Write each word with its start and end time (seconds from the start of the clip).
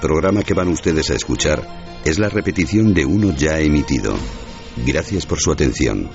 Programa 0.00 0.42
que 0.42 0.54
van 0.54 0.68
ustedes 0.68 1.10
a 1.10 1.14
escuchar 1.14 1.60
es 2.04 2.18
la 2.18 2.28
repetición 2.28 2.94
de 2.94 3.04
uno 3.04 3.32
ya 3.36 3.58
emitido. 3.60 4.14
Gracias 4.86 5.26
por 5.26 5.38
su 5.38 5.52
atención. 5.52 6.08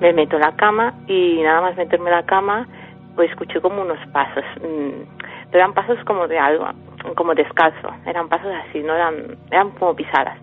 me 0.00 0.14
meto 0.14 0.36
en 0.36 0.40
la 0.40 0.56
cama 0.56 0.94
y 1.06 1.42
nada 1.42 1.60
más 1.60 1.76
meterme 1.76 2.08
en 2.08 2.16
la 2.16 2.24
cama 2.24 2.66
pues 3.14 3.30
escuché 3.30 3.60
como 3.60 3.82
unos 3.82 3.98
pasos 4.12 4.44
mm, 4.56 5.20
pero 5.50 5.64
eran 5.64 5.74
pasos 5.74 5.98
como 6.06 6.26
de 6.26 6.38
algo 6.38 6.66
como 7.16 7.34
descalzo 7.34 7.90
eran 8.06 8.28
pasos 8.28 8.52
así 8.66 8.80
no 8.80 8.94
eran 8.94 9.36
eran 9.50 9.70
como 9.70 9.94
pisadas. 9.94 10.38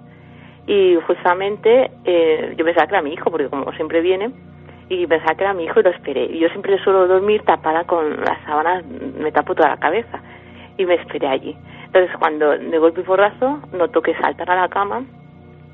Y 0.66 0.96
justamente 1.08 1.92
eh, 2.04 2.54
yo 2.58 2.66
pensaba 2.66 2.88
que 2.88 2.94
era 2.94 3.02
mi 3.02 3.14
hijo 3.14 3.32
porque 3.32 3.48
como 3.48 3.72
siempre 3.74 4.02
viene 4.02 4.32
y 4.90 5.08
pensaba 5.08 5.36
que 5.36 5.44
era 5.44 5.54
mi 5.54 5.64
hijo 5.64 5.80
y 5.80 5.84
lo 5.84 5.90
esperé. 5.92 6.26
Y 6.26 6.40
yo 6.40 6.50
siempre 6.50 6.78
suelo 6.84 7.08
dormir 7.08 7.42
tapada 7.44 7.86
con 7.86 8.22
las 8.22 8.44
sábanas 8.46 8.86
me 8.86 9.32
tapo 9.32 9.56
toda 9.56 9.70
la 9.70 9.78
cabeza 9.78 10.20
y 10.78 10.86
me 10.86 10.96
esperé 10.96 11.28
allí. 11.28 11.58
Entonces 11.86 12.12
cuando 12.20 12.58
de 12.58 12.78
golpe 12.78 13.02
y 13.02 13.04
porrazo 13.04 13.62
noto 13.72 14.02
que 14.02 14.14
saltan 14.16 14.50
a 14.50 14.56
la 14.56 14.68
cama 14.68 15.04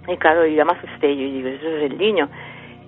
y 0.07 0.17
claro 0.17 0.45
yo 0.45 0.55
ya 0.55 0.65
me 0.65 0.73
asusté 0.73 1.15
yo 1.15 1.23
digo 1.23 1.47
eso 1.47 1.67
es 1.67 1.91
el 1.91 1.97
niño 1.97 2.29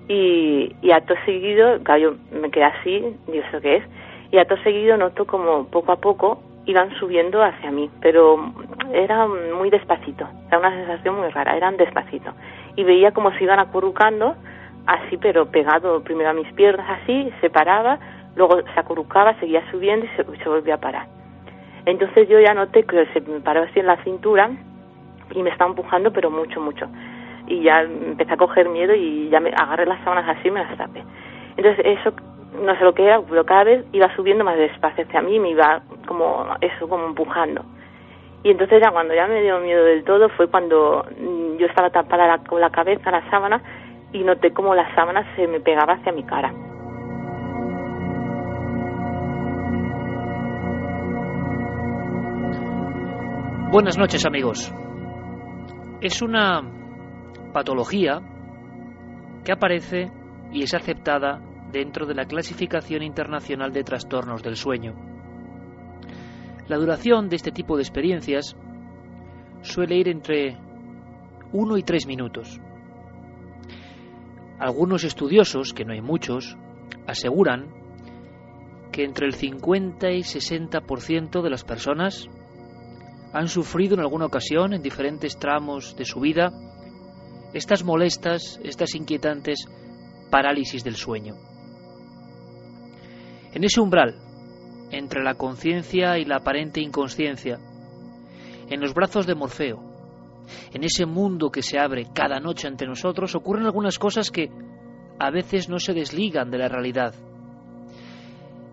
y, 0.07 0.75
y 0.81 0.91
acto 0.91 1.15
seguido, 1.25 1.79
claro, 1.83 2.01
yo 2.01 2.39
me 2.39 2.51
quedé 2.51 2.65
así, 2.65 3.03
digo, 3.27 3.43
¿eso 3.47 3.61
qué 3.61 3.77
es? 3.77 3.83
Y 4.31 4.37
acto 4.37 4.57
seguido 4.57 4.97
noto 4.97 5.25
como 5.25 5.65
poco 5.67 5.91
a 5.91 5.95
poco 5.95 6.41
iban 6.65 6.93
subiendo 6.95 7.43
hacia 7.43 7.71
mí, 7.71 7.89
pero 8.01 8.53
era 8.93 9.27
muy 9.27 9.69
despacito, 9.69 10.27
era 10.47 10.59
una 10.59 10.71
sensación 10.71 11.15
muy 11.19 11.29
rara, 11.29 11.55
eran 11.55 11.77
despacito. 11.77 12.31
Y 12.75 12.83
veía 12.83 13.11
como 13.11 13.31
se 13.33 13.43
iban 13.43 13.59
acurrucando, 13.59 14.35
así, 14.85 15.17
pero 15.17 15.45
pegado 15.47 16.03
primero 16.03 16.29
a 16.29 16.33
mis 16.33 16.51
piernas, 16.53 16.99
así, 17.01 17.31
se 17.41 17.49
paraba, 17.49 17.99
luego 18.35 18.61
se 18.61 18.79
acurrucaba, 18.79 19.39
seguía 19.39 19.63
subiendo 19.71 20.05
y 20.05 20.09
se, 20.09 20.43
se 20.43 20.49
volvía 20.49 20.75
a 20.75 20.79
parar. 20.79 21.07
Entonces 21.85 22.27
yo 22.27 22.39
ya 22.39 22.53
noté 22.53 22.83
que 22.83 23.05
se 23.13 23.21
me 23.21 23.41
paró 23.41 23.63
así 23.63 23.79
en 23.79 23.87
la 23.87 23.97
cintura 24.03 24.49
y 25.33 25.43
me 25.43 25.51
estaba 25.51 25.69
empujando, 25.69 26.11
pero 26.11 26.31
mucho, 26.31 26.59
mucho 26.59 26.87
y 27.47 27.61
ya 27.61 27.81
empecé 27.81 28.33
a 28.33 28.37
coger 28.37 28.69
miedo 28.69 28.93
y 28.93 29.29
ya 29.29 29.39
me 29.39 29.49
agarré 29.49 29.85
las 29.85 30.03
sábanas 30.03 30.37
así 30.37 30.47
y 30.47 30.51
me 30.51 30.63
las 30.63 30.77
tapé. 30.77 31.03
Entonces 31.57 31.85
eso, 31.85 32.13
no 32.61 32.75
sé 32.77 32.83
lo 32.83 32.93
que 32.93 33.05
era, 33.05 33.21
pero 33.21 33.45
cada 33.45 33.65
vez 33.65 33.85
iba 33.91 34.13
subiendo 34.15 34.43
más 34.43 34.57
despacio 34.57 35.05
hacia 35.05 35.21
mí, 35.21 35.39
me 35.39 35.49
iba 35.49 35.81
como 36.05 36.55
eso, 36.61 36.87
como 36.87 37.05
empujando. 37.07 37.63
Y 38.43 38.51
entonces 38.51 38.79
ya 38.81 38.91
cuando 38.91 39.13
ya 39.13 39.27
me 39.27 39.41
dio 39.41 39.59
miedo 39.59 39.83
del 39.83 40.03
todo 40.03 40.29
fue 40.29 40.47
cuando 40.47 41.03
mm, 41.19 41.57
yo 41.57 41.65
estaba 41.65 41.89
tapada 41.89 42.37
con 42.47 42.61
la 42.61 42.69
cabeza, 42.69 43.09
la 43.09 43.27
sábana, 43.31 43.61
y 44.13 44.23
noté 44.23 44.51
como 44.53 44.75
la 44.75 44.93
sábana 44.95 45.35
se 45.35 45.47
me 45.47 45.59
pegaba 45.59 45.93
hacia 45.93 46.11
mi 46.11 46.23
cara. 46.23 46.53
Buenas 53.71 53.97
noches 53.97 54.25
amigos. 54.25 54.73
Es 55.99 56.21
una 56.21 56.61
patología 57.51 58.21
que 59.43 59.51
aparece 59.51 60.11
y 60.51 60.63
es 60.63 60.73
aceptada 60.73 61.41
dentro 61.71 62.05
de 62.05 62.15
la 62.15 62.25
clasificación 62.25 63.01
internacional 63.01 63.73
de 63.73 63.83
trastornos 63.83 64.43
del 64.43 64.55
sueño. 64.55 65.14
La 66.67 66.77
duración 66.77 67.29
de 67.29 67.35
este 67.35 67.51
tipo 67.51 67.75
de 67.75 67.83
experiencias 67.83 68.55
suele 69.61 69.97
ir 69.97 70.07
entre 70.07 70.57
1 71.51 71.77
y 71.77 71.83
3 71.83 72.07
minutos. 72.07 72.59
Algunos 74.57 75.03
estudiosos, 75.03 75.73
que 75.73 75.85
no 75.85 75.93
hay 75.93 76.01
muchos, 76.01 76.57
aseguran 77.05 77.67
que 78.91 79.03
entre 79.03 79.27
el 79.27 79.33
50 79.33 80.11
y 80.11 80.21
60% 80.21 81.41
de 81.41 81.49
las 81.49 81.63
personas 81.63 82.27
han 83.33 83.47
sufrido 83.47 83.95
en 83.95 83.99
alguna 83.99 84.25
ocasión, 84.25 84.73
en 84.73 84.81
diferentes 84.81 85.37
tramos 85.37 85.95
de 85.97 86.05
su 86.05 86.19
vida, 86.19 86.51
estas 87.53 87.83
molestas, 87.83 88.59
estas 88.63 88.95
inquietantes 88.95 89.67
parálisis 90.31 90.83
del 90.83 90.95
sueño. 90.95 91.35
En 93.53 93.63
ese 93.63 93.81
umbral, 93.81 94.24
entre 94.97 95.23
la 95.23 95.35
conciencia 95.35 96.17
y 96.17 96.25
la 96.25 96.37
aparente 96.37 96.79
inconsciencia, 96.81 97.59
en 98.69 98.79
los 98.79 98.93
brazos 98.93 99.25
de 99.27 99.35
Morfeo, 99.35 99.79
en 100.73 100.83
ese 100.83 101.05
mundo 101.05 101.49
que 101.49 101.61
se 101.61 101.79
abre 101.79 102.07
cada 102.13 102.39
noche 102.39 102.67
ante 102.67 102.85
nosotros, 102.85 103.35
ocurren 103.35 103.65
algunas 103.65 103.99
cosas 103.99 104.31
que 104.31 104.49
a 105.19 105.29
veces 105.31 105.69
no 105.69 105.79
se 105.79 105.93
desligan 105.93 106.49
de 106.49 106.57
la 106.57 106.67
realidad. 106.67 107.13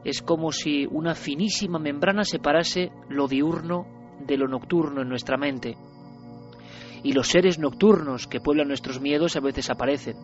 Es 0.04 0.22
como 0.22 0.52
si 0.52 0.86
una 0.86 1.14
finísima 1.14 1.78
membrana 1.78 2.24
separase 2.24 2.90
lo 3.08 3.28
diurno 3.28 3.86
de 4.26 4.36
lo 4.36 4.48
nocturno 4.48 5.02
en 5.02 5.08
nuestra 5.08 5.36
mente 5.36 5.76
y 7.04 7.12
los 7.12 7.28
seres 7.28 7.58
nocturnos 7.58 8.26
que 8.26 8.40
pueblan 8.40 8.68
nuestros 8.68 9.00
miedos 9.00 9.36
a 9.36 9.40
veces 9.40 9.70
aparecen. 9.70 10.16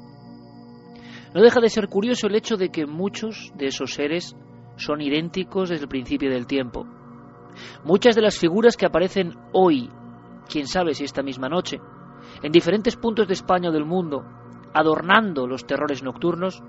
No 1.34 1.42
deja 1.42 1.60
de 1.60 1.68
ser 1.68 1.88
curioso 1.88 2.26
el 2.26 2.36
hecho 2.36 2.56
de 2.56 2.70
que 2.70 2.86
muchos 2.86 3.52
de 3.56 3.66
esos 3.66 3.94
seres 3.94 4.34
son 4.78 5.00
idénticos 5.00 5.68
desde 5.68 5.84
el 5.84 5.88
principio 5.88 6.30
del 6.30 6.46
tiempo. 6.46 6.86
Muchas 7.84 8.14
de 8.14 8.22
las 8.22 8.38
figuras 8.38 8.76
que 8.76 8.86
aparecen 8.86 9.34
hoy, 9.52 9.90
quién 10.48 10.66
sabe 10.66 10.94
si 10.94 11.04
esta 11.04 11.22
misma 11.22 11.48
noche, 11.48 11.80
en 12.42 12.52
diferentes 12.52 12.96
puntos 12.96 13.26
de 13.26 13.34
España 13.34 13.70
o 13.70 13.72
del 13.72 13.84
mundo, 13.84 14.24
adornando 14.72 15.46
los 15.46 15.66
terrores 15.66 16.02
nocturnos, 16.02 16.62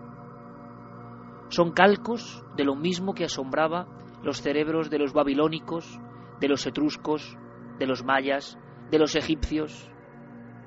son 1.50 1.72
calcos 1.72 2.44
de 2.56 2.64
lo 2.64 2.76
mismo 2.76 3.14
que 3.14 3.26
asombraba 3.26 3.88
los 4.24 4.42
cerebros 4.42 4.90
de 4.90 5.00
los 5.00 5.14
babilónicos, 5.14 6.00
de 6.40 6.48
los 6.48 6.66
etruscos, 6.66 7.38
de 7.78 7.88
los 7.88 8.04
mayas, 8.04 8.58
de 8.92 9.00
los 9.00 9.16
egipcios, 9.16 9.90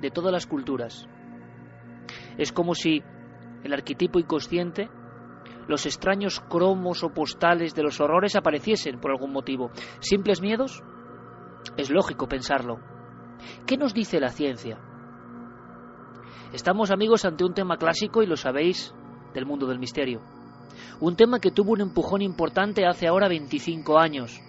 de 0.01 0.11
todas 0.11 0.31
las 0.31 0.47
culturas. 0.47 1.07
Es 2.37 2.51
como 2.51 2.75
si 2.75 3.03
el 3.63 3.73
arquetipo 3.73 4.19
inconsciente, 4.19 4.89
los 5.67 5.85
extraños 5.85 6.39
cromos 6.39 7.03
o 7.03 7.09
postales 7.09 7.73
de 7.75 7.83
los 7.83 7.99
horrores 7.99 8.35
apareciesen 8.35 8.99
por 8.99 9.11
algún 9.11 9.31
motivo. 9.31 9.71
¿Simples 9.99 10.41
miedos? 10.41 10.83
Es 11.77 11.89
lógico 11.89 12.27
pensarlo. 12.27 12.79
¿Qué 13.65 13.77
nos 13.77 13.93
dice 13.93 14.19
la 14.19 14.29
ciencia? 14.29 14.79
Estamos 16.53 16.91
amigos 16.91 17.25
ante 17.25 17.43
un 17.43 17.53
tema 17.53 17.77
clásico 17.77 18.21
y 18.21 18.27
lo 18.27 18.35
sabéis 18.35 18.93
del 19.33 19.45
mundo 19.45 19.67
del 19.67 19.79
misterio. 19.79 20.21
Un 20.99 21.15
tema 21.15 21.39
que 21.39 21.51
tuvo 21.51 21.71
un 21.71 21.81
empujón 21.81 22.21
importante 22.21 22.85
hace 22.85 23.07
ahora 23.07 23.27
25 23.27 23.97
años, 23.97 24.39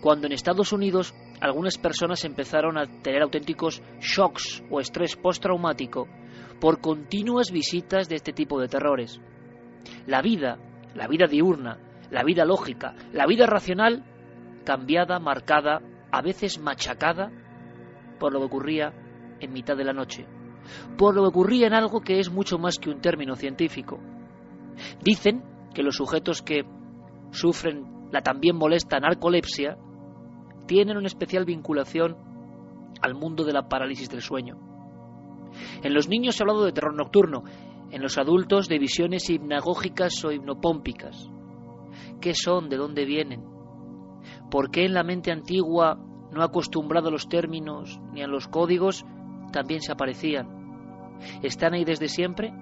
cuando 0.00 0.26
en 0.26 0.32
Estados 0.32 0.72
Unidos 0.72 1.14
algunas 1.40 1.78
personas 1.78 2.24
empezaron 2.24 2.78
a 2.78 2.86
tener 3.02 3.22
auténticos 3.22 3.82
shocks 4.00 4.62
o 4.70 4.80
estrés 4.80 5.16
postraumático 5.16 6.06
por 6.60 6.80
continuas 6.80 7.50
visitas 7.50 8.08
de 8.08 8.16
este 8.16 8.32
tipo 8.32 8.60
de 8.60 8.68
terrores. 8.68 9.20
La 10.06 10.22
vida, 10.22 10.58
la 10.94 11.06
vida 11.08 11.26
diurna, 11.26 11.78
la 12.10 12.22
vida 12.24 12.44
lógica, 12.44 12.94
la 13.12 13.26
vida 13.26 13.46
racional, 13.46 14.04
cambiada, 14.64 15.18
marcada, 15.18 15.80
a 16.10 16.22
veces 16.22 16.58
machacada 16.58 17.30
por 18.18 18.32
lo 18.32 18.40
que 18.40 18.46
ocurría 18.46 18.92
en 19.40 19.52
mitad 19.52 19.76
de 19.76 19.84
la 19.84 19.92
noche, 19.92 20.26
por 20.96 21.14
lo 21.14 21.22
que 21.22 21.28
ocurría 21.28 21.66
en 21.66 21.74
algo 21.74 22.02
que 22.02 22.20
es 22.20 22.30
mucho 22.30 22.58
más 22.58 22.78
que 22.78 22.90
un 22.90 23.00
término 23.00 23.34
científico. 23.34 23.98
Dicen 25.02 25.42
que 25.74 25.82
los 25.82 25.96
sujetos 25.96 26.42
que 26.42 26.64
sufren 27.30 28.08
la 28.12 28.20
también 28.20 28.56
molesta 28.56 29.00
narcolepsia 29.00 29.78
tienen 30.66 30.96
una 30.96 31.06
especial 31.06 31.44
vinculación 31.44 32.16
al 33.00 33.14
mundo 33.14 33.44
de 33.44 33.52
la 33.52 33.68
parálisis 33.68 34.08
del 34.10 34.22
sueño. 34.22 34.58
En 35.82 35.94
los 35.94 36.08
niños 36.08 36.36
se 36.36 36.42
ha 36.42 36.44
hablado 36.44 36.64
de 36.64 36.72
terror 36.72 36.94
nocturno, 36.94 37.42
en 37.92 38.02
los 38.02 38.18
adultos 38.18 38.68
de 38.68 38.78
visiones 38.78 39.28
hipnagógicas 39.30 40.24
o 40.24 40.32
hipnopómpicas. 40.32 41.30
qué 42.20 42.34
son, 42.34 42.68
de 42.68 42.76
dónde 42.76 43.04
vienen, 43.04 43.44
por 44.50 44.70
qué 44.70 44.84
en 44.84 44.94
la 44.94 45.02
mente 45.02 45.30
antigua, 45.30 45.98
no 46.32 46.42
acostumbrado 46.42 47.08
a 47.08 47.10
los 47.10 47.28
términos 47.28 48.00
ni 48.12 48.22
a 48.22 48.26
los 48.26 48.48
códigos, 48.48 49.04
también 49.52 49.82
se 49.82 49.92
aparecían. 49.92 51.18
¿Están 51.42 51.74
ahí 51.74 51.84
desde 51.84 52.08
siempre? 52.08 52.52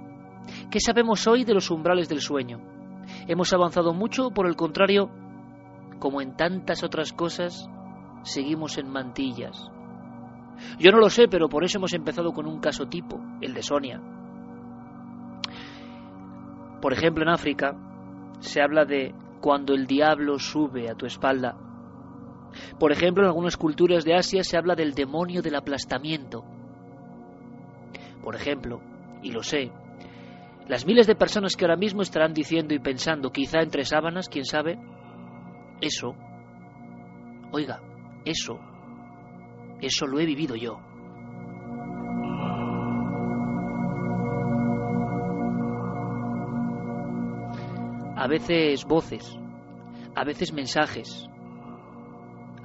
¿Qué 0.70 0.80
sabemos 0.80 1.26
hoy 1.26 1.44
de 1.44 1.54
los 1.54 1.70
umbrales 1.70 2.08
del 2.08 2.20
sueño? 2.20 2.60
¿Hemos 3.28 3.52
avanzado 3.52 3.94
mucho 3.94 4.30
por 4.30 4.46
el 4.46 4.56
contrario, 4.56 5.10
como 6.00 6.20
en 6.20 6.36
tantas 6.36 6.82
otras 6.82 7.12
cosas, 7.12 7.68
seguimos 8.22 8.78
en 8.78 8.88
mantillas? 8.88 9.70
Yo 10.78 10.90
no 10.90 10.98
lo 10.98 11.08
sé, 11.08 11.28
pero 11.28 11.48
por 11.48 11.64
eso 11.64 11.78
hemos 11.78 11.94
empezado 11.94 12.32
con 12.32 12.46
un 12.46 12.60
caso 12.60 12.86
tipo, 12.86 13.20
el 13.40 13.54
de 13.54 13.62
Sonia. 13.62 14.00
Por 16.80 16.92
ejemplo, 16.92 17.22
en 17.22 17.28
África 17.28 17.76
se 18.40 18.62
habla 18.62 18.84
de 18.84 19.14
cuando 19.40 19.74
el 19.74 19.86
diablo 19.86 20.38
sube 20.38 20.90
a 20.90 20.94
tu 20.94 21.06
espalda. 21.06 21.56
Por 22.78 22.92
ejemplo, 22.92 23.22
en 23.22 23.28
algunas 23.28 23.56
culturas 23.56 24.04
de 24.04 24.14
Asia 24.14 24.42
se 24.42 24.56
habla 24.56 24.74
del 24.74 24.94
demonio 24.94 25.42
del 25.42 25.54
aplastamiento. 25.54 26.44
Por 28.22 28.34
ejemplo, 28.34 28.80
y 29.22 29.30
lo 29.32 29.42
sé, 29.42 29.70
las 30.68 30.86
miles 30.86 31.06
de 31.06 31.14
personas 31.14 31.56
que 31.56 31.64
ahora 31.64 31.76
mismo 31.76 32.02
estarán 32.02 32.32
diciendo 32.32 32.74
y 32.74 32.78
pensando, 32.78 33.30
quizá 33.30 33.60
entre 33.60 33.84
sábanas, 33.84 34.28
quién 34.28 34.44
sabe, 34.44 34.78
eso, 35.80 36.14
oiga, 37.52 37.80
eso, 38.24 38.60
eso 39.80 40.06
lo 40.06 40.20
he 40.20 40.26
vivido 40.26 40.56
yo. 40.56 40.89
A 48.20 48.26
veces 48.26 48.84
voces, 48.84 49.34
a 50.14 50.24
veces 50.24 50.52
mensajes. 50.52 51.26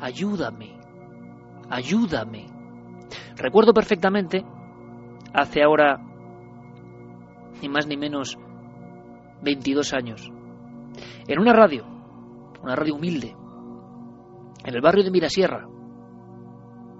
Ayúdame, 0.01 0.77
ayúdame. 1.69 2.47
Recuerdo 3.37 3.73
perfectamente, 3.73 4.43
hace 5.33 5.63
ahora 5.63 6.01
ni 7.61 7.69
más 7.69 7.87
ni 7.87 7.95
menos 7.95 8.37
22 9.43 9.93
años, 9.93 10.29
en 11.25 11.39
una 11.39 11.53
radio, 11.53 11.85
una 12.61 12.75
radio 12.75 12.95
humilde, 12.95 13.33
en 14.65 14.75
el 14.75 14.81
barrio 14.81 15.05
de 15.05 15.11
Mirasierra. 15.11 15.69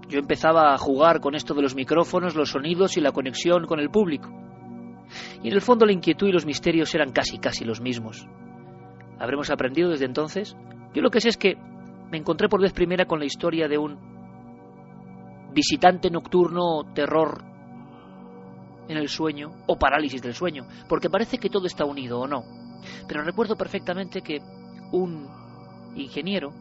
Yo 0.07 0.18
empezaba 0.18 0.74
a 0.74 0.78
jugar 0.78 1.19
con 1.19 1.36
esto 1.36 1.54
de 1.56 1.62
los 1.62 1.75
micrófonos, 1.75 2.36
los 2.36 2.52
sonidos 2.52 2.96
y 2.96 3.02
la 3.02 3.12
conexión 3.12 3.66
con 3.66 3.81
el 3.81 3.90
público. 3.90 4.30
Y 5.44 5.50
en 5.50 5.54
el 5.54 5.62
fondo 5.62 5.86
la 5.86 5.92
inquietud 5.92 6.30
y 6.30 6.31
los 6.31 6.46
misterios 6.46 6.96
eran 6.96 7.12
casi, 7.12 7.38
casi 7.38 7.66
los 7.66 7.81
mismos. 7.81 8.25
¿Habremos 9.20 9.50
aprendido 9.50 9.90
desde 9.90 10.06
entonces? 10.06 10.56
Yo 10.94 11.02
lo 11.02 11.10
que 11.10 11.22
sé 11.22 11.30
es 11.30 11.38
que 11.38 11.58
me 12.12 12.18
encontré 12.18 12.50
por 12.50 12.62
vez 12.62 12.74
primera 12.74 13.06
con 13.06 13.20
la 13.20 13.26
historia 13.26 13.68
de 13.68 13.78
un 13.78 13.98
visitante 15.54 16.10
nocturno 16.10 16.94
terror 16.94 17.44
en 18.88 18.98
el 18.98 19.10
sueño 19.10 19.54
o 19.68 19.78
parálisis 19.78 20.22
del 20.22 20.34
sueño, 20.34 20.68
porque 20.88 21.10
parece 21.10 21.38
que 21.38 21.50
todo 21.50 21.66
está 21.66 21.86
unido 21.86 22.20
o 22.20 22.28
no. 22.28 22.44
Pero 23.08 23.24
recuerdo 23.24 23.56
perfectamente 23.56 24.22
que 24.22 24.40
un 24.92 25.28
ingeniero 25.96 26.54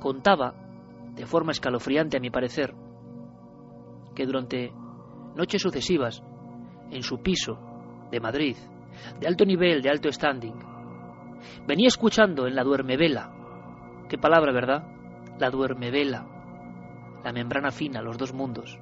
contaba, 0.00 0.54
de 1.14 1.26
forma 1.26 1.52
escalofriante 1.52 2.16
a 2.16 2.20
mi 2.20 2.30
parecer, 2.30 2.74
que 4.14 4.26
durante 4.26 4.72
noches 5.34 5.60
sucesivas, 5.60 6.22
en 6.90 7.02
su 7.02 7.20
piso 7.20 7.58
de 8.10 8.20
Madrid, 8.20 8.56
de 9.18 9.26
alto 9.26 9.44
nivel, 9.44 9.82
de 9.82 9.90
alto 9.90 10.10
standing, 10.12 10.54
venía 11.66 11.88
escuchando 11.88 12.46
en 12.46 12.54
la 12.54 12.64
duermevela, 12.64 13.30
qué 14.08 14.18
palabra, 14.18 14.52
¿verdad? 14.52 14.84
La 15.38 15.50
duermevela, 15.50 16.26
la 17.24 17.32
membrana 17.32 17.70
fina, 17.70 18.02
los 18.02 18.18
dos 18.18 18.32
mundos, 18.32 18.78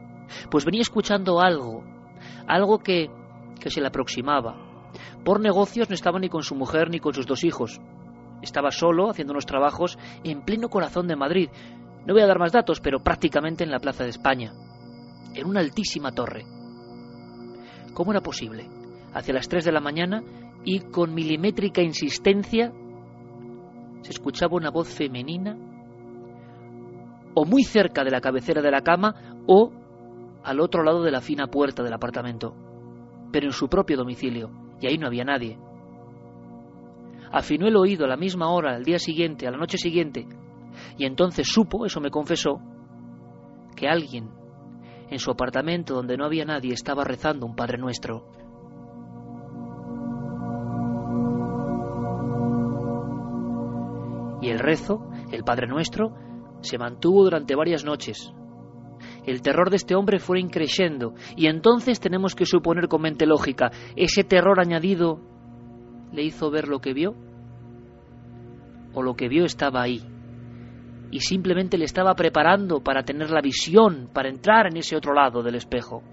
pues 0.50 0.64
venía 0.64 0.82
escuchando 0.82 1.40
algo 1.40 1.84
algo 2.46 2.78
que, 2.78 3.10
que 3.60 3.70
se 3.70 3.80
le 3.80 3.88
aproximaba. 3.88 4.56
Por 5.24 5.40
negocios 5.40 5.88
no 5.88 5.94
estaba 5.94 6.18
ni 6.18 6.28
con 6.28 6.42
su 6.42 6.54
mujer 6.54 6.90
ni 6.90 7.00
con 7.00 7.14
sus 7.14 7.26
dos 7.26 7.44
hijos. 7.44 7.80
Estaba 8.42 8.70
solo 8.70 9.10
haciendo 9.10 9.32
unos 9.32 9.46
trabajos 9.46 9.98
en 10.24 10.42
pleno 10.42 10.68
corazón 10.68 11.08
de 11.08 11.16
Madrid. 11.16 11.50
No 12.06 12.14
voy 12.14 12.22
a 12.22 12.26
dar 12.26 12.38
más 12.38 12.52
datos, 12.52 12.80
pero 12.80 13.02
prácticamente 13.02 13.64
en 13.64 13.70
la 13.70 13.80
Plaza 13.80 14.04
de 14.04 14.10
España, 14.10 14.52
en 15.34 15.46
una 15.46 15.60
altísima 15.60 16.12
torre. 16.12 16.44
¿Cómo 17.94 18.12
era 18.12 18.20
posible? 18.20 18.68
Hacia 19.14 19.34
las 19.34 19.48
tres 19.48 19.64
de 19.64 19.72
la 19.72 19.80
mañana 19.80 20.22
y 20.66 20.80
con 20.80 21.14
milimétrica 21.14 21.80
insistencia 21.80 22.72
se 24.02 24.10
escuchaba 24.10 24.56
una 24.56 24.70
voz 24.70 24.88
femenina 24.92 25.56
o 27.34 27.44
muy 27.44 27.62
cerca 27.62 28.02
de 28.02 28.10
la 28.10 28.20
cabecera 28.20 28.60
de 28.60 28.72
la 28.72 28.80
cama 28.80 29.14
o 29.46 29.72
al 30.42 30.60
otro 30.60 30.82
lado 30.82 31.04
de 31.04 31.12
la 31.12 31.20
fina 31.20 31.46
puerta 31.46 31.84
del 31.84 31.92
apartamento, 31.92 32.52
pero 33.30 33.46
en 33.46 33.52
su 33.52 33.68
propio 33.68 33.96
domicilio, 33.96 34.50
y 34.80 34.88
ahí 34.88 34.98
no 34.98 35.06
había 35.06 35.24
nadie. 35.24 35.56
Afinó 37.30 37.68
el 37.68 37.76
oído 37.76 38.04
a 38.04 38.08
la 38.08 38.16
misma 38.16 38.50
hora, 38.50 38.74
al 38.74 38.82
día 38.82 38.98
siguiente, 38.98 39.46
a 39.46 39.52
la 39.52 39.58
noche 39.58 39.78
siguiente, 39.78 40.26
y 40.98 41.04
entonces 41.04 41.48
supo, 41.48 41.86
eso 41.86 42.00
me 42.00 42.10
confesó, 42.10 42.60
que 43.76 43.86
alguien 43.86 44.30
en 45.10 45.18
su 45.20 45.30
apartamento 45.30 45.94
donde 45.94 46.16
no 46.16 46.24
había 46.24 46.44
nadie 46.44 46.72
estaba 46.72 47.04
rezando 47.04 47.46
un 47.46 47.54
Padre 47.54 47.78
Nuestro. 47.78 48.26
Y 54.46 54.50
el 54.50 54.60
rezo, 54.60 55.00
el 55.32 55.42
Padre 55.42 55.66
Nuestro, 55.66 56.14
se 56.60 56.78
mantuvo 56.78 57.24
durante 57.24 57.56
varias 57.56 57.84
noches, 57.84 58.32
el 59.24 59.42
terror 59.42 59.70
de 59.70 59.76
este 59.76 59.96
hombre 59.96 60.20
fue 60.20 60.38
increciendo, 60.38 61.14
y 61.36 61.48
entonces 61.48 61.98
tenemos 61.98 62.36
que 62.36 62.46
suponer 62.46 62.86
con 62.86 63.02
mente 63.02 63.26
lógica, 63.26 63.72
ese 63.96 64.22
terror 64.22 64.60
añadido 64.60 65.20
le 66.12 66.22
hizo 66.22 66.48
ver 66.48 66.68
lo 66.68 66.78
que 66.78 66.94
vio, 66.94 67.16
o 68.94 69.02
lo 69.02 69.16
que 69.16 69.28
vio 69.28 69.46
estaba 69.46 69.82
ahí, 69.82 70.00
y 71.10 71.18
simplemente 71.18 71.76
le 71.76 71.84
estaba 71.84 72.14
preparando 72.14 72.84
para 72.84 73.02
tener 73.02 73.30
la 73.30 73.40
visión, 73.40 74.10
para 74.14 74.28
entrar 74.28 74.68
en 74.68 74.76
ese 74.76 74.94
otro 74.94 75.12
lado 75.12 75.42
del 75.42 75.56
espejo. 75.56 76.04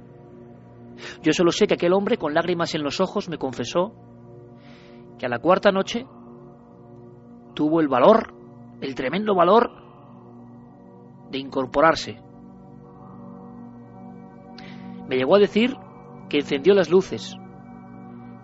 Yo 1.22 1.34
solo 1.34 1.52
sé 1.52 1.68
que 1.68 1.76
aquel 1.76 1.94
hombre, 1.94 2.18
con 2.18 2.34
lágrimas 2.34 2.74
en 2.74 2.82
los 2.82 3.00
ojos, 3.00 3.30
me 3.30 3.38
confesó 3.38 3.94
que 5.20 5.28
a 5.28 5.30
la 5.30 5.38
cuarta 5.38 5.72
noche 5.72 6.08
tuvo 7.54 7.80
el 7.80 7.88
valor, 7.88 8.34
el 8.82 8.96
tremendo 8.96 9.36
valor, 9.36 9.72
de 11.32 11.38
incorporarse 11.40 12.20
me 15.08 15.18
llegó 15.18 15.36
a 15.36 15.40
decir 15.40 15.76
que 16.30 16.40
encendió 16.40 16.74
las 16.74 16.90
luces, 16.90 17.36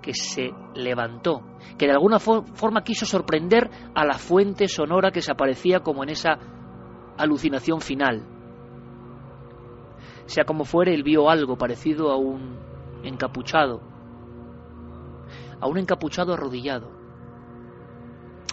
que 0.02 0.14
se 0.14 0.52
levantó, 0.76 1.44
que 1.78 1.86
de 1.86 1.94
alguna 1.94 2.20
forma 2.20 2.84
quiso 2.84 3.06
sorprender 3.06 3.70
a 3.96 4.06
la 4.06 4.16
fuente 4.16 4.68
sonora 4.68 5.12
que 5.12 5.22
se 5.22 5.32
aparecía 5.32 5.80
como 5.80 6.04
en 6.04 6.10
esa 6.10 6.38
alucinación 7.18 7.82
final. 7.82 8.26
Sea 10.26 10.44
como 10.44 10.64
fuere, 10.64 10.94
él 10.94 11.04
vio 11.04 11.30
algo 11.30 11.58
parecido 11.58 12.12
a 12.12 12.18
un 12.18 12.60
encapuchado, 13.04 13.82
a 15.60 15.68
un 15.68 15.78
encapuchado 15.78 16.34
arrodillado, 16.34 16.92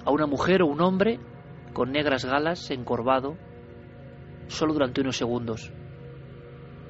a 0.05 0.11
una 0.11 0.26
mujer 0.26 0.62
o 0.62 0.67
un 0.67 0.81
hombre 0.81 1.19
con 1.73 1.93
negras 1.93 2.25
galas 2.25 2.71
encorvado, 2.71 3.37
solo 4.49 4.73
durante 4.73 5.00
unos 5.00 5.17
segundos 5.17 5.73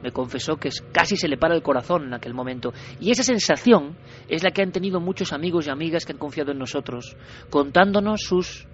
me 0.02 0.12
confesó 0.12 0.56
que 0.56 0.70
casi 0.92 1.16
se 1.16 1.28
le 1.28 1.36
para 1.36 1.54
el 1.54 1.62
corazón 1.62 2.04
en 2.04 2.14
aquel 2.14 2.34
momento. 2.34 2.72
Y 3.00 3.10
esa 3.10 3.22
sensación 3.22 3.96
es 4.28 4.42
la 4.42 4.50
que 4.50 4.62
han 4.62 4.72
tenido 4.72 5.00
muchos 5.00 5.32
amigos 5.32 5.66
y 5.66 5.70
amigas 5.70 6.04
que 6.04 6.12
han 6.12 6.18
confiado 6.18 6.52
en 6.52 6.58
nosotros, 6.58 7.16
contándonos 7.50 8.22
sus 8.22 8.68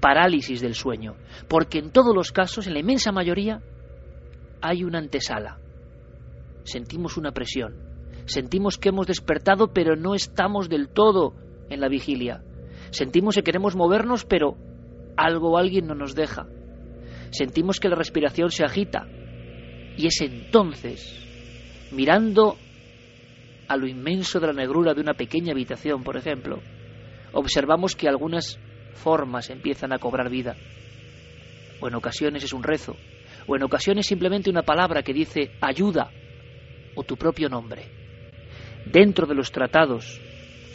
parálisis 0.00 0.60
del 0.60 0.74
sueño. 0.74 1.14
Porque 1.48 1.78
en 1.78 1.90
todos 1.90 2.14
los 2.14 2.32
casos, 2.32 2.66
en 2.66 2.74
la 2.74 2.80
inmensa 2.80 3.12
mayoría, 3.12 3.62
hay 4.60 4.84
una 4.84 4.98
antesala. 4.98 5.58
Sentimos 6.64 7.16
una 7.16 7.32
presión. 7.32 7.76
Sentimos 8.26 8.78
que 8.78 8.88
hemos 8.88 9.06
despertado, 9.06 9.72
pero 9.72 9.96
no 9.96 10.14
estamos 10.14 10.68
del 10.68 10.88
todo 10.88 11.34
en 11.68 11.80
la 11.80 11.88
vigilia. 11.88 12.42
Sentimos 12.94 13.34
que 13.34 13.42
queremos 13.42 13.74
movernos, 13.74 14.24
pero 14.24 14.56
algo 15.16 15.50
o 15.50 15.58
alguien 15.58 15.88
no 15.88 15.96
nos 15.96 16.14
deja. 16.14 16.46
Sentimos 17.32 17.80
que 17.80 17.88
la 17.88 17.96
respiración 17.96 18.52
se 18.52 18.64
agita, 18.64 19.08
y 19.96 20.06
es 20.06 20.20
entonces, 20.20 21.88
mirando 21.90 22.56
a 23.66 23.76
lo 23.76 23.88
inmenso 23.88 24.38
de 24.38 24.46
la 24.46 24.52
negrura 24.52 24.94
de 24.94 25.00
una 25.00 25.14
pequeña 25.14 25.50
habitación, 25.50 26.04
por 26.04 26.16
ejemplo, 26.16 26.60
observamos 27.32 27.96
que 27.96 28.08
algunas 28.08 28.60
formas 28.92 29.50
empiezan 29.50 29.92
a 29.92 29.98
cobrar 29.98 30.30
vida. 30.30 30.54
O 31.80 31.88
en 31.88 31.96
ocasiones 31.96 32.44
es 32.44 32.52
un 32.52 32.62
rezo, 32.62 32.94
o 33.48 33.56
en 33.56 33.64
ocasiones 33.64 34.06
simplemente 34.06 34.50
una 34.50 34.62
palabra 34.62 35.02
que 35.02 35.12
dice 35.12 35.50
ayuda 35.60 36.12
o 36.94 37.02
tu 37.02 37.16
propio 37.16 37.48
nombre. 37.48 37.86
Dentro 38.86 39.26
de 39.26 39.34
los 39.34 39.50
tratados 39.50 40.20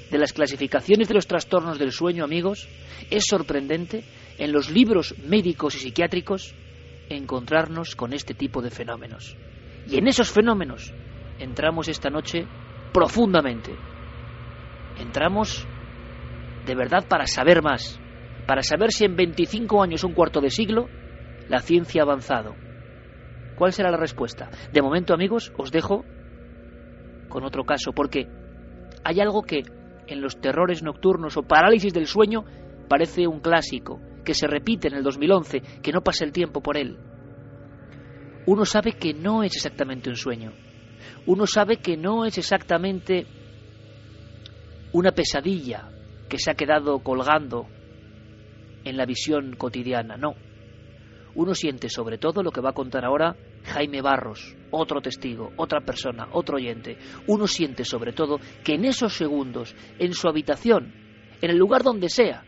de 0.09 0.17
las 0.17 0.33
clasificaciones 0.33 1.07
de 1.07 1.13
los 1.13 1.27
trastornos 1.27 1.77
del 1.79 1.91
sueño, 1.91 2.23
amigos, 2.23 2.67
es 3.09 3.25
sorprendente 3.27 4.03
en 4.37 4.51
los 4.51 4.69
libros 4.69 5.15
médicos 5.19 5.75
y 5.75 5.79
psiquiátricos 5.79 6.55
encontrarnos 7.09 7.95
con 7.95 8.13
este 8.13 8.33
tipo 8.33 8.61
de 8.61 8.69
fenómenos. 8.69 9.35
Y 9.87 9.97
en 9.97 10.07
esos 10.07 10.31
fenómenos 10.31 10.93
entramos 11.39 11.87
esta 11.87 12.09
noche 12.09 12.45
profundamente. 12.93 13.75
Entramos 14.97 15.65
de 16.65 16.75
verdad 16.75 17.07
para 17.07 17.25
saber 17.25 17.61
más, 17.61 17.99
para 18.45 18.61
saber 18.61 18.91
si 18.91 19.05
en 19.05 19.15
25 19.15 19.81
años, 19.81 20.03
un 20.03 20.13
cuarto 20.13 20.41
de 20.41 20.49
siglo, 20.49 20.87
la 21.47 21.59
ciencia 21.59 22.01
ha 22.01 22.05
avanzado. 22.05 22.55
¿Cuál 23.55 23.73
será 23.73 23.91
la 23.91 23.97
respuesta? 23.97 24.49
De 24.71 24.81
momento, 24.81 25.13
amigos, 25.13 25.51
os 25.57 25.71
dejo 25.71 26.05
con 27.27 27.43
otro 27.43 27.63
caso, 27.63 27.91
porque 27.93 28.27
hay 29.03 29.19
algo 29.19 29.43
que 29.43 29.63
en 30.09 30.21
los 30.21 30.39
terrores 30.41 30.83
nocturnos 30.83 31.37
o 31.37 31.43
parálisis 31.43 31.93
del 31.93 32.07
sueño 32.07 32.43
parece 32.87 33.27
un 33.27 33.39
clásico, 33.39 33.99
que 34.25 34.33
se 34.33 34.47
repite 34.47 34.87
en 34.87 34.95
el 34.95 35.03
2011, 35.03 35.61
que 35.81 35.91
no 35.91 36.01
pasa 36.01 36.25
el 36.25 36.31
tiempo 36.31 36.61
por 36.61 36.77
él. 36.77 36.97
Uno 38.45 38.65
sabe 38.65 38.93
que 38.93 39.13
no 39.13 39.43
es 39.43 39.55
exactamente 39.55 40.09
un 40.09 40.15
sueño. 40.15 40.53
Uno 41.25 41.45
sabe 41.45 41.77
que 41.77 41.95
no 41.95 42.25
es 42.25 42.37
exactamente 42.37 43.25
una 44.91 45.11
pesadilla 45.11 45.89
que 46.27 46.39
se 46.39 46.51
ha 46.51 46.55
quedado 46.55 46.99
colgando 46.99 47.67
en 48.83 48.97
la 48.97 49.05
visión 49.05 49.55
cotidiana, 49.55 50.17
no. 50.17 50.35
Uno 51.35 51.53
siente 51.53 51.89
sobre 51.89 52.17
todo 52.17 52.41
lo 52.41 52.51
que 52.51 52.61
va 52.61 52.71
a 52.71 52.73
contar 52.73 53.05
ahora 53.05 53.35
Jaime 53.63 54.01
Barros, 54.01 54.55
otro 54.71 55.01
testigo, 55.01 55.51
otra 55.57 55.81
persona, 55.81 56.27
otro 56.31 56.57
oyente. 56.57 56.97
Uno 57.27 57.47
siente 57.47 57.83
sobre 57.83 58.13
todo 58.13 58.39
que 58.63 58.75
en 58.75 58.85
esos 58.85 59.13
segundos, 59.13 59.75
en 59.99 60.13
su 60.13 60.27
habitación, 60.27 60.93
en 61.41 61.49
el 61.51 61.57
lugar 61.57 61.83
donde 61.83 62.09
sea, 62.09 62.43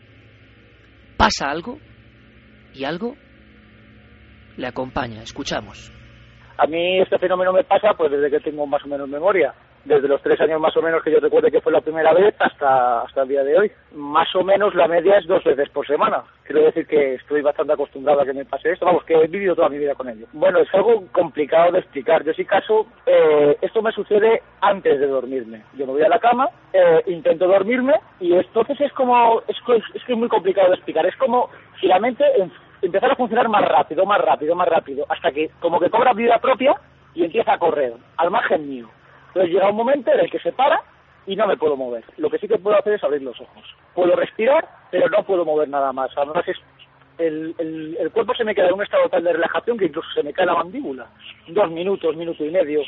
pasa 1.16 1.48
algo 1.48 1.78
y 2.74 2.84
algo 2.84 3.16
le 4.56 4.66
acompaña. 4.66 5.22
Escuchamos. 5.22 5.92
A 6.58 6.66
mí 6.66 7.00
este 7.00 7.18
fenómeno 7.18 7.52
me 7.52 7.64
pasa 7.64 7.94
pues 7.96 8.10
desde 8.10 8.30
que 8.30 8.40
tengo 8.40 8.66
más 8.66 8.84
o 8.84 8.88
menos 8.88 9.08
memoria 9.08 9.54
desde 9.84 10.08
los 10.08 10.22
tres 10.22 10.40
años 10.40 10.60
más 10.60 10.76
o 10.76 10.82
menos 10.82 11.02
que 11.02 11.10
yo 11.10 11.18
recuerde 11.18 11.50
que 11.50 11.60
fue 11.60 11.72
la 11.72 11.80
primera 11.80 12.12
vez 12.12 12.34
hasta, 12.38 13.02
hasta 13.02 13.22
el 13.22 13.28
día 13.28 13.42
de 13.42 13.58
hoy. 13.58 13.72
Más 13.92 14.28
o 14.34 14.44
menos 14.44 14.74
la 14.74 14.86
media 14.86 15.18
es 15.18 15.26
dos 15.26 15.42
veces 15.44 15.68
por 15.70 15.86
semana. 15.86 16.22
Quiero 16.52 16.66
decir 16.66 16.86
que 16.86 17.14
estoy 17.14 17.40
bastante 17.40 17.72
acostumbrado 17.72 18.20
a 18.20 18.26
que 18.26 18.34
me 18.34 18.44
pase 18.44 18.72
esto. 18.72 18.84
Vamos, 18.84 19.04
que 19.04 19.14
he 19.14 19.26
vivido 19.26 19.54
toda 19.54 19.70
mi 19.70 19.78
vida 19.78 19.94
con 19.94 20.06
ello. 20.06 20.26
Bueno, 20.34 20.58
es 20.58 20.68
algo 20.74 21.02
complicado 21.10 21.72
de 21.72 21.78
explicar. 21.78 22.22
Yo 22.24 22.34
sí 22.34 22.44
caso, 22.44 22.86
eh, 23.06 23.56
esto 23.62 23.80
me 23.80 23.90
sucede 23.90 24.42
antes 24.60 25.00
de 25.00 25.06
dormirme. 25.06 25.62
Yo 25.78 25.86
me 25.86 25.92
voy 25.92 26.02
a 26.02 26.10
la 26.10 26.18
cama, 26.18 26.50
eh, 26.74 27.02
intento 27.06 27.48
dormirme 27.48 27.94
y 28.20 28.34
entonces 28.34 28.78
es 28.82 28.92
como, 28.92 29.40
es, 29.48 29.56
es 29.94 30.04
que 30.04 30.12
es 30.12 30.18
muy 30.18 30.28
complicado 30.28 30.68
de 30.68 30.74
explicar. 30.74 31.06
Es 31.06 31.16
como 31.16 31.48
si 31.80 31.86
la 31.86 31.98
mente 31.98 32.22
empezara 32.82 33.14
a 33.14 33.16
funcionar 33.16 33.48
más 33.48 33.66
rápido, 33.66 34.04
más 34.04 34.20
rápido, 34.20 34.54
más 34.54 34.68
rápido, 34.68 35.06
hasta 35.08 35.32
que 35.32 35.48
como 35.58 35.80
que 35.80 35.88
cobra 35.88 36.12
vida 36.12 36.38
propia 36.38 36.74
y 37.14 37.24
empieza 37.24 37.54
a 37.54 37.58
correr 37.58 37.94
al 38.18 38.30
margen 38.30 38.68
mío. 38.68 38.90
Entonces 39.28 39.54
llega 39.54 39.70
un 39.70 39.76
momento 39.76 40.12
en 40.12 40.20
el 40.20 40.30
que 40.30 40.38
se 40.40 40.52
para 40.52 40.82
y 41.26 41.36
no 41.36 41.46
me 41.46 41.56
puedo 41.56 41.76
mover. 41.76 42.04
Lo 42.16 42.30
que 42.30 42.38
sí 42.38 42.48
que 42.48 42.58
puedo 42.58 42.76
hacer 42.76 42.94
es 42.94 43.04
abrir 43.04 43.22
los 43.22 43.40
ojos. 43.40 43.64
Puedo 43.94 44.16
respirar, 44.16 44.68
pero 44.90 45.08
no 45.08 45.22
puedo 45.24 45.44
mover 45.44 45.68
nada 45.68 45.92
más. 45.92 46.10
Además, 46.16 46.46
es, 46.48 46.56
el, 47.18 47.54
el, 47.98 48.10
cuerpo 48.10 48.34
se 48.34 48.44
me 48.44 48.54
queda 48.54 48.68
en 48.68 48.74
un 48.74 48.82
estado 48.82 49.08
tal 49.08 49.22
de 49.22 49.32
relajación 49.32 49.78
que 49.78 49.86
incluso 49.86 50.08
se 50.14 50.22
me 50.22 50.32
cae 50.32 50.46
la 50.46 50.54
mandíbula. 50.54 51.06
Dos 51.48 51.70
minutos, 51.70 52.16
minuto 52.16 52.44
y 52.44 52.50
medio, 52.50 52.82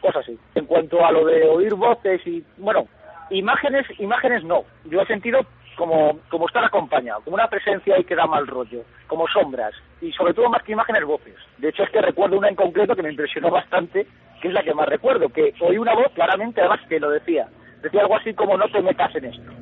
cosas 0.00 0.24
así. 0.24 0.38
En 0.54 0.66
cuanto 0.66 1.04
a 1.04 1.12
lo 1.12 1.26
de 1.26 1.44
oír 1.48 1.74
voces 1.74 2.26
y, 2.26 2.42
bueno, 2.58 2.86
imágenes, 3.30 3.86
imágenes 3.98 4.44
no. 4.44 4.64
Yo 4.86 5.00
he 5.02 5.06
sentido 5.06 5.40
como, 5.80 6.20
como 6.28 6.46
estar 6.46 6.62
acompañado, 6.62 7.22
como 7.22 7.36
una 7.36 7.48
presencia 7.48 7.94
ahí 7.94 8.04
que 8.04 8.14
da 8.14 8.26
mal 8.26 8.46
rollo, 8.46 8.82
como 9.06 9.26
sombras, 9.26 9.72
y 10.02 10.12
sobre 10.12 10.34
todo 10.34 10.50
más 10.50 10.62
que 10.62 10.72
imágenes, 10.72 11.06
voces. 11.06 11.36
De 11.56 11.70
hecho, 11.70 11.84
es 11.84 11.90
que 11.90 12.02
recuerdo 12.02 12.36
una 12.36 12.50
en 12.50 12.54
concreto 12.54 12.94
que 12.94 13.02
me 13.02 13.08
impresionó 13.08 13.50
bastante, 13.50 14.06
que 14.42 14.48
es 14.48 14.52
la 14.52 14.62
que 14.62 14.74
más 14.74 14.86
recuerdo, 14.86 15.30
que 15.30 15.54
oí 15.58 15.78
una 15.78 15.94
voz 15.94 16.12
claramente, 16.12 16.60
además 16.60 16.80
que 16.86 17.00
lo 17.00 17.08
decía. 17.08 17.48
Decía 17.80 18.02
algo 18.02 18.14
así 18.14 18.34
como 18.34 18.58
no 18.58 18.68
te 18.68 18.82
metas 18.82 19.16
en 19.16 19.24
esto. 19.24 19.52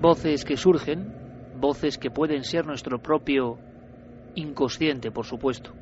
Voces 0.00 0.46
que 0.46 0.56
surgen, 0.56 1.12
voces 1.56 1.98
que 1.98 2.10
pueden 2.10 2.42
ser 2.44 2.64
nuestro 2.64 3.00
propio 3.00 3.58
inconsciente, 4.34 5.10
por 5.10 5.26
supuesto. 5.26 5.72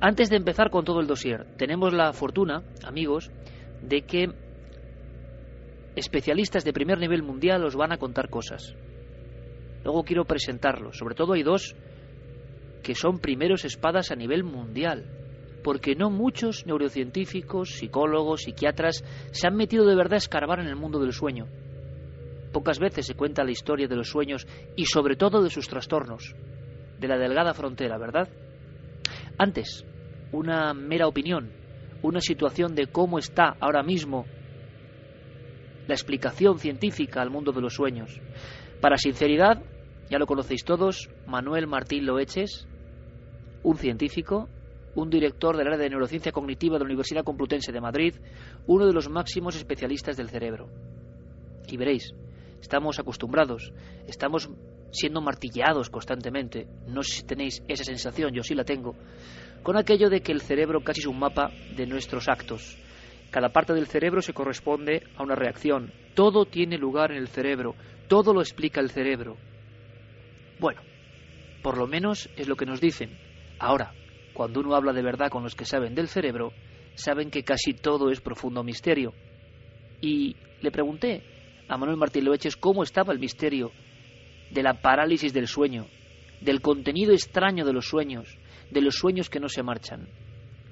Antes 0.00 0.30
de 0.30 0.36
empezar 0.36 0.70
con 0.70 0.84
todo 0.84 0.98
el 0.98 1.06
dossier, 1.06 1.46
tenemos 1.56 1.92
la 1.92 2.12
fortuna, 2.12 2.62
amigos, 2.84 3.30
de 3.82 4.02
que 4.02 4.45
especialistas 5.96 6.64
de 6.64 6.72
primer 6.72 6.98
nivel 6.98 7.22
mundial 7.22 7.64
os 7.64 7.74
van 7.74 7.92
a 7.92 7.98
contar 7.98 8.28
cosas. 8.28 8.76
Luego 9.82 10.04
quiero 10.04 10.24
presentarlos. 10.24 10.98
Sobre 10.98 11.14
todo 11.14 11.32
hay 11.32 11.42
dos 11.42 11.74
que 12.82 12.94
son 12.94 13.18
primeros 13.18 13.64
espadas 13.64 14.12
a 14.12 14.16
nivel 14.16 14.44
mundial, 14.44 15.10
porque 15.64 15.96
no 15.96 16.10
muchos 16.10 16.66
neurocientíficos, 16.66 17.70
psicólogos, 17.70 18.42
psiquiatras 18.42 19.02
se 19.32 19.46
han 19.46 19.56
metido 19.56 19.86
de 19.86 19.96
verdad 19.96 20.14
a 20.14 20.18
escarbar 20.18 20.60
en 20.60 20.68
el 20.68 20.76
mundo 20.76 21.00
del 21.00 21.12
sueño. 21.12 21.48
Pocas 22.52 22.78
veces 22.78 23.06
se 23.06 23.14
cuenta 23.14 23.42
la 23.42 23.50
historia 23.50 23.88
de 23.88 23.96
los 23.96 24.08
sueños 24.08 24.46
y 24.76 24.86
sobre 24.86 25.16
todo 25.16 25.42
de 25.42 25.50
sus 25.50 25.68
trastornos, 25.68 26.36
de 27.00 27.08
la 27.08 27.18
delgada 27.18 27.54
frontera, 27.54 27.98
¿verdad? 27.98 28.28
Antes, 29.38 29.84
una 30.32 30.72
mera 30.74 31.08
opinión, 31.08 31.50
una 32.02 32.20
situación 32.20 32.74
de 32.74 32.86
cómo 32.86 33.18
está 33.18 33.56
ahora 33.60 33.82
mismo 33.82 34.26
la 35.86 35.94
explicación 35.94 36.58
científica 36.58 37.22
al 37.22 37.30
mundo 37.30 37.52
de 37.52 37.60
los 37.60 37.74
sueños. 37.74 38.20
Para 38.80 38.96
sinceridad, 38.96 39.62
ya 40.10 40.18
lo 40.18 40.26
conocéis 40.26 40.64
todos, 40.64 41.10
Manuel 41.26 41.66
Martín 41.66 42.06
Loeches, 42.06 42.68
un 43.62 43.76
científico, 43.76 44.48
un 44.94 45.10
director 45.10 45.56
del 45.56 45.66
área 45.66 45.78
de 45.78 45.90
neurociencia 45.90 46.32
cognitiva 46.32 46.74
de 46.74 46.80
la 46.80 46.86
Universidad 46.86 47.24
Complutense 47.24 47.72
de 47.72 47.80
Madrid, 47.80 48.14
uno 48.66 48.86
de 48.86 48.92
los 48.92 49.08
máximos 49.08 49.56
especialistas 49.56 50.16
del 50.16 50.30
cerebro. 50.30 50.68
Y 51.68 51.76
veréis, 51.76 52.14
estamos 52.60 52.98
acostumbrados, 52.98 53.72
estamos 54.06 54.48
siendo 54.92 55.20
martilleados 55.20 55.90
constantemente, 55.90 56.66
no 56.86 57.02
sé 57.02 57.16
si 57.16 57.22
tenéis 57.24 57.62
esa 57.68 57.84
sensación, 57.84 58.32
yo 58.32 58.42
sí 58.42 58.54
la 58.54 58.64
tengo, 58.64 58.94
con 59.62 59.76
aquello 59.76 60.08
de 60.08 60.20
que 60.20 60.32
el 60.32 60.40
cerebro 60.40 60.80
casi 60.82 61.00
es 61.00 61.06
un 61.06 61.18
mapa 61.18 61.50
de 61.76 61.86
nuestros 61.86 62.28
actos. 62.28 62.78
Cada 63.36 63.50
parte 63.50 63.74
del 63.74 63.86
cerebro 63.86 64.22
se 64.22 64.32
corresponde 64.32 65.02
a 65.14 65.22
una 65.22 65.34
reacción. 65.34 65.92
Todo 66.14 66.46
tiene 66.46 66.78
lugar 66.78 67.12
en 67.12 67.18
el 67.18 67.28
cerebro, 67.28 67.74
todo 68.08 68.32
lo 68.32 68.40
explica 68.40 68.80
el 68.80 68.88
cerebro. 68.88 69.36
Bueno, 70.58 70.80
por 71.62 71.76
lo 71.76 71.86
menos 71.86 72.30
es 72.38 72.48
lo 72.48 72.56
que 72.56 72.64
nos 72.64 72.80
dicen. 72.80 73.10
Ahora, 73.58 73.92
cuando 74.32 74.60
uno 74.60 74.74
habla 74.74 74.94
de 74.94 75.02
verdad 75.02 75.28
con 75.28 75.42
los 75.42 75.54
que 75.54 75.66
saben 75.66 75.94
del 75.94 76.08
cerebro, 76.08 76.54
saben 76.94 77.30
que 77.30 77.42
casi 77.44 77.74
todo 77.74 78.08
es 78.10 78.22
profundo 78.22 78.64
misterio. 78.64 79.12
Y 80.00 80.34
le 80.62 80.70
pregunté 80.70 81.22
a 81.68 81.76
Manuel 81.76 81.98
Martín 81.98 82.24
Loeches 82.24 82.56
cómo 82.56 82.84
estaba 82.84 83.12
el 83.12 83.18
misterio 83.18 83.70
de 84.50 84.62
la 84.62 84.80
parálisis 84.80 85.34
del 85.34 85.46
sueño, 85.46 85.88
del 86.40 86.62
contenido 86.62 87.12
extraño 87.12 87.66
de 87.66 87.74
los 87.74 87.86
sueños, 87.86 88.38
de 88.70 88.80
los 88.80 88.94
sueños 88.94 89.28
que 89.28 89.40
no 89.40 89.50
se 89.50 89.62
marchan. 89.62 90.08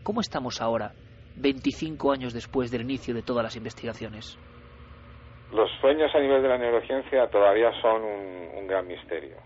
¿Cómo 0.03 0.23
estamos 0.23 0.63
ahora, 0.63 0.95
25 1.37 2.13
años 2.13 2.33
después 2.33 2.71
del 2.71 2.83
inicio 2.83 3.15
de 3.15 3.23
todas 3.23 3.43
las 3.43 3.57
investigaciones? 3.57 4.39
Los 5.53 5.71
sueños 5.81 6.11
a 6.15 6.21
nivel 6.21 6.43
de 6.43 6.49
la 6.49 6.59
neurociencia 6.59 7.29
todavía 7.29 7.71
son 7.81 8.03
un, 8.03 8.67
gran 8.67 8.87
misterio, 8.87 9.37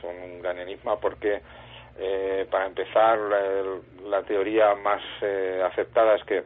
son 0.00 0.14
un 0.16 0.42
gran 0.42 0.58
enigma 0.58 0.96
porque 1.00 1.40
eh, 1.98 2.46
para 2.50 2.66
empezar, 2.66 3.18
la, 4.04 4.22
teoría 4.22 4.74
más 4.74 5.02
eh, 5.22 5.62
aceptada 5.64 6.16
es 6.16 6.24
que 6.24 6.44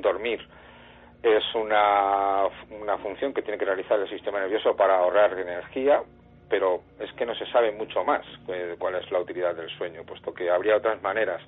dormir 0.00 0.40
es 1.22 1.44
una, 1.54 2.46
una 2.70 2.98
función 2.98 3.32
que 3.34 3.42
tiene 3.42 3.58
que 3.58 3.64
realizar 3.64 3.98
el 3.98 4.08
sistema 4.08 4.38
nervioso 4.40 4.76
para 4.76 4.98
ahorrar 4.98 5.38
energía, 5.38 6.02
pero 6.48 6.82
es 7.00 7.12
que 7.14 7.26
no 7.26 7.34
se 7.34 7.46
sabe 7.46 7.72
mucho 7.72 8.04
más 8.04 8.24
eh, 8.48 8.76
cuál 8.78 8.94
es 8.96 9.10
la 9.10 9.20
utilidad 9.20 9.54
del 9.54 9.68
sueño, 9.76 10.04
puesto 10.04 10.32
que 10.32 10.50
habría 10.50 10.76
otras 10.76 11.02
maneras, 11.02 11.42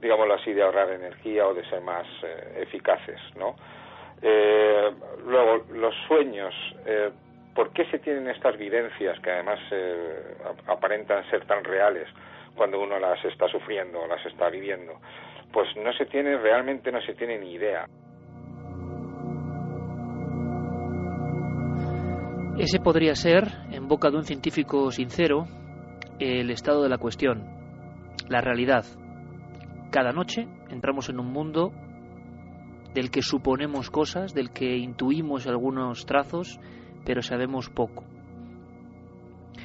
digámoslo 0.00 0.34
así, 0.34 0.52
de 0.52 0.62
ahorrar 0.62 0.90
energía 0.90 1.46
o 1.46 1.54
de 1.54 1.68
ser 1.68 1.80
más 1.80 2.06
eficaces, 2.56 3.20
¿no? 3.36 3.56
luego, 5.26 5.64
los 5.74 5.94
sueños, 6.08 6.54
¿por 7.54 7.70
qué 7.72 7.84
se 7.90 7.98
tienen 7.98 8.28
estas 8.28 8.56
vivencias 8.56 9.20
que 9.20 9.30
además 9.30 9.60
aparentan 10.66 11.28
ser 11.30 11.44
tan 11.46 11.62
reales? 11.64 12.08
cuando 12.56 12.80
uno 12.80 12.98
las 12.98 13.22
está 13.24 13.46
sufriendo 13.48 14.00
o 14.00 14.06
las 14.06 14.24
está 14.26 14.48
viviendo. 14.48 14.94
Pues 15.52 15.68
no 15.76 15.92
se 15.92 16.06
tiene, 16.06 16.36
realmente 16.38 16.90
no 16.90 17.00
se 17.02 17.14
tiene 17.14 17.38
ni 17.38 17.52
idea. 17.52 17.86
Ese 22.58 22.80
podría 22.80 23.14
ser, 23.14 23.44
en 23.70 23.86
boca 23.86 24.10
de 24.10 24.16
un 24.16 24.24
científico 24.24 24.90
sincero, 24.90 25.46
el 26.18 26.50
estado 26.50 26.82
de 26.82 26.88
la 26.88 26.96
cuestión, 26.96 27.44
la 28.28 28.40
realidad. 28.40 28.84
Cada 29.96 30.12
noche 30.12 30.46
entramos 30.68 31.08
en 31.08 31.18
un 31.18 31.32
mundo 31.32 31.72
del 32.92 33.10
que 33.10 33.22
suponemos 33.22 33.88
cosas, 33.88 34.34
del 34.34 34.50
que 34.50 34.76
intuimos 34.76 35.46
algunos 35.46 36.04
trazos, 36.04 36.60
pero 37.06 37.22
sabemos 37.22 37.70
poco. 37.70 38.04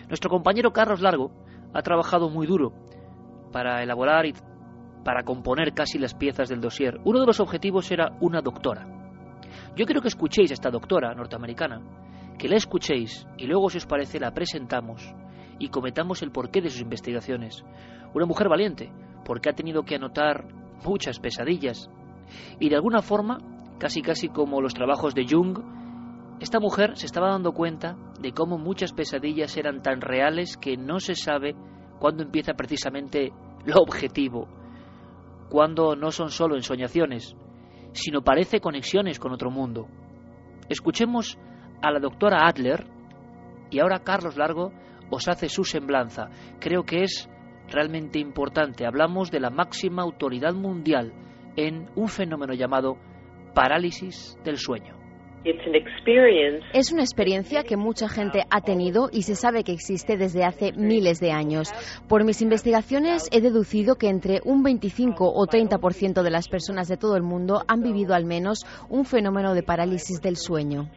Nuestro 0.08 0.30
compañero 0.30 0.72
Carlos 0.72 1.02
Largo 1.02 1.34
ha 1.74 1.82
trabajado 1.82 2.30
muy 2.30 2.48
duro 2.48 2.72
para 3.52 3.84
elaborar 3.84 4.26
y 4.26 4.34
para 5.04 5.24
componer 5.24 5.74
casi 5.74 6.00
las 6.00 6.16
piezas 6.16 6.48
del 6.48 6.62
dossier. 6.62 7.02
Uno 7.04 7.20
de 7.20 7.28
los 7.28 7.42
objetivos 7.42 7.92
era 7.92 8.16
una 8.22 8.40
doctora. 8.40 8.88
Yo 9.76 9.86
quiero 9.86 10.00
que 10.00 10.08
escuchéis 10.08 10.52
a 10.52 10.54
esta 10.54 10.72
doctora 10.72 11.14
norteamericana, 11.14 11.82
que 12.40 12.48
la 12.48 12.56
escuchéis 12.56 13.28
y 13.38 13.48
luego, 13.48 13.70
si 13.70 13.80
os 13.80 13.86
parece, 13.86 14.18
la 14.18 14.32
presentamos 14.32 15.14
y 15.60 15.68
cometamos 15.68 16.22
el 16.22 16.32
porqué 16.32 16.62
de 16.62 16.70
sus 16.70 16.80
investigaciones. 16.80 17.66
Una 18.14 18.26
mujer 18.26 18.48
valiente, 18.48 18.94
porque 19.26 19.50
ha 19.50 19.54
tenido 19.54 19.84
que 19.84 19.96
anotar 19.96 20.46
muchas 20.84 21.20
pesadillas. 21.20 21.90
Y 22.60 22.70
de 22.70 22.76
alguna 22.76 23.02
forma, 23.02 23.40
casi 23.80 24.02
casi 24.02 24.30
como 24.30 24.62
los 24.62 24.74
trabajos 24.74 25.14
de 25.16 25.26
Jung, 25.30 25.60
esta 26.40 26.60
mujer 26.60 26.98
se 26.98 27.06
estaba 27.06 27.30
dando 27.30 27.52
cuenta 27.52 27.96
de 28.20 28.32
cómo 28.32 28.58
muchas 28.58 28.94
pesadillas 28.94 29.56
eran 29.58 29.82
tan 29.82 30.02
reales 30.02 30.58
que 30.58 30.76
no 30.78 31.00
se 31.00 31.16
sabe 31.16 31.56
cuándo 32.00 32.24
empieza 32.24 32.54
precisamente 32.54 33.32
lo 33.66 33.76
objetivo, 33.76 34.48
cuando 35.50 35.96
no 35.96 36.12
son 36.12 36.30
solo 36.30 36.56
ensoñaciones, 36.56 37.36
sino 37.94 38.24
parece 38.24 38.60
conexiones 38.60 39.20
con 39.20 39.34
otro 39.34 39.52
mundo. 39.52 39.88
Escuchemos 40.68 41.38
a 41.82 41.92
la 41.92 42.00
doctora 42.00 42.48
Adler 42.48 42.88
y 43.70 43.80
ahora 43.80 44.00
Carlos 44.00 44.38
Largo 44.38 44.72
os 45.12 45.28
hace 45.28 45.50
su 45.50 45.64
semblanza. 45.64 46.30
Creo 46.60 46.84
que 46.84 47.04
es 47.04 47.30
realmente 47.72 48.20
importante. 48.20 48.86
Hablamos 48.86 49.32
de 49.32 49.40
la 49.40 49.50
máxima 49.50 50.04
autoridad 50.04 50.54
mundial 50.54 51.14
en 51.56 51.88
un 51.96 52.08
fenómeno 52.08 52.54
llamado 52.54 52.98
parálisis 53.54 54.38
del 54.44 54.58
sueño. 54.58 55.02
Es 56.74 56.92
una 56.92 57.02
experiencia 57.02 57.64
que 57.64 57.76
mucha 57.76 58.08
gente 58.08 58.44
ha 58.52 58.62
tenido 58.62 59.10
y 59.12 59.24
se 59.24 59.34
sabe 59.34 59.64
que 59.64 59.72
existe 59.72 60.16
desde 60.16 60.44
hace 60.44 60.72
miles 60.74 61.20
de 61.20 61.32
años. 61.32 61.72
Por 62.08 62.24
mis 62.24 62.44
investigaciones 62.44 63.28
he 63.32 63.42
deducido 63.42 63.96
que 63.96 64.10
entre 64.10 64.42
un 64.46 64.62
25 64.62 65.26
o 65.26 65.48
30% 65.48 66.22
de 66.22 66.30
las 66.30 66.48
personas 66.48 66.88
de 66.88 66.98
todo 66.98 67.18
el 67.18 67.24
mundo 67.24 67.64
han 67.68 67.82
vivido 67.82 68.14
al 68.14 68.26
menos 68.26 68.60
un 68.88 69.04
fenómeno 69.04 69.56
de 69.56 69.64
parálisis 69.64 70.22
del 70.22 70.36
sueño. 70.36 70.90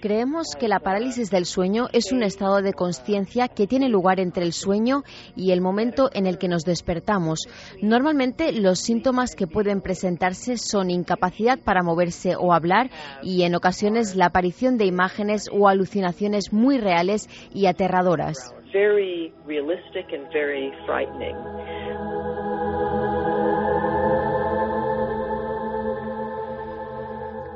Creemos 0.00 0.54
que 0.58 0.68
la 0.68 0.80
parálisis 0.80 1.30
del 1.30 1.44
sueño 1.44 1.86
es 1.92 2.12
un 2.12 2.22
estado 2.22 2.62
de 2.62 2.72
conciencia 2.72 3.48
que 3.48 3.66
tiene 3.66 3.88
lugar 3.88 4.20
entre 4.20 4.44
el 4.44 4.52
sueño 4.52 5.02
y 5.36 5.52
el 5.52 5.60
momento 5.60 6.10
en 6.12 6.26
el 6.26 6.38
que 6.38 6.48
nos 6.48 6.64
despertamos. 6.64 7.40
Normalmente 7.82 8.52
los 8.52 8.80
síntomas 8.80 9.34
que 9.34 9.46
pueden 9.46 9.80
presentarse 9.80 10.56
son 10.56 10.90
incapacidad 10.90 11.58
para 11.58 11.82
moverse 11.82 12.36
o 12.36 12.52
hablar 12.52 12.90
y 13.22 13.42
en 13.42 13.54
ocasiones 13.54 14.16
la 14.16 14.26
aparición 14.26 14.78
de 14.78 14.86
imágenes 14.86 15.48
o 15.52 15.68
alucinaciones 15.68 16.52
muy 16.52 16.78
reales 16.78 17.28
y 17.54 17.66
aterradoras. 17.66 18.54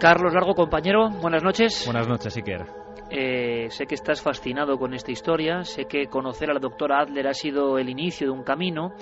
Carlos 0.02 0.34
Largo, 0.34 0.56
compañero, 0.56 1.10
buenas 1.10 1.44
noches. 1.44 1.84
Buenas 1.86 2.08
noches, 2.08 2.36
Iker. 2.36 2.66
Eh, 3.08 3.68
sé 3.70 3.86
que 3.86 3.94
estás 3.94 4.20
fascinado 4.20 4.76
con 4.76 4.94
esta 4.94 5.12
historia, 5.12 5.62
sé 5.62 5.84
que 5.84 6.06
conocer 6.06 6.50
a 6.50 6.54
la 6.54 6.58
doctora 6.58 7.00
Adler 7.00 7.28
ha 7.28 7.34
sido 7.34 7.78
el 7.78 7.88
inicio 7.88 8.26
de 8.26 8.32
un 8.32 8.42
camino. 8.42 8.94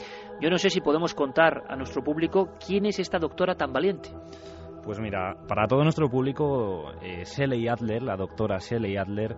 Yo 0.42 0.50
no 0.50 0.58
sé 0.58 0.68
si 0.68 0.82
podemos 0.82 1.14
contar 1.14 1.62
a 1.70 1.74
nuestro 1.74 2.04
público 2.04 2.50
quién 2.62 2.84
es 2.84 2.98
esta 2.98 3.18
doctora 3.18 3.54
tan 3.54 3.72
valiente. 3.72 4.10
Pues 4.84 5.00
mira, 5.00 5.38
para 5.48 5.66
todo 5.66 5.82
nuestro 5.84 6.10
público, 6.10 6.92
eh, 7.00 7.24
Shelley 7.24 7.66
Adler, 7.66 8.02
la 8.02 8.16
doctora 8.16 8.58
Shelley 8.58 8.98
Adler, 8.98 9.36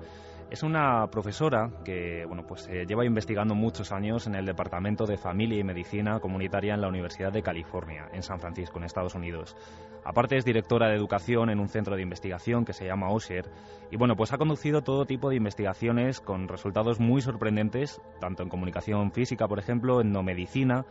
es 0.53 0.63
una 0.63 1.07
profesora 1.11 1.71
que 1.83 2.27
bueno, 2.27 2.45
pues, 2.47 2.69
eh, 2.69 2.85
lleva 2.87 3.07
investigando 3.07 3.55
muchos 3.55 3.91
años 3.91 4.27
en 4.27 4.35
el 4.35 4.45
Departamento 4.45 5.07
de 5.07 5.17
Familia 5.17 5.59
y 5.59 5.65
Medicina 5.65 6.21
Comunitaria 6.21 6.75
en 6.75 6.83
la 6.83 6.89
Universidad 6.89 7.33
de 7.33 7.43
California, 7.43 8.11
en 8.13 8.23
San 8.23 8.39
Francisco, 8.39 8.79
en 8.79 8.85
Estados 8.85 9.15
Unidos. 9.15 9.57
Aparte 10.05 10.37
es 10.37 10.45
directora 10.45 10.91
de 10.91 10.97
educación 10.97 11.49
en 11.49 11.59
un 11.59 11.69
centro 11.69 11.97
de 11.97 12.03
investigación 12.03 12.67
que 12.67 12.75
se 12.75 12.85
llama 12.85 13.09
OSHER 13.09 13.51
y 13.91 13.97
bueno, 13.97 14.15
pues 14.15 14.35
ha 14.35 14.37
conducido 14.37 14.83
todo 14.83 15.07
tipo 15.07 15.31
de 15.31 15.37
investigaciones 15.37 16.21
con 16.21 16.49
resultados 16.49 17.01
muy 17.01 17.23
sorprendentes, 17.23 18.03
tanto 18.21 18.43
en 18.43 18.51
comunicación 18.51 19.11
física, 19.11 19.49
por 19.49 19.59
ejemplo, 19.59 20.03
en 20.03 20.13
no 20.13 20.23
medicina 20.23 20.85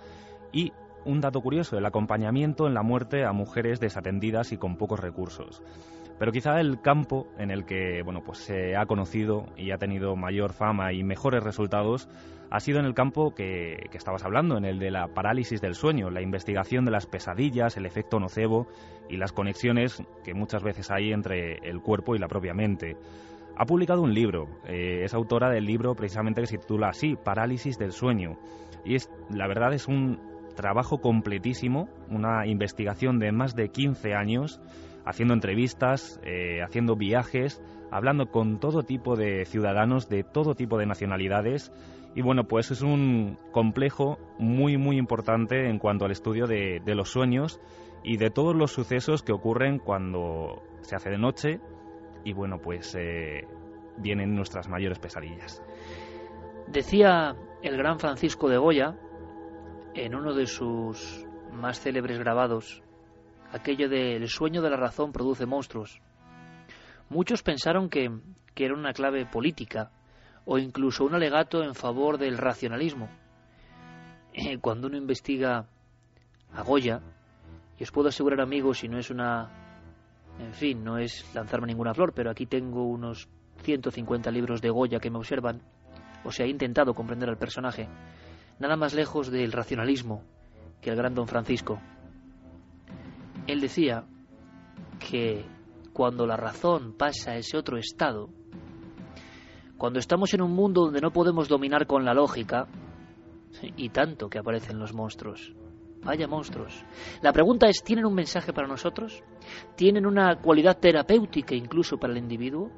y 0.51 0.73
un 1.05 1.21
dato 1.21 1.39
curioso, 1.39 1.77
el 1.77 1.85
acompañamiento 1.85 2.65
en 2.65 2.73
la 2.73 2.81
muerte 2.81 3.25
a 3.25 3.31
mujeres 3.31 3.79
desatendidas 3.79 4.53
y 4.53 4.57
con 4.57 4.77
pocos 4.77 4.99
recursos. 4.99 5.61
Pero 6.21 6.31
quizá 6.31 6.59
el 6.59 6.79
campo 6.81 7.25
en 7.39 7.49
el 7.49 7.65
que 7.65 8.03
bueno, 8.03 8.21
pues 8.23 8.37
se 8.37 8.75
ha 8.75 8.85
conocido 8.85 9.47
y 9.57 9.71
ha 9.71 9.79
tenido 9.79 10.15
mayor 10.15 10.53
fama 10.53 10.93
y 10.93 11.03
mejores 11.03 11.43
resultados 11.43 12.07
ha 12.51 12.59
sido 12.59 12.77
en 12.77 12.85
el 12.85 12.93
campo 12.93 13.33
que, 13.33 13.87
que, 13.89 13.97
estabas 13.97 14.23
hablando, 14.23 14.55
en 14.55 14.65
el 14.65 14.77
de 14.77 14.91
la 14.91 15.07
parálisis 15.07 15.61
del 15.61 15.73
sueño, 15.73 16.11
la 16.11 16.21
investigación 16.21 16.85
de 16.85 16.91
las 16.91 17.07
pesadillas, 17.07 17.75
el 17.75 17.87
efecto 17.87 18.19
nocebo 18.19 18.67
y 19.09 19.17
las 19.17 19.31
conexiones 19.31 20.03
que 20.23 20.35
muchas 20.35 20.61
veces 20.61 20.91
hay 20.91 21.11
entre 21.11 21.55
el 21.67 21.81
cuerpo 21.81 22.13
y 22.13 22.19
la 22.19 22.27
propia 22.27 22.53
mente. 22.53 22.97
Ha 23.57 23.65
publicado 23.65 24.03
un 24.03 24.13
libro, 24.13 24.47
eh, 24.67 25.01
es 25.03 25.15
autora 25.15 25.49
del 25.49 25.65
libro 25.65 25.95
precisamente 25.95 26.41
que 26.41 26.47
se 26.47 26.59
titula 26.59 26.89
así, 26.89 27.15
Parálisis 27.15 27.79
del 27.79 27.93
sueño. 27.93 28.37
Y 28.85 28.93
es, 28.93 29.09
la 29.31 29.47
verdad 29.47 29.73
es 29.73 29.87
un 29.87 30.19
trabajo 30.55 30.99
completísimo, 30.99 31.89
una 32.11 32.45
investigación 32.45 33.17
de 33.17 33.31
más 33.31 33.55
de 33.55 33.69
15 33.69 34.13
años 34.13 34.61
haciendo 35.05 35.33
entrevistas, 35.33 36.19
eh, 36.23 36.61
haciendo 36.61 36.95
viajes, 36.95 37.61
hablando 37.91 38.27
con 38.31 38.59
todo 38.59 38.83
tipo 38.83 39.15
de 39.15 39.45
ciudadanos 39.45 40.09
de 40.09 40.23
todo 40.23 40.55
tipo 40.55 40.77
de 40.77 40.85
nacionalidades. 40.85 41.71
Y 42.15 42.21
bueno, 42.21 42.45
pues 42.45 42.71
es 42.71 42.81
un 42.81 43.37
complejo 43.51 44.17
muy, 44.37 44.77
muy 44.77 44.97
importante 44.97 45.69
en 45.69 45.79
cuanto 45.79 46.05
al 46.05 46.11
estudio 46.11 46.45
de, 46.45 46.81
los 46.85 47.09
sueños 47.09 47.61
y 48.03 48.17
de 48.17 48.29
todos 48.29 48.55
los 48.55 48.71
sucesos 48.71 49.23
que 49.23 49.31
ocurren 49.31 49.79
cuando 49.79 50.61
se 50.81 50.95
hace 50.95 51.09
de 51.09 51.17
noche 51.17 51.61
y 52.25 52.33
bueno, 52.33 52.59
pues 52.61 52.95
eh, 52.99 53.47
vienen 53.97 54.35
nuestras 54.35 54.67
mayores 54.67 54.99
pesadillas. 54.99 55.63
Decía 56.67 57.35
el 57.61 57.77
gran 57.77 57.99
Francisco 57.99 58.49
de 58.49 58.57
Goya 58.57 58.97
en 59.93 60.15
uno 60.15 60.33
de 60.33 60.47
sus 60.47 61.25
más 61.53 61.79
célebres 61.79 62.19
grabados 62.19 62.83
aquello 63.51 63.89
de 63.89 64.15
el 64.15 64.27
sueño 64.27 64.61
de 64.61 64.69
la 64.69 64.77
razón 64.77 65.11
produce 65.11 65.45
monstruos. 65.45 66.01
Muchos 67.09 67.43
pensaron 67.43 67.89
que, 67.89 68.09
que 68.53 68.65
era 68.65 68.73
una 68.73 68.93
clave 68.93 69.25
política 69.25 69.91
o 70.45 70.57
incluso 70.57 71.05
un 71.05 71.15
alegato 71.15 71.63
en 71.63 71.75
favor 71.75 72.17
del 72.17 72.37
racionalismo. 72.37 73.09
Eh, 74.33 74.57
cuando 74.59 74.87
uno 74.87 74.97
investiga 74.97 75.67
a 76.53 76.63
Goya, 76.63 77.01
y 77.77 77.83
os 77.83 77.91
puedo 77.91 78.09
asegurar 78.09 78.41
amigos, 78.41 78.79
si 78.79 78.87
no 78.87 78.97
es 78.97 79.09
una... 79.09 79.49
En 80.39 80.53
fin, 80.53 80.83
no 80.83 80.97
es 80.97 81.25
lanzarme 81.35 81.67
ninguna 81.67 81.93
flor, 81.93 82.13
pero 82.13 82.31
aquí 82.31 82.45
tengo 82.45 82.85
unos 82.85 83.27
150 83.63 84.31
libros 84.31 84.61
de 84.61 84.69
Goya 84.69 84.99
que 84.99 85.11
me 85.11 85.17
observan, 85.17 85.61
o 86.23 86.31
sea, 86.31 86.45
he 86.45 86.49
intentado 86.49 86.93
comprender 86.93 87.29
al 87.29 87.37
personaje, 87.37 87.87
nada 88.59 88.75
más 88.75 88.93
lejos 88.93 89.29
del 89.29 89.51
racionalismo 89.51 90.23
que 90.81 90.89
el 90.89 90.95
gran 90.95 91.13
don 91.13 91.27
Francisco. 91.27 91.79
Él 93.47 93.59
decía 93.61 94.05
que 94.99 95.45
cuando 95.93 96.25
la 96.25 96.37
razón 96.37 96.93
pasa 96.97 97.31
a 97.31 97.37
ese 97.37 97.57
otro 97.57 97.77
estado, 97.77 98.29
cuando 99.77 99.99
estamos 99.99 100.33
en 100.33 100.41
un 100.41 100.51
mundo 100.51 100.85
donde 100.85 101.01
no 101.01 101.11
podemos 101.11 101.47
dominar 101.47 101.87
con 101.87 102.05
la 102.05 102.13
lógica, 102.13 102.67
y 103.75 103.89
tanto 103.89 104.29
que 104.29 104.39
aparecen 104.39 104.79
los 104.79 104.93
monstruos, 104.93 105.53
vaya 106.03 106.27
monstruos. 106.27 106.85
La 107.21 107.33
pregunta 107.33 107.67
es, 107.67 107.83
¿tienen 107.83 108.05
un 108.05 108.13
mensaje 108.13 108.53
para 108.53 108.67
nosotros? 108.67 109.23
¿Tienen 109.75 110.05
una 110.05 110.35
cualidad 110.37 110.77
terapéutica 110.79 111.55
incluso 111.55 111.97
para 111.97 112.13
el 112.13 112.19
individuo? 112.19 112.69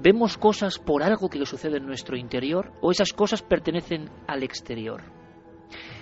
¿Vemos 0.00 0.38
cosas 0.38 0.78
por 0.78 1.02
algo 1.02 1.28
que 1.28 1.44
sucede 1.44 1.76
en 1.76 1.86
nuestro 1.86 2.16
interior 2.16 2.72
o 2.80 2.90
esas 2.90 3.12
cosas 3.12 3.42
pertenecen 3.42 4.10
al 4.26 4.42
exterior? 4.42 5.02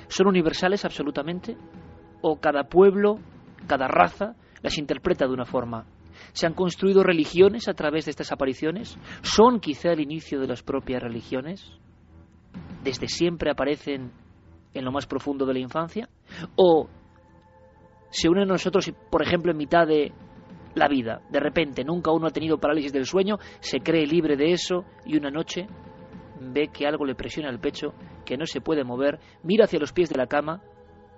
¿Son 0.09 0.26
universales 0.26 0.85
absolutamente? 0.85 1.57
¿O 2.22 2.37
cada 2.37 2.64
pueblo 2.64 3.18
cada 3.66 3.88
raza 3.88 4.35
las 4.62 4.79
interpreta 4.79 5.26
de 5.26 5.33
una 5.33 5.44
forma. 5.44 5.87
¿Se 6.33 6.46
han 6.46 6.55
construido 6.55 7.02
religiones 7.02 7.68
a 7.68 7.74
través 7.74 8.07
de 8.07 8.11
estas 8.11 8.33
apariciones? 8.33 8.98
¿Son 9.22 9.61
quizá 9.61 9.92
el 9.92 10.00
inicio 10.00 10.40
de 10.40 10.46
las 10.46 10.62
propias 10.62 11.02
religiones? 11.02 11.70
¿Desde 12.83 13.09
siempre 13.09 13.50
aparecen 13.50 14.12
en 14.74 14.85
lo 14.85 14.92
más 14.92 15.07
profundo 15.07 15.46
de 15.46 15.55
la 15.55 15.61
infancia? 15.61 16.09
¿O 16.57 16.88
se 18.11 18.29
unen 18.29 18.44
a 18.44 18.52
nosotros, 18.52 18.92
por 19.11 19.22
ejemplo, 19.22 19.52
en 19.52 19.59
mitad 19.59 19.87
de 19.87 20.12
la 20.74 20.88
vida? 20.88 21.20
De 21.31 21.40
repente, 21.40 21.85
nunca 21.85 22.11
uno 22.12 22.26
ha 22.26 22.33
tenido 22.33 22.59
parálisis 22.59 22.92
del 22.92 23.07
sueño, 23.07 23.38
se 23.61 23.81
cree 23.81 24.07
libre 24.07 24.37
de 24.37 24.52
eso 24.52 24.85
y 25.05 25.16
una 25.16 25.31
noche 25.31 25.66
ve 26.40 26.68
que 26.68 26.87
algo 26.87 27.05
le 27.05 27.14
presiona 27.14 27.50
el 27.50 27.61
pecho, 27.61 27.92
que 28.24 28.37
no 28.37 28.46
se 28.46 28.61
puede 28.61 28.85
mover, 28.85 29.18
mira 29.42 29.64
hacia 29.64 29.81
los 29.81 29.92
pies 29.92 30.09
de 30.09 30.18
la 30.18 30.26
cama 30.26 30.62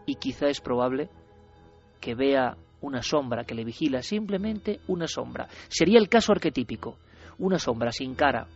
y 0.06 0.16
quizá 0.16 0.48
es 0.48 0.60
probable 0.60 1.10
que 2.00 2.14
vea 2.14 2.56
una 2.80 3.02
sombra 3.02 3.44
que 3.44 3.54
le 3.54 3.64
vigila, 3.64 4.02
simplemente 4.02 4.80
una 4.86 5.06
sombra. 5.06 5.48
Sería 5.68 5.98
el 5.98 6.08
caso 6.08 6.32
arquetípico, 6.32 6.96
una 7.38 7.58
sombra 7.58 7.92
sin 7.92 8.14
cara, 8.14 8.46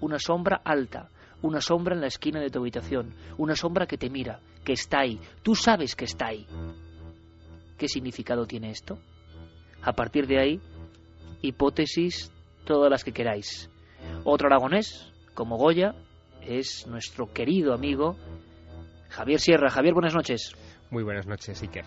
una 0.00 0.18
sombra 0.18 0.60
alta, 0.64 1.10
una 1.42 1.60
sombra 1.60 1.94
en 1.94 2.00
la 2.00 2.06
esquina 2.06 2.40
de 2.40 2.50
tu 2.50 2.60
habitación, 2.60 3.14
una 3.38 3.56
sombra 3.56 3.86
que 3.86 3.98
te 3.98 4.10
mira, 4.10 4.40
que 4.64 4.72
está 4.72 5.00
ahí, 5.00 5.20
tú 5.42 5.54
sabes 5.54 5.94
que 5.94 6.04
está 6.04 6.28
ahí. 6.28 6.46
¿Qué 7.78 7.88
significado 7.88 8.46
tiene 8.46 8.70
esto? 8.70 8.98
A 9.82 9.92
partir 9.92 10.26
de 10.26 10.40
ahí, 10.40 10.60
hipótesis 11.42 12.32
todas 12.64 12.90
las 12.90 13.04
que 13.04 13.12
queráis. 13.12 13.70
Otro 14.24 14.48
aragonés, 14.48 15.12
como 15.34 15.56
Goya, 15.56 15.94
es 16.42 16.86
nuestro 16.86 17.32
querido 17.32 17.74
amigo 17.74 18.16
Javier 19.10 19.40
Sierra. 19.40 19.70
Javier, 19.70 19.94
buenas 19.94 20.14
noches. 20.14 20.54
Muy 20.90 21.02
buenas 21.02 21.26
noches, 21.26 21.60
Iker. 21.62 21.84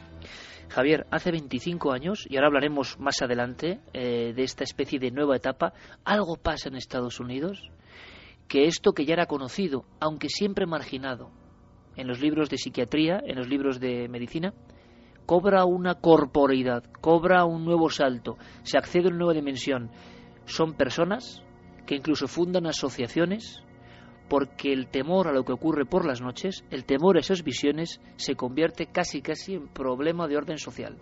Javier, 0.69 1.07
hace 1.11 1.31
25 1.31 1.91
años, 1.91 2.25
y 2.29 2.35
ahora 2.35 2.47
hablaremos 2.47 2.99
más 2.99 3.21
adelante 3.21 3.79
eh, 3.93 4.33
de 4.35 4.43
esta 4.43 4.63
especie 4.63 4.99
de 4.99 5.11
nueva 5.11 5.35
etapa, 5.35 5.73
algo 6.05 6.35
pasa 6.37 6.69
en 6.69 6.75
Estados 6.75 7.19
Unidos 7.19 7.71
que 8.47 8.65
esto 8.65 8.93
que 8.93 9.05
ya 9.05 9.13
era 9.13 9.25
conocido, 9.27 9.85
aunque 9.99 10.29
siempre 10.29 10.65
marginado, 10.65 11.31
en 11.95 12.07
los 12.07 12.19
libros 12.19 12.49
de 12.49 12.57
psiquiatría, 12.57 13.21
en 13.25 13.37
los 13.37 13.47
libros 13.47 13.79
de 13.79 14.07
medicina, 14.09 14.53
cobra 15.25 15.65
una 15.65 15.95
corporeidad, 15.95 16.83
cobra 17.01 17.45
un 17.45 17.65
nuevo 17.65 17.89
salto, 17.89 18.37
se 18.63 18.77
accede 18.77 19.05
a 19.05 19.09
una 19.09 19.17
nueva 19.17 19.33
dimensión. 19.33 19.91
Son 20.45 20.73
personas 20.73 21.43
que 21.85 21.95
incluso 21.95 22.27
fundan 22.27 22.65
asociaciones 22.65 23.61
porque 24.29 24.71
el 24.71 24.87
temor 24.87 25.27
a 25.27 25.33
lo 25.33 25.43
que 25.43 25.53
ocurre 25.53 25.85
por 25.85 26.05
las 26.05 26.21
noches, 26.21 26.63
el 26.69 26.85
temor 26.85 27.17
a 27.17 27.19
esas 27.19 27.43
visiones, 27.43 27.99
se 28.15 28.35
convierte 28.35 28.87
casi 28.87 29.21
casi 29.21 29.55
en 29.55 29.67
problema 29.67 30.27
de 30.27 30.37
orden 30.37 30.57
social. 30.57 30.97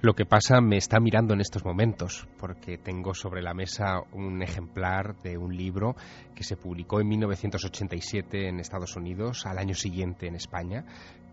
Lo 0.00 0.14
que 0.14 0.24
pasa 0.24 0.60
me 0.60 0.76
está 0.76 1.00
mirando 1.00 1.34
en 1.34 1.40
estos 1.40 1.64
momentos, 1.64 2.26
porque 2.38 2.78
tengo 2.78 3.14
sobre 3.14 3.42
la 3.42 3.52
mesa 3.52 4.00
un 4.12 4.42
ejemplar 4.42 5.16
de 5.22 5.36
un 5.36 5.56
libro 5.56 5.96
que 6.34 6.44
se 6.44 6.56
publicó 6.56 7.00
en 7.00 7.08
1987 7.08 8.48
en 8.48 8.60
Estados 8.60 8.96
Unidos, 8.96 9.44
al 9.44 9.58
año 9.58 9.74
siguiente 9.74 10.28
en 10.28 10.36
España, 10.36 10.84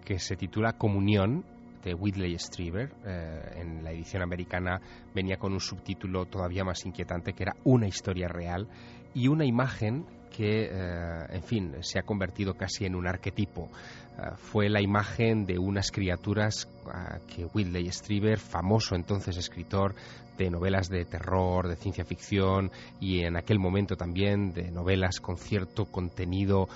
que 0.03 0.19
se 0.19 0.36
titula 0.36 0.73
Comunión 0.73 1.45
de 1.84 1.93
Whitley 1.93 2.38
Strieber. 2.39 2.91
Eh, 3.05 3.62
en 3.62 3.84
la 3.84 3.91
edición 3.91 4.23
americana 4.23 4.81
venía 5.13 5.38
con 5.38 5.53
un 5.53 5.60
subtítulo 5.60 6.25
todavía 6.25 6.63
más 6.63 6.86
inquietante 6.86 7.34
que 7.34 7.43
era 7.43 7.55
Una 7.63 7.88
historia 7.88 8.27
real 8.27 8.67
y 9.13 9.27
una 9.27 9.45
imagen 9.45 10.05
que, 10.36 10.69
eh, 10.69 11.26
en 11.30 11.43
fin, 11.43 11.76
se 11.82 11.98
ha 11.98 12.04
convertido 12.04 12.56
casi 12.56 12.86
en 12.86 12.95
un 12.95 13.08
arquetipo. 13.08 13.69
Eh, 14.17 14.32
fue 14.36 14.69
la 14.69 14.82
imagen 14.82 15.45
de 15.45 15.58
unas 15.58 15.91
criaturas 15.91 16.67
eh, 16.88 17.19
que 17.28 17.45
Whitley 17.45 17.89
Strieber, 17.89 18.38
famoso 18.38 18.95
entonces 18.95 19.38
escritor 19.38 19.95
de 20.38 20.50
novelas 20.50 20.89
de 20.89 21.06
terror, 21.06 21.69
de 21.69 21.78
ciencia 21.78 22.04
ficción 22.04 22.69
y 23.00 23.21
en 23.21 23.38
aquel 23.38 23.58
momento 23.58 23.95
también 23.95 24.52
de 24.52 24.69
novelas 24.69 25.21
con 25.21 25.38
cierto 25.38 25.86
contenido 25.86 26.67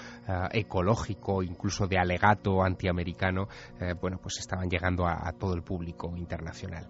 ecológico, 0.54 1.44
incluso 1.44 1.86
de 1.86 1.98
alegato 1.98 2.64
antiamericano, 2.64 3.50
bueno, 4.00 4.18
pues 4.24 4.38
estaban 4.40 4.70
llegando 4.70 5.06
a, 5.06 5.30
todo 5.38 5.56
el 5.56 5.62
público 5.62 6.16
internacional. 6.16 6.88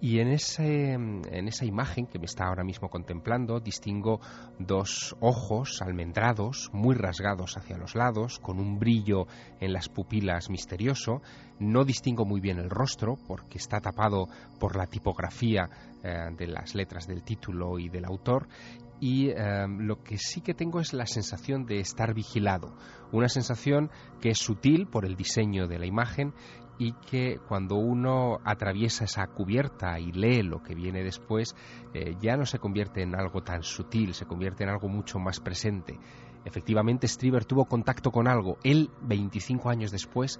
Y 0.00 0.20
en, 0.20 0.28
ese, 0.28 0.92
en 0.92 1.48
esa 1.48 1.64
imagen 1.64 2.06
que 2.06 2.20
me 2.20 2.26
está 2.26 2.46
ahora 2.46 2.62
mismo 2.62 2.88
contemplando, 2.88 3.58
distingo 3.58 4.20
dos 4.58 5.16
ojos 5.20 5.82
almendrados, 5.82 6.70
muy 6.72 6.94
rasgados 6.94 7.56
hacia 7.56 7.78
los 7.78 7.96
lados, 7.96 8.38
con 8.38 8.60
un 8.60 8.78
brillo 8.78 9.26
en 9.60 9.72
las 9.72 9.88
pupilas 9.88 10.50
misterioso. 10.50 11.20
No 11.58 11.84
distingo 11.84 12.24
muy 12.24 12.40
bien 12.40 12.58
el 12.58 12.70
rostro 12.70 13.16
porque 13.26 13.58
está 13.58 13.80
tapado 13.80 14.28
por 14.60 14.76
la 14.76 14.86
tipografía 14.86 15.68
eh, 16.04 16.30
de 16.36 16.46
las 16.46 16.76
letras 16.76 17.08
del 17.08 17.24
título 17.24 17.80
y 17.80 17.88
del 17.88 18.04
autor 18.04 18.46
y 19.00 19.28
eh, 19.30 19.66
lo 19.68 20.02
que 20.02 20.18
sí 20.18 20.40
que 20.40 20.54
tengo 20.54 20.80
es 20.80 20.92
la 20.92 21.06
sensación 21.06 21.66
de 21.66 21.78
estar 21.78 22.14
vigilado, 22.14 22.74
una 23.12 23.28
sensación 23.28 23.90
que 24.20 24.30
es 24.30 24.38
sutil 24.38 24.86
por 24.86 25.04
el 25.04 25.16
diseño 25.16 25.68
de 25.68 25.78
la 25.78 25.86
imagen 25.86 26.34
y 26.78 26.92
que 26.92 27.38
cuando 27.48 27.74
uno 27.74 28.38
atraviesa 28.44 29.04
esa 29.04 29.26
cubierta 29.26 29.98
y 29.98 30.12
lee 30.12 30.42
lo 30.42 30.62
que 30.62 30.74
viene 30.74 31.02
después, 31.02 31.54
eh, 31.92 32.16
ya 32.20 32.36
no 32.36 32.46
se 32.46 32.58
convierte 32.58 33.02
en 33.02 33.16
algo 33.16 33.42
tan 33.42 33.62
sutil, 33.62 34.14
se 34.14 34.26
convierte 34.26 34.62
en 34.62 34.70
algo 34.70 34.88
mucho 34.88 35.18
más 35.18 35.40
presente. 35.40 35.98
Efectivamente, 36.44 37.08
Strieber 37.08 37.44
tuvo 37.44 37.64
contacto 37.64 38.10
con 38.12 38.28
algo. 38.28 38.58
Él, 38.62 38.90
25 39.02 39.68
años 39.70 39.90
después, 39.90 40.38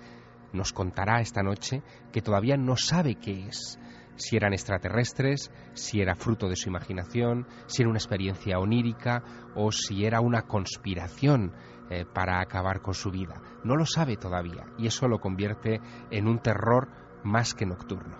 nos 0.53 0.73
contará 0.73 1.21
esta 1.21 1.43
noche 1.43 1.83
que 2.13 2.23
todavía 2.23 2.57
no 2.57 2.77
sabe 2.77 3.17
qué 3.17 3.47
es. 3.49 3.79
Si 4.19 4.37
eran 4.37 4.53
extraterrestres, 4.53 5.51
si 5.73 6.01
era 6.01 6.15
fruto 6.15 6.49
de 6.49 6.57
su 6.57 6.69
imaginación, 6.69 7.47
si 7.67 7.83
era 7.83 7.89
una 7.89 7.99
experiencia 7.99 8.59
onírica 8.59 9.23
o 9.55 9.73
si 9.73 10.05
era 10.05 10.21
una 10.21 10.43
conspiración 10.43 11.53
eh, 11.89 12.05
para 12.05 12.41
acabar 12.41 12.83
con 12.83 12.93
su 12.93 13.11
vida. 13.11 13.41
No 13.65 13.77
lo 13.77 13.87
sabe 13.87 14.17
todavía 14.17 14.67
y 14.77 14.89
eso 14.89 15.09
lo 15.09 15.21
convierte 15.21 15.81
en 16.11 16.29
un 16.29 16.41
terror 16.41 16.89
más 17.25 17.55
que 17.55 17.65
nocturno. 17.65 18.17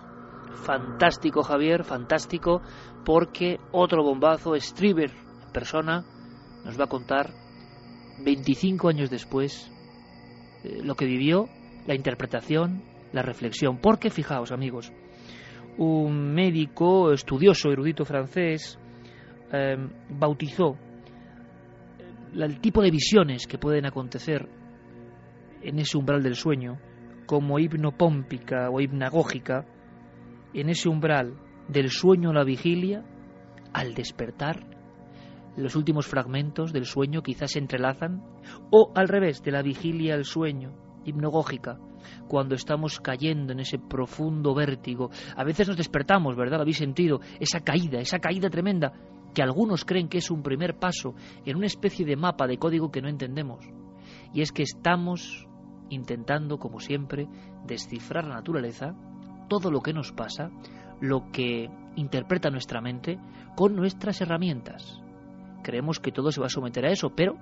Fantástico, 0.63 1.43
Javier, 1.43 1.83
fantástico, 1.83 2.61
porque 3.05 3.59
otro 3.71 4.03
bombazo, 4.03 4.55
Strieber, 4.55 5.11
persona, 5.53 6.03
nos 6.65 6.79
va 6.79 6.85
a 6.85 6.89
contar 6.89 7.33
25 8.23 8.89
años 8.89 9.09
después 9.09 9.71
eh, 10.63 10.81
lo 10.83 10.95
que 10.95 11.05
vivió, 11.05 11.47
la 11.85 11.95
interpretación, 11.95 12.81
la 13.13 13.21
reflexión. 13.21 13.77
Porque, 13.77 14.09
fijaos, 14.09 14.51
amigos, 14.51 14.91
un 15.79 16.33
médico 16.33 17.13
estudioso, 17.13 17.71
erudito 17.71 18.03
francés, 18.03 18.77
eh, 19.51 19.77
bautizó 20.09 20.75
el 22.33 22.59
tipo 22.59 22.81
de 22.81 22.91
visiones 22.91 23.47
que 23.47 23.57
pueden 23.57 23.85
acontecer 23.85 24.47
en 25.61 25.79
ese 25.79 25.97
umbral 25.97 26.21
del 26.21 26.35
sueño, 26.35 26.79
como 27.25 27.59
hipnopómpica 27.59 28.69
o 28.69 28.81
hipnagógica, 28.81 29.65
en 30.53 30.69
ese 30.69 30.89
umbral 30.89 31.37
del 31.69 31.89
sueño 31.89 32.31
a 32.31 32.33
la 32.33 32.43
vigilia, 32.43 33.05
al 33.71 33.93
despertar, 33.93 34.65
los 35.55 35.75
últimos 35.75 36.07
fragmentos 36.07 36.73
del 36.73 36.85
sueño 36.85 37.21
quizás 37.21 37.51
se 37.51 37.59
entrelazan, 37.59 38.21
o 38.69 38.91
al 38.95 39.07
revés, 39.07 39.43
de 39.43 39.51
la 39.51 39.61
vigilia 39.61 40.15
al 40.15 40.25
sueño, 40.25 40.73
hipnagógica, 41.05 41.79
cuando 42.27 42.55
estamos 42.55 42.99
cayendo 42.99 43.53
en 43.53 43.59
ese 43.59 43.79
profundo 43.79 44.53
vértigo. 44.53 45.09
A 45.35 45.43
veces 45.43 45.67
nos 45.67 45.77
despertamos, 45.77 46.35
¿verdad? 46.35 46.57
¿Lo 46.57 46.61
habéis 46.61 46.77
sentido? 46.77 47.19
Esa 47.39 47.61
caída, 47.61 47.99
esa 47.99 48.19
caída 48.19 48.49
tremenda 48.49 48.93
que 49.33 49.43
algunos 49.43 49.85
creen 49.85 50.09
que 50.09 50.17
es 50.17 50.31
un 50.31 50.41
primer 50.41 50.77
paso 50.77 51.13
en 51.45 51.55
una 51.55 51.67
especie 51.67 52.05
de 52.05 52.15
mapa 52.15 52.47
de 52.47 52.57
código 52.57 52.91
que 52.91 53.01
no 53.01 53.09
entendemos. 53.09 53.65
Y 54.33 54.41
es 54.41 54.51
que 54.51 54.63
estamos 54.63 55.47
intentando, 55.89 56.57
como 56.57 56.79
siempre, 56.79 57.27
descifrar 57.65 58.25
la 58.25 58.35
naturaleza, 58.35 58.95
todo 59.47 59.71
lo 59.71 59.81
que 59.81 59.93
nos 59.93 60.11
pasa, 60.11 60.51
lo 60.99 61.31
que 61.31 61.69
interpreta 61.95 62.49
nuestra 62.49 62.81
mente, 62.81 63.19
con 63.55 63.75
nuestras 63.75 64.21
herramientas. 64.21 65.01
Creemos 65.63 65.99
que 65.99 66.11
todo 66.11 66.31
se 66.31 66.39
va 66.39 66.47
a 66.47 66.51
someter 66.51 66.85
a 66.85 66.91
eso, 66.91 67.09
pero 67.15 67.35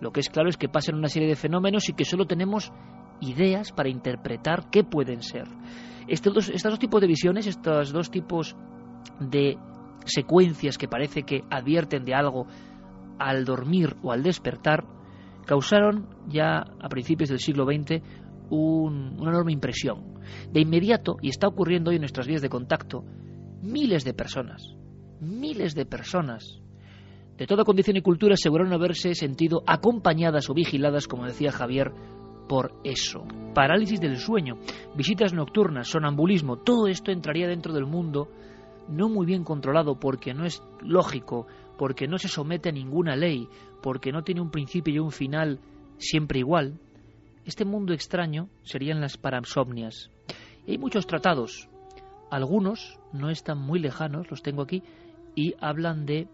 lo 0.00 0.12
que 0.12 0.20
es 0.20 0.28
claro 0.28 0.48
es 0.48 0.56
que 0.56 0.68
pasan 0.68 0.96
una 0.96 1.08
serie 1.08 1.28
de 1.28 1.36
fenómenos 1.36 1.88
y 1.88 1.94
que 1.94 2.04
solo 2.04 2.26
tenemos 2.26 2.72
ideas 3.24 3.72
para 3.72 3.88
interpretar 3.88 4.70
qué 4.70 4.84
pueden 4.84 5.22
ser. 5.22 5.44
Estos 6.06 6.34
dos, 6.34 6.48
estos 6.50 6.72
dos 6.72 6.78
tipos 6.78 7.00
de 7.00 7.06
visiones, 7.06 7.46
estos 7.46 7.92
dos 7.92 8.10
tipos 8.10 8.56
de 9.20 9.56
secuencias 10.04 10.76
que 10.76 10.88
parece 10.88 11.22
que 11.22 11.42
advierten 11.50 12.04
de 12.04 12.14
algo 12.14 12.46
al 13.18 13.44
dormir 13.44 13.96
o 14.02 14.12
al 14.12 14.22
despertar, 14.22 14.84
causaron 15.46 16.08
ya 16.28 16.58
a 16.58 16.88
principios 16.88 17.30
del 17.30 17.38
siglo 17.38 17.64
XX 17.64 18.02
una 18.50 19.30
enorme 19.30 19.52
impresión. 19.52 20.14
De 20.50 20.60
inmediato, 20.60 21.16
y 21.22 21.28
está 21.28 21.48
ocurriendo 21.48 21.90
hoy 21.90 21.96
en 21.96 22.02
nuestras 22.02 22.26
vías 22.26 22.42
de 22.42 22.48
contacto, 22.48 23.04
miles 23.62 24.04
de 24.04 24.14
personas, 24.14 24.74
miles 25.20 25.74
de 25.74 25.86
personas 25.86 26.60
de 27.36 27.46
toda 27.46 27.64
condición 27.64 27.96
y 27.96 28.02
cultura 28.02 28.34
aseguraron 28.34 28.72
haberse 28.72 29.14
sentido 29.14 29.64
acompañadas 29.66 30.48
o 30.50 30.54
vigiladas, 30.54 31.08
como 31.08 31.26
decía 31.26 31.50
Javier, 31.50 31.92
por 32.48 32.72
eso. 32.84 33.24
Parálisis 33.54 34.00
del 34.00 34.18
sueño, 34.18 34.58
visitas 34.94 35.32
nocturnas, 35.32 35.88
sonambulismo, 35.88 36.58
todo 36.58 36.86
esto 36.88 37.10
entraría 37.10 37.48
dentro 37.48 37.72
del 37.72 37.86
mundo 37.86 38.28
no 38.88 39.08
muy 39.08 39.26
bien 39.26 39.44
controlado 39.44 39.98
porque 39.98 40.34
no 40.34 40.44
es 40.44 40.62
lógico, 40.80 41.46
porque 41.78 42.06
no 42.06 42.18
se 42.18 42.28
somete 42.28 42.68
a 42.68 42.72
ninguna 42.72 43.16
ley, 43.16 43.48
porque 43.82 44.12
no 44.12 44.22
tiene 44.22 44.40
un 44.40 44.50
principio 44.50 44.94
y 44.94 44.98
un 44.98 45.10
final 45.10 45.60
siempre 45.98 46.38
igual, 46.40 46.78
este 47.44 47.64
mundo 47.64 47.92
extraño 47.92 48.48
serían 48.62 49.00
las 49.00 49.16
parasomnias. 49.16 50.10
Y 50.66 50.72
hay 50.72 50.78
muchos 50.78 51.06
tratados, 51.06 51.68
algunos 52.30 52.98
no 53.12 53.30
están 53.30 53.58
muy 53.58 53.78
lejanos, 53.78 54.30
los 54.30 54.42
tengo 54.42 54.62
aquí, 54.62 54.82
y 55.34 55.54
hablan 55.60 56.06
de 56.06 56.28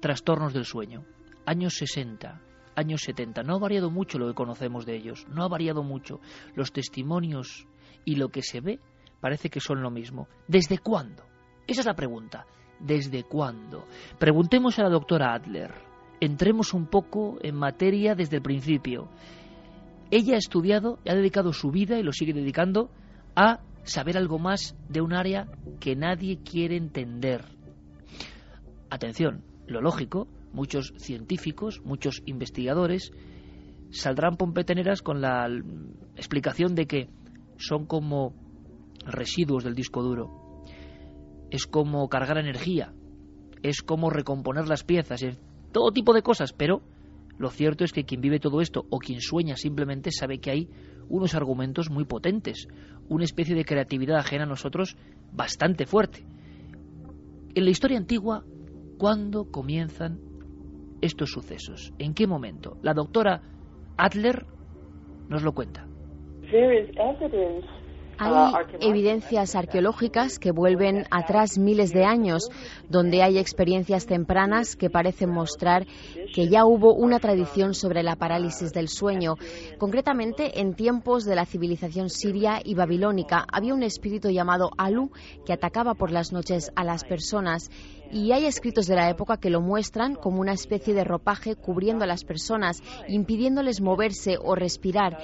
trastornos 0.00 0.52
del 0.52 0.64
sueño. 0.64 1.04
Años 1.44 1.74
60, 1.74 2.40
años 2.78 3.02
70. 3.02 3.42
No 3.42 3.56
ha 3.56 3.58
variado 3.58 3.90
mucho 3.90 4.18
lo 4.18 4.28
que 4.28 4.34
conocemos 4.34 4.86
de 4.86 4.96
ellos, 4.96 5.26
no 5.28 5.42
ha 5.42 5.48
variado 5.48 5.82
mucho. 5.82 6.20
Los 6.54 6.72
testimonios 6.72 7.66
y 8.04 8.16
lo 8.16 8.28
que 8.28 8.42
se 8.42 8.60
ve 8.60 8.78
parece 9.20 9.50
que 9.50 9.60
son 9.60 9.82
lo 9.82 9.90
mismo. 9.90 10.28
¿Desde 10.46 10.78
cuándo? 10.78 11.24
Esa 11.66 11.80
es 11.80 11.86
la 11.86 11.94
pregunta. 11.94 12.46
¿Desde 12.78 13.24
cuándo? 13.24 13.84
Preguntemos 14.18 14.78
a 14.78 14.84
la 14.84 14.90
doctora 14.90 15.34
Adler. 15.34 15.72
Entremos 16.20 16.72
un 16.72 16.86
poco 16.86 17.38
en 17.42 17.56
materia 17.56 18.14
desde 18.14 18.36
el 18.36 18.42
principio. 18.42 19.08
Ella 20.10 20.34
ha 20.34 20.38
estudiado 20.38 20.98
y 21.04 21.10
ha 21.10 21.14
dedicado 21.14 21.52
su 21.52 21.70
vida 21.70 21.98
y 21.98 22.02
lo 22.02 22.12
sigue 22.12 22.32
dedicando 22.32 22.90
a 23.34 23.60
saber 23.82 24.16
algo 24.16 24.38
más 24.38 24.76
de 24.88 25.00
un 25.00 25.12
área 25.12 25.48
que 25.80 25.96
nadie 25.96 26.38
quiere 26.42 26.76
entender. 26.76 27.44
Atención, 28.90 29.42
lo 29.66 29.80
lógico, 29.80 30.28
muchos 30.52 30.92
científicos, 30.96 31.80
muchos 31.84 32.22
investigadores 32.26 33.12
saldrán 33.90 34.36
pompeteneras 34.36 35.02
con 35.02 35.20
la 35.20 35.48
explicación 36.16 36.74
de 36.74 36.86
que 36.86 37.08
son 37.56 37.86
como 37.86 38.34
residuos 39.04 39.64
del 39.64 39.74
disco 39.74 40.02
duro. 40.02 40.64
Es 41.50 41.66
como 41.66 42.08
cargar 42.08 42.38
energía, 42.38 42.92
es 43.62 43.82
como 43.82 44.10
recomponer 44.10 44.68
las 44.68 44.84
piezas, 44.84 45.24
todo 45.72 45.92
tipo 45.92 46.12
de 46.12 46.22
cosas, 46.22 46.52
pero 46.52 46.82
lo 47.38 47.50
cierto 47.50 47.84
es 47.84 47.92
que 47.92 48.04
quien 48.04 48.20
vive 48.20 48.40
todo 48.40 48.60
esto 48.60 48.86
o 48.90 48.98
quien 48.98 49.20
sueña 49.20 49.56
simplemente 49.56 50.10
sabe 50.10 50.40
que 50.40 50.50
hay 50.50 50.68
unos 51.08 51.34
argumentos 51.34 51.90
muy 51.90 52.04
potentes, 52.04 52.68
una 53.08 53.24
especie 53.24 53.54
de 53.54 53.64
creatividad 53.64 54.18
ajena 54.18 54.44
a 54.44 54.48
nosotros 54.48 54.96
bastante 55.32 55.86
fuerte. 55.86 56.26
En 57.54 57.64
la 57.64 57.70
historia 57.70 57.96
antigua, 57.96 58.44
¿cuándo 58.98 59.50
comienzan 59.50 60.20
estos 61.00 61.30
sucesos? 61.30 61.92
¿En 61.98 62.14
qué 62.14 62.26
momento? 62.26 62.76
La 62.82 62.94
doctora 62.94 63.42
Adler 63.96 64.46
nos 65.28 65.42
lo 65.42 65.52
cuenta. 65.52 65.86
Hay 68.20 68.52
evidencias 68.80 69.54
arqueológicas 69.54 70.40
que 70.40 70.50
vuelven 70.50 71.04
atrás 71.10 71.56
miles 71.56 71.92
de 71.92 72.04
años, 72.04 72.48
donde 72.88 73.22
hay 73.22 73.38
experiencias 73.38 74.06
tempranas 74.06 74.74
que 74.74 74.90
parecen 74.90 75.30
mostrar 75.30 75.86
que 76.34 76.48
ya 76.48 76.64
hubo 76.64 76.94
una 76.94 77.20
tradición 77.20 77.74
sobre 77.74 78.02
la 78.02 78.16
parálisis 78.16 78.72
del 78.72 78.88
sueño. 78.88 79.34
Concretamente, 79.78 80.60
en 80.60 80.74
tiempos 80.74 81.24
de 81.26 81.36
la 81.36 81.46
civilización 81.46 82.10
siria 82.10 82.60
y 82.64 82.74
babilónica, 82.74 83.46
había 83.52 83.74
un 83.74 83.84
espíritu 83.84 84.30
llamado 84.30 84.70
Alu 84.76 85.12
que 85.46 85.52
atacaba 85.52 85.94
por 85.94 86.10
las 86.10 86.32
noches 86.32 86.72
a 86.74 86.82
las 86.82 87.04
personas 87.04 87.70
y 88.12 88.32
hay 88.32 88.46
escritos 88.46 88.86
de 88.86 88.94
la 88.94 89.10
época 89.10 89.36
que 89.36 89.50
lo 89.50 89.60
muestran 89.60 90.14
como 90.14 90.40
una 90.40 90.52
especie 90.52 90.94
de 90.94 91.04
ropaje 91.04 91.56
cubriendo 91.56 92.04
a 92.04 92.06
las 92.06 92.24
personas, 92.24 92.82
impidiéndoles 93.08 93.80
moverse 93.80 94.36
o 94.42 94.54
respirar. 94.54 95.18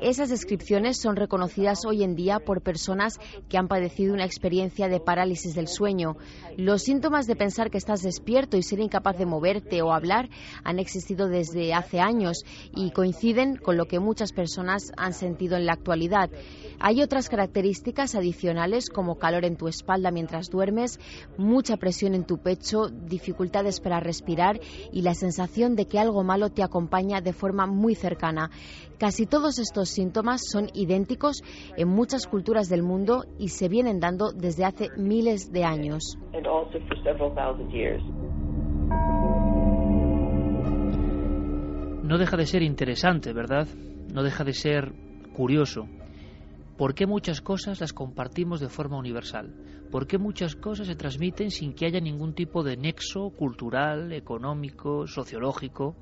Esas 0.00 0.30
descripciones 0.30 0.98
son 0.98 1.16
reconocidas 1.16 1.84
hoy 1.84 2.02
en 2.02 2.16
día 2.16 2.38
por 2.38 2.62
personas 2.62 3.18
que 3.50 3.58
han 3.58 3.68
padecido 3.68 4.14
una 4.14 4.24
experiencia 4.24 4.88
de 4.88 4.98
parálisis 4.98 5.54
del 5.54 5.68
sueño. 5.68 6.16
Los 6.56 6.82
síntomas 6.82 7.26
de 7.26 7.36
pensar 7.36 7.70
que 7.70 7.76
estás 7.76 8.00
despierto 8.00 8.56
y 8.56 8.62
ser 8.62 8.80
incapaz 8.80 9.18
de 9.18 9.26
moverte 9.26 9.82
o 9.82 9.92
hablar 9.92 10.30
han 10.64 10.78
existido 10.78 11.28
desde 11.28 11.74
hace 11.74 12.00
años 12.00 12.44
y 12.74 12.92
coinciden 12.92 13.56
con 13.56 13.76
lo 13.76 13.86
que 13.86 14.00
muchas 14.00 14.32
personas 14.32 14.90
han 14.96 15.12
sentido 15.12 15.58
en 15.58 15.66
la 15.66 15.74
actualidad. 15.74 16.30
Hay 16.78 17.02
otras 17.02 17.28
características 17.28 18.14
adicionales 18.14 18.88
como 18.88 19.18
calor 19.18 19.44
en 19.44 19.56
tu 19.56 19.68
espalda 19.68 20.10
mientras 20.10 20.48
duermes, 20.48 20.98
mucha 21.36 21.76
presión 21.76 22.14
en 22.14 22.24
tu 22.24 22.29
pecho, 22.38 22.88
dificultades 22.88 23.80
para 23.80 24.00
respirar 24.00 24.60
y 24.92 25.02
la 25.02 25.14
sensación 25.14 25.76
de 25.76 25.86
que 25.86 25.98
algo 25.98 26.22
malo 26.22 26.50
te 26.50 26.62
acompaña 26.62 27.20
de 27.20 27.32
forma 27.32 27.66
muy 27.66 27.94
cercana. 27.94 28.50
Casi 28.98 29.26
todos 29.26 29.58
estos 29.58 29.88
síntomas 29.88 30.42
son 30.50 30.68
idénticos 30.74 31.42
en 31.76 31.88
muchas 31.88 32.26
culturas 32.26 32.68
del 32.68 32.82
mundo 32.82 33.24
y 33.38 33.48
se 33.48 33.68
vienen 33.68 34.00
dando 34.00 34.32
desde 34.32 34.64
hace 34.64 34.88
miles 34.96 35.52
de 35.52 35.64
años. 35.64 36.18
No 42.02 42.18
deja 42.18 42.36
de 42.36 42.46
ser 42.46 42.62
interesante, 42.62 43.32
¿verdad? 43.32 43.68
No 44.12 44.22
deja 44.22 44.44
de 44.44 44.52
ser 44.52 44.92
curioso 45.32 45.86
¿Por 46.80 46.94
qué 46.94 47.06
muchas 47.06 47.42
cosas 47.42 47.78
las 47.82 47.92
compartimos 47.92 48.58
de 48.58 48.70
forma 48.70 48.96
universal? 48.96 49.52
¿Por 49.90 50.06
qué 50.06 50.16
muchas 50.16 50.56
cosas 50.56 50.86
se 50.86 50.96
transmiten 50.96 51.50
sin 51.50 51.74
que 51.74 51.84
haya 51.84 52.00
ningún 52.00 52.32
tipo 52.32 52.62
de 52.62 52.78
nexo 52.78 53.32
cultural, 53.36 54.14
económico, 54.14 55.06
sociológico? 55.06 55.94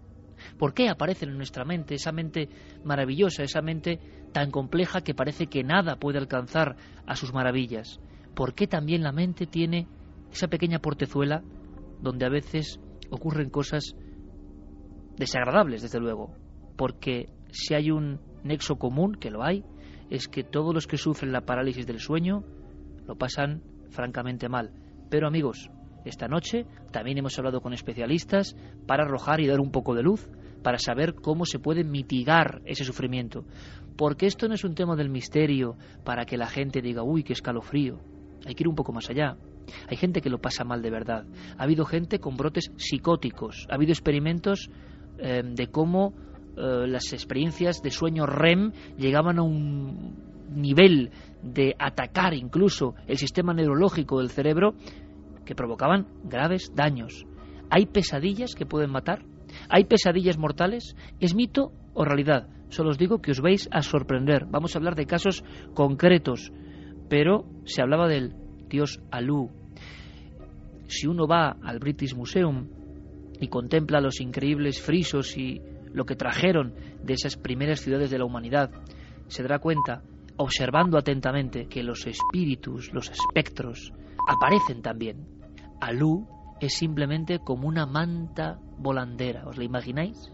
¿Por 0.57 0.75
qué 0.75 0.89
aparecen 0.89 1.31
en 1.31 1.37
nuestra 1.37 1.65
mente 1.65 1.97
esa 1.97 2.13
mente 2.13 2.49
maravillosa, 2.85 3.43
esa 3.43 3.61
mente 3.61 3.99
tan 4.33 4.53
compleja 4.53 5.01
que 5.01 5.17
parece 5.17 5.49
que 5.49 5.65
nada 5.65 5.97
puede 5.97 6.19
alcanzar 6.19 6.77
a 7.05 7.17
sus 7.17 7.35
maravillas? 7.35 7.99
¿Por 8.37 8.55
qué 8.55 8.69
también 8.69 9.03
la 9.03 9.11
mente 9.11 9.49
tiene 9.49 9.89
esa 10.31 10.47
pequeña 10.47 10.79
portezuela 10.79 11.43
donde 12.01 12.25
a 12.25 12.31
veces 12.31 12.79
ocurren 13.11 13.51
cosas 13.51 13.97
desagradables, 15.17 15.83
desde 15.83 15.99
luego? 15.99 16.37
Porque 16.77 17.31
si 17.51 17.75
hay 17.75 17.91
un 17.91 18.21
nexo 18.45 18.77
común, 18.77 19.17
que 19.17 19.33
lo 19.33 19.43
hay, 19.43 19.65
es 20.11 20.29
que 20.29 20.45
todos 20.45 20.75
los 20.75 20.87
que 20.87 20.97
sufren 20.97 21.33
la 21.33 21.43
parálisis 21.43 21.87
del 21.87 22.01
sueño 22.01 22.45
lo 23.07 23.17
pasan 23.17 23.63
francamente 23.91 24.49
mal. 24.49 24.71
Pero 25.11 25.27
amigos, 25.27 25.71
esta 26.05 26.29
noche 26.29 26.67
también 26.91 27.19
hemos 27.19 27.39
hablado 27.39 27.61
con 27.61 27.73
especialistas 27.73 28.57
para 28.87 29.05
arrojar 29.05 29.41
y 29.41 29.47
dar 29.47 29.61
un 29.61 29.71
poco 29.71 29.95
de 29.95 30.03
luz, 30.03 30.29
para 30.63 30.79
saber 30.79 31.15
cómo 31.15 31.45
se 31.45 31.59
puede 31.59 31.85
mitigar 31.85 32.63
ese 32.65 32.85
sufrimiento. 32.85 33.45
Porque 33.97 34.27
esto 34.27 34.49
no 34.49 34.55
es 34.55 34.65
un 34.65 34.75
tema 34.75 34.97
del 34.97 35.11
misterio 35.11 35.77
para 36.05 36.25
que 36.25 36.37
la 36.37 36.47
gente 36.47 36.81
diga, 36.81 37.03
uy, 37.03 37.23
qué 37.23 37.33
escalofrío. 37.33 38.01
Hay 38.47 38.55
que 38.55 38.63
ir 38.63 38.69
un 38.69 38.75
poco 38.75 38.93
más 38.93 39.11
allá. 39.11 39.37
Hay 39.89 39.97
gente 39.97 40.21
que 40.21 40.31
lo 40.31 40.41
pasa 40.41 40.65
mal 40.65 40.83
de 40.83 40.91
verdad. 40.91 41.27
Ha 41.59 41.65
habido 41.65 41.85
gente 41.85 42.19
con 42.19 42.37
brotes 42.37 42.71
psicóticos. 42.77 43.67
Ha 43.71 43.75
habido 43.75 43.93
experimentos 43.93 44.71
eh, 45.19 45.43
de 45.45 45.67
cómo 45.69 46.15
eh, 46.59 46.87
las 46.89 47.13
experiencias 47.13 47.83
de 47.83 47.91
sueño 47.91 48.27
REM 48.27 48.73
llegaban 48.97 49.39
a 49.39 49.43
un 49.43 50.17
nivel 50.51 51.11
de 51.43 51.77
atacar 51.79 52.35
incluso 52.35 52.95
el 53.07 53.17
sistema 53.17 53.55
neurológico 53.55 54.19
del 54.19 54.31
cerebro 54.31 54.75
que 55.45 55.55
provocaban 55.55 56.09
graves 56.25 56.73
daños. 56.75 57.27
¿Hay 57.71 57.87
pesadillas 57.87 58.55
que 58.55 58.67
pueden 58.67 58.91
matar? 58.91 59.25
¿Hay 59.69 59.85
pesadillas 59.85 60.37
mortales? 60.37 60.97
¿Es 61.21 61.35
mito 61.35 61.73
o 61.95 62.05
realidad? 62.05 62.49
Solo 62.71 62.91
os 62.91 62.99
digo 62.99 63.21
que 63.21 63.31
os 63.31 63.41
vais 63.41 63.69
a 63.71 63.83
sorprender. 63.83 64.47
Vamos 64.47 64.75
a 64.75 64.79
hablar 64.79 64.95
de 64.95 65.07
casos 65.07 65.45
concretos, 65.75 66.53
pero 67.09 67.47
se 67.65 67.83
hablaba 67.83 68.09
del 68.09 68.35
dios 68.69 69.01
Alu. 69.11 69.51
Si 70.89 71.07
uno 71.07 71.27
va 71.27 71.57
al 71.63 71.79
British 71.79 72.15
Museum 72.15 72.69
y 73.41 73.49
contempla 73.49 74.01
los 74.01 74.21
increíbles 74.21 74.81
frisos 74.81 75.37
y 75.37 75.61
lo 75.93 76.05
que 76.05 76.17
trajeron 76.17 76.75
de 77.03 77.15
esas 77.15 77.37
primeras 77.37 77.81
ciudades 77.81 78.11
de 78.11 78.19
la 78.19 78.25
humanidad, 78.25 78.71
se 79.29 79.43
dará 79.43 79.59
cuenta, 79.59 80.03
observando 80.37 80.99
atentamente, 80.99 81.67
que 81.69 81.83
los 81.83 82.07
espíritus, 82.07 82.93
los 82.93 83.11
espectros, 83.11 83.93
aparecen 84.29 84.83
también. 84.83 85.27
Alú 85.81 86.27
es 86.61 86.75
simplemente 86.75 87.39
como 87.39 87.69
una 87.69 87.87
manta 87.87 88.59
volandera, 88.79 89.47
¿os 89.47 89.57
la 89.59 89.65
imagináis? 89.65 90.33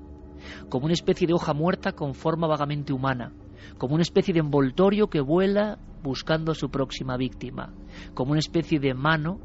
Como 0.69 0.85
una 0.85 0.95
especie 0.95 1.27
de 1.27 1.35
hoja 1.35 1.55
muerta 1.55 1.93
con 1.93 2.15
forma 2.15 2.47
vagamente 2.47 2.93
humana, 2.93 3.33
como 3.79 3.95
una 3.95 4.03
especie 4.03 4.35
de 4.35 4.41
envoltorio 4.41 5.09
que 5.09 5.21
vuela 5.21 5.79
buscando 6.03 6.53
a 6.53 6.55
su 6.55 6.71
próxima 6.71 7.17
víctima, 7.17 7.73
como 8.15 8.33
una 8.33 8.41
especie 8.41 8.79
de 8.79 8.95
mano 8.95 9.41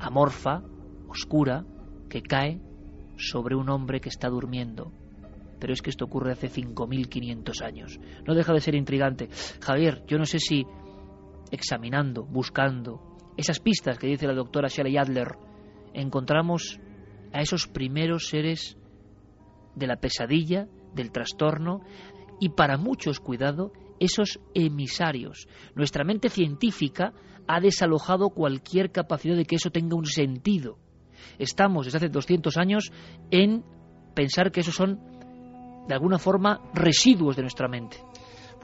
amorfa, 0.00 0.62
oscura, 1.08 1.64
que 2.08 2.22
cae 2.22 2.60
sobre 3.16 3.54
un 3.54 3.68
hombre 3.70 4.00
que 4.00 4.08
está 4.08 4.28
durmiendo 4.28 4.92
pero 5.64 5.72
es 5.72 5.80
que 5.80 5.88
esto 5.88 6.04
ocurre 6.04 6.32
hace 6.32 6.50
5.500 6.50 7.62
años. 7.64 7.98
No 8.26 8.34
deja 8.34 8.52
de 8.52 8.60
ser 8.60 8.74
intrigante. 8.74 9.30
Javier, 9.62 10.04
yo 10.06 10.18
no 10.18 10.26
sé 10.26 10.38
si 10.38 10.66
examinando, 11.50 12.22
buscando 12.22 13.16
esas 13.38 13.60
pistas 13.60 13.98
que 13.98 14.06
dice 14.06 14.26
la 14.26 14.34
doctora 14.34 14.68
Shelley 14.68 14.98
Adler, 14.98 15.38
encontramos 15.94 16.78
a 17.32 17.40
esos 17.40 17.66
primeros 17.66 18.28
seres 18.28 18.76
de 19.74 19.86
la 19.86 19.96
pesadilla, 19.96 20.68
del 20.92 21.10
trastorno, 21.10 21.80
y 22.38 22.50
para 22.50 22.76
muchos, 22.76 23.18
cuidado, 23.18 23.72
esos 23.98 24.40
emisarios. 24.52 25.48
Nuestra 25.74 26.04
mente 26.04 26.28
científica 26.28 27.14
ha 27.48 27.60
desalojado 27.60 28.28
cualquier 28.28 28.92
capacidad 28.92 29.34
de 29.34 29.46
que 29.46 29.56
eso 29.56 29.70
tenga 29.70 29.96
un 29.96 30.04
sentido. 30.04 30.76
Estamos 31.38 31.86
desde 31.86 31.96
hace 31.96 32.08
200 32.10 32.54
años 32.58 32.92
en 33.30 33.64
pensar 34.14 34.52
que 34.52 34.60
esos 34.60 34.74
son 34.74 35.13
de 35.86 35.94
alguna 35.94 36.18
forma 36.18 36.60
residuos 36.72 37.36
de 37.36 37.42
nuestra 37.42 37.68
mente. 37.68 37.98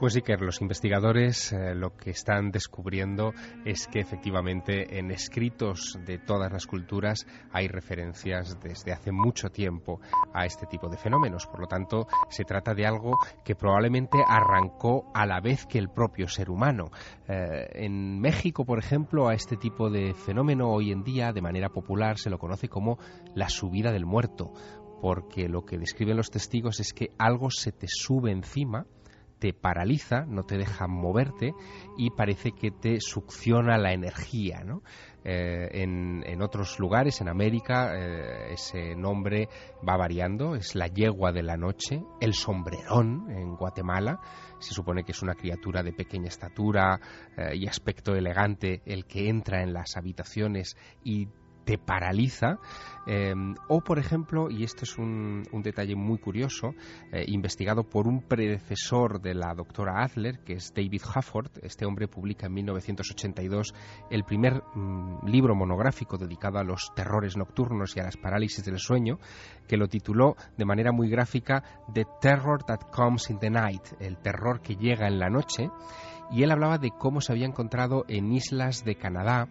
Pues 0.01 0.19
que 0.25 0.35
los 0.35 0.61
investigadores 0.61 1.53
eh, 1.53 1.75
lo 1.75 1.95
que 1.95 2.09
están 2.09 2.49
descubriendo 2.49 3.35
es 3.65 3.85
que 3.85 3.99
efectivamente 3.99 4.97
en 4.97 5.11
escritos 5.11 5.99
de 6.07 6.17
todas 6.17 6.51
las 6.51 6.65
culturas 6.65 7.27
hay 7.51 7.67
referencias 7.67 8.59
desde 8.59 8.93
hace 8.93 9.11
mucho 9.11 9.49
tiempo 9.49 10.01
a 10.33 10.47
este 10.47 10.65
tipo 10.65 10.89
de 10.89 10.97
fenómenos. 10.97 11.45
Por 11.45 11.59
lo 11.59 11.67
tanto, 11.67 12.07
se 12.31 12.45
trata 12.45 12.73
de 12.73 12.87
algo 12.87 13.19
que 13.45 13.53
probablemente 13.53 14.17
arrancó 14.27 15.11
a 15.13 15.27
la 15.27 15.39
vez 15.39 15.67
que 15.67 15.77
el 15.77 15.89
propio 15.89 16.27
ser 16.27 16.49
humano. 16.49 16.89
Eh, 17.27 17.67
en 17.73 18.19
México, 18.19 18.65
por 18.65 18.79
ejemplo, 18.79 19.27
a 19.27 19.35
este 19.35 19.55
tipo 19.55 19.91
de 19.91 20.15
fenómeno 20.15 20.71
hoy 20.71 20.91
en 20.91 21.03
día, 21.03 21.31
de 21.31 21.43
manera 21.43 21.69
popular, 21.69 22.17
se 22.17 22.31
lo 22.31 22.39
conoce 22.39 22.69
como 22.69 22.97
la 23.35 23.49
subida 23.49 23.91
del 23.91 24.07
muerto 24.07 24.51
porque 25.01 25.49
lo 25.49 25.65
que 25.65 25.79
describen 25.79 26.17
los 26.17 26.29
testigos 26.29 26.79
es 26.79 26.93
que 26.93 27.09
algo 27.17 27.49
se 27.49 27.71
te 27.71 27.87
sube 27.89 28.31
encima, 28.31 28.85
te 29.39 29.53
paraliza, 29.53 30.25
no 30.27 30.43
te 30.43 30.59
deja 30.59 30.85
moverte 30.87 31.55
y 31.97 32.11
parece 32.11 32.51
que 32.51 32.69
te 32.69 33.01
succiona 33.01 33.79
la 33.79 33.91
energía. 33.91 34.63
¿no? 34.63 34.83
Eh, 35.23 35.81
en, 35.81 36.41
otros 36.43 36.79
lugares, 36.79 37.19
en 37.21 37.27
América, 37.27 37.95
eh, 37.95 38.53
ese 38.53 38.95
nombre 38.95 39.49
va 39.87 39.97
variando, 39.97 40.53
es 40.53 40.75
la 40.75 40.85
yegua 40.85 41.31
de 41.31 41.41
la 41.41 41.57
noche, 41.57 42.03
el 42.19 42.35
sombrerón 42.35 43.31
en 43.31 43.55
Guatemala, 43.55 44.19
se 44.59 44.75
supone 44.75 45.03
que 45.03 45.11
es 45.11 45.23
una 45.23 45.33
criatura 45.33 45.81
de 45.81 45.93
pequeña 45.93 46.27
estatura 46.27 46.99
eh, 47.35 47.55
y 47.55 47.67
aspecto 47.67 48.13
elegante 48.13 48.83
el 48.85 49.05
que 49.05 49.27
entra 49.27 49.63
en 49.63 49.73
las 49.73 49.97
habitaciones 49.97 50.77
y 51.03 51.27
te 51.63 51.77
paraliza. 51.77 52.57
Eh, 53.07 53.33
o, 53.67 53.81
por 53.81 53.97
ejemplo, 53.97 54.49
y 54.49 54.63
este 54.63 54.85
es 54.85 54.97
un, 54.97 55.43
detalle 55.63 55.95
muy 55.95 56.19
curioso, 56.19 56.75
eh, 57.11 57.25
investigado 57.27 57.83
por 57.83 58.07
un 58.07 58.21
predecesor 58.21 59.21
de 59.21 59.33
la 59.33 59.53
doctora 59.55 60.03
Adler, 60.03 60.39
que 60.43 60.53
es 60.53 60.71
David 60.73 61.01
Hufford, 61.03 61.51
este 61.63 61.85
hombre 61.85 62.07
publica 62.07 62.45
en 62.45 62.53
1982 62.53 63.73
el 64.11 64.23
primer 64.23 64.61
mm, 64.75 65.25
libro 65.25 65.55
monográfico 65.55 66.17
dedicado 66.17 66.59
a 66.59 66.63
los 66.63 66.91
terrores 66.95 67.37
nocturnos 67.37 67.95
y 67.95 67.99
a 67.99 68.03
las 68.03 68.17
parálisis 68.17 68.63
del 68.63 68.77
sueño, 68.77 69.19
que 69.67 69.77
lo 69.77 69.87
tituló 69.87 70.35
de 70.57 70.65
manera 70.65 70.91
muy 70.91 71.09
gráfica 71.09 71.63
The 71.91 72.05
Terror 72.21 72.63
That 72.63 72.91
Comes 72.91 73.29
in 73.29 73.39
the 73.39 73.49
Night, 73.49 73.83
el 73.99 74.17
terror 74.17 74.61
que 74.61 74.75
llega 74.75 75.07
en 75.07 75.19
la 75.19 75.29
noche, 75.29 75.69
y 76.31 76.43
él 76.43 76.51
hablaba 76.51 76.77
de 76.77 76.91
cómo 76.91 77.19
se 77.19 77.33
había 77.33 77.45
encontrado 77.45 78.05
en 78.07 78.31
islas 78.31 78.85
de 78.85 78.95
Canadá 78.95 79.49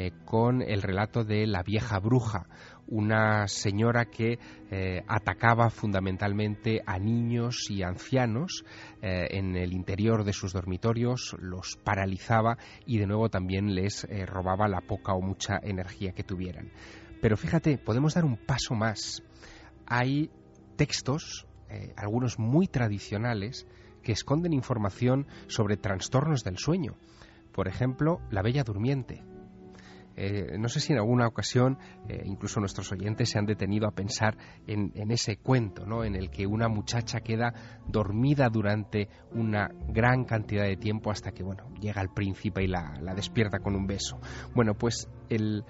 eh, 0.00 0.12
con 0.24 0.62
el 0.62 0.80
relato 0.80 1.24
de 1.24 1.44
la 1.48 1.64
vieja 1.64 1.98
bruja, 1.98 2.46
una 2.86 3.48
señora 3.48 4.04
que 4.04 4.38
eh, 4.70 5.02
atacaba 5.08 5.70
fundamentalmente 5.70 6.82
a 6.86 7.00
niños 7.00 7.68
y 7.68 7.82
ancianos 7.82 8.64
eh, 9.02 9.26
en 9.30 9.56
el 9.56 9.72
interior 9.72 10.22
de 10.22 10.32
sus 10.32 10.52
dormitorios, 10.52 11.34
los 11.40 11.76
paralizaba 11.82 12.58
y 12.86 12.98
de 12.98 13.08
nuevo 13.08 13.28
también 13.28 13.74
les 13.74 14.06
robaba 14.26 14.68
la 14.68 14.82
poca 14.82 15.14
o 15.14 15.20
mucha 15.20 15.58
energía 15.60 16.12
que 16.12 16.22
tuvieran. 16.22 16.70
Pero 17.20 17.36
fíjate, 17.36 17.76
podemos 17.76 18.14
dar 18.14 18.24
un 18.24 18.36
paso 18.36 18.76
más. 18.76 19.24
Hay 19.84 20.30
textos, 20.76 21.48
algunos 21.96 22.38
muy 22.38 22.68
tradicionales, 22.68 23.66
que 24.04 24.12
esconden 24.12 24.52
información 24.52 25.26
sobre 25.48 25.76
trastornos 25.76 26.44
del 26.44 26.56
sueño. 26.56 26.94
Por 27.52 27.66
ejemplo, 27.66 28.20
la 28.30 28.42
Bella 28.42 28.62
Durmiente, 28.62 29.24
eh, 30.20 30.58
no 30.58 30.68
sé 30.68 30.80
si 30.80 30.92
en 30.92 30.98
alguna 30.98 31.28
ocasión 31.28 31.78
eh, 32.08 32.22
incluso 32.24 32.58
nuestros 32.58 32.90
oyentes 32.90 33.30
se 33.30 33.38
han 33.38 33.46
detenido 33.46 33.86
a 33.86 33.92
pensar 33.92 34.36
en, 34.66 34.92
ese 35.12 35.36
cuento, 35.36 35.86
¿no? 35.86 36.02
en 36.02 36.16
el 36.16 36.28
que 36.28 36.44
una 36.44 36.68
muchacha 36.68 37.20
queda 37.20 37.54
dormida 37.86 38.48
durante 38.48 39.08
una 39.32 39.70
gran 39.88 40.24
cantidad 40.24 40.64
de 40.64 40.76
tiempo 40.76 41.12
hasta 41.12 41.30
que 41.30 41.44
bueno, 41.44 41.72
llega 41.80 42.02
el 42.02 42.08
príncipe 42.08 42.64
y 42.64 42.66
la, 42.66 42.98
la 43.00 43.14
despierta 43.14 43.60
con 43.60 43.76
un 43.76 43.86
beso. 43.86 44.18
Bueno, 44.54 44.74
pues 44.74 45.08
el, 45.28 45.64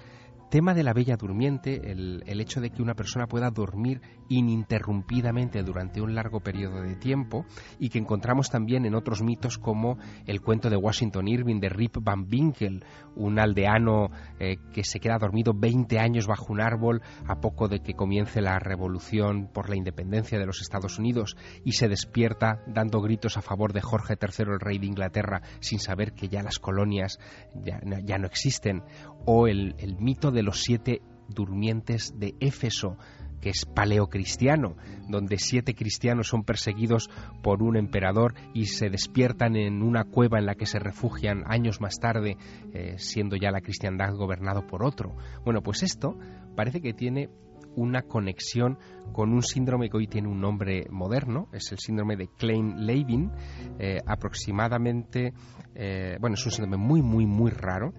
tema 0.49 0.73
de 0.73 0.83
la 0.83 0.93
bella 0.93 1.15
durmiente, 1.15 1.91
el, 1.91 2.41
hecho 2.41 2.59
de 2.59 2.71
que 2.71 2.81
una 2.81 2.95
persona 2.95 3.27
pueda 3.27 3.51
dormir 3.51 4.01
ininterrumpidamente 4.29 5.63
durante 5.63 6.01
un 6.01 6.15
largo 6.15 6.39
periodo 6.39 6.81
de 6.81 6.95
tiempo 6.95 7.45
y 7.79 7.89
que 7.89 7.99
encontramos 7.99 8.49
también 8.49 8.85
en 8.85 8.95
otros 8.95 9.21
mitos 9.21 9.57
como 9.57 9.97
el 10.25 10.41
cuento 10.41 10.69
de 10.69 10.77
Washington 10.77 11.27
Irving 11.27 11.59
de 11.59 11.69
Rip 11.69 11.97
Van 12.01 12.27
Winkle, 12.31 12.81
un 13.15 13.39
aldeano 13.39 14.09
eh, 14.39 14.57
que 14.73 14.83
se 14.83 14.99
queda 14.99 15.17
dormido 15.17 15.53
20 15.53 15.99
años 15.99 16.27
bajo 16.27 16.53
un 16.53 16.61
árbol 16.61 17.01
a 17.27 17.41
poco 17.41 17.67
de 17.67 17.81
que 17.81 17.93
comience 17.93 18.41
la 18.41 18.59
revolución 18.59 19.49
por 19.51 19.69
la 19.69 19.75
independencia 19.75 20.39
de 20.39 20.45
los 20.45 20.61
Estados 20.61 20.99
Unidos 20.99 21.35
y 21.65 21.73
se 21.73 21.87
despierta 21.87 22.61
dando 22.67 23.01
gritos 23.01 23.37
a 23.37 23.41
favor 23.41 23.73
de 23.73 23.81
Jorge 23.81 24.15
III, 24.21 24.53
el 24.53 24.59
rey 24.59 24.77
de 24.77 24.87
Inglaterra, 24.87 25.41
sin 25.59 25.79
saber 25.79 26.13
que 26.13 26.29
ya 26.29 26.43
las 26.43 26.59
colonias 26.59 27.19
ya, 27.55 27.79
ya 28.03 28.17
no 28.17 28.27
existen, 28.27 28.83
o 29.25 29.47
el, 29.47 29.75
el 29.79 29.97
mito 29.97 30.31
de 30.31 30.43
los 30.43 30.61
siete 30.61 31.01
durmientes 31.27 32.13
de 32.17 32.35
Éfeso, 32.39 32.97
que 33.39 33.49
es 33.49 33.65
paleocristiano, 33.65 34.75
donde 35.07 35.37
siete 35.37 35.73
cristianos 35.73 36.27
son 36.27 36.43
perseguidos 36.43 37.09
por 37.41 37.63
un 37.63 37.77
emperador 37.77 38.35
y 38.53 38.65
se 38.65 38.89
despiertan 38.89 39.55
en 39.55 39.81
una 39.81 40.03
cueva 40.03 40.39
en 40.39 40.45
la 40.45 40.55
que 40.55 40.65
se 40.65 40.79
refugian 40.79 41.43
años 41.47 41.81
más 41.81 41.99
tarde, 41.99 42.37
eh, 42.73 42.95
siendo 42.97 43.35
ya 43.35 43.51
la 43.51 43.61
cristiandad 43.61 44.13
gobernado 44.13 44.67
por 44.67 44.83
otro. 44.83 45.15
Bueno, 45.43 45.61
pues 45.61 45.83
esto 45.83 46.17
parece 46.55 46.81
que 46.81 46.93
tiene 46.93 47.29
una 47.75 48.01
conexión 48.01 48.77
con 49.13 49.31
un 49.31 49.43
síndrome 49.43 49.89
que 49.89 49.97
hoy 49.97 50.07
tiene 50.07 50.27
un 50.27 50.41
nombre 50.41 50.87
moderno, 50.89 51.47
es 51.53 51.71
el 51.71 51.77
síndrome 51.77 52.17
de 52.17 52.27
Klein-Levin, 52.27 53.31
eh, 53.77 53.99
aproximadamente, 54.05 55.33
eh, 55.75 56.17
bueno, 56.19 56.33
es 56.33 56.45
un 56.45 56.51
síndrome 56.51 56.77
muy, 56.77 57.01
muy, 57.01 57.25
muy 57.25 57.51
raro, 57.51 57.93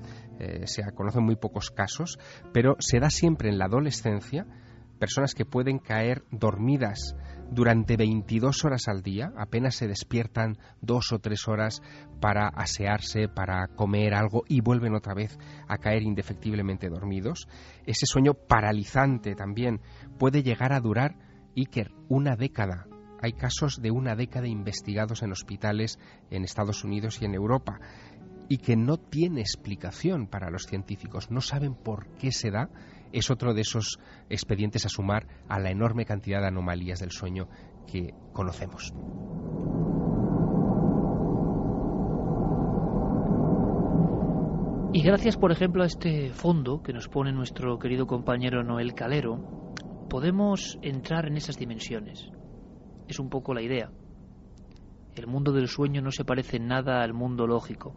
se 0.65 0.83
conocen 0.95 1.23
muy 1.23 1.37
pocos 1.37 1.71
casos, 1.71 2.19
pero 2.51 2.75
se 2.79 2.99
da 2.99 3.11
siempre 3.11 3.51
en 3.51 3.59
la 3.59 3.67
adolescencia 3.67 4.47
personas 5.01 5.35
que 5.35 5.45
pueden 5.45 5.79
caer 5.79 6.23
dormidas 6.31 7.17
durante 7.51 7.97
22 7.97 8.65
horas 8.65 8.87
al 8.87 9.03
día, 9.03 9.33
apenas 9.37 9.75
se 9.75 9.89
despiertan 9.89 10.59
dos 10.81 11.13
o 11.13 11.19
tres 11.19 11.49
horas 11.49 11.83
para 12.21 12.47
asearse, 12.47 13.27
para 13.27 13.67
comer 13.75 14.15
algo 14.15 14.45
y 14.47 14.61
vuelven 14.61 14.95
otra 14.95 15.15
vez 15.15 15.37
a 15.67 15.79
caer 15.79 16.03
indefectiblemente 16.03 16.89
dormidos. 16.89 17.49
Ese 17.87 18.07
sueño 18.07 18.35
paralizante 18.35 19.35
también 19.35 19.81
puede 20.19 20.45
llegar 20.45 20.73
a 20.73 20.81
durar, 20.81 21.17
Iker, 21.57 21.91
una 22.09 22.37
década. 22.37 22.87
Hay 23.21 23.33
casos 23.33 23.83
de 23.83 23.91
una 23.91 24.15
década 24.15 24.47
investigados 24.47 25.23
en 25.23 25.33
hospitales 25.33 25.99
en 26.31 26.45
Estados 26.45 26.85
Unidos 26.85 27.21
y 27.21 27.25
en 27.25 27.35
Europa 27.35 27.81
y 28.49 28.59
que 28.59 28.77
no 28.77 28.97
tiene 28.97 29.41
explicación 29.41 30.27
para 30.27 30.51
los 30.51 30.65
científicos, 30.65 31.31
no 31.31 31.41
saben 31.41 31.75
por 31.75 32.09
qué 32.17 32.33
se 32.33 32.51
da, 32.51 32.69
es 33.13 33.31
otro 33.31 33.55
de 33.55 33.63
esos 33.63 33.99
expedientes 34.29 34.87
a 34.87 34.89
sumar 34.89 35.27
a 35.49 35.59
la 35.59 35.71
enorme 35.71 36.05
cantidad 36.05 36.41
de 36.41 36.49
anomalías 36.49 37.01
del 37.01 37.11
sueño 37.11 37.49
que 37.87 38.15
conocemos. 38.33 38.93
Y 44.93 45.03
gracias, 45.03 45.37
por 45.37 45.53
ejemplo, 45.53 45.85
a 45.85 45.87
este 45.87 46.31
fondo 46.31 46.83
que 46.83 46.93
nos 46.93 47.09
pone 47.09 47.33
nuestro 47.33 47.79
querido 47.79 48.07
compañero 48.07 48.65
Noel 48.65 48.95
Calero, 48.95 49.75
podemos 50.09 50.79
entrar 50.83 51.27
en 51.27 51.37
esas 51.37 51.57
dimensiones. 51.57 52.29
Es 53.07 53.21
un 53.21 53.31
poco 53.31 53.55
la 53.55 53.63
idea. 53.63 53.91
El 55.15 55.27
mundo 55.27 55.53
del 55.53 55.69
sueño 55.69 56.03
no 56.03 56.11
se 56.11 56.25
parece 56.25 56.59
nada 56.59 57.03
al 57.03 57.13
mundo 57.13 57.47
lógico 57.47 57.95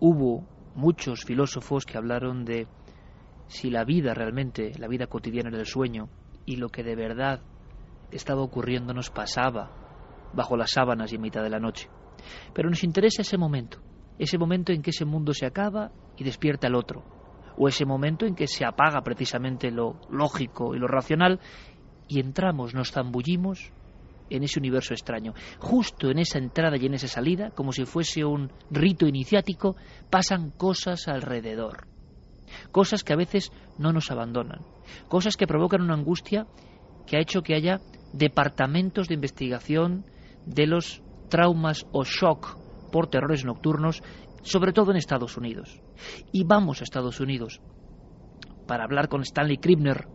hubo 0.00 0.46
muchos 0.74 1.24
filósofos 1.24 1.84
que 1.84 1.98
hablaron 1.98 2.44
de 2.44 2.66
si 3.50 3.68
la 3.68 3.84
vida 3.84 4.14
realmente, 4.14 4.72
la 4.78 4.86
vida 4.86 5.08
cotidiana 5.08 5.50
del 5.50 5.66
sueño 5.66 6.08
y 6.46 6.56
lo 6.56 6.68
que 6.68 6.84
de 6.84 6.94
verdad 6.94 7.42
estaba 8.12 8.42
ocurriendo 8.42 8.94
nos 8.94 9.10
pasaba 9.10 10.30
bajo 10.32 10.56
las 10.56 10.70
sábanas 10.70 11.12
y 11.12 11.16
en 11.16 11.22
mitad 11.22 11.42
de 11.42 11.50
la 11.50 11.58
noche. 11.58 11.90
Pero 12.54 12.70
nos 12.70 12.84
interesa 12.84 13.22
ese 13.22 13.36
momento, 13.36 13.80
ese 14.20 14.38
momento 14.38 14.72
en 14.72 14.82
que 14.82 14.90
ese 14.90 15.04
mundo 15.04 15.34
se 15.34 15.46
acaba 15.46 15.90
y 16.16 16.22
despierta 16.22 16.68
el 16.68 16.76
otro, 16.76 17.02
o 17.58 17.66
ese 17.66 17.84
momento 17.84 18.24
en 18.24 18.36
que 18.36 18.46
se 18.46 18.64
apaga 18.64 19.02
precisamente 19.02 19.72
lo 19.72 20.00
lógico 20.10 20.76
y 20.76 20.78
lo 20.78 20.86
racional 20.86 21.40
y 22.06 22.20
entramos, 22.20 22.72
nos 22.72 22.92
zambullimos 22.92 23.72
en 24.30 24.44
ese 24.44 24.60
universo 24.60 24.94
extraño. 24.94 25.34
Justo 25.58 26.08
en 26.08 26.20
esa 26.20 26.38
entrada 26.38 26.76
y 26.76 26.86
en 26.86 26.94
esa 26.94 27.08
salida, 27.08 27.50
como 27.50 27.72
si 27.72 27.84
fuese 27.84 28.24
un 28.24 28.52
rito 28.70 29.08
iniciático, 29.08 29.74
pasan 30.08 30.50
cosas 30.52 31.08
alrededor. 31.08 31.88
Cosas 32.72 33.04
que 33.04 33.12
a 33.12 33.16
veces 33.16 33.52
no 33.78 33.92
nos 33.92 34.10
abandonan. 34.10 34.60
Cosas 35.08 35.36
que 35.36 35.46
provocan 35.46 35.82
una 35.82 35.94
angustia 35.94 36.46
que 37.06 37.16
ha 37.16 37.20
hecho 37.20 37.42
que 37.42 37.54
haya 37.54 37.80
departamentos 38.12 39.08
de 39.08 39.14
investigación 39.14 40.04
de 40.46 40.66
los 40.66 41.02
traumas 41.28 41.86
o 41.92 42.04
shock 42.04 42.56
por 42.90 43.08
terrores 43.08 43.44
nocturnos, 43.44 44.02
sobre 44.42 44.72
todo 44.72 44.90
en 44.90 44.96
Estados 44.96 45.36
Unidos. 45.36 45.80
Y 46.32 46.44
vamos 46.44 46.80
a 46.80 46.84
Estados 46.84 47.20
Unidos 47.20 47.60
para 48.66 48.84
hablar 48.84 49.08
con 49.08 49.22
Stanley 49.22 49.58
Kribner, 49.58 50.06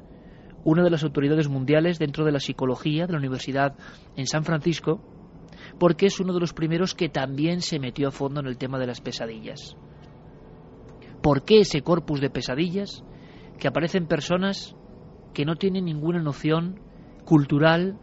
una 0.63 0.83
de 0.83 0.89
las 0.89 1.03
autoridades 1.03 1.47
mundiales 1.47 1.99
dentro 1.99 2.25
de 2.25 2.31
la 2.31 2.39
psicología 2.39 3.05
de 3.05 3.13
la 3.13 3.19
Universidad 3.19 3.75
en 4.15 4.27
San 4.27 4.43
Francisco, 4.43 5.01
porque 5.79 6.07
es 6.07 6.19
uno 6.19 6.33
de 6.33 6.39
los 6.39 6.53
primeros 6.53 6.95
que 6.95 7.09
también 7.09 7.61
se 7.61 7.79
metió 7.79 8.07
a 8.07 8.11
fondo 8.11 8.39
en 8.39 8.47
el 8.47 8.57
tema 8.57 8.79
de 8.79 8.87
las 8.87 9.01
pesadillas. 9.01 9.77
¿Por 11.25 11.43
qué 11.43 11.61
ese 11.61 11.81
corpus 11.81 12.21
de 12.21 12.29
pesadillas? 12.29 13.03
Que 13.57 13.67
aparecen 13.67 14.05
personas 14.05 14.75
que 15.33 15.43
no 15.43 15.55
tienen 15.55 15.85
ninguna 15.85 16.21
noción 16.21 16.79
cultural, 17.25 17.97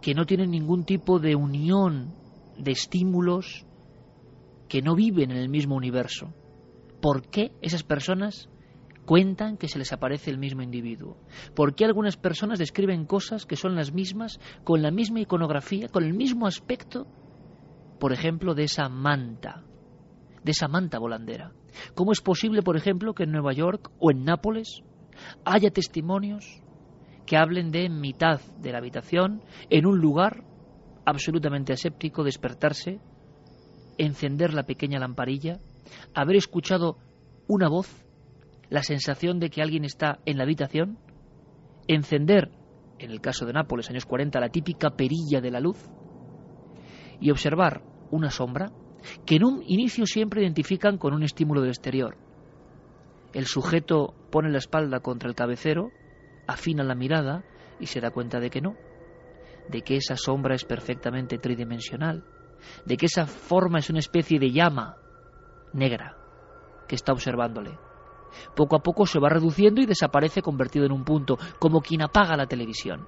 que 0.00 0.14
no 0.14 0.24
tienen 0.24 0.50
ningún 0.50 0.86
tipo 0.86 1.18
de 1.18 1.36
unión 1.36 2.14
de 2.56 2.70
estímulos, 2.70 3.66
que 4.70 4.80
no 4.80 4.94
viven 4.94 5.32
en 5.32 5.36
el 5.36 5.50
mismo 5.50 5.76
universo. 5.76 6.32
¿Por 7.02 7.28
qué 7.28 7.52
esas 7.60 7.82
personas 7.82 8.48
cuentan 9.04 9.58
que 9.58 9.68
se 9.68 9.78
les 9.78 9.92
aparece 9.92 10.30
el 10.30 10.38
mismo 10.38 10.62
individuo? 10.62 11.18
¿Por 11.54 11.74
qué 11.74 11.84
algunas 11.84 12.16
personas 12.16 12.58
describen 12.58 13.04
cosas 13.04 13.44
que 13.44 13.56
son 13.56 13.74
las 13.74 13.92
mismas, 13.92 14.40
con 14.64 14.80
la 14.80 14.90
misma 14.90 15.20
iconografía, 15.20 15.88
con 15.88 16.04
el 16.04 16.14
mismo 16.14 16.46
aspecto, 16.46 17.06
por 18.00 18.14
ejemplo, 18.14 18.54
de 18.54 18.64
esa 18.64 18.88
manta, 18.88 19.62
de 20.44 20.52
esa 20.52 20.68
manta 20.68 20.98
volandera? 20.98 21.52
¿Cómo 21.94 22.12
es 22.12 22.20
posible, 22.20 22.62
por 22.62 22.76
ejemplo, 22.76 23.14
que 23.14 23.24
en 23.24 23.32
Nueva 23.32 23.52
York 23.52 23.90
o 23.98 24.10
en 24.10 24.24
Nápoles 24.24 24.82
haya 25.44 25.70
testimonios 25.70 26.62
que 27.26 27.36
hablen 27.36 27.70
de 27.70 27.88
mitad 27.88 28.40
de 28.60 28.72
la 28.72 28.78
habitación, 28.78 29.42
en 29.70 29.86
un 29.86 29.98
lugar 29.98 30.44
absolutamente 31.06 31.72
aséptico, 31.72 32.22
despertarse, 32.22 33.00
encender 33.96 34.52
la 34.52 34.64
pequeña 34.64 34.98
lamparilla, 34.98 35.58
haber 36.14 36.36
escuchado 36.36 36.98
una 37.48 37.68
voz 37.68 38.04
la 38.68 38.82
sensación 38.82 39.38
de 39.38 39.50
que 39.50 39.62
alguien 39.62 39.84
está 39.84 40.18
en 40.26 40.36
la 40.36 40.44
habitación, 40.44 40.98
encender, 41.86 42.50
en 42.98 43.10
el 43.10 43.20
caso 43.20 43.46
de 43.46 43.52
Nápoles, 43.52 43.88
años 43.88 44.06
40, 44.06 44.40
la 44.40 44.48
típica 44.48 44.90
perilla 44.90 45.40
de 45.40 45.50
la 45.50 45.60
luz, 45.60 45.88
y 47.20 47.30
observar 47.30 47.82
una 48.10 48.30
sombra 48.30 48.70
que 49.24 49.36
en 49.36 49.44
un 49.44 49.62
inicio 49.66 50.06
siempre 50.06 50.42
identifican 50.42 50.98
con 50.98 51.14
un 51.14 51.22
estímulo 51.22 51.60
del 51.60 51.70
exterior. 51.70 52.16
El 53.32 53.46
sujeto 53.46 54.14
pone 54.30 54.50
la 54.50 54.58
espalda 54.58 55.00
contra 55.00 55.28
el 55.28 55.34
cabecero, 55.34 55.90
afina 56.46 56.84
la 56.84 56.94
mirada 56.94 57.44
y 57.80 57.86
se 57.86 58.00
da 58.00 58.10
cuenta 58.10 58.40
de 58.40 58.50
que 58.50 58.60
no, 58.60 58.76
de 59.68 59.82
que 59.82 59.96
esa 59.96 60.16
sombra 60.16 60.54
es 60.54 60.64
perfectamente 60.64 61.38
tridimensional, 61.38 62.24
de 62.84 62.96
que 62.96 63.06
esa 63.06 63.26
forma 63.26 63.78
es 63.78 63.90
una 63.90 63.98
especie 63.98 64.38
de 64.38 64.52
llama 64.52 64.96
negra 65.72 66.16
que 66.86 66.94
está 66.94 67.12
observándole. 67.12 67.78
Poco 68.54 68.76
a 68.76 68.82
poco 68.82 69.06
se 69.06 69.18
va 69.18 69.28
reduciendo 69.28 69.80
y 69.80 69.86
desaparece 69.86 70.42
convertido 70.42 70.86
en 70.86 70.92
un 70.92 71.04
punto, 71.04 71.38
como 71.58 71.80
quien 71.80 72.02
apaga 72.02 72.36
la 72.36 72.46
televisión. 72.46 73.06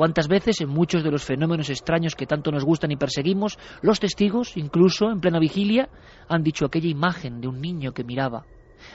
¿Cuántas 0.00 0.28
veces 0.28 0.62
en 0.62 0.70
muchos 0.70 1.04
de 1.04 1.10
los 1.10 1.26
fenómenos 1.26 1.68
extraños 1.68 2.16
que 2.16 2.24
tanto 2.24 2.50
nos 2.50 2.64
gustan 2.64 2.90
y 2.90 2.96
perseguimos, 2.96 3.58
los 3.82 4.00
testigos, 4.00 4.56
incluso 4.56 5.10
en 5.10 5.20
plena 5.20 5.38
vigilia, 5.38 5.90
han 6.26 6.42
dicho 6.42 6.64
aquella 6.64 6.88
imagen 6.88 7.42
de 7.42 7.48
un 7.48 7.60
niño 7.60 7.92
que 7.92 8.02
miraba, 8.02 8.46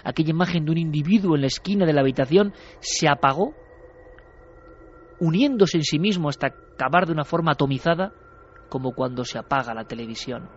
aquella 0.04 0.32
imagen 0.32 0.66
de 0.66 0.72
un 0.72 0.80
individuo 0.80 1.36
en 1.36 1.42
la 1.42 1.48
esquina 1.48 1.86
de 1.86 1.94
la 1.94 2.02
habitación, 2.02 2.56
se 2.80 3.08
apagó, 3.08 3.54
uniéndose 5.20 5.78
en 5.78 5.84
sí 5.84 6.00
mismo 6.00 6.28
hasta 6.28 6.48
acabar 6.48 7.06
de 7.06 7.12
una 7.12 7.24
forma 7.24 7.52
atomizada, 7.52 8.12
como 8.68 8.94
cuando 8.94 9.26
se 9.26 9.38
apaga 9.38 9.76
la 9.76 9.86
televisión? 9.86 10.50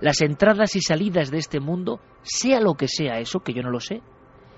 Las 0.00 0.20
entradas 0.20 0.76
y 0.76 0.80
salidas 0.80 1.32
de 1.32 1.38
este 1.38 1.58
mundo, 1.58 2.00
sea 2.22 2.60
lo 2.60 2.74
que 2.74 2.86
sea 2.86 3.18
eso, 3.18 3.40
que 3.40 3.52
yo 3.52 3.62
no 3.62 3.70
lo 3.70 3.80
sé, 3.80 4.00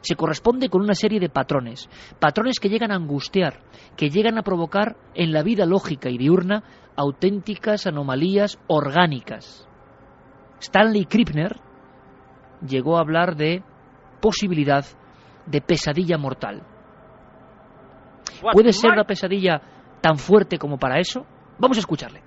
se 0.00 0.16
corresponde 0.16 0.68
con 0.68 0.82
una 0.82 0.94
serie 0.94 1.20
de 1.20 1.28
patrones, 1.28 1.88
patrones 2.18 2.58
que 2.58 2.68
llegan 2.68 2.92
a 2.92 2.96
angustiar, 2.96 3.60
que 3.96 4.10
llegan 4.10 4.38
a 4.38 4.42
provocar 4.42 4.96
en 5.14 5.32
la 5.32 5.42
vida 5.42 5.66
lógica 5.66 6.10
y 6.10 6.18
diurna 6.18 6.62
auténticas 6.96 7.86
anomalías 7.86 8.58
orgánicas. 8.66 9.68
Stanley 10.60 11.06
Krippner 11.06 11.56
llegó 12.66 12.96
a 12.96 13.00
hablar 13.00 13.36
de 13.36 13.62
posibilidad 14.20 14.84
de 15.46 15.60
pesadilla 15.60 16.18
mortal. 16.18 16.62
¿Puede 18.52 18.72
ser 18.72 18.92
una 18.92 19.04
pesadilla 19.04 19.60
tan 20.00 20.16
fuerte 20.16 20.58
como 20.58 20.78
para 20.78 20.98
eso? 20.98 21.26
Vamos 21.58 21.76
a 21.76 21.80
escucharle. 21.80 22.22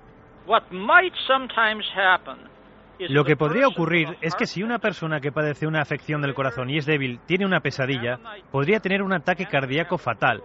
Lo 2.98 3.24
que 3.24 3.36
podría 3.36 3.66
ocurrir 3.66 4.16
es 4.20 4.34
que 4.34 4.46
si 4.46 4.62
una 4.62 4.78
persona 4.78 5.20
que 5.20 5.32
padece 5.32 5.66
una 5.66 5.80
afección 5.80 6.22
del 6.22 6.34
corazón 6.34 6.70
y 6.70 6.78
es 6.78 6.86
débil 6.86 7.18
tiene 7.26 7.44
una 7.44 7.60
pesadilla, 7.60 8.18
podría 8.50 8.80
tener 8.80 9.02
un 9.02 9.12
ataque 9.12 9.46
cardíaco 9.46 9.98
fatal. 9.98 10.42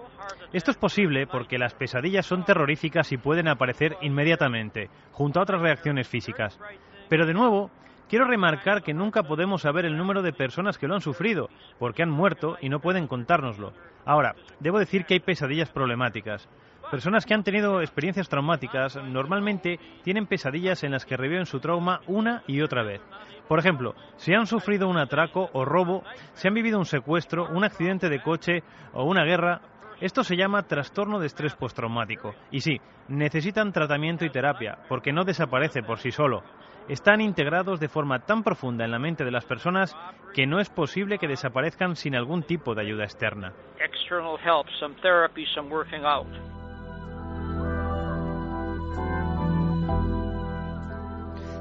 Esto 0.52 0.72
es 0.72 0.78
posible 0.78 1.28
porque 1.28 1.60
las 1.60 1.76
pesadillas 1.76 2.26
son 2.26 2.44
terroríficas 2.44 3.12
y 3.12 3.18
pueden 3.18 3.48
aparecer 3.48 3.98
inmediatamente, 4.02 4.90
junto 5.12 5.40
a 5.40 5.44
otras 5.44 5.62
reacciones 5.62 6.08
físicas. 6.08 6.60
Pero 7.08 7.28
de 7.28 7.34
nuevo, 7.34 7.70
quiero 8.08 8.26
remarcar 8.26 8.82
que 8.82 8.94
nunca 8.94 9.24
podemos 9.24 9.62
saber 9.62 9.86
el 9.86 9.98
número 9.98 10.22
de 10.24 10.34
personas 10.34 10.78
que 10.78 10.88
lo 10.88 10.96
han 10.96 11.02
sufrido, 11.02 11.50
porque 11.78 12.02
han 12.02 12.10
muerto 12.10 12.58
y 12.62 12.70
no 12.70 12.80
pueden 12.80 13.08
contárnoslo. 13.08 13.74
Ahora, 14.06 14.36
debo 14.60 14.80
decir 14.80 15.06
que 15.06 15.14
hay 15.14 15.20
pesadillas 15.20 15.70
problemáticas. 15.70 16.50
Personas 16.92 17.26
que 17.28 17.36
han 17.36 17.44
tenido 17.44 17.82
experiencias 17.82 18.30
traumáticas 18.30 18.96
normalmente 18.96 19.80
tienen 20.04 20.26
pesadillas 20.26 20.84
en 20.84 20.92
las 20.92 21.06
que 21.06 21.18
reviven 21.18 21.46
su 21.46 21.60
trauma 21.60 22.02
una 22.08 22.42
y 22.48 22.62
otra 22.62 22.84
vez. 22.84 23.00
Por 23.48 23.60
ejemplo, 23.60 23.94
si 24.16 24.34
han 24.34 24.48
sufrido 24.48 24.88
un 24.88 24.98
atraco 24.98 25.50
o 25.54 25.66
robo, 25.66 26.04
si 26.34 26.48
han 26.48 26.56
vivido 26.56 26.80
un 26.80 26.86
secuestro, 26.86 27.48
un 27.50 27.64
accidente 27.64 28.10
de 28.10 28.22
coche 28.22 28.64
o 28.94 29.04
una 29.04 29.24
guerra, 29.24 29.62
esto 30.02 30.24
se 30.24 30.36
llama 30.36 30.64
trastorno 30.64 31.20
de 31.20 31.28
estrés 31.28 31.56
postraumático. 31.56 32.34
Y 32.50 32.62
sí, 32.62 32.82
necesitan 33.08 33.72
tratamiento 33.72 34.26
y 34.26 34.32
terapia, 34.32 34.80
porque 34.88 35.14
no 35.14 35.26
desaparece 35.26 35.84
por 35.84 36.00
sí 36.00 36.10
solo. 36.10 36.42
Están 36.88 37.22
integrados 37.22 37.80
de 37.80 37.88
forma 37.88 38.20
tan 38.20 38.42
profunda 38.42 38.84
en 38.84 38.92
la 38.92 38.98
mente 38.98 39.24
de 39.24 39.32
las 39.32 39.46
personas 39.46 39.96
que 40.34 40.48
no 40.48 40.60
es 40.60 40.72
posible 40.72 41.20
que 41.20 41.28
desaparezcan 41.28 41.96
sin 41.96 42.16
algún 42.16 42.42
tipo 42.42 42.74
de 42.74 42.82
ayuda 42.82 43.04
externa. 43.04 43.54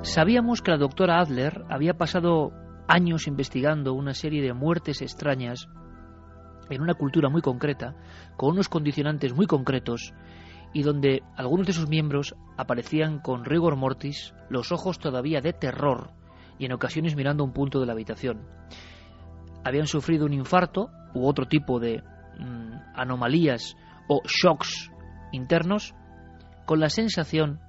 Sabíamos 0.02 0.62
que 0.62 0.70
la 0.70 0.78
doctora 0.78 1.20
Adler 1.20 1.64
había 1.68 1.94
pasado 1.94 2.52
años 2.86 3.26
investigando 3.26 3.94
una 3.94 4.14
serie 4.14 4.40
de 4.42 4.54
muertes 4.54 5.02
extrañas 5.02 5.68
en 6.70 6.82
una 6.82 6.94
cultura 6.94 7.28
muy 7.28 7.42
concreta, 7.42 7.94
con 8.36 8.52
unos 8.52 8.68
condicionantes 8.68 9.34
muy 9.34 9.46
concretos, 9.46 10.14
y 10.72 10.82
donde 10.82 11.22
algunos 11.36 11.66
de 11.66 11.72
sus 11.72 11.88
miembros 11.88 12.36
aparecían 12.56 13.18
con 13.18 13.44
rigor 13.44 13.76
mortis, 13.76 14.34
los 14.48 14.70
ojos 14.70 14.98
todavía 14.98 15.40
de 15.40 15.52
terror, 15.52 16.12
y 16.58 16.66
en 16.66 16.72
ocasiones 16.72 17.16
mirando 17.16 17.42
un 17.42 17.52
punto 17.52 17.80
de 17.80 17.86
la 17.86 17.92
habitación. 17.92 18.46
Habían 19.64 19.86
sufrido 19.86 20.26
un 20.26 20.32
infarto 20.32 20.90
u 21.14 21.26
otro 21.26 21.46
tipo 21.46 21.80
de 21.80 22.02
mm, 22.38 22.94
anomalías 22.94 23.76
o 24.08 24.22
shocks 24.24 24.90
internos, 25.32 25.94
con 26.66 26.80
la 26.80 26.88
sensación, 26.88 27.60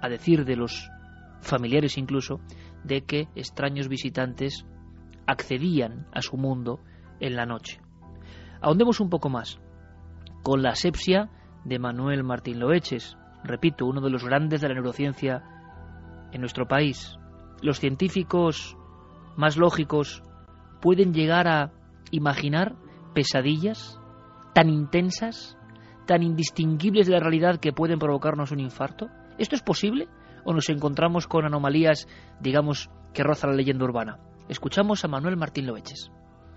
a 0.00 0.08
decir 0.08 0.44
de 0.44 0.56
los 0.56 0.90
familiares 1.44 1.98
incluso, 1.98 2.40
de 2.82 3.02
que 3.02 3.28
extraños 3.34 3.88
visitantes 3.88 4.66
accedían 5.26 6.06
a 6.12 6.22
su 6.22 6.36
mundo 6.36 6.80
en 7.20 7.36
la 7.36 7.46
noche. 7.46 7.80
Ahondemos 8.60 9.00
un 9.00 9.10
poco 9.10 9.28
más 9.28 9.60
con 10.42 10.62
la 10.62 10.70
asepsia 10.70 11.30
de 11.64 11.78
Manuel 11.78 12.24
Martín 12.24 12.60
Loeches, 12.60 13.16
repito, 13.42 13.86
uno 13.86 14.00
de 14.00 14.10
los 14.10 14.24
grandes 14.24 14.60
de 14.60 14.68
la 14.68 14.74
neurociencia 14.74 15.42
en 16.32 16.40
nuestro 16.40 16.66
país. 16.66 17.16
Los 17.62 17.80
científicos 17.80 18.76
más 19.36 19.56
lógicos 19.56 20.22
pueden 20.80 21.14
llegar 21.14 21.48
a 21.48 21.72
imaginar 22.10 22.76
pesadillas 23.14 23.98
tan 24.54 24.68
intensas, 24.68 25.56
tan 26.06 26.22
indistinguibles 26.22 27.06
de 27.06 27.12
la 27.12 27.20
realidad 27.20 27.58
que 27.58 27.72
pueden 27.72 27.98
provocarnos 27.98 28.52
un 28.52 28.60
infarto. 28.60 29.08
¿Esto 29.38 29.56
es 29.56 29.62
posible? 29.62 30.08
O 30.44 30.52
nos 30.52 30.68
encontramos 30.68 31.26
con 31.26 31.44
anomalías, 31.44 32.06
digamos, 32.40 32.90
que 33.14 33.22
rozan 33.22 33.50
la 33.50 33.56
leyenda 33.56 33.84
urbana. 33.84 34.18
Escuchamos 34.48 35.04
a 35.04 35.08
Manuel 35.08 35.36
Martín 35.36 35.66
Loeches. 35.66 36.10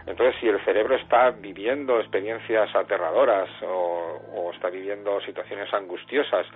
Entonces, 0.08 0.36
si 0.40 0.48
el 0.48 0.64
cerebro 0.64 0.96
está 0.96 1.32
viviendo 1.32 2.00
experiencias 2.00 2.74
aterradoras 2.74 3.50
o, 3.64 4.52
está 4.54 4.70
viviendo 4.70 5.20
situaciones 5.22 5.72
angustiosas 5.74 6.48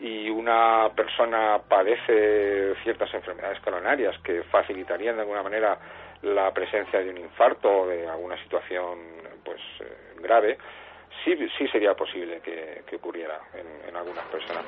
y 0.00 0.30
una 0.30 0.88
persona 0.94 1.60
padece 1.68 2.74
ciertas 2.82 3.12
enfermedades 3.12 3.60
coronarias 3.60 4.16
que 4.22 4.44
facilitarían 4.44 5.16
de 5.16 5.22
alguna 5.22 5.42
manera 5.42 5.78
la 6.22 6.52
presencia 6.52 7.00
de 7.00 7.10
un 7.10 7.18
infarto 7.18 7.68
o 7.68 7.86
de 7.88 8.08
alguna 8.08 8.40
situación 8.44 8.98
pues 9.44 9.60
eh, 9.80 10.14
grave, 10.22 10.56
sí, 11.24 11.36
sí 11.58 11.66
sería 11.68 11.94
posible 11.94 12.40
que, 12.40 12.96
ocurriera 12.96 13.40
en, 13.54 13.88
en 13.88 13.96
algunas 13.96 14.24
personas. 14.26 14.64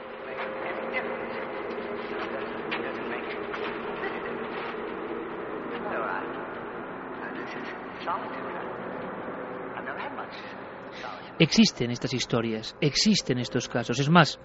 Existen 11.38 11.90
estas 11.90 12.14
historias, 12.14 12.76
existen 12.80 13.38
estos 13.38 13.68
casos. 13.68 13.98
Es 13.98 14.08
más, 14.08 14.38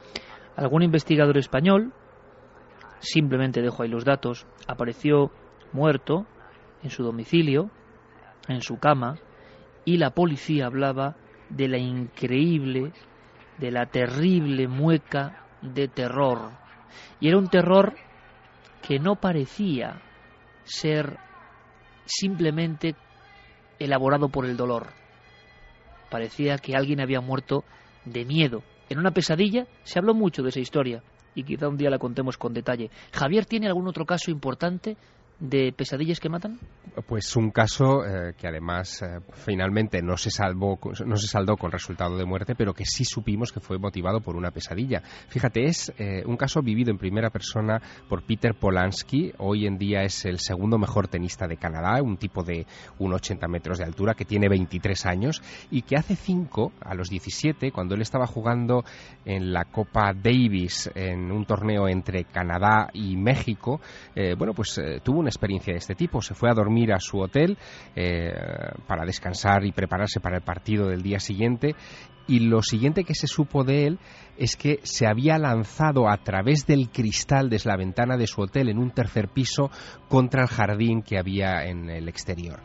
Algún 0.60 0.84
investigador 0.84 1.38
español, 1.38 1.94
simplemente 3.00 3.62
dejo 3.62 3.82
ahí 3.82 3.88
los 3.88 4.04
datos, 4.04 4.46
apareció 4.68 5.32
muerto 5.72 6.26
en 6.84 6.90
su 6.90 7.02
domicilio, 7.02 7.72
en 8.50 8.62
su 8.62 8.78
cama, 8.78 9.16
y 9.86 9.96
la 9.96 10.10
policía 10.10 10.66
hablaba 10.66 11.16
de 11.48 11.70
la 11.70 11.78
increíble, 11.78 12.92
de 13.58 13.72
la 13.72 13.86
terrible 13.86 14.68
mueca 14.68 15.46
de 15.62 15.88
terror. 15.88 16.52
Y 17.22 17.30
era 17.30 17.38
un 17.38 17.48
terror 17.48 17.96
que 18.86 19.00
no 19.00 19.16
parecía 19.16 20.02
ser 20.66 21.20
simplemente 22.04 22.98
elaborado 23.80 24.30
por 24.30 24.46
el 24.46 24.58
dolor. 24.58 24.88
Parecía 26.10 26.58
que 26.58 26.76
alguien 26.76 27.02
había 27.02 27.22
muerto 27.22 27.64
de 28.06 28.26
miedo. 28.26 28.64
En 28.90 29.00
una 29.00 29.12
pesadilla 29.12 29.68
se 29.84 30.00
habló 30.00 30.14
mucho 30.14 30.44
de 30.44 30.50
esa 30.50 30.60
historia 30.60 31.04
y 31.36 31.44
quizá 31.44 31.68
un 31.68 31.78
día 31.78 31.90
la 31.90 32.00
contemos 32.00 32.38
con 32.38 32.54
detalle. 32.54 32.90
Javier, 33.14 33.46
¿tiene 33.46 33.68
algún 33.68 33.88
otro 33.88 34.06
caso 34.06 34.32
importante 34.32 34.98
de 35.40 35.72
pesadillas 35.72 36.20
que 36.20 36.30
matan? 36.30 36.60
Pues 37.08 37.36
un 37.36 37.52
caso 37.52 38.04
eh, 38.04 38.34
que 38.38 38.48
además 38.48 39.02
eh, 39.02 39.20
finalmente 39.32 40.02
no 40.02 40.18
se 40.18 40.32
salvó, 40.32 40.78
no 41.06 41.16
se 41.16 41.28
saldó 41.28 41.56
con 41.56 41.72
resultado 41.72 42.18
de 42.18 42.26
muerte, 42.26 42.56
pero 42.56 42.74
que 42.74 42.86
sí 42.86 43.06
supimos 43.06 43.52
que 43.52 43.60
fue 43.60 43.78
motivado 43.78 44.20
por 44.20 44.36
una 44.36 44.52
pesadilla. 44.52 45.02
Fíjate, 45.30 45.66
es 45.66 45.94
eh, 45.98 46.24
un 46.26 46.36
caso 46.36 46.62
vivido 46.62 46.92
en 46.92 46.98
primera 46.98 47.30
persona 47.30 47.82
por 48.10 48.24
Peter 48.24 48.54
Polanski. 48.54 49.32
Hoy 49.38 49.66
en 49.66 49.78
día 49.78 50.04
es 50.04 50.26
el 50.26 50.40
segundo 50.40 50.78
mejor 50.78 51.08
tenista 51.08 51.48
de 51.48 51.58
Canadá, 51.58 52.02
un 52.02 52.18
tipo 52.18 52.44
de 52.44 52.66
1,80 53.00 53.48
metros 53.48 53.78
de 53.78 53.86
altura 53.86 54.16
que 54.16 54.26
tiene 54.26 54.50
23 54.50 55.06
años 55.06 55.42
y 55.72 55.84
que 55.84 55.96
hace 55.96 56.16
5, 56.16 56.74
a 56.82 56.96
los 56.96 57.10
17, 57.10 57.72
cuando 57.72 57.96
él 57.96 58.02
estaba 58.02 58.28
jugando 58.28 58.84
en 59.24 59.54
la 59.54 59.66
Copa 59.66 60.12
Davis 60.14 60.90
en 60.96 61.32
un 61.32 61.46
torneo 61.46 61.88
entre 61.88 62.26
Canadá 62.26 62.90
y 62.94 63.16
México, 63.16 63.80
bueno, 64.38 64.54
pues 64.54 64.80
tuvo 65.04 65.20
una 65.20 65.29
experiencia 65.30 65.74
de 65.74 65.80
este 65.80 65.96
tipo. 65.96 66.22
Se 66.22 66.34
fue 66.34 66.50
a 66.50 66.54
dormir 66.54 66.92
a 66.94 67.00
su 67.00 67.20
hotel 67.20 67.58
eh, 67.96 68.32
para 68.88 69.06
descansar 69.06 69.66
y 69.66 69.72
prepararse 69.72 70.20
para 70.20 70.38
el 70.38 70.44
partido 70.44 70.88
del 70.88 71.02
día 71.02 71.20
siguiente 71.20 71.76
y 72.30 72.42
lo 72.42 72.62
siguiente 72.62 73.04
que 73.04 73.16
se 73.16 73.26
supo 73.26 73.64
de 73.64 73.88
él 73.88 74.00
es 74.38 74.56
que 74.56 74.80
se 74.84 75.08
había 75.08 75.40
lanzado 75.40 76.08
a 76.08 76.18
través 76.18 76.68
del 76.68 76.90
cristal 76.90 77.50
desde 77.50 77.72
la 77.72 77.78
ventana 77.78 78.18
de 78.18 78.28
su 78.28 78.42
hotel 78.42 78.70
en 78.70 78.78
un 78.78 78.92
tercer 78.92 79.30
piso 79.30 79.72
contra 80.08 80.44
el 80.44 80.48
jardín 80.48 81.02
que 81.02 81.18
había 81.18 81.66
en 81.66 81.90
el 81.90 82.08
exterior. 82.08 82.60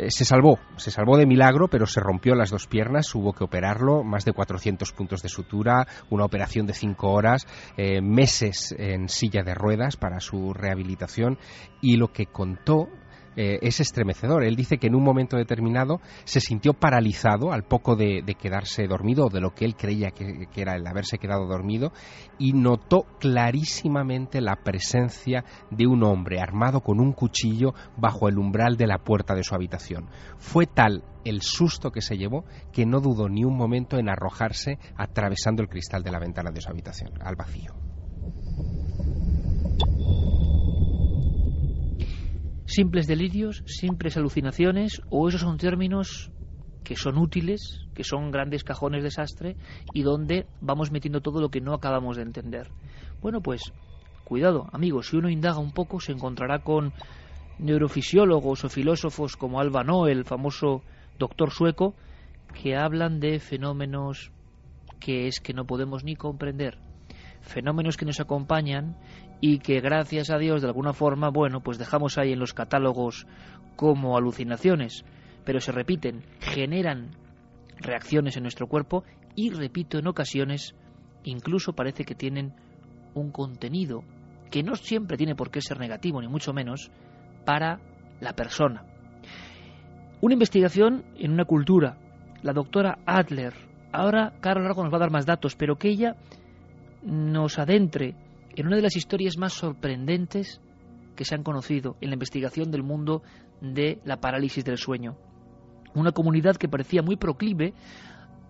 Eh, 0.00 0.10
se 0.10 0.24
salvó, 0.24 0.58
se 0.76 0.90
salvó 0.90 1.18
de 1.18 1.26
milagro, 1.26 1.68
pero 1.68 1.84
se 1.84 2.00
rompió 2.00 2.34
las 2.34 2.48
dos 2.48 2.66
piernas, 2.66 3.14
hubo 3.14 3.34
que 3.34 3.44
operarlo, 3.44 4.02
más 4.02 4.24
de 4.24 4.32
400 4.32 4.92
puntos 4.92 5.20
de 5.20 5.28
sutura, 5.28 5.86
una 6.08 6.24
operación 6.24 6.66
de 6.66 6.72
cinco 6.72 7.12
horas, 7.12 7.46
eh, 7.76 8.00
meses 8.00 8.74
en 8.78 9.10
silla 9.10 9.42
de 9.42 9.54
ruedas 9.54 9.98
para 9.98 10.20
su 10.20 10.54
rehabilitación 10.54 11.36
y 11.82 11.98
lo 11.98 12.08
que 12.08 12.24
contó 12.24 12.88
eh, 13.36 13.58
es 13.62 13.80
estremecedor. 13.80 14.44
Él 14.44 14.56
dice 14.56 14.78
que 14.78 14.88
en 14.88 14.94
un 14.94 15.04
momento 15.04 15.36
determinado 15.36 16.00
se 16.24 16.40
sintió 16.40 16.74
paralizado 16.74 17.52
al 17.52 17.62
poco 17.62 17.94
de, 17.94 18.24
quedarse 18.40 18.86
dormido 18.86 19.26
o 19.26 19.30
de 19.30 19.40
lo 19.40 19.54
que 19.54 19.64
él 19.64 19.76
creía 19.76 20.10
que, 20.10 20.48
era 20.56 20.74
el 20.74 20.86
haberse 20.86 21.18
quedado 21.18 21.46
dormido 21.46 21.92
y 22.38 22.52
notó 22.52 23.06
clarísimamente 23.18 24.40
la 24.40 24.56
presencia 24.56 25.44
de 25.70 25.86
un 25.86 26.02
hombre 26.02 26.40
armado 26.40 26.80
con 26.80 27.00
un 27.00 27.12
cuchillo 27.12 27.74
bajo 27.96 28.28
el 28.28 28.38
umbral 28.38 28.76
de 28.76 28.86
la 28.86 28.98
puerta 28.98 29.34
de 29.34 29.44
su 29.44 29.54
habitación. 29.54 30.08
Fue 30.38 30.66
tal 30.66 31.04
el 31.24 31.42
susto 31.42 31.90
que 31.90 32.02
se 32.02 32.16
llevó 32.16 32.44
que 32.72 32.86
no 32.86 33.00
dudó 33.00 33.28
ni 33.28 33.44
un 33.44 33.56
momento 33.56 33.98
en 33.98 34.08
arrojarse 34.08 34.78
atravesando 34.96 35.62
el 35.62 35.68
cristal 35.68 36.02
de 36.02 36.10
la 36.10 36.18
ventana 36.18 36.50
de 36.50 36.60
su 36.60 36.68
habitación 36.68 37.12
al 37.22 37.36
vacío. 37.36 37.74
Simples 42.70 43.06
delirios, 43.06 43.62
simples 43.66 44.16
alucinaciones, 44.16 45.02
o 45.10 45.28
esos 45.28 45.40
son 45.40 45.58
términos 45.58 46.30
que 46.82 46.96
son 46.96 47.18
útiles, 47.18 47.86
que 47.94 48.04
son 48.04 48.30
grandes 48.30 48.64
cajones 48.64 49.02
de 49.02 49.10
sastre 49.10 49.56
y 49.92 50.02
donde 50.02 50.46
vamos 50.60 50.90
metiendo 50.90 51.20
todo 51.20 51.40
lo 51.40 51.50
que 51.50 51.60
no 51.60 51.74
acabamos 51.74 52.16
de 52.16 52.22
entender. 52.22 52.70
Bueno, 53.20 53.40
pues 53.40 53.72
cuidado, 54.24 54.68
amigos, 54.72 55.08
si 55.08 55.16
uno 55.16 55.28
indaga 55.28 55.58
un 55.58 55.72
poco 55.72 56.00
se 56.00 56.12
encontrará 56.12 56.60
con 56.60 56.94
neurofisiólogos 57.58 58.64
o 58.64 58.68
filósofos 58.68 59.36
como 59.36 59.60
Alba 59.60 59.84
Noel, 59.84 60.18
el 60.18 60.24
famoso 60.24 60.82
doctor 61.18 61.50
sueco, 61.50 61.94
que 62.54 62.76
hablan 62.76 63.20
de 63.20 63.38
fenómenos 63.40 64.32
que 64.98 65.26
es 65.26 65.40
que 65.40 65.54
no 65.54 65.66
podemos 65.66 66.04
ni 66.04 66.14
comprender, 66.14 66.78
fenómenos 67.40 67.96
que 67.96 68.04
nos 68.04 68.20
acompañan 68.20 68.96
y 69.40 69.58
que 69.58 69.80
gracias 69.80 70.30
a 70.30 70.38
Dios 70.38 70.62
de 70.62 70.68
alguna 70.68 70.92
forma, 70.92 71.30
bueno, 71.30 71.60
pues 71.60 71.78
dejamos 71.78 72.18
ahí 72.18 72.32
en 72.32 72.38
los 72.38 72.54
catálogos 72.54 73.26
como 73.76 74.16
alucinaciones, 74.16 75.04
pero 75.44 75.60
se 75.60 75.72
repiten, 75.72 76.22
generan 76.40 77.16
reacciones 77.78 78.36
en 78.36 78.42
nuestro 78.42 78.66
cuerpo 78.66 79.04
y, 79.34 79.50
repito, 79.50 79.98
en 79.98 80.06
ocasiones 80.06 80.74
incluso 81.24 81.72
parece 81.72 82.04
que 82.04 82.14
tienen 82.14 82.54
un 83.14 83.30
contenido 83.30 84.04
que 84.50 84.62
no 84.62 84.76
siempre 84.76 85.16
tiene 85.16 85.34
por 85.34 85.50
qué 85.50 85.60
ser 85.60 85.78
negativo, 85.78 86.20
ni 86.20 86.28
mucho 86.28 86.52
menos, 86.52 86.90
para 87.44 87.80
la 88.20 88.34
persona. 88.34 88.84
Una 90.20 90.34
investigación 90.34 91.04
en 91.16 91.32
una 91.32 91.44
cultura, 91.44 91.96
la 92.42 92.52
doctora 92.52 92.98
Adler, 93.06 93.54
ahora 93.92 94.34
Carlos 94.40 94.64
Largo 94.64 94.82
nos 94.82 94.92
va 94.92 94.96
a 94.96 95.00
dar 95.00 95.10
más 95.10 95.24
datos, 95.24 95.56
pero 95.56 95.76
que 95.76 95.88
ella 95.88 96.16
nos 97.02 97.58
adentre 97.58 98.14
en 98.56 98.66
una 98.66 98.76
de 98.76 98.82
las 98.82 98.96
historias 98.96 99.36
más 99.38 99.52
sorprendentes 99.52 100.60
que 101.16 101.24
se 101.24 101.34
han 101.34 101.42
conocido 101.42 101.96
en 102.00 102.10
la 102.10 102.14
investigación 102.14 102.70
del 102.70 102.82
mundo 102.82 103.22
de 103.60 104.00
la 104.04 104.20
parálisis 104.20 104.64
del 104.64 104.78
sueño. 104.78 105.16
Una 105.94 106.12
comunidad 106.12 106.56
que 106.56 106.68
parecía 106.68 107.02
muy 107.02 107.16
proclive 107.16 107.66
eh, 107.66 107.72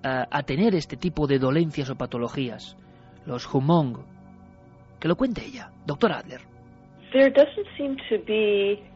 a 0.02 0.42
tener 0.42 0.74
este 0.74 0.96
tipo 0.96 1.26
de 1.26 1.38
dolencias 1.38 1.90
o 1.90 1.96
patologías, 1.96 2.76
los 3.26 3.52
Humong. 3.52 3.98
Que 4.98 5.08
lo 5.08 5.16
cuente 5.16 5.44
ella, 5.44 5.72
doctor 5.86 6.12
Adler. 6.12 6.42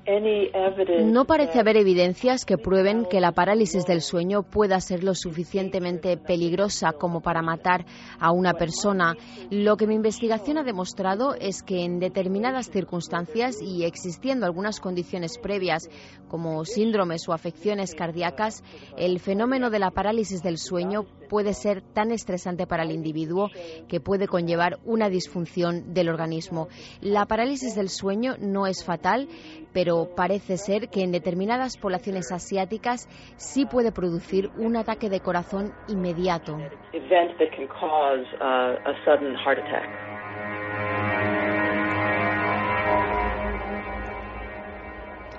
No 0.06 1.24
parece 1.24 1.60
haber 1.60 1.78
evidencias 1.78 2.44
que 2.44 2.58
prueben 2.58 3.06
que 3.06 3.20
la 3.20 3.32
parálisis 3.32 3.86
del 3.86 4.02
sueño 4.02 4.42
pueda 4.42 4.78
ser 4.80 5.02
lo 5.02 5.14
suficientemente 5.14 6.18
peligrosa 6.18 6.92
como 6.92 7.22
para 7.22 7.40
matar 7.40 7.86
a 8.18 8.30
una 8.30 8.52
persona. 8.52 9.16
Lo 9.50 9.76
que 9.76 9.86
mi 9.86 9.94
investigación 9.94 10.58
ha 10.58 10.62
demostrado 10.62 11.34
es 11.34 11.62
que 11.62 11.84
en 11.84 12.00
determinadas 12.00 12.70
circunstancias 12.70 13.62
y 13.62 13.84
existiendo 13.84 14.44
algunas 14.44 14.78
condiciones 14.78 15.38
previas 15.38 15.88
como 16.28 16.64
síndromes 16.66 17.26
o 17.28 17.32
afecciones 17.32 17.94
cardíacas, 17.94 18.62
el 18.98 19.20
fenómeno 19.20 19.70
de 19.70 19.78
la 19.78 19.90
parálisis 19.90 20.42
del 20.42 20.58
sueño 20.58 21.06
puede 21.28 21.54
ser 21.54 21.80
tan 21.80 22.12
estresante 22.12 22.66
para 22.66 22.82
el 22.82 22.92
individuo 22.92 23.48
que 23.88 24.00
puede 24.00 24.28
conllevar 24.28 24.78
una 24.84 25.08
disfunción 25.08 25.94
del 25.94 26.08
organismo. 26.10 26.68
La 27.00 27.26
parálisis 27.26 27.74
del 27.74 27.88
sueño 27.88 28.36
no 28.38 28.66
es 28.66 28.84
fatal, 28.84 29.28
pero 29.74 30.08
parece 30.16 30.56
ser 30.56 30.88
que 30.88 31.02
en 31.02 31.12
determinadas 31.12 31.76
poblaciones 31.76 32.30
asiáticas 32.32 33.08
sí 33.36 33.66
puede 33.66 33.92
producir 33.92 34.50
un 34.56 34.76
ataque 34.76 35.10
de 35.10 35.20
corazón 35.20 35.72
inmediato. 35.88 36.56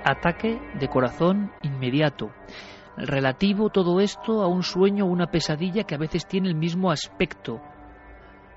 Ataque 0.04 0.58
de 0.78 0.88
corazón 0.88 1.50
inmediato. 1.62 2.30
Relativo 2.96 3.70
todo 3.70 4.00
esto 4.00 4.42
a 4.42 4.48
un 4.48 4.62
sueño 4.62 5.06
o 5.06 5.08
una 5.08 5.26
pesadilla 5.26 5.84
que 5.84 5.94
a 5.94 5.98
veces 5.98 6.26
tiene 6.26 6.48
el 6.48 6.54
mismo 6.54 6.90
aspecto 6.90 7.60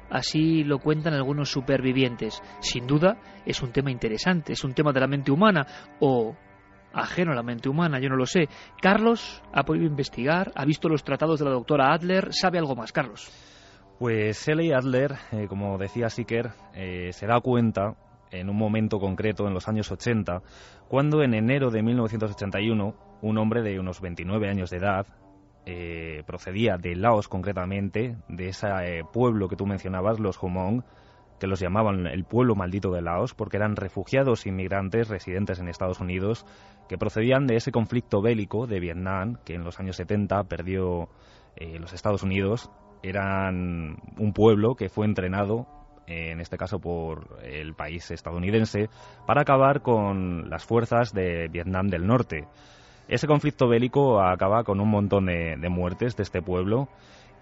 Así 0.10 0.64
lo 0.64 0.80
cuentan 0.80 1.14
algunos 1.14 1.52
supervivientes. 1.52 2.42
Sin 2.60 2.88
duda 2.88 3.18
es 3.46 3.62
un 3.62 3.72
tema 3.72 3.92
interesante, 3.92 4.54
es 4.54 4.64
un 4.64 4.74
tema 4.74 4.92
de 4.92 5.00
la 5.00 5.08
mente 5.08 5.32
humana 5.32 5.66
o 6.00 6.36
ajeno 6.94 7.32
a 7.32 7.36
la 7.36 7.44
mente 7.44 7.70
humana, 7.70 8.00
yo 8.00 8.10
no 8.10 8.16
lo 8.16 8.26
sé. 8.26 8.48
Carlos 8.82 9.44
ha 9.54 9.64
podido 9.64 9.86
investigar, 9.86 10.52
ha 10.56 10.66
visto 10.66 10.90
los 10.90 11.04
tratados 11.04 11.40
de 11.40 11.46
la 11.46 11.52
doctora 11.52 11.94
Adler, 11.94 12.30
sabe 12.32 12.58
algo 12.58 12.76
más, 12.76 12.92
Carlos. 12.92 13.30
Pues 14.00 14.46
Shelley 14.46 14.72
Adler, 14.72 15.16
eh, 15.32 15.48
como 15.48 15.78
decía 15.78 16.10
Siker, 16.10 16.52
eh, 16.74 17.12
se 17.12 17.28
da 17.28 17.40
cuenta 17.42 17.96
en 18.32 18.50
un 18.50 18.58
momento 18.58 19.00
concreto, 19.00 19.48
en 19.48 19.54
los 19.54 19.68
años 19.68 19.92
80, 19.92 20.42
cuando 20.88 21.22
en 21.24 21.34
enero 21.34 21.70
de 21.70 21.84
1981 21.84 22.94
un 23.22 23.38
hombre 23.38 23.62
de 23.62 23.80
unos 23.80 24.00
29 24.02 24.50
años 24.50 24.70
de 24.70 24.78
edad, 24.78 25.06
eh, 25.72 26.24
procedía 26.26 26.78
de 26.78 26.96
Laos 26.96 27.28
concretamente, 27.28 28.18
de 28.28 28.50
ese 28.50 28.68
eh, 28.82 29.04
pueblo 29.14 29.48
que 29.48 29.56
tú 29.56 29.68
mencionabas, 29.68 30.20
los 30.20 30.42
Humong, 30.42 30.82
que 31.40 31.46
los 31.46 31.60
llamaban 31.60 32.08
el 32.08 32.24
pueblo 32.24 32.56
maldito 32.56 32.92
de 32.92 33.04
Laos, 33.04 33.36
porque 33.36 33.58
eran 33.58 33.76
refugiados 33.76 34.48
inmigrantes 34.48 35.10
residentes 35.10 35.60
en 35.60 35.68
Estados 35.68 36.00
Unidos, 36.00 36.44
que 36.88 36.98
procedían 36.98 37.46
de 37.46 37.56
ese 37.56 37.72
conflicto 37.72 38.20
bélico 38.20 38.66
de 38.66 38.80
Vietnam, 38.80 39.38
que 39.46 39.54
en 39.54 39.64
los 39.64 39.80
años 39.80 39.98
70 39.98 40.46
perdió 40.46 41.08
eh, 41.56 41.78
los 41.78 41.94
Estados 41.94 42.24
Unidos. 42.24 42.72
Eran 43.04 43.98
un 44.18 44.34
pueblo 44.34 44.74
que 44.74 44.90
fue 44.90 45.06
entrenado 45.06 45.68
en 46.08 46.42
este 46.42 46.58
caso 46.58 46.80
por 46.80 47.38
el 47.44 47.76
país 47.76 48.10
estadounidense, 48.10 48.90
para 49.28 49.42
acabar 49.42 49.84
con 49.84 50.50
las 50.50 50.66
fuerzas 50.66 51.14
de 51.14 51.48
Vietnam 51.50 51.90
del 51.90 52.08
Norte. 52.08 52.48
Ese 53.10 53.26
conflicto 53.26 53.68
bélico 53.68 54.22
acaba 54.22 54.64
con 54.64 54.80
un 54.80 54.90
montón 54.90 55.26
de, 55.26 55.58
muertes 55.70 56.16
de 56.16 56.24
este 56.24 56.44
pueblo 56.44 56.88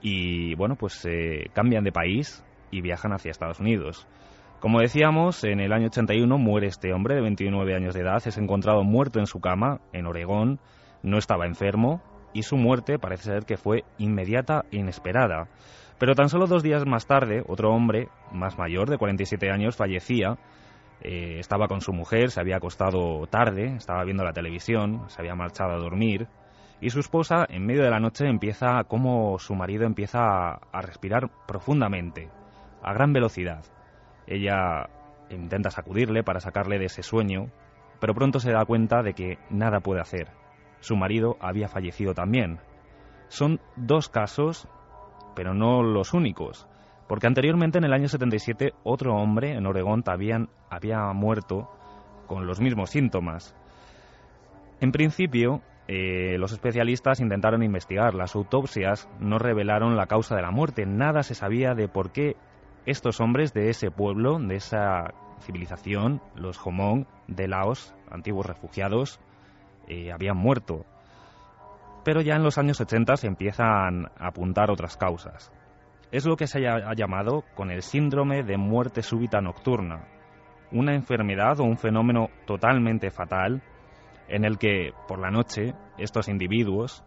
y, 0.02 0.56
bueno, 0.56 0.76
pues 0.76 1.06
eh, 1.06 1.50
cambian 1.54 1.84
de 1.84 1.92
país 1.92 2.44
y 2.72 2.80
viajan 2.80 3.12
hacia 3.12 3.32
Estados 3.32 3.60
Unidos. 3.60 4.08
Como 4.62 4.80
decíamos, 4.80 5.44
en 5.44 5.60
el 5.60 5.74
año 5.74 5.88
81 5.88 6.38
muere 6.38 6.68
este 6.68 6.94
hombre 6.94 7.16
de 7.16 7.22
29 7.22 7.76
años 7.76 7.94
de 7.94 8.02
edad, 8.02 8.26
es 8.26 8.38
encontrado 8.38 8.84
muerto 8.84 9.20
en 9.20 9.28
su 9.28 9.42
cama, 9.42 9.82
en 9.92 10.08
Oregón, 10.08 10.60
no 11.04 11.18
estaba 11.18 11.46
enfermo 11.46 12.02
y 12.34 12.44
su 12.44 12.56
muerte 12.56 12.98
parece 12.98 13.24
ser 13.24 13.46
que 13.46 13.58
fue 13.58 13.84
inmediata 13.98 14.64
e 14.72 14.78
inesperada. 14.78 15.50
Pero 16.00 16.16
tan 16.16 16.30
solo 16.30 16.48
dos 16.48 16.64
días 16.64 16.86
más 16.86 17.08
tarde, 17.08 17.44
otro 17.46 17.72
hombre, 17.74 18.08
más 18.32 18.58
mayor, 18.58 18.90
de 18.90 18.98
47 18.98 19.52
años, 19.52 19.76
fallecía. 19.76 20.38
Eh, 21.02 21.40
estaba 21.40 21.68
con 21.68 21.82
su 21.82 21.94
mujer, 21.94 22.32
se 22.32 22.40
había 22.40 22.58
acostado 22.58 23.28
tarde, 23.28 23.76
estaba 23.76 24.04
viendo 24.04 24.24
la 24.24 24.34
televisión, 24.34 25.10
se 25.10 25.22
había 25.22 25.36
marchado 25.36 25.72
a 25.74 25.78
dormir. 25.78 26.28
Y 26.80 26.90
su 26.90 27.00
esposa, 27.00 27.46
en 27.50 27.66
medio 27.66 27.84
de 27.84 27.90
la 27.90 28.00
noche, 28.00 28.28
empieza, 28.28 28.84
como 28.86 29.40
su 29.40 29.56
marido 29.56 29.86
empieza 29.86 30.54
a 30.54 30.82
respirar 30.82 31.30
profundamente, 31.48 32.30
a 32.84 32.94
gran 32.94 33.14
velocidad. 33.14 33.64
Ella 34.28 34.90
intenta 35.30 35.72
sacudirle 35.72 36.24
para 36.24 36.40
sacarle 36.40 36.78
de 36.78 36.86
ese 36.86 37.04
sueño, 37.04 37.48
pero 38.00 38.14
pronto 38.14 38.40
se 38.40 38.52
da 38.52 38.66
cuenta 38.66 39.02
de 39.02 39.14
que 39.14 39.40
nada 39.50 39.80
puede 39.80 40.02
hacer. 40.02 40.28
Su 40.80 40.96
marido 40.96 41.38
había 41.40 41.68
fallecido 41.68 42.14
también. 42.14 42.60
Son 43.28 43.60
dos 43.76 44.10
casos 44.10 44.68
pero 45.38 45.54
no 45.54 45.84
los 45.84 46.16
únicos, 46.16 46.68
porque 47.08 47.28
anteriormente 47.28 47.78
en 47.78 47.84
el 47.84 47.94
año 47.94 48.08
77 48.08 48.74
otro 48.84 49.16
hombre 49.16 49.54
en 49.54 49.66
Oregón 49.66 50.04
habían, 50.06 50.50
había 50.70 51.12
muerto 51.14 51.70
con 52.28 52.46
los 52.46 52.60
mismos 52.60 52.90
síntomas. 52.90 53.56
En 54.82 54.92
principio, 54.92 55.62
eh, 55.88 56.38
los 56.38 56.52
especialistas 56.52 57.20
intentaron 57.20 57.64
investigar. 57.64 58.14
Las 58.14 58.36
autopsias 58.36 59.10
no 59.20 59.40
revelaron 59.40 59.96
la 59.96 60.08
causa 60.08 60.36
de 60.36 60.42
la 60.42 60.52
muerte. 60.52 60.86
Nada 60.86 61.24
se 61.24 61.36
sabía 61.36 61.74
de 61.74 61.88
por 61.88 62.12
qué 62.12 62.36
estos 62.86 63.20
hombres 63.22 63.54
de 63.54 63.70
ese 63.70 63.90
pueblo, 63.90 64.38
de 64.40 64.56
esa 64.56 65.14
civilización, 65.42 66.22
los 66.36 66.58
Hmong 66.58 67.06
de 67.28 67.48
Laos, 67.48 67.96
antiguos 68.12 68.46
refugiados, 68.46 69.20
eh, 69.88 70.12
habían 70.12 70.38
muerto 70.38 70.86
pero 72.08 72.22
ya 72.22 72.38
en 72.38 72.44
los 72.44 72.58
años 72.58 72.80
80 72.80 73.18
se 73.18 73.28
empiezan 73.28 74.06
a 74.18 74.28
apuntar 74.28 74.72
otras 74.72 74.96
causas. 74.96 75.52
Es 76.12 76.26
lo 76.26 76.38
que 76.38 76.48
se 76.48 76.66
ha 76.66 76.94
llamado 76.94 77.44
con 77.54 77.70
el 77.70 77.82
síndrome 77.82 78.44
de 78.44 78.58
muerte 78.58 79.02
súbita 79.02 79.42
nocturna, 79.42 80.08
una 80.72 80.96
enfermedad 80.96 81.60
o 81.60 81.64
un 81.66 81.78
fenómeno 81.78 82.30
totalmente 82.46 83.12
fatal 83.12 83.62
en 84.30 84.46
el 84.46 84.58
que 84.58 84.92
por 85.08 85.20
la 85.20 85.32
noche 85.32 85.74
estos 85.98 86.30
individuos, 86.30 87.04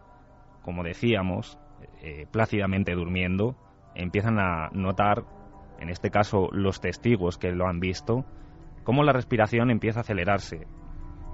como 0.61 0.83
decíamos, 0.83 1.57
eh, 2.03 2.27
plácidamente 2.31 2.93
durmiendo, 2.93 3.55
empiezan 3.95 4.39
a 4.39 4.69
notar, 4.71 5.23
en 5.79 5.89
este 5.89 6.11
caso 6.11 6.49
los 6.51 6.79
testigos 6.79 7.39
que 7.39 7.51
lo 7.51 7.67
han 7.67 7.79
visto, 7.79 8.25
cómo 8.83 9.03
la 9.03 9.13
respiración 9.13 9.71
empieza 9.71 9.99
a 9.99 10.01
acelerarse, 10.01 10.67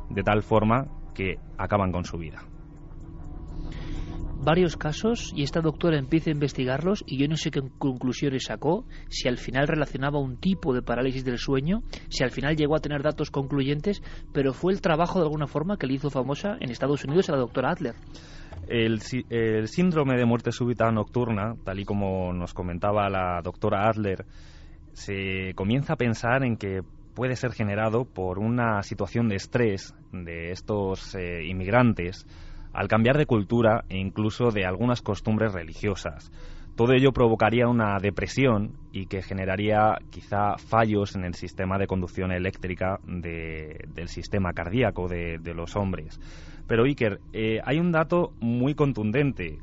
de 0.10 0.24
tal 0.24 0.42
forma 0.42 0.88
que 1.14 1.38
acaban 1.58 1.92
con 1.92 2.06
su 2.06 2.18
vida 2.18 2.40
varios 4.40 4.78
casos 4.78 5.32
y 5.36 5.44
esta 5.44 5.62
doctora 5.62 5.98
empieza 5.98 6.30
a 6.30 6.34
investigarlos 6.34 7.04
y 7.06 7.18
yo 7.18 7.28
no 7.28 7.36
sé 7.38 7.52
qué 7.52 7.62
conclusiones 7.78 8.46
sacó, 8.46 8.86
si 9.10 9.28
al 9.28 9.38
final 9.38 9.68
relacionaba 9.68 10.20
un 10.20 10.38
tipo 10.38 10.74
de 10.74 10.82
parálisis 10.82 11.26
del 11.26 11.38
sueño, 11.38 11.84
si 12.10 12.24
al 12.24 12.32
final 12.32 12.56
llegó 12.56 12.76
a 12.76 12.80
tener 12.80 13.02
datos 13.02 13.32
concluyentes, 13.32 14.02
pero 14.34 14.54
fue 14.54 14.74
el 14.74 14.82
trabajo 14.82 15.20
de 15.20 15.26
alguna 15.26 15.48
forma 15.48 15.78
que 15.78 15.88
le 15.88 15.96
hizo 15.96 16.10
famosa 16.10 16.58
en 16.60 16.72
Estados 16.72 17.04
Unidos 17.04 17.30
a 17.30 17.34
la 17.34 17.40
doctora 17.40 17.72
Adler. 17.72 17.96
El, 18.68 19.00
el 19.30 19.68
síndrome 19.68 20.18
de 20.18 20.26
muerte 20.26 20.52
súbita 20.52 20.92
nocturna, 20.92 21.56
tal 21.64 21.80
y 21.80 21.86
como 21.86 22.34
nos 22.34 22.54
comentaba 22.54 23.10
la 23.10 23.42
doctora 23.42 23.88
Adler, 23.90 24.26
se 24.94 25.54
comienza 25.56 25.94
a 25.94 25.98
pensar 25.98 26.44
en 26.44 26.58
que 26.58 26.82
puede 27.18 27.36
ser 27.36 27.52
generado 27.52 28.06
por 28.06 28.40
una 28.40 28.84
situación 28.84 29.28
de 29.28 29.38
estrés 29.38 29.96
de 30.12 30.52
estos 30.52 31.16
eh, 31.16 31.46
inmigrantes 31.48 32.28
al 32.78 32.88
cambiar 32.88 33.18
de 33.18 33.26
cultura 33.26 33.86
e 33.90 33.98
incluso 33.98 34.52
de 34.52 34.64
algunas 34.64 35.02
costumbres 35.02 35.52
religiosas. 35.52 36.32
Todo 36.76 36.94
ello 36.94 37.12
provocaría 37.12 37.68
una 37.68 37.98
depresión 38.00 38.74
y 38.92 39.08
que 39.08 39.24
generaría 39.24 39.98
quizá 40.12 40.58
fallos 40.60 41.16
en 41.16 41.26
el 41.26 41.34
sistema 41.34 41.80
de 41.80 41.88
conducción 41.88 42.32
eléctrica 42.32 43.00
del 43.08 44.08
sistema 44.10 44.54
cardíaco 44.54 45.08
de, 45.08 45.40
los 45.56 45.76
hombres. 45.76 46.20
Pero 46.68 46.84
Iker, 46.84 47.20
eh, 47.34 47.62
hay 47.66 47.80
un 47.80 47.92
dato 47.92 48.34
muy 48.40 48.76
contundente. 48.76 49.58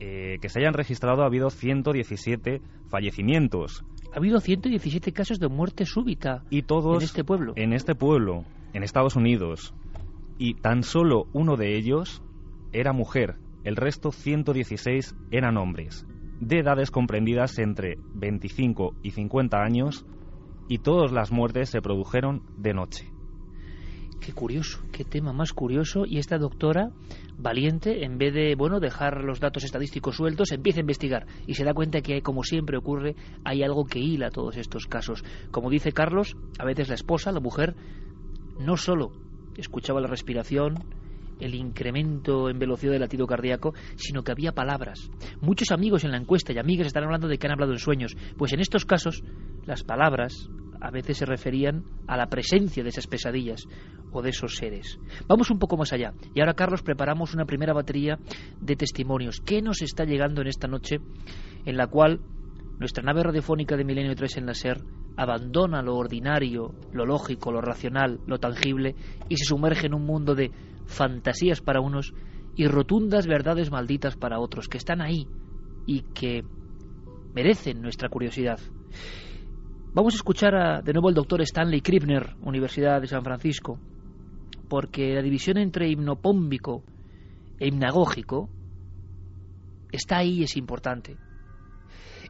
Eh, 0.00 0.36
que 0.42 0.50
se 0.50 0.58
hayan 0.58 0.74
registrado 0.74 1.22
ha 1.22 1.26
habido 1.26 1.48
117 1.48 2.60
fallecimientos. 2.90 3.86
Ha 4.12 4.18
habido 4.18 4.38
117 4.40 5.12
casos 5.12 5.38
de 5.38 5.48
muerte 5.48 5.86
súbita 5.86 6.42
y 6.50 6.62
todos 6.62 6.98
en 6.98 7.04
este 7.04 7.24
pueblo. 7.24 7.54
En 7.56 7.72
este 7.72 7.94
pueblo, 7.94 8.44
en 8.74 8.82
Estados 8.82 9.16
Unidos. 9.16 9.72
Y 10.36 10.54
tan 10.54 10.82
solo 10.82 11.24
uno 11.32 11.56
de 11.56 11.78
ellos 11.78 12.22
era 12.74 12.92
mujer, 12.92 13.36
el 13.62 13.76
resto 13.76 14.12
116 14.12 15.14
eran 15.30 15.56
hombres, 15.56 16.06
de 16.40 16.58
edades 16.58 16.90
comprendidas 16.90 17.58
entre 17.58 17.96
25 18.14 18.96
y 19.02 19.12
50 19.12 19.56
años, 19.56 20.04
y 20.68 20.78
todas 20.78 21.12
las 21.12 21.30
muertes 21.30 21.70
se 21.70 21.80
produjeron 21.80 22.42
de 22.56 22.74
noche. 22.74 23.14
Qué 24.20 24.32
curioso, 24.32 24.82
qué 24.90 25.04
tema 25.04 25.34
más 25.34 25.52
curioso. 25.52 26.06
Y 26.06 26.18
esta 26.18 26.38
doctora, 26.38 26.90
valiente, 27.36 28.04
en 28.04 28.16
vez 28.16 28.32
de 28.32 28.54
bueno 28.54 28.80
dejar 28.80 29.22
los 29.22 29.38
datos 29.38 29.64
estadísticos 29.64 30.16
sueltos, 30.16 30.50
empieza 30.50 30.80
a 30.80 30.80
investigar 30.80 31.26
y 31.46 31.54
se 31.54 31.64
da 31.64 31.74
cuenta 31.74 32.00
que, 32.00 32.22
como 32.22 32.42
siempre 32.42 32.78
ocurre, 32.78 33.16
hay 33.44 33.62
algo 33.62 33.84
que 33.84 33.98
hila 33.98 34.30
todos 34.30 34.56
estos 34.56 34.86
casos. 34.86 35.22
Como 35.50 35.68
dice 35.68 35.92
Carlos, 35.92 36.38
a 36.58 36.64
veces 36.64 36.88
la 36.88 36.94
esposa, 36.94 37.32
la 37.32 37.40
mujer, 37.40 37.76
no 38.58 38.78
solo 38.78 39.12
escuchaba 39.58 40.00
la 40.00 40.08
respiración, 40.08 40.84
el 41.40 41.54
incremento 41.54 42.48
en 42.48 42.58
velocidad 42.58 42.92
del 42.92 43.00
latido 43.00 43.26
cardíaco, 43.26 43.74
sino 43.96 44.22
que 44.22 44.32
había 44.32 44.52
palabras. 44.52 45.10
Muchos 45.40 45.70
amigos 45.72 46.04
en 46.04 46.12
la 46.12 46.18
encuesta 46.18 46.52
y 46.52 46.58
amigas 46.58 46.86
están 46.86 47.04
hablando 47.04 47.28
de 47.28 47.38
que 47.38 47.46
han 47.46 47.52
hablado 47.52 47.72
en 47.72 47.78
sueños, 47.78 48.16
pues 48.36 48.52
en 48.52 48.60
estos 48.60 48.84
casos 48.84 49.22
las 49.66 49.82
palabras 49.82 50.48
a 50.80 50.90
veces 50.90 51.16
se 51.16 51.24
referían 51.24 51.84
a 52.06 52.16
la 52.16 52.26
presencia 52.26 52.82
de 52.82 52.90
esas 52.90 53.06
pesadillas 53.06 53.66
o 54.12 54.20
de 54.20 54.30
esos 54.30 54.56
seres. 54.56 54.98
Vamos 55.26 55.50
un 55.50 55.58
poco 55.58 55.78
más 55.78 55.92
allá. 55.92 56.12
Y 56.34 56.40
ahora, 56.40 56.54
Carlos, 56.54 56.82
preparamos 56.82 57.34
una 57.34 57.46
primera 57.46 57.72
batería 57.72 58.18
de 58.60 58.76
testimonios. 58.76 59.40
¿Qué 59.40 59.62
nos 59.62 59.80
está 59.80 60.04
llegando 60.04 60.42
en 60.42 60.48
esta 60.48 60.68
noche 60.68 60.98
en 61.64 61.76
la 61.76 61.86
cual 61.86 62.20
nuestra 62.78 63.02
nave 63.02 63.22
radiofónica 63.22 63.76
de 63.76 63.84
Milenio 63.84 64.14
3 64.14 64.38
en 64.38 64.46
la 64.46 64.54
SER 64.54 64.82
abandona 65.16 65.80
lo 65.80 65.96
ordinario, 65.96 66.74
lo 66.92 67.06
lógico, 67.06 67.52
lo 67.52 67.60
racional, 67.60 68.20
lo 68.26 68.38
tangible 68.38 68.94
y 69.28 69.36
se 69.36 69.44
sumerge 69.44 69.86
en 69.86 69.94
un 69.94 70.04
mundo 70.04 70.34
de 70.34 70.50
fantasías 70.86 71.60
para 71.60 71.80
unos 71.80 72.14
y 72.56 72.66
rotundas 72.66 73.26
verdades 73.26 73.70
malditas 73.70 74.16
para 74.16 74.38
otros, 74.38 74.68
que 74.68 74.78
están 74.78 75.00
ahí 75.00 75.26
y 75.86 76.02
que 76.14 76.44
merecen 77.34 77.82
nuestra 77.82 78.08
curiosidad. 78.08 78.60
Vamos 79.92 80.14
a 80.14 80.16
escuchar 80.16 80.82
de 80.82 80.92
nuevo 80.92 81.08
al 81.08 81.14
doctor 81.14 81.40
Stanley 81.42 81.80
Krippner, 81.80 82.36
Universidad 82.42 83.00
de 83.00 83.06
San 83.06 83.22
Francisco, 83.22 83.78
porque 84.68 85.14
la 85.14 85.22
división 85.22 85.58
entre 85.58 85.88
hipnopómbico 85.88 86.84
e 87.58 87.68
hipnagógico 87.68 88.50
está 89.92 90.18
ahí 90.18 90.40
y 90.40 90.42
es 90.44 90.56
importante. 90.56 91.16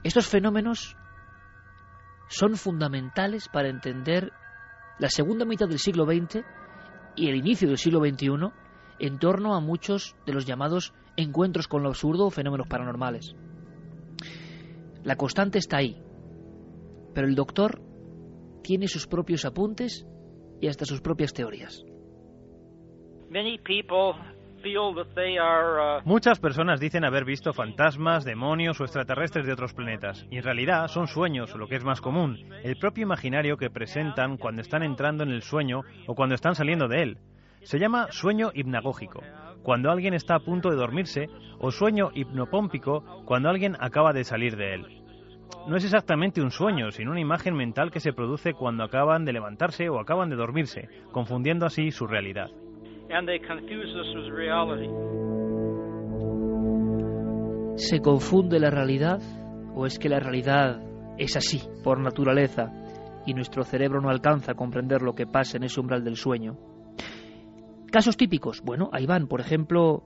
Estos 0.02 0.26
fenómenos 0.26 0.96
son 2.28 2.56
fundamentales 2.56 3.48
para 3.48 3.68
entender 3.68 4.32
la 4.98 5.08
segunda 5.08 5.44
mitad 5.44 5.68
del 5.68 5.78
siglo 5.78 6.04
XX 6.04 6.44
y 7.16 7.28
el 7.28 7.36
inicio 7.36 7.68
del 7.68 7.78
siglo 7.78 8.00
XXI 8.00 8.28
en 8.98 9.18
torno 9.18 9.54
a 9.54 9.60
muchos 9.60 10.16
de 10.26 10.32
los 10.32 10.46
llamados 10.46 10.92
encuentros 11.16 11.68
con 11.68 11.82
lo 11.82 11.88
absurdo 11.88 12.26
o 12.26 12.30
fenómenos 12.30 12.66
paranormales. 12.66 13.34
La 15.02 15.16
constante 15.16 15.58
está 15.58 15.78
ahí, 15.78 16.00
pero 17.14 17.26
el 17.26 17.34
doctor 17.34 17.82
tiene 18.62 18.88
sus 18.88 19.06
propios 19.06 19.44
apuntes 19.44 20.06
y 20.60 20.68
hasta 20.68 20.84
sus 20.84 21.00
propias 21.00 21.32
teorías. 21.32 21.84
Muchas 26.04 26.40
personas 26.40 26.80
dicen 26.80 27.04
haber 27.04 27.24
visto 27.24 27.52
fantasmas, 27.52 28.24
demonios 28.24 28.80
o 28.80 28.84
extraterrestres 28.84 29.46
de 29.46 29.52
otros 29.52 29.74
planetas, 29.74 30.26
y 30.30 30.38
en 30.38 30.42
realidad 30.42 30.88
son 30.88 31.06
sueños, 31.06 31.54
lo 31.54 31.68
que 31.68 31.76
es 31.76 31.84
más 31.84 32.00
común, 32.00 32.48
el 32.62 32.76
propio 32.76 33.02
imaginario 33.02 33.58
que 33.58 33.68
presentan 33.68 34.38
cuando 34.38 34.62
están 34.62 34.82
entrando 34.82 35.22
en 35.22 35.30
el 35.30 35.42
sueño 35.42 35.82
o 36.06 36.14
cuando 36.14 36.34
están 36.34 36.54
saliendo 36.54 36.88
de 36.88 37.02
él. 37.02 37.18
Se 37.62 37.78
llama 37.78 38.08
sueño 38.10 38.52
hipnagógico, 38.54 39.22
cuando 39.62 39.90
alguien 39.90 40.14
está 40.14 40.36
a 40.36 40.40
punto 40.40 40.70
de 40.70 40.76
dormirse, 40.76 41.28
o 41.58 41.70
sueño 41.70 42.10
hipnopómpico, 42.14 43.22
cuando 43.26 43.50
alguien 43.50 43.76
acaba 43.80 44.12
de 44.12 44.24
salir 44.24 44.56
de 44.56 44.74
él. 44.74 45.00
no 45.68 45.76
es 45.76 45.84
exactamente 45.84 46.42
un 46.42 46.50
sueño, 46.50 46.90
sino 46.90 47.10
una 47.10 47.20
imagen 47.20 47.54
mental 47.54 47.90
que 47.90 48.00
se 48.00 48.12
produce 48.12 48.54
cuando 48.54 48.84
acaban 48.84 49.24
de 49.24 49.32
levantarse 49.32 49.88
o 49.88 50.00
acaban 50.00 50.30
de 50.30 50.36
dormirse, 50.36 50.88
confundiendo 51.12 51.66
así 51.66 51.90
su 51.90 52.06
realidad. 52.06 52.50
¿Se 57.76 58.00
confunde 58.00 58.58
la 58.60 58.70
realidad 58.70 59.20
o 59.74 59.86
es 59.86 59.98
que 59.98 60.08
la 60.08 60.20
realidad 60.20 60.80
es 61.18 61.36
así 61.36 61.60
por 61.82 62.00
naturaleza 62.00 62.72
y 63.26 63.34
nuestro 63.34 63.64
cerebro 63.64 64.00
no 64.00 64.10
alcanza 64.10 64.52
a 64.52 64.54
comprender 64.54 65.02
lo 65.02 65.14
que 65.14 65.26
pasa 65.26 65.56
en 65.56 65.64
ese 65.64 65.80
umbral 65.80 66.04
del 66.04 66.16
sueño? 66.16 66.56
Casos 67.90 68.16
típicos. 68.16 68.62
Bueno, 68.62 68.90
ahí 68.92 69.06
van, 69.06 69.28
por 69.28 69.40
ejemplo, 69.40 70.02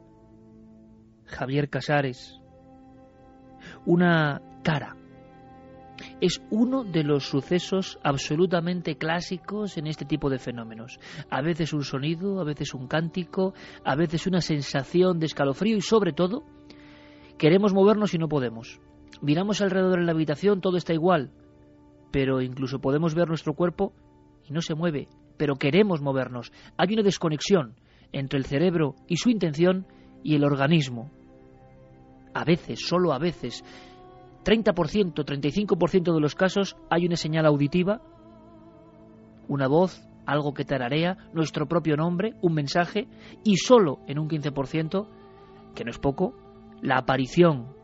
Javier 1.25 1.69
Casares. 1.69 2.41
Una 3.87 4.43
cara. 4.63 4.97
Es 6.21 6.43
uno 6.51 6.85
de 6.85 7.05
los 7.05 7.25
sucesos 7.29 7.99
absolutamente 8.03 8.97
clásicos 8.97 9.77
en 9.79 9.87
este 9.87 10.05
tipo 10.05 10.31
de 10.31 10.39
fenómenos. 10.39 10.99
A 11.31 11.43
veces 11.43 11.73
un 11.73 11.85
sonido, 11.85 12.41
a 12.41 12.45
veces 12.45 12.75
un 12.75 12.87
cántico, 12.87 13.55
a 13.85 13.95
veces 13.97 14.27
una 14.27 14.41
sensación 14.41 15.19
de 15.19 15.27
escalofrío 15.27 15.77
y 15.77 15.83
sobre 15.83 16.13
todo 16.13 16.45
queremos 17.39 17.73
movernos 17.73 18.15
y 18.15 18.19
no 18.19 18.29
podemos. 18.29 18.81
Miramos 19.21 19.61
alrededor 19.61 19.99
en 19.99 20.07
la 20.07 20.13
habitación, 20.13 20.61
todo 20.61 20.77
está 20.77 20.93
igual, 20.93 21.31
pero 22.11 22.41
incluso 22.41 22.81
podemos 22.81 23.15
ver 23.15 23.29
nuestro 23.29 23.55
cuerpo 23.55 23.93
y 24.49 24.53
no 24.53 24.61
se 24.61 24.75
mueve, 24.75 25.09
pero 25.37 25.57
queremos 25.57 26.01
movernos. 26.01 26.53
Hay 26.77 26.93
una 26.93 27.03
desconexión 27.03 27.75
entre 28.13 28.39
el 28.39 28.45
cerebro 28.45 28.95
y 29.07 29.17
su 29.17 29.31
intención 29.31 29.87
y 30.23 30.35
el 30.35 30.45
organismo. 30.45 31.11
A 32.35 32.45
veces, 32.45 32.81
solo 32.87 33.13
a 33.13 33.19
veces, 33.19 33.65
30%, 34.49 35.27
35% 35.27 36.15
de 36.15 36.21
los 36.23 36.35
casos 36.35 36.75
hay 36.89 37.05
una 37.05 37.17
señal 37.17 37.45
auditiva, 37.45 38.01
una 39.47 39.69
voz, 39.69 40.09
algo 40.25 40.55
que 40.55 40.65
tararea, 40.65 41.19
nuestro 41.35 41.69
propio 41.69 41.99
nombre, 41.99 42.33
un 42.41 42.55
mensaje, 42.55 43.09
y 43.45 43.59
solo 43.59 43.99
en 44.07 44.19
un 44.19 44.27
15%, 44.27 45.07
que 45.75 45.85
no 45.85 45.91
es 45.91 45.99
poco, 45.99 46.35
la 46.81 46.97
aparición 46.97 47.75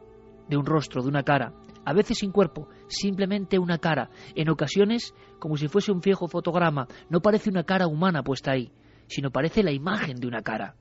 de 0.49 0.57
un 0.57 0.65
rostro, 0.65 1.03
de 1.03 1.11
una 1.11 1.23
cara, 1.23 1.53
a 1.85 1.93
veces 1.93 2.17
sin 2.17 2.33
cuerpo, 2.33 2.67
simplemente 2.89 3.59
una 3.59 3.77
cara, 3.77 4.09
en 4.35 4.49
ocasiones 4.49 5.12
como 5.39 5.59
si 5.59 5.69
fuese 5.69 5.93
un 5.93 6.01
viejo 6.01 6.29
fotograma, 6.29 6.89
no 7.11 7.21
parece 7.21 7.51
una 7.51 7.65
cara 7.65 7.87
humana 7.87 8.23
puesta 8.23 8.53
ahí, 8.53 8.73
sino 9.07 9.31
parece 9.31 9.62
la 9.62 9.73
imagen 9.73 10.17
de 10.17 10.27
una 10.27 10.41
cara, 10.41 10.77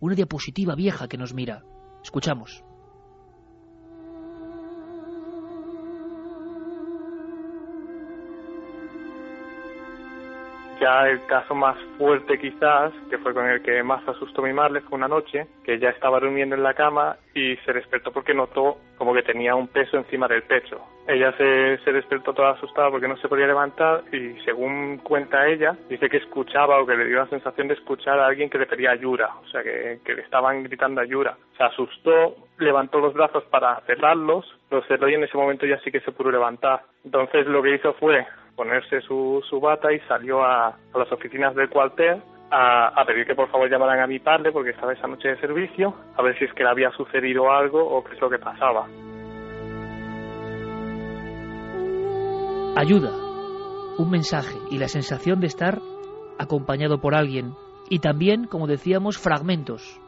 una 0.00 0.14
diapositiva 0.14 0.74
vieja 0.74 1.06
que 1.06 1.18
nos 1.18 1.34
mira. 1.34 1.64
Escuchamos. 2.02 2.64
Ya 10.84 11.08
el 11.08 11.24
caso 11.24 11.54
más 11.54 11.78
fuerte 11.96 12.38
quizás, 12.38 12.92
que 13.08 13.16
fue 13.16 13.32
con 13.32 13.48
el 13.48 13.62
que 13.62 13.82
más 13.82 14.06
asustó 14.06 14.42
mi 14.42 14.52
madre, 14.52 14.82
fue 14.82 14.98
una 14.98 15.08
noche 15.08 15.46
que 15.64 15.78
ya 15.78 15.88
estaba 15.88 16.20
durmiendo 16.20 16.56
en 16.56 16.62
la 16.62 16.74
cama 16.74 17.16
y 17.34 17.56
se 17.64 17.72
despertó 17.72 18.12
porque 18.12 18.34
notó 18.34 18.76
como 18.98 19.14
que 19.14 19.22
tenía 19.22 19.54
un 19.54 19.68
peso 19.68 19.96
encima 19.96 20.28
del 20.28 20.42
pecho. 20.42 20.82
Ella 21.08 21.32
se, 21.38 21.78
se 21.78 21.90
despertó 21.90 22.34
toda 22.34 22.50
asustada 22.50 22.90
porque 22.90 23.08
no 23.08 23.16
se 23.16 23.28
podía 23.28 23.46
levantar 23.46 24.02
y 24.12 24.38
según 24.44 24.98
cuenta 24.98 25.46
ella, 25.46 25.74
dice 25.88 26.10
que 26.10 26.18
escuchaba 26.18 26.78
o 26.78 26.84
que 26.84 26.98
le 26.98 27.06
dio 27.06 27.16
la 27.16 27.28
sensación 27.28 27.68
de 27.68 27.74
escuchar 27.74 28.18
a 28.18 28.26
alguien 28.26 28.50
que 28.50 28.58
le 28.58 28.66
pedía 28.66 28.90
ayuda, 28.90 29.30
o 29.42 29.48
sea 29.48 29.62
que, 29.62 30.00
que 30.04 30.12
le 30.12 30.20
estaban 30.20 30.64
gritando 30.64 31.00
ayuda. 31.00 31.38
Se 31.56 31.64
asustó, 31.64 32.36
levantó 32.58 33.00
los 33.00 33.14
brazos 33.14 33.44
para 33.44 33.80
cerrarlos, 33.86 34.44
los 34.70 34.86
cerró 34.86 35.08
y 35.08 35.14
en 35.14 35.24
ese 35.24 35.38
momento 35.38 35.64
ya 35.64 35.80
sí 35.80 35.90
que 35.90 36.00
se 36.00 36.12
pudo 36.12 36.30
levantar. 36.30 36.82
Entonces 37.06 37.46
lo 37.46 37.62
que 37.62 37.74
hizo 37.74 37.94
fue 37.94 38.26
ponerse 38.56 39.00
su, 39.02 39.42
su 39.48 39.60
bata 39.60 39.92
y 39.92 40.00
salió 40.00 40.42
a, 40.42 40.68
a 40.68 40.98
las 40.98 41.10
oficinas 41.12 41.54
del 41.54 41.68
cuartel 41.68 42.22
a, 42.50 42.88
a, 43.00 43.04
pedir 43.04 43.26
que 43.26 43.34
por 43.34 43.50
favor 43.50 43.68
llamaran 43.70 44.00
a 44.00 44.06
mi 44.06 44.18
padre 44.18 44.52
porque 44.52 44.70
estaba 44.70 44.92
esa 44.92 45.08
noche 45.08 45.28
de 45.28 45.40
servicio, 45.40 45.94
a 46.16 46.22
ver 46.22 46.38
si 46.38 46.44
es 46.44 46.52
que 46.52 46.62
le 46.62 46.70
había 46.70 46.90
sucedido 46.92 47.50
algo 47.50 47.84
o 47.84 48.04
qué 48.04 48.14
es 48.14 48.20
lo 48.20 48.30
que 48.30 48.38
pasaba. 48.38 48.86
Ayuda, 52.76 53.10
un 53.98 54.10
mensaje 54.10 54.56
y 54.70 54.78
la 54.78 54.88
sensación 54.88 55.40
de 55.40 55.46
estar 55.46 55.78
acompañado 56.38 57.00
por 57.00 57.14
alguien. 57.14 57.54
Y 57.88 58.00
también, 58.00 58.46
como 58.46 58.66
decíamos, 58.66 59.18
fragmentos, 59.18 60.00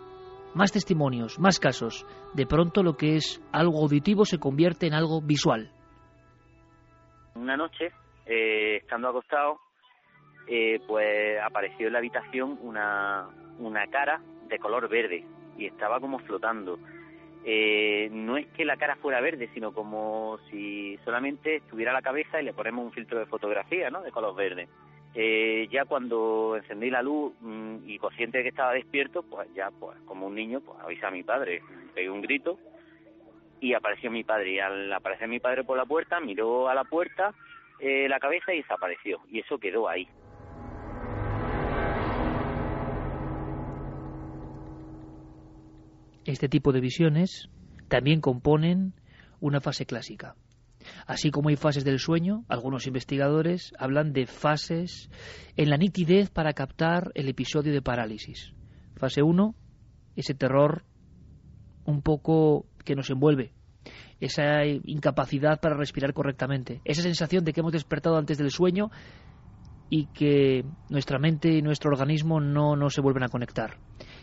más 0.55 0.73
testimonios, 0.73 1.39
más 1.39 1.61
casos. 1.61 2.07
De 2.35 2.47
pronto 2.47 2.83
lo 2.83 2.97
que 2.97 3.17
es 3.17 3.41
algo 3.53 3.83
auditivo 3.83 4.25
se 4.25 4.39
convierte 4.39 4.87
en 4.87 4.95
algo 4.95 5.21
visual. 5.21 5.71
Una 7.35 7.57
noche 7.57 7.93
eh, 8.27 8.81
estando 8.83 9.09
acostado, 9.09 9.61
eh, 10.47 10.81
pues 10.87 11.41
apareció 11.41 11.87
en 11.87 11.93
la 11.93 11.99
habitación 11.99 12.59
una, 12.63 13.29
una 13.59 13.87
cara 13.89 14.21
de 14.49 14.59
color 14.59 14.89
verde 14.89 15.25
y 15.57 15.67
estaba 15.67 16.01
como 16.01 16.19
flotando. 16.21 16.79
Eh, 17.45 18.09
no 18.11 18.37
es 18.37 18.47
que 18.49 18.65
la 18.65 18.77
cara 18.77 18.97
fuera 18.97 19.21
verde, 19.21 19.49
sino 19.55 19.73
como 19.73 20.39
si 20.51 20.99
solamente 21.05 21.57
estuviera 21.57 21.93
la 21.93 22.03
cabeza 22.03 22.41
y 22.41 22.45
le 22.45 22.53
ponemos 22.53 22.85
un 22.85 22.93
filtro 22.93 23.21
de 23.21 23.27
fotografía, 23.27 23.89
¿no? 23.89 24.03
De 24.03 24.11
color 24.11 24.35
verde. 24.35 24.69
Eh, 25.15 25.69
ya 25.71 25.85
cuando 25.85 26.57
encendí 26.57 26.91
la 26.91 27.03
luz 27.03 27.33
mmm, 27.41 27.77
y 27.87 27.99
consciente 27.99 28.39
de 28.39 28.45
que 28.45 28.51
estaba 28.51 28.73
despierto, 28.73 29.23
pues 29.23 29.49
ya, 29.55 29.71
pues 29.71 29.97
como 30.07 30.27
un 30.27 30.35
niño, 30.35 30.61
pues 30.61 30.79
avisé 30.81 31.07
a 31.07 31.11
mi 31.11 31.23
padre, 31.23 31.63
pegué 31.95 32.11
un 32.11 32.21
grito 32.21 32.59
y 33.61 33.75
apareció 33.75 34.11
mi 34.11 34.25
padre. 34.25 34.51
Y 34.51 34.59
al 34.59 34.93
aparecer 34.93 35.29
mi 35.29 35.41
padre 35.41 35.65
por 35.65 35.79
la 35.79 35.87
puerta, 35.87 36.21
miró 36.21 36.69
a 36.69 36.75
la 36.75 36.85
puerta 36.85 37.33
eh, 37.81 38.09
la 38.09 38.19
cabeza 38.19 38.53
y 38.53 38.59
desapareció. 38.59 39.21
Y 39.31 39.41
eso 39.41 39.59
quedó 39.59 39.89
ahí. 39.89 40.09
Este 46.25 46.49
tipo 46.49 46.73
de 46.73 46.81
visiones 46.81 47.49
también 47.89 48.21
componen 48.21 48.95
una 49.41 49.61
fase 49.61 49.87
clásica. 49.87 50.35
Así 51.07 51.31
como 51.31 51.49
hay 51.49 51.57
fases 51.57 51.85
del 51.85 51.99
sueño, 51.99 52.45
algunos 52.49 52.87
investigadores 52.87 53.73
hablan 53.79 54.13
de 54.13 54.27
fases 54.27 55.11
en 55.57 55.71
la 55.71 55.77
nitidez 55.77 56.31
para 56.31 56.53
captar 56.53 57.13
el 57.15 57.29
episodio 57.29 57.73
de 57.73 57.83
parálisis. 57.83 58.53
Fase 58.97 59.23
1, 59.23 59.55
ese 60.17 60.35
terror 60.35 60.85
un 61.85 62.03
poco 62.03 62.67
que 62.85 62.97
nos 62.97 63.11
envuelve, 63.11 63.53
esa 64.21 64.65
incapacidad 64.65 65.61
para 65.61 65.77
respirar 65.77 66.13
correctamente, 66.13 66.81
esa 66.85 67.03
sensación 67.03 67.45
de 67.45 67.53
que 67.53 67.61
hemos 67.61 67.73
despertado 67.73 68.17
antes 68.17 68.39
del 68.39 68.51
sueño 68.51 68.91
y 69.89 70.07
que 70.07 70.65
nuestra 70.89 71.19
mente 71.19 71.51
y 71.51 71.63
nuestro 71.63 71.91
organismo 71.91 72.41
no, 72.41 72.77
no 72.77 72.91
se 72.91 73.01
vuelven 73.01 73.25
a 73.25 73.29
conectar, 73.29 73.77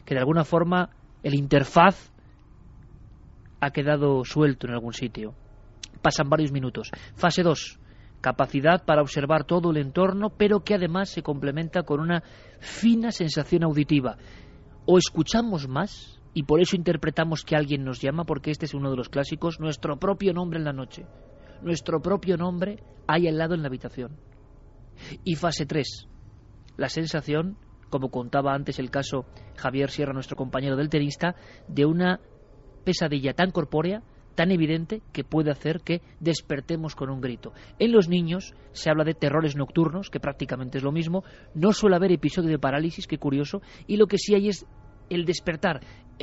que 0.05 0.13
de 0.13 0.19
alguna 0.19 0.43
forma 0.43 0.89
el 1.21 1.35
interfaz 1.35 2.11
ha 3.61 3.71
quedado 3.71 4.25
suelto 4.25 4.67
en 4.67 4.73
algún 4.73 4.93
sitio. 4.93 5.33
Pasan 6.01 6.29
varios 6.29 6.51
minutos. 6.51 6.91
Fase 7.15 7.43
2. 7.43 7.79
Capacidad 8.19 8.83
para 8.83 9.01
observar 9.01 9.45
todo 9.45 9.71
el 9.71 9.77
entorno, 9.77 10.31
pero 10.31 10.63
que 10.65 10.75
además 10.75 11.09
se 11.09 11.23
complementa 11.23 11.83
con 11.83 12.01
una 12.01 12.23
fina 12.59 13.11
sensación 13.11 13.63
auditiva. 13.63 14.17
O 14.85 14.97
escuchamos 14.97 15.67
más 15.69 16.19
y 16.33 16.43
por 16.43 16.61
eso 16.61 16.75
interpretamos 16.75 17.43
que 17.43 17.55
alguien 17.55 17.83
nos 17.83 18.01
llama, 18.01 18.23
porque 18.25 18.51
este 18.51 18.65
es 18.65 18.73
uno 18.73 18.89
de 18.89 18.97
los 18.97 19.09
clásicos, 19.09 19.59
nuestro 19.59 19.97
propio 19.97 20.33
nombre 20.33 20.59
en 20.59 20.65
la 20.65 20.73
noche. 20.73 21.05
Nuestro 21.61 22.01
propio 22.01 22.37
nombre 22.37 22.83
hay 23.07 23.27
al 23.27 23.37
lado 23.37 23.53
en 23.53 23.61
la 23.61 23.67
habitación. 23.67 24.17
Y 25.23 25.35
fase 25.35 25.65
3. 25.65 26.07
La 26.77 26.89
sensación, 26.89 27.57
como 27.89 28.09
contaba 28.09 28.53
antes 28.53 28.79
el 28.79 28.89
caso 28.89 29.25
Javier 29.55 29.89
Sierra, 29.89 30.13
nuestro 30.13 30.35
compañero 30.35 30.75
del 30.75 30.89
tenista, 30.89 31.35
de 31.67 31.85
una 31.85 32.19
pesadilla 32.83 33.33
tan 33.33 33.51
corpórea, 33.51 34.01
tan 34.35 34.51
evidente, 34.51 35.03
que 35.11 35.23
puede 35.23 35.51
hacer 35.51 35.81
que 35.81 36.01
despertemos 36.19 36.95
con 36.95 37.11
un 37.11 37.21
grito. 37.21 37.53
En 37.77 37.91
los 37.91 38.09
niños 38.09 38.55
se 38.71 38.89
habla 38.89 39.03
de 39.03 39.13
terrores 39.13 39.55
nocturnos, 39.55 40.09
que 40.09 40.19
prácticamente 40.19 40.79
es 40.79 40.83
lo 40.83 40.91
mismo. 40.91 41.23
No 41.53 41.71
suele 41.71 41.95
haber 41.95 42.11
episodio 42.11 42.49
de 42.49 42.57
parálisis, 42.57 43.05
qué 43.05 43.19
curioso, 43.19 43.61
y 43.85 43.97
lo 43.97 44.07
que 44.07 44.17
sí 44.17 44.33
hay 44.33 44.49
es 44.49 44.65
el 45.09 45.25
despertar, 45.25 45.81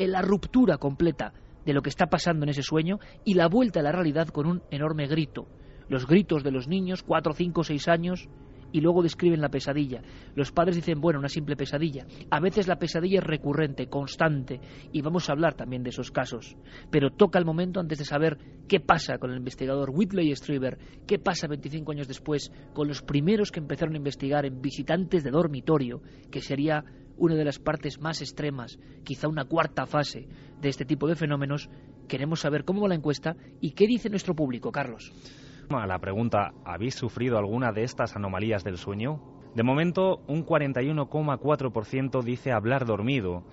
la 0.09 0.22
ruptura 0.22 0.78
completa 0.78 1.32
de 1.64 1.72
lo 1.72 1.82
que 1.82 1.90
está 1.90 2.07
pasando 2.07 2.44
en 2.44 2.51
ese 2.51 2.62
sueño 2.62 2.98
y 3.24 3.34
la 3.34 3.48
vuelta 3.48 3.80
a 3.80 3.82
la 3.82 3.92
realidad 3.92 4.28
con 4.28 4.46
un 4.46 4.62
enorme 4.70 5.07
grito. 5.07 5.46
Los 5.88 6.07
gritos 6.07 6.42
de 6.42 6.53
los 6.53 6.68
niños, 6.68 7.03
cuatro, 7.03 7.32
cinco, 7.32 7.64
seis 7.64 7.88
años, 7.88 8.28
y 8.72 8.80
luego 8.80 9.03
describen 9.03 9.40
la 9.40 9.48
pesadilla. 9.48 10.03
Los 10.34 10.53
padres 10.53 10.76
dicen, 10.76 11.01
bueno, 11.01 11.18
una 11.18 11.28
simple 11.28 11.57
pesadilla. 11.57 12.07
A 12.30 12.40
veces 12.40 12.68
la 12.68 12.78
pesadilla 12.78 13.18
es 13.18 13.24
recurrente, 13.24 13.88
constante, 13.88 14.61
y 14.92 15.03
vamos 15.03 15.28
a 15.28 15.32
hablar 15.32 15.55
también 15.55 15.82
de 15.82 15.90
esos 15.90 16.11
casos. 16.11 16.57
Pero 16.90 17.11
toca 17.11 17.38
el 17.38 17.44
momento 17.44 17.80
antes 17.80 17.98
de 17.98 18.05
saber 18.05 18.38
qué 18.68 18.80
pasa 18.80 19.18
con 19.18 19.30
el 19.30 19.38
investigador 19.38 19.90
Whitley 19.90 20.34
Strieber, 20.34 20.78
qué 21.07 21.18
pasa 21.18 21.48
25 21.48 21.92
años 21.92 22.09
después 22.09 22.53
con 22.72 22.88
los 22.88 23.03
primeros 23.03 23.51
que 23.51 23.61
empezaron 23.61 23.94
a 23.94 23.98
investigar 23.98 24.46
en 24.46 24.61
visitantes 24.61 25.24
de 25.24 25.30
dormitorio, 25.30 26.03
que 26.30 26.40
sería 26.40 26.84
una 27.21 27.35
de 27.35 27.45
las 27.45 27.59
partes 27.59 28.01
más 28.01 28.23
extremas, 28.23 28.81
quizá 29.05 29.29
una 29.29 29.45
cuarta 29.45 29.87
fase 29.87 30.27
de 30.61 30.68
este 30.68 30.87
tipo 30.87 31.07
de 31.07 31.14
fenómenos. 31.14 31.71
Queremos 32.09 32.41
saber 32.41 32.64
cómo 32.64 32.81
va 32.81 32.89
la 32.89 32.95
encuesta 32.95 33.37
y 33.61 33.73
qué 33.73 33.87
dice 33.87 34.09
nuestro 34.09 34.35
público, 34.35 34.73
Carlos. 34.73 35.12
A 35.68 35.87
la 35.87 35.99
pregunta, 35.99 36.53
¿habéis 36.64 36.95
sufrido 36.95 37.39
alguna 37.39 37.73
de 37.73 37.85
estas 37.85 38.16
anomalías 38.16 38.64
del 38.64 38.79
sueño? 38.79 39.21
De 39.55 39.62
momento, 39.62 40.23
un 40.27 40.45
41,4% 40.47 42.23
dice 42.25 42.53
hablar 42.53 42.87
dormido, 42.87 43.45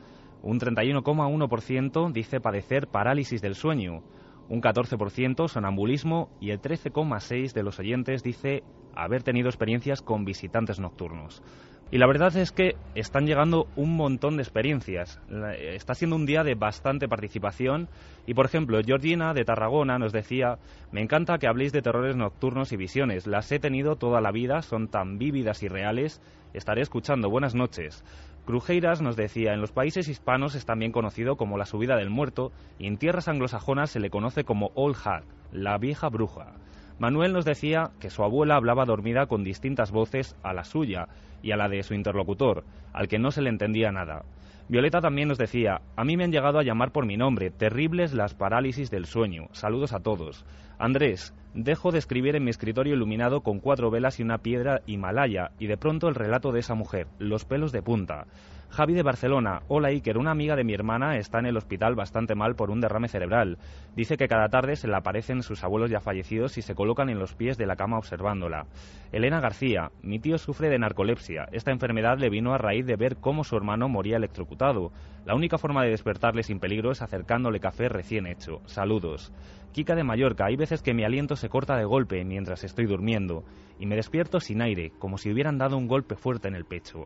un 0.41 0.59
31,1% 0.59 2.11
dice 2.13 2.39
padecer 2.39 2.87
parálisis 2.87 3.41
del 3.41 3.55
sueño, 3.55 4.03
un 4.49 4.61
14% 4.61 5.47
sonambulismo 5.49 6.29
y 6.39 6.51
el 6.51 6.61
13,6% 6.61 7.51
de 7.51 7.63
los 7.63 7.79
oyentes 7.79 8.23
dice 8.23 8.63
haber 8.95 9.23
tenido 9.23 9.49
experiencias 9.49 10.01
con 10.01 10.25
visitantes 10.25 10.79
nocturnos. 10.79 11.43
Y 11.89 11.99
la 11.99 12.07
verdad 12.07 12.35
es 12.35 12.51
que 12.51 12.75
están 12.95 13.25
llegando 13.25 13.67
un 13.77 13.95
montón 13.95 14.35
de 14.35 14.43
experiencias. 14.43 15.21
Está 15.57 15.93
siendo 15.93 16.17
un 16.17 16.25
día 16.25 16.43
de 16.43 16.53
bastante 16.53 17.07
participación. 17.07 17.87
Y 18.25 18.33
por 18.33 18.45
ejemplo, 18.45 18.81
Georgina 18.85 19.33
de 19.33 19.45
Tarragona 19.45 19.97
nos 19.97 20.11
decía, 20.11 20.57
me 20.91 21.01
encanta 21.01 21.37
que 21.37 21.47
habléis 21.47 21.71
de 21.71 21.81
terrores 21.81 22.17
nocturnos 22.17 22.73
y 22.73 22.77
visiones. 22.77 23.25
Las 23.25 23.49
he 23.53 23.59
tenido 23.59 23.95
toda 23.95 24.19
la 24.19 24.31
vida, 24.31 24.61
son 24.63 24.89
tan 24.89 25.17
vívidas 25.17 25.63
y 25.63 25.69
reales. 25.69 26.21
Estaré 26.53 26.81
escuchando. 26.81 27.29
Buenas 27.29 27.55
noches. 27.55 28.03
Crujeiras 28.45 29.01
nos 29.01 29.15
decía, 29.15 29.53
en 29.53 29.61
los 29.61 29.71
países 29.71 30.09
hispanos 30.09 30.55
es 30.55 30.65
también 30.65 30.91
conocido 30.91 31.37
como 31.37 31.57
la 31.57 31.65
subida 31.65 31.95
del 31.95 32.09
muerto 32.09 32.51
y 32.79 32.87
en 32.87 32.97
tierras 32.97 33.29
anglosajonas 33.29 33.91
se 33.91 33.99
le 34.01 34.09
conoce 34.09 34.43
como 34.43 34.71
Old 34.75 34.95
Hag, 35.05 35.23
la 35.51 35.77
vieja 35.77 36.09
bruja. 36.09 36.53
Manuel 36.99 37.33
nos 37.33 37.45
decía 37.45 37.91
que 37.99 38.09
su 38.09 38.23
abuela 38.23 38.55
hablaba 38.55 38.85
dormida 38.85 39.27
con 39.27 39.43
distintas 39.43 39.91
voces 39.91 40.35
a 40.43 40.53
la 40.53 40.63
suya 40.63 41.09
y 41.41 41.51
a 41.51 41.57
la 41.57 41.69
de 41.69 41.83
su 41.83 41.93
interlocutor, 41.93 42.63
al 42.93 43.07
que 43.07 43.19
no 43.19 43.31
se 43.31 43.41
le 43.41 43.49
entendía 43.49 43.91
nada. 43.91 44.23
Violeta 44.69 44.99
también 44.99 45.29
nos 45.29 45.37
decía, 45.37 45.81
a 45.95 46.03
mí 46.03 46.17
me 46.17 46.25
han 46.25 46.31
llegado 46.31 46.59
a 46.59 46.63
llamar 46.63 46.91
por 46.91 47.05
mi 47.05 47.15
nombre, 47.15 47.51
terribles 47.51 48.13
las 48.13 48.33
parálisis 48.33 48.91
del 48.91 49.05
sueño. 49.05 49.47
Saludos 49.53 49.93
a 49.93 50.01
todos. 50.01 50.45
Andrés, 50.79 51.33
dejo 51.55 51.91
de 51.91 51.97
escribir 51.97 52.35
en 52.35 52.43
mi 52.43 52.51
escritorio 52.51 52.93
iluminado 52.93 53.41
con 53.41 53.59
cuatro 53.59 53.89
velas 53.89 54.19
y 54.19 54.23
una 54.23 54.37
piedra 54.37 54.81
Himalaya, 54.85 55.49
y 55.57 55.65
de 55.65 55.77
pronto 55.77 56.07
el 56.07 56.13
relato 56.13 56.51
de 56.51 56.59
esa 56.59 56.75
mujer, 56.75 57.07
los 57.17 57.45
pelos 57.45 57.71
de 57.71 57.81
punta. 57.81 58.27
Javi 58.69 58.93
de 58.93 59.01
Barcelona, 59.01 59.61
hola 59.69 59.87
Iker, 59.87 60.17
una 60.17 60.31
amiga 60.31 60.55
de 60.55 60.63
mi 60.63 60.73
hermana 60.73 61.17
está 61.17 61.39
en 61.39 61.45
el 61.45 61.57
hospital 61.57 61.95
bastante 61.95 62.35
mal 62.35 62.55
por 62.55 62.69
un 62.69 62.81
derrame 62.81 63.07
cerebral. 63.07 63.57
Dice 63.95 64.17
que 64.17 64.27
cada 64.27 64.49
tarde 64.49 64.75
se 64.75 64.87
le 64.87 64.95
aparecen 64.95 65.41
sus 65.41 65.63
abuelos 65.63 65.89
ya 65.89 66.01
fallecidos 66.01 66.57
y 66.57 66.61
se 66.61 66.75
colocan 66.75 67.09
en 67.09 67.17
los 67.17 67.33
pies 67.33 67.57
de 67.57 67.65
la 67.65 67.77
cama 67.77 67.97
observándola. 67.97 68.67
Elena 69.11 69.39
García, 69.39 69.91
mi 70.03 70.19
tío 70.19 70.37
sufre 70.37 70.69
de 70.69 70.79
narcolepsia. 70.79 71.47
Esta 71.53 71.71
enfermedad 71.71 72.19
le 72.19 72.29
vino 72.29 72.53
a 72.53 72.57
raíz 72.57 72.85
de 72.85 72.97
ver 72.97 73.15
cómo 73.17 73.45
su 73.45 73.55
hermano 73.55 73.87
moría 73.87 74.17
electrocutado. 74.17 74.91
La 75.25 75.33
única 75.33 75.57
forma 75.57 75.83
de 75.83 75.91
despertarle 75.91 76.43
sin 76.43 76.59
peligro 76.59 76.91
es 76.91 77.01
acercándole 77.01 77.61
café 77.61 77.87
recién 77.87 78.27
hecho. 78.27 78.61
Saludos. 78.65 79.31
Kika 79.73 79.95
de 79.95 80.03
Mallorca, 80.03 80.45
hay 80.45 80.55
veces 80.55 80.81
que 80.81 80.93
mi 80.93 81.03
aliento 81.03 81.35
se 81.35 81.49
corta 81.49 81.75
de 81.77 81.85
golpe 81.85 82.23
mientras 82.25 82.63
estoy 82.63 82.85
durmiendo 82.85 83.43
y 83.79 83.85
me 83.85 83.95
despierto 83.95 84.39
sin 84.39 84.61
aire, 84.61 84.91
como 84.99 85.17
si 85.17 85.31
hubieran 85.31 85.57
dado 85.57 85.77
un 85.77 85.87
golpe 85.87 86.15
fuerte 86.15 86.47
en 86.47 86.55
el 86.55 86.65
pecho. 86.65 87.05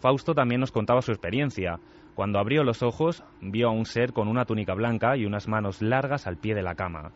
Fausto 0.00 0.34
también 0.34 0.60
nos 0.60 0.70
contaba 0.70 1.00
su 1.00 1.12
experiencia. 1.12 1.80
Cuando 2.14 2.38
abrió 2.38 2.62
los 2.62 2.82
ojos, 2.82 3.24
vio 3.40 3.68
a 3.68 3.72
un 3.72 3.86
ser 3.86 4.12
con 4.12 4.28
una 4.28 4.44
túnica 4.44 4.74
blanca 4.74 5.16
y 5.16 5.24
unas 5.24 5.48
manos 5.48 5.80
largas 5.80 6.26
al 6.26 6.36
pie 6.36 6.54
de 6.54 6.62
la 6.62 6.74
cama. 6.74 7.12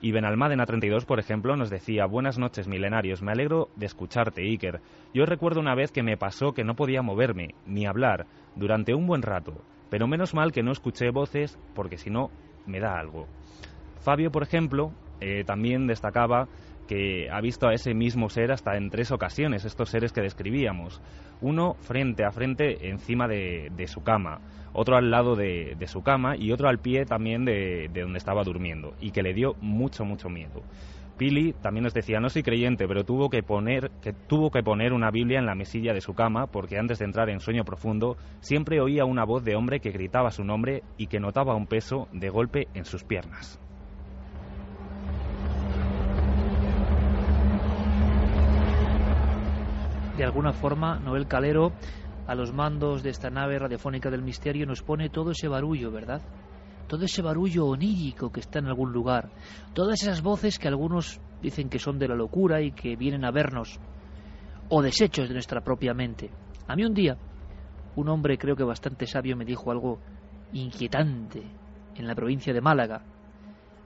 Y 0.00 0.12
Benalmádena 0.12 0.66
32, 0.66 1.06
por 1.06 1.18
ejemplo, 1.18 1.56
nos 1.56 1.70
decía, 1.70 2.06
Buenas 2.06 2.38
noches, 2.38 2.68
milenarios, 2.68 3.22
me 3.22 3.32
alegro 3.32 3.68
de 3.76 3.86
escucharte, 3.86 4.42
Iker. 4.42 4.80
Yo 5.14 5.24
recuerdo 5.24 5.60
una 5.60 5.74
vez 5.74 5.92
que 5.92 6.02
me 6.02 6.16
pasó 6.16 6.52
que 6.52 6.64
no 6.64 6.74
podía 6.74 7.02
moverme, 7.02 7.54
ni 7.66 7.86
hablar, 7.86 8.26
durante 8.56 8.94
un 8.94 9.06
buen 9.06 9.22
rato, 9.22 9.62
pero 9.88 10.08
menos 10.08 10.34
mal 10.34 10.52
que 10.52 10.62
no 10.62 10.72
escuché 10.72 11.10
voces, 11.10 11.58
porque 11.74 11.96
si 11.96 12.10
no, 12.10 12.30
me 12.66 12.80
da 12.80 12.98
algo. 12.98 13.28
Fabio, 14.04 14.30
por 14.30 14.42
ejemplo, 14.42 14.92
eh, 15.20 15.44
también 15.44 15.86
destacaba 15.86 16.46
que 16.86 17.30
ha 17.30 17.40
visto 17.40 17.66
a 17.66 17.72
ese 17.72 17.94
mismo 17.94 18.28
ser 18.28 18.52
hasta 18.52 18.76
en 18.76 18.90
tres 18.90 19.10
ocasiones, 19.10 19.64
estos 19.64 19.88
seres 19.88 20.12
que 20.12 20.20
describíamos. 20.20 21.00
Uno 21.40 21.74
frente 21.80 22.22
a 22.22 22.30
frente 22.30 22.90
encima 22.90 23.26
de, 23.26 23.86
su 23.86 24.02
cama, 24.02 24.40
otro 24.74 24.96
al 24.96 25.10
lado 25.10 25.36
de, 25.36 25.74
su 25.86 26.02
cama 26.02 26.36
y 26.36 26.52
otro 26.52 26.68
al 26.68 26.80
pie 26.80 27.06
también 27.06 27.46
de, 27.46 27.88
donde 27.94 28.18
estaba 28.18 28.44
durmiendo, 28.44 28.94
y 29.00 29.10
que 29.10 29.22
le 29.22 29.32
dio 29.32 29.54
mucho, 29.62 30.04
mucho 30.04 30.28
miedo. 30.28 30.62
Pili 31.16 31.54
también 31.62 31.84
nos 31.84 31.94
decía, 31.94 32.20
no 32.20 32.28
soy 32.28 32.42
creyente, 32.42 32.86
pero 32.86 33.04
tuvo 33.04 33.30
que, 33.30 33.42
poner, 33.42 33.90
que 34.02 34.12
tuvo 34.12 34.50
que 34.50 34.62
poner 34.62 34.92
una 34.92 35.10
Biblia 35.10 35.38
en 35.38 35.46
la 35.46 35.54
mesilla 35.54 35.94
de 35.94 36.02
su 36.02 36.12
cama 36.12 36.48
porque 36.48 36.76
antes 36.76 36.98
de 36.98 37.06
entrar 37.06 37.30
en 37.30 37.40
sueño 37.40 37.64
profundo 37.64 38.18
siempre 38.40 38.80
oía 38.80 39.06
una 39.06 39.24
voz 39.24 39.44
de 39.44 39.54
hombre 39.54 39.80
que 39.80 39.92
gritaba 39.92 40.30
su 40.30 40.44
nombre 40.44 40.82
y 40.98 41.06
que 41.06 41.20
notaba 41.20 41.54
un 41.54 41.68
peso 41.68 42.08
de 42.12 42.28
golpe 42.28 42.66
en 42.74 42.84
sus 42.84 43.04
piernas. 43.04 43.63
De 50.16 50.24
alguna 50.24 50.52
forma 50.52 50.98
Noel 51.00 51.26
Calero 51.26 51.72
a 52.26 52.34
los 52.34 52.52
mandos 52.52 53.02
de 53.02 53.10
esta 53.10 53.30
nave 53.30 53.58
radiofónica 53.58 54.10
del 54.10 54.22
misterio 54.22 54.66
nos 54.66 54.82
pone 54.82 55.10
todo 55.10 55.32
ese 55.32 55.48
barullo, 55.48 55.90
¿verdad? 55.90 56.22
Todo 56.86 57.04
ese 57.04 57.22
barullo 57.22 57.66
onírico 57.66 58.30
que 58.30 58.40
está 58.40 58.60
en 58.60 58.66
algún 58.66 58.92
lugar, 58.92 59.30
todas 59.74 60.02
esas 60.02 60.22
voces 60.22 60.58
que 60.58 60.68
algunos 60.68 61.20
dicen 61.40 61.68
que 61.68 61.78
son 61.78 61.98
de 61.98 62.08
la 62.08 62.14
locura 62.14 62.62
y 62.62 62.72
que 62.72 62.96
vienen 62.96 63.24
a 63.24 63.30
vernos, 63.30 63.80
o 64.68 64.82
desechos 64.82 65.28
de 65.28 65.34
nuestra 65.34 65.60
propia 65.60 65.94
mente. 65.94 66.30
A 66.66 66.76
mí 66.76 66.84
un 66.84 66.94
día, 66.94 67.18
un 67.94 68.08
hombre 68.08 68.38
creo 68.38 68.56
que 68.56 68.64
bastante 68.64 69.06
sabio 69.06 69.36
me 69.36 69.44
dijo 69.44 69.70
algo 69.70 70.00
inquietante 70.52 71.42
en 71.94 72.06
la 72.06 72.14
provincia 72.14 72.52
de 72.52 72.60
Málaga, 72.60 73.04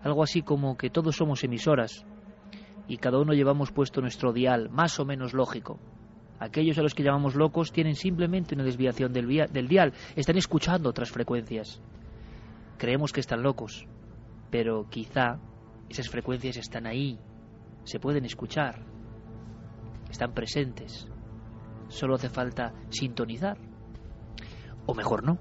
algo 0.03 0.22
así 0.22 0.43
como 0.43 0.76
que 0.76 0.91
todos 0.91 1.16
somos 1.16 1.43
emisoras 1.43 2.05
y 2.87 2.99
cada 2.99 3.18
uno 3.18 3.33
llevamos 3.33 3.72
puesto 3.72 4.01
nuestro 4.01 4.33
dial, 4.33 4.70
más 4.70 4.99
o 5.01 5.05
menos 5.05 5.35
lógico. 5.35 5.79
Aquellos 6.39 6.78
a 6.78 6.82
los 6.82 6.95
que 6.95 7.03
llamamos 7.03 7.34
locos 7.34 7.72
tienen 7.72 7.95
simplemente 7.95 8.55
una 8.55 8.64
desviación 8.64 9.12
del, 9.12 9.26
del 9.26 9.68
dial, 9.68 9.93
están 10.14 10.36
escuchando 10.36 10.91
otras 10.91 11.11
frecuencias. 11.11 11.80
Creemos 12.76 13.12
que 13.12 13.20
están 13.20 13.43
locos, 13.43 13.86
pero 14.51 14.86
quizá 14.89 15.39
esas 15.89 16.09
frecuencias 16.09 16.57
están 16.57 16.86
ahí, 16.86 17.18
se 17.84 17.99
pueden 17.99 18.24
escuchar, 18.24 18.84
están 20.11 20.32
presentes. 20.32 21.09
Solo 21.89 22.14
hace 22.14 22.28
falta 22.28 22.72
sintonizar. 22.91 23.57
O 24.86 24.95
mejor 24.95 25.24
no. 25.24 25.39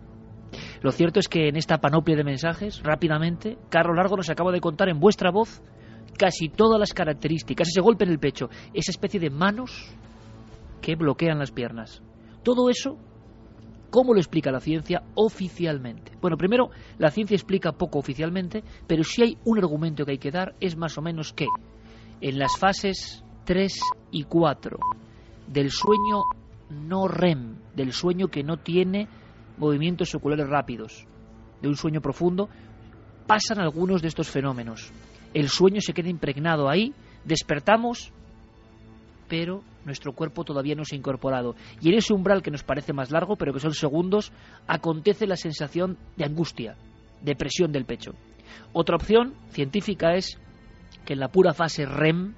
Lo 0.82 0.91
cierto 0.91 1.20
es 1.20 1.28
que 1.28 1.50
en 1.50 1.58
esta 1.58 1.78
panoplia 1.78 2.16
de 2.16 2.24
mensajes, 2.24 2.82
rápidamente, 2.84 3.58
Carlos 3.70 3.95
Largo 3.98 4.18
nos 4.18 4.30
acaba 4.30 4.52
de 4.52 4.62
contar 4.62 4.89
en 4.89 5.00
vuestra 5.00 5.30
voz 5.30 5.62
casi 6.18 6.50
todas 6.50 6.80
las 6.80 6.93
características, 6.93 7.68
ese 7.68 7.82
golpe 7.82 8.06
en 8.06 8.12
el 8.12 8.20
pecho, 8.20 8.50
esa 8.74 8.91
especie 8.91 9.20
de 9.20 9.30
manos 9.30 9.95
que 10.82 10.95
bloquean 10.95 11.39
las 11.39 11.51
piernas. 11.51 12.01
Todo 12.43 12.69
eso, 12.69 12.97
¿cómo 13.89 14.13
lo 14.13 14.19
explica 14.19 14.51
la 14.51 14.59
ciencia 14.59 15.03
oficialmente? 15.15 16.13
Bueno, 16.21 16.38
primero, 16.38 16.69
la 16.97 17.11
ciencia 17.11 17.36
explica 17.36 17.73
poco 17.73 17.99
oficialmente, 17.99 18.63
pero 18.88 19.03
si 19.03 19.23
hay 19.23 19.38
un 19.45 19.57
argumento 19.57 20.05
que 20.05 20.11
hay 20.11 20.17
que 20.17 20.32
dar 20.32 20.55
es 20.59 20.75
más 20.75 20.97
o 20.97 21.01
menos 21.01 21.34
que 21.34 21.47
en 22.21 22.39
las 22.39 22.57
fases 22.57 23.23
3 23.45 23.80
y 24.11 24.23
4 24.23 24.78
del 25.47 25.71
sueño 25.71 26.23
no 26.69 27.07
REM, 27.07 27.57
del 27.75 27.93
sueño 27.93 28.28
que 28.28 28.43
no 28.43 28.57
tiene 28.57 29.07
movimientos 29.57 30.13
oculares 30.15 30.47
rápidos, 30.47 31.07
de 31.61 31.67
un 31.69 31.75
sueño 31.75 32.01
profundo, 32.01 32.49
pasan 33.25 33.59
algunos 33.59 34.01
de 34.01 34.09
estos 34.09 34.30
fenómenos. 34.30 34.91
El 35.34 35.49
sueño 35.49 35.82
se 35.82 35.93
queda 35.93 36.09
impregnado 36.09 36.69
ahí, 36.69 36.93
despertamos 37.25 38.11
pero 39.28 39.61
nuestro 39.88 40.14
cuerpo 40.14 40.44
todavía 40.44 40.76
no 40.76 40.86
se 40.86 40.96
ha 40.96 41.00
incorporado. 41.00 41.56
Y 41.82 41.90
en 41.90 41.96
ese 41.96 42.14
umbral 42.14 42.44
que 42.44 42.52
nos 42.52 42.64
parece 42.64 42.94
más 42.94 43.10
largo, 43.10 43.36
pero 43.36 43.54
que 43.54 43.60
son 43.60 43.74
segundos, 43.74 44.32
acontece 44.68 45.26
la 45.26 45.36
sensación 45.36 45.98
de 46.16 46.26
angustia, 46.26 46.76
de 47.22 47.36
presión 47.36 47.72
del 47.72 47.86
pecho. 47.86 48.12
Otra 48.74 48.96
opción 48.96 49.34
científica 49.50 50.14
es 50.14 50.38
que 51.06 51.14
en 51.14 51.20
la 51.20 51.30
pura 51.30 51.54
fase 51.54 51.86
REM, 51.86 52.36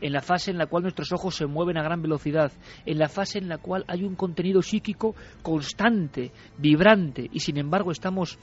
en 0.00 0.12
la 0.12 0.20
fase 0.20 0.50
en 0.50 0.58
la 0.58 0.66
cual 0.66 0.84
nuestros 0.84 1.12
ojos 1.12 1.34
se 1.34 1.46
mueven 1.46 1.76
a 1.76 1.82
gran 1.82 2.00
velocidad, 2.00 2.52
en 2.86 2.98
la 2.98 3.08
fase 3.08 3.38
en 3.38 3.48
la 3.48 3.58
cual 3.58 3.84
hay 3.88 4.04
un 4.04 4.14
contenido 4.14 4.62
psíquico 4.62 5.14
constante, 5.42 6.30
vibrante, 6.58 7.28
y 7.32 7.40
sin 7.40 7.58
embargo 7.58 7.90
estamos 7.90 8.38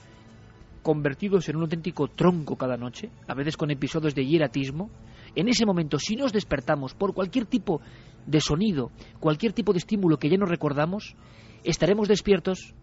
convertidos 0.83 1.49
en 1.49 1.57
un 1.57 1.63
auténtico 1.63 2.07
tronco 2.07 2.55
cada 2.55 2.77
noche, 2.77 3.09
a 3.27 3.33
veces 3.33 3.57
con 3.57 3.71
episodios 3.71 4.15
de 4.15 4.25
hieratismo, 4.25 4.89
en 5.35 5.49
ese 5.49 5.65
momento, 5.65 5.99
si 5.99 6.15
nos 6.15 6.33
despertamos 6.33 6.95
por 6.95 7.13
cualquier 7.13 7.45
tipo 7.45 7.81
de 8.27 8.41
sonido, 8.41 8.91
cualquier 9.19 9.53
tipo 9.53 9.73
de 9.73 9.79
estímulo 9.79 10.17
que 10.17 10.29
ya 10.29 10.37
no 10.37 10.45
recordamos, 10.45 11.15
estaremos 11.63 12.07
despiertos, 12.07 12.75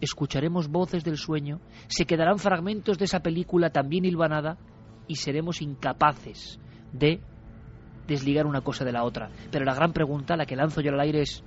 escucharemos 0.00 0.68
voces 0.68 1.04
del 1.04 1.16
sueño, 1.16 1.60
se 1.86 2.04
quedarán 2.04 2.38
fragmentos 2.38 2.98
de 2.98 3.06
esa 3.06 3.20
película 3.20 3.70
también 3.70 4.04
hilvanada 4.04 4.58
y 5.06 5.16
seremos 5.16 5.62
incapaces 5.62 6.58
de 6.92 7.20
desligar 8.06 8.46
una 8.46 8.60
cosa 8.60 8.84
de 8.84 8.92
la 8.92 9.04
otra. 9.04 9.30
Pero 9.50 9.64
la 9.64 9.74
gran 9.74 9.92
pregunta, 9.92 10.36
la 10.36 10.44
que 10.44 10.56
lanzo 10.56 10.80
yo 10.80 10.92
al 10.92 11.00
aire 11.00 11.22
es, 11.22 11.42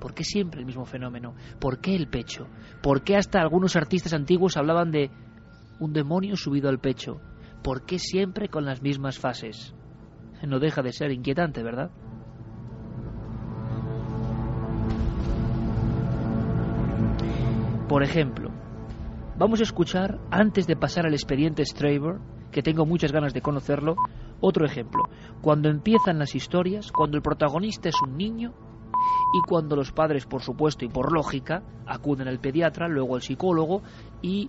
¿por 0.00 0.14
qué 0.14 0.24
siempre 0.24 0.60
el 0.60 0.66
mismo 0.66 0.86
fenómeno? 0.86 1.34
¿Por 1.60 1.80
qué 1.80 1.94
el 1.94 2.08
pecho? 2.08 2.48
¿Por 2.82 3.02
qué 3.02 3.16
hasta 3.16 3.40
algunos 3.40 3.76
artistas 3.76 4.14
antiguos 4.14 4.56
hablaban 4.56 4.90
de 4.90 5.10
un 5.78 5.92
demonio 5.92 6.36
subido 6.36 6.70
al 6.70 6.80
pecho? 6.80 7.20
¿Por 7.62 7.84
qué 7.84 7.98
siempre 7.98 8.48
con 8.48 8.64
las 8.64 8.80
mismas 8.80 9.18
fases? 9.18 9.74
No 10.46 10.58
deja 10.58 10.80
de 10.80 10.92
ser 10.92 11.12
inquietante, 11.12 11.62
¿verdad? 11.62 11.90
Por 17.90 18.04
ejemplo, 18.04 18.52
vamos 19.36 19.58
a 19.58 19.64
escuchar, 19.64 20.20
antes 20.30 20.68
de 20.68 20.76
pasar 20.76 21.06
al 21.06 21.12
expediente 21.12 21.64
Straver, 21.64 22.20
que 22.52 22.62
tengo 22.62 22.86
muchas 22.86 23.10
ganas 23.10 23.34
de 23.34 23.42
conocerlo, 23.42 23.96
otro 24.40 24.64
ejemplo. 24.64 25.02
Cuando 25.42 25.68
empiezan 25.68 26.20
las 26.20 26.36
historias, 26.36 26.92
cuando 26.92 27.16
el 27.16 27.22
protagonista 27.24 27.88
es 27.88 27.96
un 28.00 28.16
niño 28.16 28.54
y 29.34 29.40
cuando 29.44 29.74
los 29.74 29.90
padres, 29.90 30.24
por 30.24 30.40
supuesto 30.40 30.84
y 30.84 30.88
por 30.88 31.12
lógica, 31.12 31.64
acuden 31.84 32.28
al 32.28 32.38
pediatra, 32.38 32.86
luego 32.86 33.16
al 33.16 33.22
psicólogo 33.22 33.82
y 34.22 34.48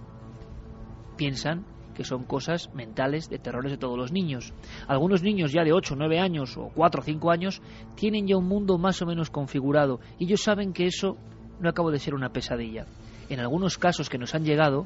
piensan 1.17 1.65
que 1.95 2.03
son 2.03 2.25
cosas 2.25 2.71
mentales 2.75 3.27
de 3.27 3.39
terrores 3.39 3.71
de 3.71 3.79
todos 3.79 3.97
los 3.97 4.11
niños. 4.11 4.53
Algunos 4.87 5.23
niños 5.23 5.51
ya 5.51 5.63
de 5.63 5.73
8, 5.73 5.95
9 5.97 6.19
años 6.19 6.55
o 6.57 6.69
4 6.75 7.01
o 7.01 7.03
5 7.03 7.31
años 7.31 7.63
tienen 7.95 8.27
ya 8.27 8.37
un 8.37 8.47
mundo 8.47 8.77
más 8.77 9.01
o 9.01 9.07
menos 9.07 9.31
configurado 9.31 9.99
y 10.19 10.25
ellos 10.25 10.43
saben 10.43 10.73
que 10.73 10.85
eso 10.85 11.17
no 11.59 11.69
acaba 11.69 11.89
de 11.89 11.97
ser 11.97 12.13
una 12.13 12.29
pesadilla. 12.29 12.85
En 13.31 13.39
algunos 13.39 13.77
casos 13.77 14.09
que 14.09 14.17
nos 14.17 14.35
han 14.35 14.43
llegado, 14.43 14.85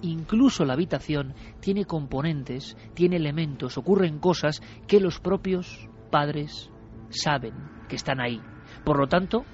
incluso 0.00 0.64
la 0.64 0.74
habitación 0.74 1.34
tiene 1.58 1.86
componentes, 1.86 2.76
tiene 2.94 3.16
elementos, 3.16 3.76
ocurren 3.76 4.20
cosas 4.20 4.62
que 4.86 5.00
los 5.00 5.18
propios 5.18 5.88
padres 6.08 6.70
saben 7.08 7.52
que 7.88 7.96
están 7.96 8.20
ahí. 8.20 8.40
Por 8.84 8.96
lo 8.96 9.08
tanto, 9.08 9.44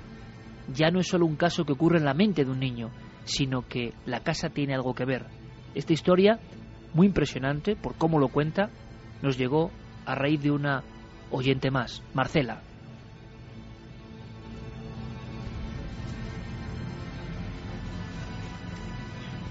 ya 0.70 0.90
no 0.90 1.00
es 1.00 1.08
solo 1.08 1.24
un 1.24 1.36
caso 1.36 1.64
que 1.64 1.72
ocurre 1.72 1.96
en 1.96 2.04
la 2.04 2.12
mente 2.12 2.44
de 2.44 2.50
un 2.50 2.60
niño, 2.60 2.90
sino 3.24 3.66
que 3.66 3.94
la 4.04 4.20
casa 4.20 4.50
tiene 4.50 4.74
algo 4.74 4.94
que 4.94 5.06
ver. 5.06 5.24
Esta 5.74 5.94
historia, 5.94 6.38
muy 6.92 7.06
impresionante 7.06 7.74
por 7.74 7.94
cómo 7.94 8.18
lo 8.18 8.28
cuenta, 8.28 8.68
nos 9.22 9.38
llegó 9.38 9.70
a 10.04 10.14
raíz 10.14 10.42
de 10.42 10.50
una 10.50 10.84
oyente 11.30 11.70
más, 11.70 12.02
Marcela. 12.12 12.65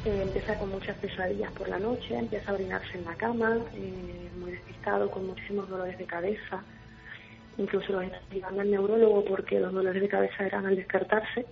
Eh, 0.05 0.21
empieza 0.21 0.55
con 0.59 0.69
muchas 0.69 0.95
pesadillas 0.97 1.51
por 1.53 1.67
la 1.67 1.79
noche, 1.79 2.15
empieza 2.15 2.51
a 2.51 2.53
orinarse 2.53 2.95
en 2.95 3.05
la 3.05 3.15
cama, 3.15 3.57
eh, 3.73 4.29
muy 4.39 4.51
despistado, 4.51 5.09
con 5.09 5.25
muchísimos 5.25 5.67
dolores 5.67 5.97
de 5.97 6.05
cabeza. 6.05 6.63
Incluso 7.57 7.91
lo 7.91 8.01
está 8.01 8.19
llevando 8.31 8.61
al 8.61 8.69
neurólogo 8.69 9.25
porque 9.25 9.59
los 9.59 9.73
dolores 9.73 9.99
de 9.99 10.07
cabeza 10.07 10.45
eran 10.45 10.67
al 10.67 10.75
descartarse. 10.75 11.47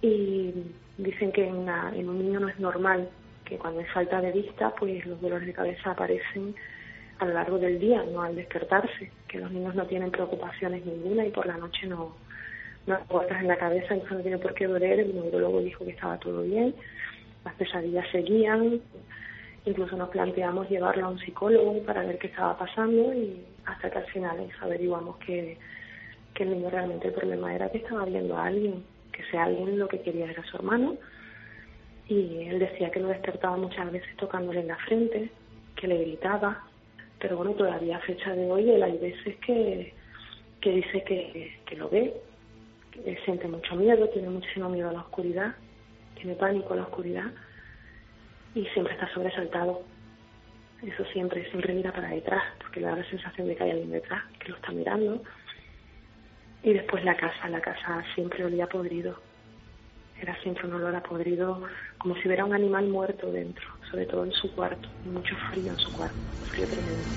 Y 0.00 0.54
dicen 0.96 1.30
que 1.30 1.46
en, 1.46 1.68
en 1.68 2.08
un 2.08 2.18
niño 2.18 2.40
no 2.40 2.48
es 2.48 2.58
normal, 2.58 3.10
que 3.44 3.58
cuando 3.58 3.80
hay 3.80 3.86
falta 3.86 4.22
de 4.22 4.32
vista, 4.32 4.74
pues 4.74 5.04
los 5.04 5.20
dolores 5.20 5.46
de 5.46 5.52
cabeza 5.52 5.90
aparecen 5.90 6.54
a 7.18 7.26
lo 7.26 7.34
largo 7.34 7.58
del 7.58 7.78
día, 7.78 8.02
no 8.10 8.22
al 8.22 8.34
despertarse, 8.34 9.10
que 9.26 9.40
los 9.40 9.50
niños 9.50 9.74
no 9.74 9.84
tienen 9.84 10.10
preocupaciones 10.10 10.86
ninguna 10.86 11.26
y 11.26 11.30
por 11.30 11.46
la 11.46 11.58
noche 11.58 11.86
no, 11.86 12.16
no 12.86 12.94
hay 12.94 13.40
en 13.40 13.48
la 13.48 13.58
cabeza, 13.58 13.92
entonces 13.92 14.16
no 14.16 14.22
tiene 14.22 14.38
por 14.38 14.54
qué 14.54 14.66
doler, 14.66 15.00
el 15.00 15.14
neurólogo 15.14 15.60
dijo 15.60 15.84
que 15.84 15.90
estaba 15.90 16.16
todo 16.18 16.42
bien 16.44 16.74
las 17.44 17.54
pesadillas 17.54 18.06
seguían, 18.10 18.80
incluso 19.64 19.96
nos 19.96 20.08
planteamos 20.08 20.68
llevarlo 20.68 21.06
a 21.06 21.10
un 21.10 21.18
psicólogo 21.18 21.82
para 21.82 22.04
ver 22.04 22.18
qué 22.18 22.28
estaba 22.28 22.56
pasando 22.56 23.12
y 23.12 23.44
hasta 23.66 23.90
que 23.90 23.98
al 23.98 24.06
final 24.06 24.48
averiguamos 24.60 25.16
que, 25.18 25.58
que 26.34 26.42
el 26.44 26.50
niño 26.50 26.70
realmente 26.70 27.08
el 27.08 27.14
problema 27.14 27.54
era 27.54 27.68
que 27.68 27.78
estaba 27.78 28.04
viendo 28.04 28.36
a 28.36 28.46
alguien, 28.46 28.82
que 29.12 29.22
ese 29.22 29.38
alguien 29.38 29.78
lo 29.78 29.88
que 29.88 30.00
quería 30.00 30.30
era 30.30 30.44
su 30.44 30.56
hermano. 30.56 30.96
Y 32.08 32.44
él 32.44 32.58
decía 32.58 32.90
que 32.90 33.00
lo 33.00 33.08
despertaba 33.08 33.56
muchas 33.56 33.92
veces 33.92 34.16
tocándole 34.16 34.60
en 34.60 34.68
la 34.68 34.76
frente, 34.76 35.30
que 35.76 35.86
le 35.86 35.98
gritaba, 35.98 36.64
pero 37.18 37.36
bueno, 37.36 37.52
todavía 37.52 37.98
a 37.98 38.00
fecha 38.00 38.34
de 38.34 38.50
hoy 38.50 38.70
él 38.70 38.82
hay 38.82 38.96
veces 38.96 39.36
que, 39.44 39.92
que 40.60 40.70
dice 40.70 41.04
que, 41.04 41.58
que 41.66 41.76
lo 41.76 41.90
ve, 41.90 42.14
que 42.92 43.16
siente 43.26 43.46
mucho 43.46 43.76
miedo, 43.76 44.08
tiene 44.08 44.30
muchísimo 44.30 44.70
miedo 44.70 44.88
a 44.88 44.94
la 44.94 45.00
oscuridad 45.00 45.54
tiene 46.18 46.34
pánico 46.34 46.74
a 46.74 46.76
la 46.76 46.82
oscuridad 46.82 47.30
y 48.54 48.64
siempre 48.66 48.94
está 48.94 49.12
sobresaltado. 49.12 49.82
Eso 50.82 51.04
siempre, 51.12 51.48
siempre 51.50 51.74
mira 51.74 51.92
para 51.92 52.10
detrás, 52.10 52.42
porque 52.58 52.80
le 52.80 52.86
da 52.86 52.96
la 52.96 53.10
sensación 53.10 53.48
de 53.48 53.56
que 53.56 53.64
hay 53.64 53.70
alguien 53.72 53.90
detrás, 53.90 54.22
que 54.38 54.50
lo 54.50 54.56
está 54.56 54.70
mirando. 54.70 55.22
Y 56.62 56.72
después 56.72 57.04
la 57.04 57.16
casa, 57.16 57.48
la 57.48 57.60
casa 57.60 58.04
siempre 58.14 58.44
olía 58.44 58.68
podrido. 58.68 59.20
Era 60.20 60.40
siempre 60.42 60.66
un 60.66 60.74
olor 60.74 60.94
a 60.94 61.02
podrido, 61.02 61.62
como 61.98 62.14
si 62.16 62.26
hubiera 62.26 62.44
un 62.44 62.54
animal 62.54 62.88
muerto 62.88 63.30
dentro, 63.30 63.66
sobre 63.90 64.06
todo 64.06 64.24
en 64.24 64.32
su 64.32 64.52
cuarto, 64.54 64.88
mucho 65.04 65.36
frío 65.50 65.72
en 65.72 65.78
su 65.78 65.92
cuarto, 65.92 66.18
frío 66.50 66.68
tremendo. 66.68 67.08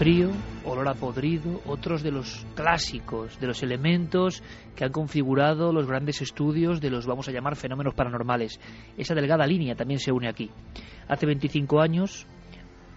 Frío, 0.00 0.30
olor 0.64 0.88
a 0.88 0.94
podrido, 0.94 1.60
otros 1.66 2.02
de 2.02 2.10
los 2.10 2.46
clásicos, 2.54 3.38
de 3.38 3.46
los 3.46 3.62
elementos 3.62 4.42
que 4.74 4.86
han 4.86 4.92
configurado 4.92 5.74
los 5.74 5.86
grandes 5.86 6.22
estudios 6.22 6.80
de 6.80 6.88
los, 6.88 7.06
vamos 7.06 7.28
a 7.28 7.32
llamar, 7.32 7.54
fenómenos 7.54 7.92
paranormales. 7.92 8.58
Esa 8.96 9.14
delgada 9.14 9.46
línea 9.46 9.74
también 9.74 10.00
se 10.00 10.10
une 10.10 10.26
aquí. 10.26 10.48
Hace 11.06 11.26
25 11.26 11.82
años 11.82 12.26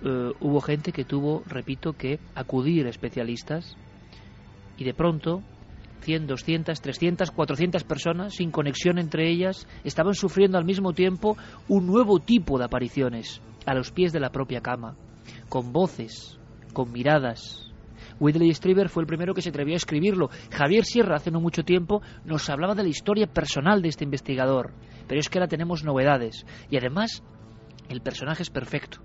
eh, 0.01 0.31
hubo 0.39 0.61
gente 0.61 0.93
que 0.93 1.03
tuvo, 1.03 1.43
repito, 1.45 1.91
que 1.91 2.19
acudir 2.35 2.85
a 2.85 2.89
especialistas 2.89 3.75
y 4.77 4.85
de 4.85 4.93
pronto 4.93 5.43
100, 6.03 6.25
200, 6.25 6.79
300, 6.79 7.31
400 7.31 7.83
personas 7.83 8.35
sin 8.35 8.49
conexión 8.49 8.97
entre 8.97 9.29
ellas 9.29 9.67
estaban 9.83 10.13
sufriendo 10.13 10.57
al 10.57 10.63
mismo 10.63 10.93
tiempo 10.93 11.35
un 11.67 11.85
nuevo 11.85 12.19
tipo 12.19 12.57
de 12.57 12.63
apariciones 12.63 13.41
a 13.65 13.73
los 13.73 13.91
pies 13.91 14.13
de 14.13 14.21
la 14.21 14.29
propia 14.29 14.61
cama, 14.61 14.95
con 15.49 15.73
voces, 15.73 16.39
con 16.73 16.91
miradas. 16.91 17.73
Whitley 18.19 18.53
Strieber 18.53 18.89
fue 18.89 19.03
el 19.03 19.07
primero 19.07 19.33
que 19.33 19.41
se 19.41 19.49
atrevió 19.49 19.75
a 19.75 19.77
escribirlo. 19.77 20.29
Javier 20.51 20.85
Sierra, 20.85 21.17
hace 21.17 21.31
no 21.31 21.41
mucho 21.41 21.63
tiempo, 21.63 22.01
nos 22.25 22.49
hablaba 22.49 22.75
de 22.75 22.83
la 22.83 22.89
historia 22.89 23.27
personal 23.27 23.81
de 23.81 23.89
este 23.89 24.03
investigador. 24.03 24.73
Pero 25.07 25.19
es 25.19 25.29
que 25.29 25.39
ahora 25.39 25.47
tenemos 25.47 25.83
novedades. 25.83 26.45
Y 26.69 26.77
además, 26.77 27.23
el 27.89 28.01
personaje 28.01 28.43
es 28.43 28.49
perfecto. 28.49 28.99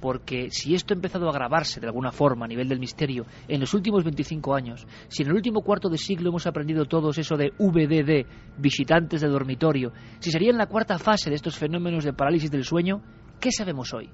Porque 0.00 0.50
si 0.50 0.74
esto 0.74 0.94
ha 0.94 0.96
empezado 0.96 1.26
a 1.26 1.30
agravarse 1.30 1.78
de 1.78 1.86
alguna 1.86 2.10
forma 2.10 2.46
a 2.46 2.48
nivel 2.48 2.68
del 2.68 2.80
misterio 2.80 3.26
en 3.48 3.60
los 3.60 3.74
últimos 3.74 4.02
25 4.02 4.54
años, 4.54 4.86
si 5.08 5.22
en 5.22 5.28
el 5.28 5.34
último 5.34 5.60
cuarto 5.60 5.90
de 5.90 5.98
siglo 5.98 6.30
hemos 6.30 6.46
aprendido 6.46 6.86
todos 6.86 7.18
eso 7.18 7.36
de 7.36 7.52
VDD, 7.58 8.26
visitantes 8.58 9.20
de 9.20 9.28
dormitorio, 9.28 9.92
si 10.18 10.30
sería 10.30 10.50
en 10.50 10.58
la 10.58 10.68
cuarta 10.68 10.98
fase 10.98 11.28
de 11.28 11.36
estos 11.36 11.58
fenómenos 11.58 12.04
de 12.04 12.14
parálisis 12.14 12.50
del 12.50 12.64
sueño, 12.64 13.02
¿qué 13.40 13.52
sabemos 13.52 13.92
hoy? 13.92 14.08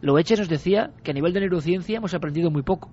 Loeche 0.00 0.36
nos 0.36 0.48
decía 0.48 0.92
que 1.02 1.10
a 1.10 1.14
nivel 1.14 1.32
de 1.32 1.40
neurociencia 1.40 1.98
hemos 1.98 2.14
aprendido 2.14 2.50
muy 2.50 2.62
poco, 2.62 2.90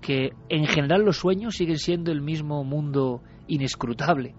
que 0.00 0.30
en 0.48 0.66
general 0.66 1.04
los 1.04 1.18
sueños 1.18 1.56
siguen 1.56 1.78
siendo 1.78 2.12
el 2.12 2.20
mismo 2.20 2.64
mundo 2.64 3.22
inescrutable. 3.46 4.34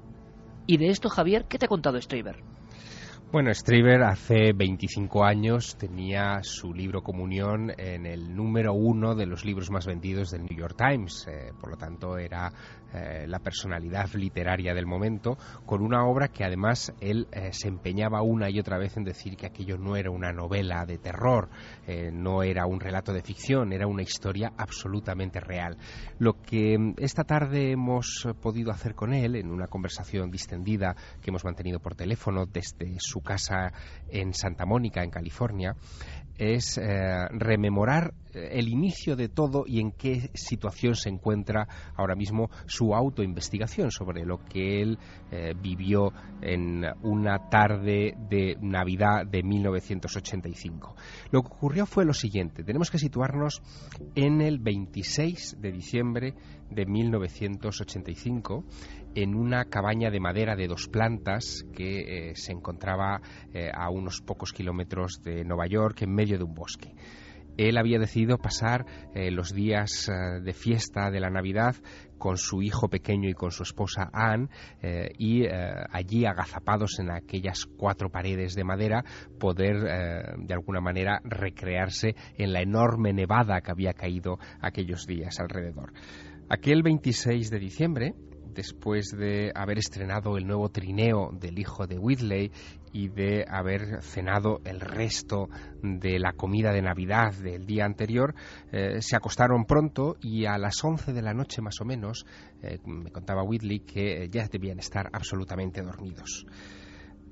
Y 0.66 0.78
de 0.78 0.88
esto, 0.88 1.10
Javier, 1.10 1.45
¿qué 1.47 1.58
te 1.58 1.66
ha 1.66 1.70
contado 1.70 1.99
Stryber? 2.01 2.43
Bueno, 3.30 3.53
Stryber 3.53 4.03
hace 4.03 4.53
25 4.53 5.26
años 5.26 5.76
tenía 5.78 6.39
su 6.43 6.74
libro 6.74 7.01
Comunión 7.01 7.74
en 7.78 8.05
el 8.05 8.34
número 8.34 8.72
uno 8.72 9.16
de 9.16 9.26
los 9.26 9.43
libros 9.43 9.70
más 9.70 9.86
vendidos 9.86 10.32
del 10.32 10.43
New 10.43 10.58
York 10.58 10.78
Times. 10.78 11.28
Eh, 11.28 11.51
por 11.60 11.72
lo 11.72 11.76
tanto, 11.76 12.18
era 12.18 12.53
eh, 12.94 13.26
la 13.28 13.40
personalidad 13.40 14.10
literaria 14.14 14.74
del 14.74 14.86
momento, 14.86 15.38
con 15.66 15.82
una 15.82 16.06
obra 16.06 16.30
que 16.30 16.44
además 16.44 16.94
él 17.02 17.28
eh, 17.32 17.50
se 17.52 17.68
empeñaba 17.68 18.22
una 18.22 18.50
y 18.50 18.60
otra 18.60 18.78
vez 18.78 18.96
en 18.98 19.04
decir 19.04 19.36
que 19.36 19.46
aquello 19.46 19.78
no 19.78 19.96
era 19.96 20.10
una 20.10 20.32
novela 20.32 20.86
de 20.86 20.98
terror, 20.98 21.50
eh, 21.86 22.12
no 22.12 22.44
era 22.44 22.66
un 22.66 22.80
relato 22.80 23.12
de 23.12 23.22
ficción, 23.22 23.74
era 23.74 23.88
una 23.88 24.04
historia 24.04 24.54
absolutamente 24.58 25.40
real. 25.40 25.78
Lo 26.20 26.42
que 26.42 26.78
mm, 26.78 26.94
esta 26.98 27.24
tarde 27.24 27.72
hemos 27.72 28.28
podido 28.42 28.72
hacer 28.72 28.96
con 28.96 29.14
él 29.14 29.36
en 29.36 29.52
una 29.52 29.68
conversación 29.68 30.32
distendida 30.32 30.96
que 31.22 31.30
hemos 31.30 31.44
mantenido 31.44 31.80
por 31.80 31.96
teléfono 31.96 32.46
desde 32.46 32.96
su 33.00 33.22
casa 33.22 33.72
en 34.10 34.34
Santa 34.34 34.66
Mónica, 34.66 35.04
en 35.04 35.10
California, 35.12 35.76
es 36.38 36.80
rememorar 37.32 38.14
el 38.34 38.70
inicio 38.70 39.16
de 39.16 39.30
todo 39.30 39.64
y 39.66 39.80
en 39.80 39.92
qué 39.92 40.30
situación 40.34 40.96
se 40.96 41.10
encuentra 41.10 41.68
ahora 41.96 42.16
mismo 42.16 42.50
su 42.66 42.94
autoinvestigación 42.94 43.92
sobre 43.92 44.26
lo 44.26 44.40
que 44.40 44.82
él 44.82 45.00
eh, 45.32 45.54
vivió 45.60 46.12
en 46.42 46.84
una 47.02 47.50
tarde 47.50 48.16
de 48.30 48.58
Navidad 48.62 49.26
de 49.26 49.44
1985. 49.44 50.96
Lo 51.32 51.42
que 51.42 51.48
ocurrió 51.48 51.86
fue 51.86 52.06
lo 52.06 52.14
siguiente, 52.14 52.64
tenemos 52.64 52.92
que 52.92 53.00
situarnos 53.00 53.62
en 54.16 54.42
el 54.42 54.60
26 54.60 55.58
de 55.60 55.72
diciembre 55.72 56.34
de 56.70 56.86
1985 56.86 58.66
en 59.18 59.34
una 59.34 59.65
cabaña 59.65 60.11
de 60.11 60.20
madera 60.20 60.55
de 60.55 60.68
dos 60.68 60.88
plantas 60.89 61.65
que 61.74 62.30
eh, 62.30 62.36
se 62.36 62.51
encontraba 62.51 63.20
eh, 63.51 63.72
a 63.74 63.89
unos 63.89 64.22
pocos 64.22 64.53
kilómetros 64.53 65.24
de 65.24 65.43
Nueva 65.43 65.65
York 65.65 66.03
en 66.03 66.13
medio 66.13 66.38
de 66.38 66.43
un 66.43 66.53
bosque 66.53 66.93
él 67.57 67.80
había 67.80 67.97
decidido 67.97 68.38
pasar 68.38 68.86
eh, 69.15 69.32
los 69.32 69.51
días 69.51 70.07
de 70.07 70.53
fiesta 70.53 71.09
de 71.09 71.20
la 71.20 71.32
Navidad 71.32 71.76
con 72.20 72.38
su 72.38 72.61
hijo 72.61 72.88
pequeño 72.88 73.28
y 73.28 73.34
con 73.34 73.49
su 73.49 73.63
esposa 73.63 74.11
Anne 74.13 74.49
y 75.18 75.47
allí 75.47 76.28
agazapados 76.28 76.99
en 76.99 77.09
aquellas 77.09 77.65
cuatro 77.65 78.11
paredes 78.11 78.53
de 78.53 78.63
madera 78.63 79.03
poder 79.39 79.78
de 80.38 80.53
alguna 80.53 80.82
manera 80.82 81.20
recrearse 81.24 82.15
en 82.38 82.53
la 82.53 82.61
enorme 82.61 83.11
nevada 83.11 83.61
que 83.61 83.72
había 83.72 83.93
caído 83.93 84.38
aquellos 84.61 85.07
días 85.07 85.39
alrededor. 85.39 85.93
Aquel 86.49 86.84
26 86.84 87.49
de 87.49 87.59
diciembre 87.59 88.13
después 88.54 89.12
de 89.18 89.52
haber 89.56 89.78
estrenado 89.78 90.38
el 90.38 90.48
nuevo 90.48 90.70
trineo 90.70 91.30
del 91.32 91.60
hijo 91.60 91.88
de 91.88 91.98
Whitley 91.98 92.52
y 92.93 93.10
de 93.10 93.45
haber 93.48 94.02
cenado 94.02 94.60
el 94.66 94.80
resto 94.80 95.50
de 95.82 96.20
la 96.20 96.34
comida 96.34 96.72
de 96.72 96.82
Navidad 96.82 97.34
del 97.34 97.66
día 97.66 97.86
anterior, 97.86 98.34
eh, 98.72 99.02
se 99.02 99.16
acostaron 99.16 99.66
pronto 99.66 100.18
y 100.22 100.45
a 100.45 100.58
las 100.58 100.84
11 100.84 101.14
de 101.14 101.22
la 101.22 101.34
noche 101.34 101.62
más 101.62 101.80
o 101.82 101.86
menos, 101.86 102.26
eh, 102.62 102.80
me 102.86 103.12
contaba 103.12 103.43
Whitley 103.43 103.82
que 103.82 104.30
ya 104.30 104.48
debían 104.48 104.80
estar 104.80 105.10
absolutamente 105.12 105.82
dormidos 105.82 106.45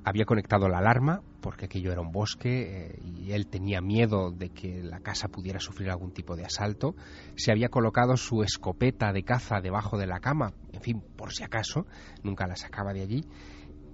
había 0.06 0.26
conectado 0.26 0.70
la 0.70 0.78
alarma 0.78 1.22
porque 1.42 1.66
aquello 1.66 1.92
era 1.92 2.00
un 2.00 2.12
bosque 2.12 2.92
eh, 2.92 3.00
y 3.04 3.32
él 3.32 3.48
tenía 3.48 3.82
miedo 3.82 4.32
de 4.32 4.50
que 4.50 4.84
la 4.84 5.00
casa 5.00 5.28
pudiera 5.28 5.60
sufrir 5.60 5.90
algún 5.90 6.12
tipo 6.12 6.36
de 6.36 6.46
asalto. 6.46 6.96
Se 7.36 7.52
había 7.52 7.70
colocado 7.70 8.16
su 8.16 8.44
escopeta 8.44 9.12
de 9.12 9.24
caza 9.24 9.62
debajo 9.62 9.98
de 9.98 10.06
la 10.06 10.20
cama, 10.20 10.54
en 10.72 10.82
fin, 10.82 11.04
por 11.16 11.34
si 11.34 11.44
acaso, 11.44 11.88
nunca 12.24 12.48
la 12.48 12.56
sacaba 12.56 12.94
de 12.94 13.02
allí. 13.02 13.26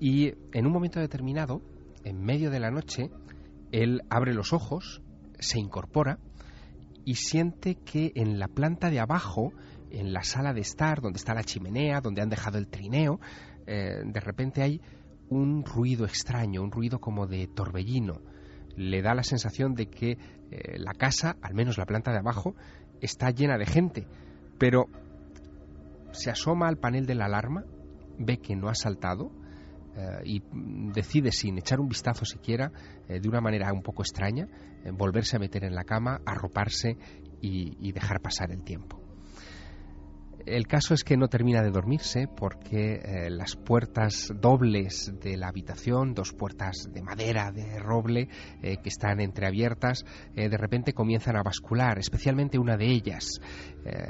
Y 0.02 0.34
en 0.52 0.66
un 0.66 0.74
momento 0.74 1.00
determinado, 1.00 1.62
en 2.04 2.22
medio 2.22 2.52
de 2.52 2.60
la 2.60 2.72
noche, 2.72 3.10
él 3.72 4.02
abre 4.10 4.34
los 4.34 4.52
ojos, 4.52 5.02
se 5.40 5.60
incorpora 5.60 6.20
y 7.06 7.16
siente 7.16 7.76
que 7.76 8.12
en 8.16 8.38
la 8.38 8.50
planta 8.50 8.90
de 8.90 9.00
abajo, 9.00 9.54
en 9.90 10.12
la 10.12 10.24
sala 10.24 10.54
de 10.54 10.62
estar, 10.62 11.02
donde 11.02 11.18
está 11.18 11.34
la 11.34 11.44
chimenea, 11.44 12.02
donde 12.02 12.22
han 12.22 12.30
dejado 12.30 12.58
el 12.58 12.68
trineo, 12.68 13.20
eh, 13.66 14.02
de 14.04 14.20
repente 14.20 14.62
hay 14.62 14.82
un 15.32 15.64
ruido 15.64 16.06
extraño, 16.06 16.62
un 16.62 16.72
ruido 16.72 17.00
como 17.00 17.26
de 17.26 17.48
torbellino. 17.48 18.22
Le 18.76 19.02
da 19.02 19.16
la 19.16 19.24
sensación 19.24 19.74
de 19.74 19.88
que 19.88 20.12
eh, 20.52 20.78
la 20.78 20.94
casa, 20.94 21.38
al 21.42 21.54
menos 21.54 21.78
la 21.78 21.86
planta 21.86 22.12
de 22.12 22.20
abajo, 22.20 22.54
está 23.00 23.32
llena 23.32 23.58
de 23.58 23.66
gente, 23.66 24.08
pero 24.60 24.86
se 26.12 26.30
asoma 26.30 26.68
al 26.68 26.78
panel 26.78 27.06
de 27.06 27.16
la 27.16 27.26
alarma, 27.26 27.64
ve 28.20 28.38
que 28.38 28.56
no 28.56 28.68
ha 28.68 28.76
saltado 28.76 29.32
eh, 29.96 30.22
y 30.26 30.44
decide, 30.94 31.32
sin 31.32 31.58
echar 31.58 31.80
un 31.80 31.88
vistazo 31.88 32.26
siquiera, 32.26 32.72
eh, 33.08 33.22
de 33.22 33.30
una 33.30 33.42
manera 33.42 33.72
un 33.74 33.82
poco 33.82 34.04
extraña, 34.04 34.48
volverse 34.94 35.38
a 35.38 35.40
meter 35.40 35.64
en 35.64 35.76
la 35.76 35.84
cama, 35.84 36.22
arroparse 36.26 36.98
y 37.44 37.92
dejar 37.92 38.20
pasar 38.22 38.52
el 38.52 38.64
tiempo. 38.64 39.01
El 40.46 40.68
caso 40.68 40.94
es 40.94 41.04
que 41.04 41.18
no 41.18 41.28
termina 41.28 41.62
de 41.62 41.72
dormirse 41.72 42.28
porque 42.28 42.96
eh, 42.96 43.30
las 43.30 43.56
puertas 43.56 44.34
dobles 44.40 45.14
de 45.22 45.38
la 45.38 45.50
habitación, 45.50 46.14
dos 46.14 46.34
puertas 46.34 46.90
de 46.92 47.02
madera, 47.02 47.52
de 47.52 47.80
roble, 47.80 48.28
eh, 48.62 48.78
que 48.78 48.90
están 48.90 49.20
entreabiertas, 49.20 50.06
eh, 50.36 50.50
de 50.50 50.58
repente 50.58 50.94
comienzan 50.94 51.36
a 51.36 51.44
bascular, 51.44 52.00
especialmente 52.00 52.58
una 52.58 52.78
de 52.78 52.88
ellas. 52.88 53.40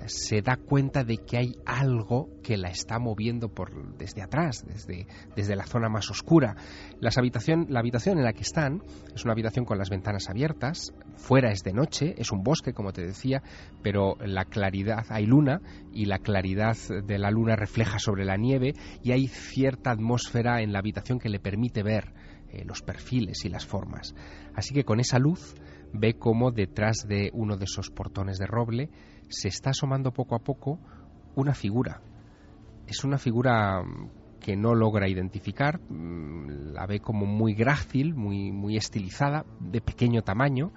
se 0.08 0.42
da 0.42 0.58
cuenta 0.58 1.06
de 1.06 1.18
que 1.18 1.38
hay 1.38 1.56
algo 1.66 2.28
que 2.44 2.58
la 2.58 2.70
está 2.70 3.00
moviendo 3.00 3.48
por, 3.48 3.98
desde 3.98 4.22
atrás, 4.22 4.66
desde, 4.68 5.08
desde 5.34 5.56
la 5.56 5.66
zona 5.66 5.88
más 5.88 6.10
oscura. 6.10 6.56
Las 7.00 7.18
habitación, 7.18 7.68
la 7.70 7.80
habitación 7.80 8.18
en 8.18 8.26
la 8.26 8.34
que 8.34 8.42
están 8.42 8.82
es 9.16 9.24
una 9.24 9.32
habitación 9.32 9.64
con 9.64 9.78
las 9.78 9.90
ventanas 9.90 10.30
abiertas, 10.30 10.94
fuera 11.16 11.52
es 11.52 11.64
de 11.64 11.72
noche, 11.72 12.16
es 12.18 12.32
un 12.32 12.44
bosque, 12.44 12.74
como 12.74 12.92
te 12.92 13.02
decía, 13.02 13.42
pero 13.82 14.18
la 14.20 14.44
claridad, 14.44 15.06
hay 15.10 15.26
luna 15.26 15.62
y 15.94 16.06
la 16.06 16.20
claridad 16.20 16.78
de 17.04 17.20
la 17.20 17.32
luna 17.32 17.56
refleja 17.56 18.00
sobre 18.00 18.26
la 18.26 18.38
nieve 18.38 18.74
y 19.04 19.12
hay 19.12 19.28
cierta 19.28 19.92
atmósfera 19.92 20.62
en 20.62 20.74
la 20.74 20.80
habitación 20.80 21.20
que 21.20 21.30
le 21.30 21.40
permite 21.40 21.84
ver 21.84 22.14
eh, 22.50 22.64
los 22.66 22.82
perfiles 22.82 23.46
y 23.46 23.50
las 23.50 23.66
formas. 23.66 24.16
Así 24.56 24.74
que 24.74 24.84
con 24.84 25.00
esa 25.00 25.20
luz 25.20 25.56
ve 25.94 26.16
cómo 26.16 26.52
detrás 26.52 27.06
de 27.08 27.30
uno 27.34 27.58
de 27.58 27.66
esos 27.66 27.90
portones 27.90 28.38
de 28.38 28.46
roble 28.46 28.90
se 29.30 29.48
está 29.48 29.72
asomando 29.72 30.12
poco 30.12 30.36
a 30.36 30.40
poco 30.40 30.80
una 31.36 31.54
figura. 31.54 32.02
Es 32.88 33.04
una 33.04 33.18
figura 33.18 33.84
mm, 33.84 34.10
que 34.40 34.56
no 34.56 34.74
logra 34.76 35.08
identificar, 35.08 35.80
mm, 35.80 36.74
la 36.74 36.86
ve 36.88 37.00
como 37.00 37.26
muy 37.26 37.54
grácil, 37.54 38.16
muy, 38.16 38.52
muy 38.52 38.78
estilizada, 38.78 39.46
de 39.60 39.82
pequeño 39.82 40.22
tamaño. 40.22 40.72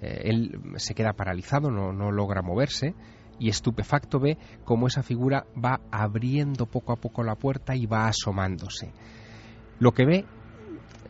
Eh, 0.00 0.22
él 0.24 0.60
se 0.76 0.94
queda 0.94 1.12
paralizado, 1.14 1.70
no, 1.70 1.92
no 1.92 2.10
logra 2.10 2.42
moverse 2.42 2.94
y 3.38 3.48
estupefacto 3.48 4.18
ve 4.18 4.36
cómo 4.64 4.86
esa 4.86 5.02
figura 5.02 5.46
va 5.62 5.80
abriendo 5.90 6.66
poco 6.66 6.92
a 6.92 6.96
poco 6.96 7.22
la 7.22 7.36
puerta 7.36 7.74
y 7.76 7.86
va 7.86 8.08
asomándose. 8.08 8.92
Lo 9.78 9.92
que 9.92 10.04
ve 10.04 10.24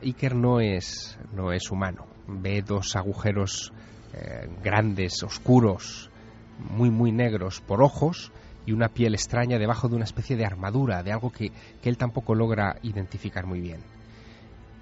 Iker 0.03 0.35
no 0.35 0.61
es, 0.61 1.19
no 1.33 1.53
es 1.53 1.71
humano. 1.71 2.07
Ve 2.27 2.63
dos 2.63 2.95
agujeros 2.95 3.73
eh, 4.13 4.49
grandes, 4.63 5.23
oscuros, 5.23 6.11
muy, 6.59 6.91
muy 6.91 7.13
negros 7.13 7.61
por 7.61 7.83
ojos 7.83 8.33
y 8.67 8.73
una 8.73 8.89
piel 8.89 9.15
extraña 9.15 9.59
debajo 9.59 9.89
de 9.89 9.97
una 9.97 10.05
especie 10.05 10.37
de 10.37 10.45
armadura, 10.45 11.03
de 11.03 11.13
algo 11.13 11.31
que, 11.31 11.51
que 11.83 11.89
él 11.89 11.97
tampoco 11.97 12.35
logra 12.35 12.77
identificar 12.83 13.47
muy 13.47 13.61
bien. 13.61 13.81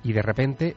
Y 0.02 0.12
de 0.12 0.22
repente 0.22 0.76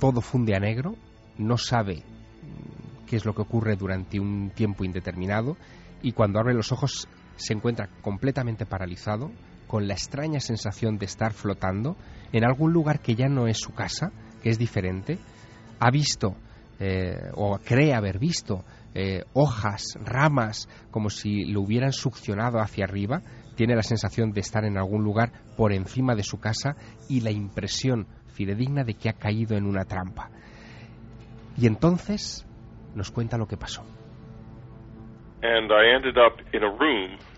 todo 0.00 0.20
funde 0.20 0.56
a 0.56 0.60
negro, 0.60 0.96
no 1.38 1.58
sabe 1.58 1.96
mm, 1.96 3.06
qué 3.06 3.16
es 3.16 3.24
lo 3.24 3.34
que 3.34 3.42
ocurre 3.42 3.76
durante 3.76 4.18
un 4.18 4.50
tiempo 4.54 4.84
indeterminado 4.84 5.56
y 6.02 6.12
cuando 6.12 6.38
abre 6.38 6.54
los 6.54 6.72
ojos 6.72 7.08
se 7.36 7.52
encuentra 7.54 7.88
completamente 8.02 8.66
paralizado, 8.66 9.30
con 9.66 9.88
la 9.88 9.94
extraña 9.94 10.38
sensación 10.38 10.98
de 10.98 11.06
estar 11.06 11.32
flotando 11.32 11.96
en 12.30 12.44
algún 12.44 12.74
lugar 12.74 13.00
que 13.00 13.14
ya 13.14 13.28
no 13.28 13.46
es 13.46 13.58
su 13.58 13.72
casa, 13.72 14.12
que 14.42 14.50
es 14.50 14.58
diferente. 14.58 15.18
Ha 15.80 15.90
visto 15.90 16.36
eh, 16.78 17.30
o 17.34 17.58
cree 17.58 17.94
haber 17.94 18.18
visto 18.18 18.64
eh, 18.94 19.24
hojas, 19.32 19.96
ramas, 20.04 20.68
como 20.90 21.08
si 21.08 21.46
lo 21.46 21.62
hubieran 21.62 21.92
succionado 21.92 22.58
hacia 22.58 22.84
arriba. 22.84 23.22
Tiene 23.54 23.74
la 23.74 23.82
sensación 23.82 24.32
de 24.32 24.40
estar 24.40 24.66
en 24.66 24.76
algún 24.76 25.04
lugar 25.04 25.32
por 25.56 25.72
encima 25.72 26.14
de 26.14 26.22
su 26.22 26.38
casa 26.38 26.76
y 27.08 27.20
la 27.20 27.30
impresión 27.30 28.06
fidedigna 28.34 28.84
de 28.84 28.92
que 28.94 29.08
ha 29.08 29.14
caído 29.14 29.56
en 29.56 29.64
una 29.64 29.84
trampa. 29.86 30.30
Y 31.56 31.66
entonces 31.66 32.44
nos 32.94 33.10
cuenta 33.10 33.38
lo 33.38 33.46
que 33.46 33.56
pasó. 33.56 33.84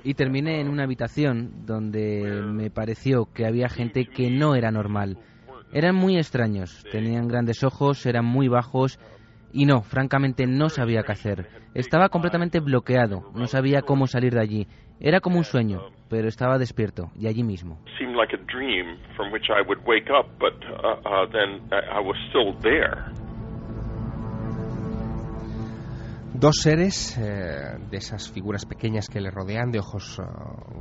Y 0.04 0.14
terminé 0.14 0.60
en 0.60 0.68
una 0.68 0.84
habitación 0.84 1.66
donde 1.66 2.42
me 2.44 2.70
pareció 2.70 3.26
que 3.34 3.46
había 3.46 3.68
gente 3.68 4.04
que 4.04 4.30
no 4.30 4.54
era 4.54 4.70
normal. 4.70 5.16
Eran 5.72 5.96
muy 5.96 6.16
extraños, 6.16 6.84
tenían 6.92 7.26
grandes 7.26 7.64
ojos, 7.64 8.04
eran 8.06 8.24
muy 8.24 8.48
bajos 8.48 8.98
y 9.52 9.66
no, 9.66 9.82
francamente 9.82 10.46
no 10.46 10.68
sabía 10.68 11.02
qué 11.02 11.12
hacer. 11.12 11.46
Estaba 11.74 12.08
completamente 12.08 12.60
bloqueado, 12.60 13.30
no 13.34 13.46
sabía 13.46 13.82
cómo 13.82 14.06
salir 14.06 14.34
de 14.34 14.40
allí. 14.40 14.66
Era 15.00 15.20
como 15.20 15.38
un 15.38 15.44
sueño, 15.44 15.80
pero 16.10 16.28
estaba 16.28 16.58
despierto 16.58 17.10
y 17.18 17.26
allí 17.26 17.42
mismo. 17.42 17.78
Dos 26.36 26.56
seres 26.62 27.16
eh, 27.16 27.78
de 27.88 27.96
esas 27.96 28.28
figuras 28.28 28.66
pequeñas 28.66 29.06
que 29.06 29.20
le 29.20 29.30
rodean, 29.30 29.70
de 29.70 29.78
ojos 29.78 30.18
eh, 30.18 30.24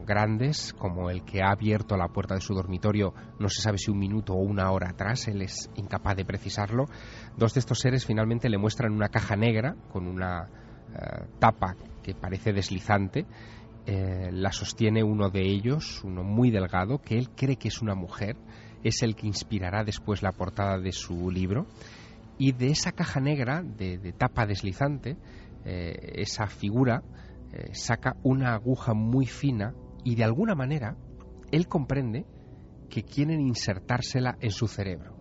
grandes, 0.04 0.74
como 0.74 1.12
el 1.12 1.24
que 1.24 1.44
ha 1.44 1.52
abierto 1.52 1.96
la 1.96 2.08
puerta 2.08 2.34
de 2.34 2.42
su 2.42 2.56
dormitorio, 2.56 3.14
no 3.38 3.50
se 3.50 3.62
sabe 3.62 3.78
si 3.78 3.92
un 3.92 4.00
minuto 4.00 4.34
o 4.34 4.42
una 4.42 4.72
hora 4.72 4.90
atrás, 4.90 5.28
él 5.28 5.44
es 5.44 5.70
incapaz 5.76 6.16
de 6.16 6.26
precisarlo. 6.26 6.86
Dos 7.38 7.54
de 7.54 7.60
estos 7.60 7.78
seres 7.78 8.04
finalmente 8.04 8.50
le 8.50 8.58
muestran 8.58 8.94
una 8.94 9.10
caja 9.10 9.36
negra 9.36 9.76
con 9.92 10.08
una 10.08 10.50
eh, 10.92 11.28
tapa 11.38 11.76
que 12.02 12.16
parece 12.16 12.52
deslizante. 12.52 13.28
la 13.86 14.52
sostiene 14.52 15.04
uno 15.04 15.30
de 15.30 15.44
ellos, 15.44 16.02
uno 16.04 16.24
muy 16.24 16.50
delgado, 16.50 16.98
que 16.98 17.16
él 17.16 17.30
cree 17.30 17.58
que 17.58 17.68
es 17.68 17.80
una 17.80 17.94
mujer, 17.94 18.38
es 18.84 19.04
el 19.04 19.16
que 19.16 19.28
inspirará 19.28 19.84
después 19.84 20.24
la 20.24 20.32
portada 20.32 20.80
de 20.80 20.94
su 20.94 21.30
libro. 21.30 21.68
Y 22.40 22.54
de 22.54 22.72
esa 22.72 22.92
caja 22.92 23.20
negra 23.20 23.62
de 23.62 24.12
tapa 24.18 24.48
deslizante, 24.48 25.16
eh, 25.66 26.14
esa 26.16 26.48
figura 26.48 27.04
eh, 27.52 27.70
saca 27.74 28.18
una 28.24 28.54
aguja 28.54 28.94
muy 28.94 29.26
fina 29.26 29.76
y 30.04 30.16
de 30.16 30.24
alguna 30.24 30.56
manera 30.56 30.98
él 31.52 31.68
comprende 31.68 32.26
que 32.90 33.04
quieren 33.04 33.42
insertársela 33.42 34.38
en 34.40 34.52
su 34.52 34.68
cerebro. 34.68 35.13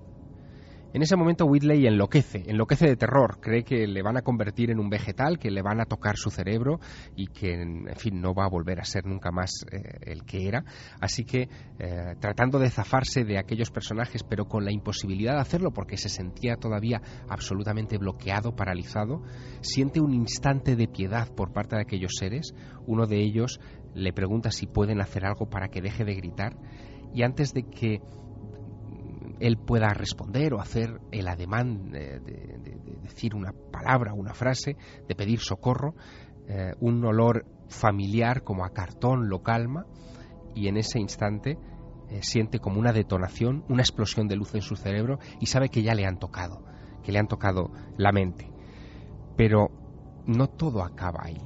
En 0.94 1.00
ese 1.00 1.16
momento 1.16 1.46
Whitley 1.46 1.86
enloquece, 1.86 2.42
enloquece 2.46 2.86
de 2.86 2.96
terror, 2.96 3.40
cree 3.40 3.64
que 3.64 3.86
le 3.86 4.02
van 4.02 4.18
a 4.18 4.22
convertir 4.22 4.70
en 4.70 4.78
un 4.78 4.90
vegetal, 4.90 5.38
que 5.38 5.50
le 5.50 5.62
van 5.62 5.80
a 5.80 5.86
tocar 5.86 6.16
su 6.18 6.30
cerebro 6.30 6.80
y 7.16 7.28
que, 7.28 7.54
en 7.62 7.96
fin, 7.96 8.20
no 8.20 8.34
va 8.34 8.44
a 8.44 8.50
volver 8.50 8.78
a 8.78 8.84
ser 8.84 9.06
nunca 9.06 9.30
más 9.30 9.64
eh, 9.72 9.80
el 10.02 10.24
que 10.24 10.46
era. 10.46 10.64
Así 11.00 11.24
que, 11.24 11.48
eh, 11.78 12.14
tratando 12.20 12.58
de 12.58 12.68
zafarse 12.68 13.24
de 13.24 13.38
aquellos 13.38 13.70
personajes, 13.70 14.22
pero 14.22 14.44
con 14.44 14.66
la 14.66 14.72
imposibilidad 14.72 15.34
de 15.34 15.40
hacerlo 15.40 15.70
porque 15.72 15.96
se 15.96 16.10
sentía 16.10 16.56
todavía 16.56 17.00
absolutamente 17.26 17.96
bloqueado, 17.96 18.54
paralizado, 18.54 19.22
siente 19.62 20.00
un 20.00 20.12
instante 20.12 20.76
de 20.76 20.88
piedad 20.88 21.28
por 21.34 21.52
parte 21.52 21.76
de 21.76 21.82
aquellos 21.82 22.12
seres. 22.18 22.54
Uno 22.86 23.06
de 23.06 23.22
ellos 23.22 23.60
le 23.94 24.12
pregunta 24.12 24.50
si 24.50 24.66
pueden 24.66 25.00
hacer 25.00 25.24
algo 25.24 25.48
para 25.48 25.68
que 25.68 25.80
deje 25.80 26.04
de 26.04 26.14
gritar 26.14 26.56
y 27.14 27.22
antes 27.22 27.52
de 27.52 27.64
que 27.64 28.00
él 29.42 29.58
pueda 29.58 29.88
responder 29.88 30.54
o 30.54 30.60
hacer 30.60 31.00
el 31.10 31.26
ademán 31.26 31.90
de, 31.90 32.20
decir 33.02 33.34
una 33.34 33.52
palabra, 33.52 34.14
una 34.14 34.34
frase, 34.34 34.76
de 35.08 35.14
pedir 35.16 35.40
socorro, 35.40 35.96
eh, 36.46 36.72
un 36.80 37.04
olor 37.04 37.44
familiar 37.68 38.44
como 38.44 38.64
a 38.64 38.70
cartón 38.70 39.28
lo 39.28 39.42
calma 39.42 39.84
y 40.54 40.68
en 40.68 40.76
ese 40.76 41.00
instante 41.00 41.58
eh, 42.08 42.20
siente 42.22 42.60
como 42.60 42.78
una 42.78 42.92
detonación, 42.92 43.64
una 43.68 43.82
explosión 43.82 44.28
de 44.28 44.36
luz 44.36 44.54
en 44.54 44.62
su 44.62 44.76
cerebro 44.76 45.18
y 45.40 45.46
sabe 45.46 45.70
que 45.70 45.82
ya 45.82 45.94
le 45.94 46.06
han 46.06 46.18
tocado, 46.18 46.64
que 47.02 47.10
le 47.10 47.18
han 47.18 47.26
tocado 47.26 47.72
la 47.96 48.12
mente. 48.12 48.48
Pero 49.36 49.70
no 50.24 50.48
todo 50.48 50.84
acaba 50.84 51.22
ahí, 51.24 51.40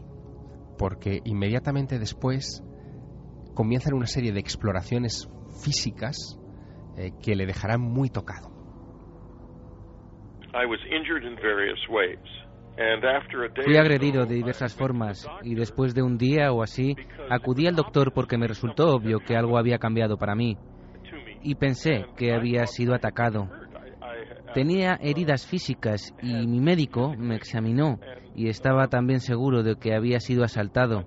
porque 0.77 1.23
inmediatamente 1.25 1.99
después 1.99 2.63
comienzan 3.55 3.95
una 3.95 4.07
serie 4.07 4.33
de 4.33 4.41
exploraciones 4.41 5.31
físicas 5.63 6.39
eh, 6.97 7.13
que 7.23 7.35
le 7.35 7.47
dejarán 7.47 7.81
muy 7.81 8.09
tocado. 8.09 8.51
Fui 13.65 13.77
agredido 13.77 14.27
de 14.27 14.35
diversas 14.35 14.75
formas 14.75 15.27
y 15.43 15.55
después 15.55 15.95
de 15.95 16.03
un 16.03 16.19
día 16.19 16.53
o 16.53 16.63
así 16.63 16.95
acudí 17.31 17.67
al 17.67 17.75
doctor 17.75 18.13
porque 18.13 18.37
me 18.37 18.47
resultó 18.47 18.95
obvio 18.95 19.21
que 19.21 19.37
algo 19.37 19.59
había 19.59 19.79
cambiado 19.79 20.19
para 20.19 20.35
mí 20.35 20.57
y 21.43 21.55
pensé 21.55 22.07
que 22.17 22.33
había 22.33 22.67
sido 22.67 22.95
atacado. 22.95 23.49
Tenía 24.55 24.99
heridas 25.01 25.47
físicas 25.47 26.15
y 26.23 26.47
mi 26.47 26.61
médico 26.61 27.15
me 27.17 27.37
examinó 27.37 27.99
y 28.35 28.49
estaba 28.49 28.89
también 28.89 29.21
seguro 29.21 29.63
de 29.63 29.77
que 29.77 29.95
había 29.95 30.21
sido 30.21 30.45
asaltado. 30.45 31.07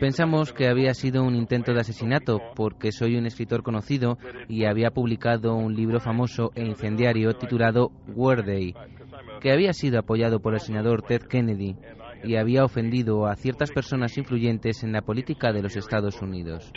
Pensamos 0.00 0.54
que 0.54 0.66
había 0.66 0.94
sido 0.94 1.22
un 1.22 1.34
intento 1.34 1.74
de 1.74 1.80
asesinato 1.80 2.40
porque 2.56 2.90
soy 2.90 3.16
un 3.16 3.26
escritor 3.26 3.62
conocido 3.62 4.16
y 4.48 4.64
había 4.64 4.90
publicado 4.90 5.54
un 5.54 5.74
libro 5.74 6.00
famoso 6.00 6.52
e 6.54 6.64
incendiario 6.64 7.34
titulado 7.34 7.90
War 8.08 8.42
Day, 8.44 8.74
que 9.42 9.52
había 9.52 9.74
sido 9.74 9.98
apoyado 9.98 10.40
por 10.40 10.54
el 10.54 10.60
senador 10.60 11.02
Ted 11.02 11.24
Kennedy 11.28 11.76
y 12.24 12.36
había 12.36 12.64
ofendido 12.64 13.26
a 13.26 13.36
ciertas 13.36 13.70
personas 13.72 14.16
influyentes 14.16 14.82
en 14.82 14.92
la 14.92 15.02
política 15.02 15.52
de 15.52 15.62
los 15.62 15.76
Estados 15.76 16.20
Unidos. 16.22 16.72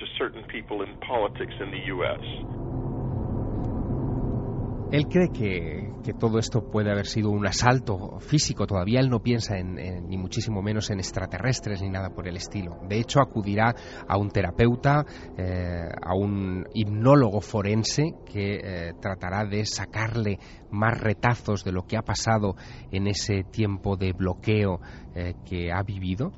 Él 4.93 5.07
cree 5.07 5.29
que, 5.29 6.13
todo 6.19 6.37
esto 6.37 6.69
puede 6.69 6.91
haber 6.91 7.07
sido 7.07 7.31
un 7.31 7.47
asalto 7.47 8.19
físico. 8.19 8.67
Todavía 8.67 8.99
él 8.99 9.09
no 9.09 9.21
piensa 9.23 9.57
en, 9.57 9.73
ni 10.07 10.17
muchísimo 10.19 10.61
menos 10.61 10.91
en 10.91 10.99
extraterrestres 10.99 11.81
ni 11.81 11.89
nada 11.89 12.11
por 12.11 12.27
el 12.27 12.37
estilo. 12.37 12.77
De 12.87 12.99
hecho, 12.99 13.19
acudirá 13.19 13.73
a 14.07 14.17
un 14.19 14.29
terapeuta, 14.29 15.03
eh, 15.35 15.89
a 15.99 16.13
un 16.13 16.67
hipnólogo 16.75 17.41
forense 17.41 18.13
que 18.23 18.59
eh, 18.63 18.93
tratará 19.01 19.45
de 19.45 19.65
sacarle 19.65 20.37
más 20.69 21.01
retazos 21.01 21.63
de 21.63 21.71
lo 21.71 21.87
que 21.87 21.97
ha 21.97 22.03
pasado 22.03 22.55
en 22.91 23.07
ese 23.07 23.43
tiempo 23.49 23.97
de 23.97 24.13
bloqueo 24.13 24.79
eh, 25.15 25.33
que 25.43 25.71
ha 25.71 25.81
vivido 25.81 26.33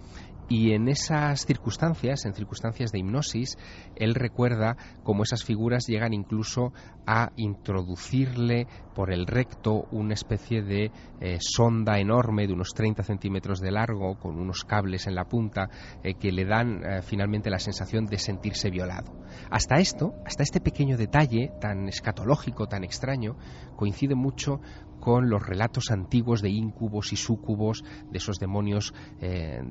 y 0.48 0.74
en 0.74 0.88
esas 0.88 1.46
circunstancias, 1.46 2.26
en 2.26 2.34
circunstancias 2.34 2.92
de 2.92 3.00
hipnosis, 3.00 3.58
él 3.96 4.16
recuerda 4.16 4.78
cómo 5.04 5.24
esas 5.24 5.44
figuras 5.44 5.86
llegan 5.88 6.14
incluso 6.14 6.74
a 7.08 7.32
introducirle 7.36 8.68
por 8.94 9.12
el 9.12 9.28
recto 9.28 9.86
una 9.92 10.14
especie 10.14 10.62
de 10.62 10.92
eh, 11.20 11.38
sonda 11.40 12.00
enorme 12.00 12.48
de 12.48 12.54
unos 12.54 12.70
30 12.74 13.04
centímetros 13.04 13.60
de 13.60 13.72
largo, 13.72 14.18
con 14.18 14.40
unos 14.40 14.64
cables 14.64 15.08
en 15.08 15.16
la 15.16 15.26
punta, 15.26 15.70
eh, 16.04 16.16
que 16.16 16.32
le 16.32 16.46
dan 16.46 16.84
eh, 16.84 17.02
finalmente 17.02 17.50
la 17.50 17.60
sensación 17.60 18.06
de 18.06 18.18
sentirse 18.18 18.70
violado. 18.70 19.14
Hasta 19.50 19.76
esto, 19.76 20.14
hasta 20.26 20.44
este 20.44 20.62
pequeño 20.62 20.98
detalle 20.98 21.52
tan 21.60 21.88
escatológico, 21.88 22.68
tan 22.68 22.84
extraño, 22.84 23.36
coincide 23.76 24.16
mucho 24.16 24.62
con 25.06 25.30
los 25.30 25.46
relatos 25.46 25.92
antiguos 25.92 26.42
de 26.42 26.50
íncubos 26.50 27.14
y 27.14 27.16
súcubos, 27.16 27.84
de 28.10 28.18
esos 28.18 28.40
demonios 28.40 28.92
eh, 29.22 29.62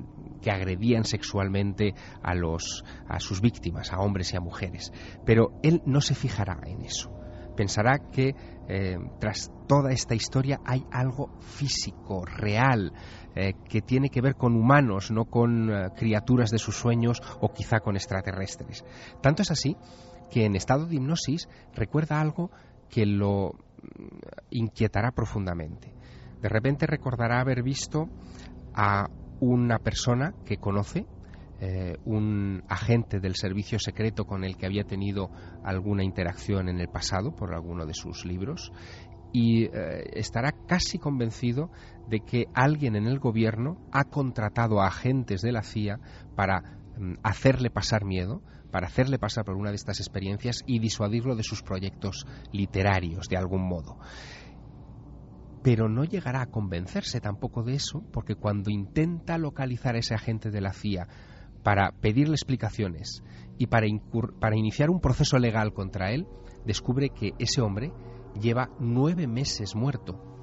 que 0.41 0.49
agredían 0.49 1.03
sexualmente 1.03 1.93
a, 2.23 2.33
los, 2.33 2.85
a 3.09 3.19
sus 3.19 3.41
víctimas, 3.41 3.91
a 3.91 3.99
hombres 3.99 4.31
y 4.31 4.37
a 4.37 4.39
mujeres. 4.39 4.93
Pero 5.25 5.59
él 5.61 5.81
no 5.85 5.99
se 5.99 6.15
fijará 6.15 6.61
en 6.65 6.83
eso. 6.83 7.11
Pensará 7.57 7.99
que 8.13 8.33
eh, 8.69 8.95
tras 9.19 9.51
toda 9.67 9.91
esta 9.91 10.15
historia 10.15 10.61
hay 10.63 10.85
algo 10.89 11.37
físico, 11.41 12.23
real, 12.23 12.93
eh, 13.35 13.55
que 13.67 13.81
tiene 13.81 14.07
que 14.07 14.21
ver 14.21 14.35
con 14.35 14.55
humanos, 14.55 15.11
no 15.11 15.25
con 15.25 15.69
criaturas 15.97 16.49
de 16.49 16.59
sus 16.59 16.77
sueños 16.77 17.21
o 17.41 17.51
quizá 17.51 17.81
con 17.81 17.97
extraterrestres. 17.97 18.85
Tanto 19.21 19.41
es 19.41 19.51
así 19.51 19.75
que 20.31 20.45
en 20.45 20.55
estado 20.55 20.85
de 20.85 20.95
hipnosis 20.95 21.49
recuerda 21.73 22.21
algo 22.21 22.51
que 22.89 23.05
lo 23.05 23.64
inquietará 24.49 25.11
profundamente. 25.11 25.93
De 26.41 26.49
repente 26.49 26.85
recordará 26.85 27.39
haber 27.39 27.63
visto 27.63 28.09
a 28.73 29.09
una 29.39 29.79
persona 29.79 30.33
que 30.45 30.57
conoce, 30.57 31.05
eh, 31.59 31.97
un 32.05 32.63
agente 32.67 33.19
del 33.19 33.35
servicio 33.35 33.79
secreto 33.79 34.25
con 34.25 34.43
el 34.43 34.57
que 34.57 34.65
había 34.65 34.83
tenido 34.83 35.29
alguna 35.63 36.03
interacción 36.03 36.67
en 36.67 36.79
el 36.79 36.89
pasado 36.89 37.33
por 37.33 37.53
alguno 37.53 37.85
de 37.85 37.93
sus 37.93 38.25
libros, 38.25 38.71
y 39.31 39.65
eh, 39.65 39.69
estará 40.13 40.53
casi 40.65 40.97
convencido 40.97 41.69
de 42.07 42.21
que 42.21 42.45
alguien 42.53 42.95
en 42.95 43.05
el 43.05 43.19
gobierno 43.19 43.77
ha 43.91 44.05
contratado 44.05 44.81
a 44.81 44.87
agentes 44.87 45.41
de 45.41 45.51
la 45.51 45.61
CIA 45.61 45.99
para 46.35 46.61
mm, 46.97 47.15
hacerle 47.23 47.69
pasar 47.69 48.05
miedo, 48.05 48.41
para 48.75 48.87
hacerle 48.87 49.17
pasar 49.17 49.45
por 49.45 49.55
una 49.55 49.69
de 49.69 49.77
estas 49.77 50.01
experiencias 50.01 50.61
y 50.67 50.79
disuadirlo 50.79 51.37
de 51.37 51.43
sus 51.43 51.63
proyectos 51.63 52.27
literarios 52.51 53.29
de 53.29 53.37
algún 53.37 53.65
modo. 53.65 53.97
Pero 55.63 55.87
no 55.87 56.03
llegará 56.03 56.41
a 56.41 56.51
convencerse 56.51 57.21
tampoco 57.21 57.63
de 57.63 57.75
eso, 57.75 58.03
porque 58.11 58.35
cuando 58.35 58.69
intenta 58.69 59.37
localizar 59.37 59.95
a 59.95 59.99
ese 59.99 60.13
agente 60.13 60.51
de 60.51 60.59
la 60.59 60.73
CIA 60.73 61.07
para 61.63 61.93
pedirle 62.01 62.33
explicaciones 62.33 63.23
y 63.57 63.67
para, 63.67 63.87
para 64.41 64.57
iniciar 64.57 64.89
un 64.89 64.99
proceso 64.99 65.39
legal 65.39 65.71
contra 65.71 66.11
él, 66.11 66.27
descubre 66.65 67.11
que 67.11 67.31
ese 67.39 67.61
hombre 67.61 67.93
lleva 68.41 68.71
nueve 68.77 69.25
meses 69.25 69.73
muerto 69.73 70.34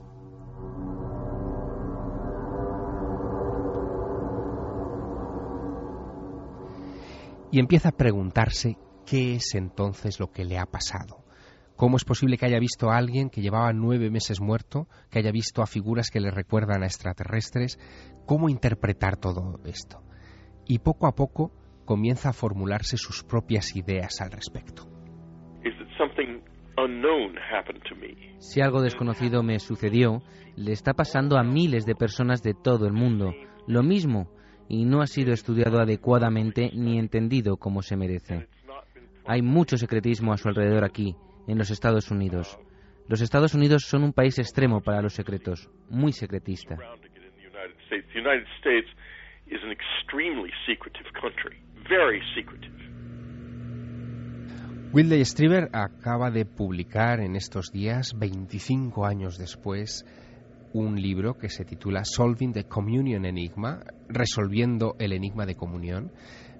y 7.53 7.61
empieza 7.61 7.91
a 7.91 7.97
preguntarse 7.97 8.79
qué 9.07 9.35
es 9.35 9.55
entonces 9.55 10.19
lo 10.19 10.33
que 10.33 10.45
le 10.45 10.59
ha 10.59 10.65
pasado. 10.65 11.23
¿Cómo 11.77 11.97
es 11.97 12.05
posible 12.05 12.39
que 12.39 12.47
haya 12.47 12.59
visto 12.59 12.91
a 12.91 12.97
alguien 12.97 13.29
que 13.29 13.43
llevaba 13.43 13.73
nueve 13.75 14.11
meses 14.11 14.41
muerto, 14.41 14.89
que 15.11 15.19
haya 15.19 15.31
visto 15.31 15.63
a 15.63 15.67
figuras 15.67 16.11
que 16.11 16.21
le 16.21 16.31
recuerdan 16.31 16.83
a 16.83 16.87
extraterrestres? 16.87 17.79
¿Cómo 18.27 18.49
interpretar 18.49 19.19
todo 19.19 19.61
esto? 19.67 20.03
Y 20.67 20.79
poco 20.79 21.07
a 21.07 21.15
poco 21.15 21.53
comienza 21.85 22.31
a 22.31 22.33
formularse 22.33 22.97
sus 22.97 23.23
propias 23.23 23.77
ideas 23.77 24.21
al 24.23 24.31
respecto. 24.31 24.89
Si 28.39 28.61
algo 28.63 28.81
desconocido 28.81 29.43
me 29.43 29.59
sucedió, 29.59 30.23
le 30.57 30.73
está 30.73 30.95
pasando 30.95 31.37
a 31.37 31.43
miles 31.43 31.85
de 31.85 31.95
personas 31.95 32.43
de 32.43 32.55
todo 32.55 32.87
el 32.87 32.95
mundo. 32.95 33.35
Lo 33.67 33.83
mismo 33.83 34.31
y 34.73 34.87
no 34.87 35.03
ha 35.03 35.07
sido 35.07 35.35
estudiado 35.35 35.81
adecuadamente 35.81 36.71
ni 36.73 36.99
entendido 36.99 37.59
como 37.59 37.83
se 37.83 37.95
merece. 37.95 38.49
Hay 39.27 39.43
mucho 39.43 39.77
secretismo 39.77 40.33
a 40.33 40.39
su 40.39 40.49
alrededor 40.49 40.83
aquí, 40.83 41.15
en 41.47 41.59
los 41.59 41.71
Estados 41.71 42.11
Unidos. 42.11 42.59
Los 43.07 43.21
Estados 43.21 43.53
Unidos 43.53 43.83
son 43.85 44.03
un 44.03 44.15
país 44.15 44.39
extremo 44.39 44.81
para 44.81 45.03
los 45.03 45.13
secretos, 45.13 45.69
muy 45.91 46.13
secretista. 46.13 46.79
Wilde 54.95 55.25
Strieber 55.27 55.69
acaba 55.75 56.31
de 56.31 56.47
publicar 56.47 57.21
en 57.21 57.37
estos 57.37 57.73
días, 57.73 58.15
25 58.19 59.05
años 59.05 59.37
después, 59.37 60.07
un 60.75 61.01
libro 61.01 61.37
que 61.37 61.49
se 61.49 61.65
titula 61.65 62.03
Solving 62.05 62.53
the 62.53 62.65
Communion 62.65 63.25
Enigma, 63.25 63.81
resolviendo 64.09 64.97
el 64.99 65.13
enigma 65.13 65.47
de 65.47 65.55
comunión. 65.55 66.13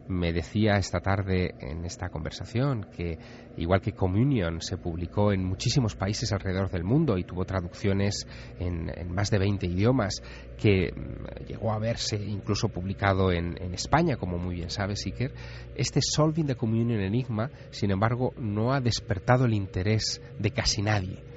Me 0.09 0.33
decía 0.33 0.79
esta 0.79 0.99
tarde 0.99 1.55
en 1.61 1.85
esta 1.85 2.09
conversación 2.09 2.89
que, 2.95 3.19
igual 3.57 3.81
que 3.81 3.93
Communion, 3.93 4.61
se 4.61 4.77
publicó 4.77 5.33
en 5.33 5.45
muchísimos 5.45 5.95
países 5.95 6.33
alrededor 6.33 6.71
del 6.71 6.83
mundo 6.83 7.17
y 7.19 7.25
tuvo 7.25 7.45
traducciones 7.45 8.27
en, 8.59 8.91
más 9.15 9.31
de 9.31 9.39
20 9.39 9.65
idiomas, 9.69 10.21
que 10.59 10.93
mm, 10.93 11.47
llegó 11.47 11.73
a 11.73 11.79
verse 11.79 12.17
incluso 12.17 12.69
publicado 12.69 13.31
en, 13.31 13.57
en 13.63 13.75
España, 13.75 14.17
como 14.17 14.39
muy 14.39 14.57
bien 14.57 14.71
sabe 14.71 14.97
Siker, 14.97 15.33
este 15.77 16.01
Solving 16.03 16.47
the 16.47 16.57
Communion 16.57 17.01
Enigma, 17.01 17.51
sin 17.71 17.93
embargo, 17.93 18.35
no 18.37 18.73
ha 18.73 18.81
despertado 18.81 19.45
el 19.45 19.55
interés 19.55 20.21
de 20.39 20.51
casi 20.51 20.83
nadie 20.83 21.32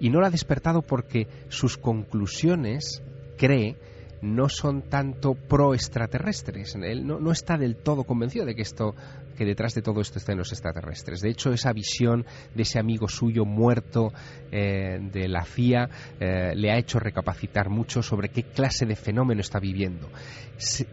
y 0.00 0.10
no 0.10 0.20
lo 0.20 0.26
ha 0.26 0.30
despertado 0.30 0.82
porque 0.82 1.26
sus 1.48 1.76
conclusiones, 1.76 3.02
cree, 3.36 3.76
no 4.22 4.48
son 4.48 4.82
tanto 4.82 5.34
pro 5.34 5.74
extraterrestres. 5.74 6.74
Él 6.74 7.06
no, 7.06 7.30
está 7.30 7.56
del 7.56 7.76
todo 7.76 8.04
convencido 8.04 8.44
de 8.44 8.54
que 8.54 8.62
esto 8.62 8.94
que 9.36 9.44
detrás 9.44 9.72
de 9.74 9.82
todo 9.82 10.00
esto 10.00 10.18
estén 10.18 10.36
los 10.36 10.50
extraterrestres. 10.50 11.20
De 11.20 11.30
hecho, 11.30 11.52
esa 11.52 11.72
visión 11.72 12.26
de 12.56 12.62
ese 12.62 12.80
amigo 12.80 13.06
suyo 13.06 13.44
muerto 13.44 14.12
eh, 14.50 14.98
de 15.00 15.28
la 15.28 15.44
CIA 15.44 15.88
eh, 16.18 16.54
le 16.56 16.72
ha 16.72 16.78
hecho 16.78 16.98
recapacitar 16.98 17.68
mucho 17.68 18.02
sobre 18.02 18.30
qué 18.30 18.42
clase 18.42 18.84
de 18.84 18.96
fenómeno 18.96 19.40
está 19.40 19.60
viviendo. 19.60 20.08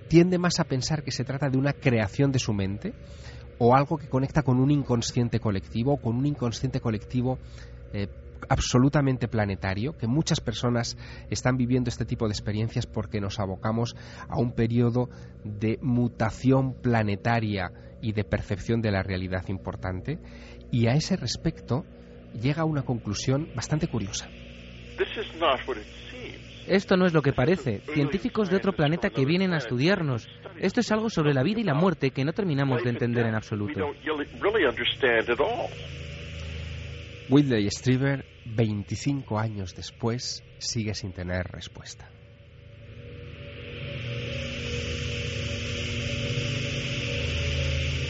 tiende 0.08 0.38
más 0.38 0.60
a 0.60 0.66
pensar 0.66 1.02
que 1.02 1.10
se 1.10 1.24
trata 1.24 1.50
de 1.50 1.58
una 1.58 1.74
creación 1.74 2.32
de 2.32 2.38
su 2.38 2.54
mente 2.54 2.94
o 3.58 3.76
algo 3.76 3.98
que 3.98 4.10
conecta 4.10 4.44
con 4.44 4.60
un 4.60 4.70
inconsciente 4.70 5.40
colectivo, 5.40 5.98
con 5.98 6.16
un 6.16 6.28
inconsciente 6.28 6.80
colectivo 6.80 7.40
eh, 7.94 8.08
absolutamente 8.50 9.28
planetario, 9.28 9.98
que 9.98 10.08
muchas 10.08 10.40
personas 10.40 10.98
están 11.30 11.58
viviendo 11.58 11.90
este 11.90 12.06
tipo 12.06 12.28
de 12.28 12.34
experiencias 12.34 12.86
porque 12.86 13.22
nos 13.22 13.40
abocamos 13.40 13.96
a 14.28 14.40
un 14.40 14.54
periodo 14.54 15.10
de 15.44 15.78
mutación 15.82 16.74
planetaria 16.82 17.72
y 18.02 18.14
de 18.14 18.24
percepción 18.24 18.82
de 18.82 18.92
la 18.92 19.04
realidad 19.04 19.44
importante, 19.48 20.20
y 20.72 20.88
a 20.88 20.94
ese 20.94 21.16
respecto 21.16 21.86
llega 22.40 22.64
a 22.64 22.66
una 22.66 22.84
conclusión 22.84 23.50
bastante 23.56 23.88
curiosa. 23.88 24.30
Esto 26.68 26.98
no 26.98 27.06
es 27.06 27.14
lo 27.14 27.22
que 27.22 27.32
parece. 27.32 27.82
Científicos 27.94 28.50
de 28.50 28.58
otro 28.58 28.74
planeta 28.74 29.10
que 29.10 29.26
vienen 29.26 29.54
a 29.54 29.58
estudiarnos. 29.58 30.28
Esto 30.60 30.80
es 30.80 30.92
algo 30.92 31.10
sobre 31.10 31.34
la 31.34 31.44
vida 31.44 31.60
y 31.60 31.64
la 31.64 31.76
muerte 31.76 32.10
que 32.12 32.26
no 32.26 32.34
terminamos 32.34 32.84
de 32.84 32.90
entender 32.90 33.26
en 33.26 33.36
absoluto. 33.36 33.92
Whitley 37.28 37.68
Strieber, 37.72 38.24
25 38.46 39.40
años 39.40 39.74
después, 39.76 40.44
sigue 40.60 40.94
sin 40.94 41.12
tener 41.12 41.48
respuesta. 41.48 42.08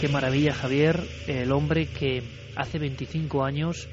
Qué 0.01 0.09
maravilla, 0.09 0.53
Javier, 0.53 0.99
el 1.27 1.49
hombre 1.53 1.87
que 1.87 2.23
hace 2.57 2.77
25 2.77 3.45
años 3.45 3.87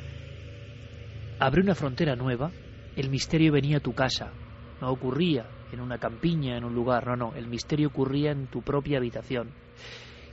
abrió 1.39 1.63
una 1.63 1.77
frontera 1.77 2.17
nueva, 2.17 2.51
el 2.97 3.09
misterio 3.09 3.53
venía 3.53 3.77
a 3.77 3.81
tu 3.81 3.93
casa, 3.93 4.33
no 4.81 4.91
ocurría 4.91 5.47
en 5.71 5.81
una 5.81 5.99
campiña, 5.99 6.57
en 6.57 6.65
un 6.65 6.75
lugar, 6.75 7.07
no, 7.07 7.15
no, 7.15 7.35
el 7.37 7.47
misterio 7.47 7.89
ocurría 7.89 8.33
en 8.33 8.49
tu 8.49 8.61
propia 8.63 8.99
habitación. 8.99 9.51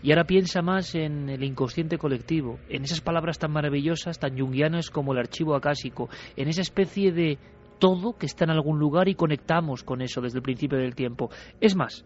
Y 0.01 0.11
ahora 0.11 0.23
piensa 0.23 0.61
más 0.61 0.95
en 0.95 1.29
el 1.29 1.43
inconsciente 1.43 1.97
colectivo, 1.97 2.59
en 2.69 2.83
esas 2.83 3.01
palabras 3.01 3.37
tan 3.37 3.51
maravillosas, 3.51 4.19
tan 4.19 4.37
junguianas 4.37 4.89
como 4.89 5.13
el 5.13 5.19
archivo 5.19 5.55
acásico, 5.55 6.09
en 6.35 6.47
esa 6.47 6.61
especie 6.61 7.11
de 7.11 7.37
todo 7.79 8.17
que 8.17 8.25
está 8.25 8.45
en 8.45 8.51
algún 8.51 8.79
lugar 8.79 9.07
y 9.07 9.15
conectamos 9.15 9.83
con 9.83 10.01
eso 10.01 10.21
desde 10.21 10.37
el 10.37 10.43
principio 10.43 10.77
del 10.77 10.95
tiempo. 10.95 11.29
Es 11.59 11.75
más, 11.75 12.05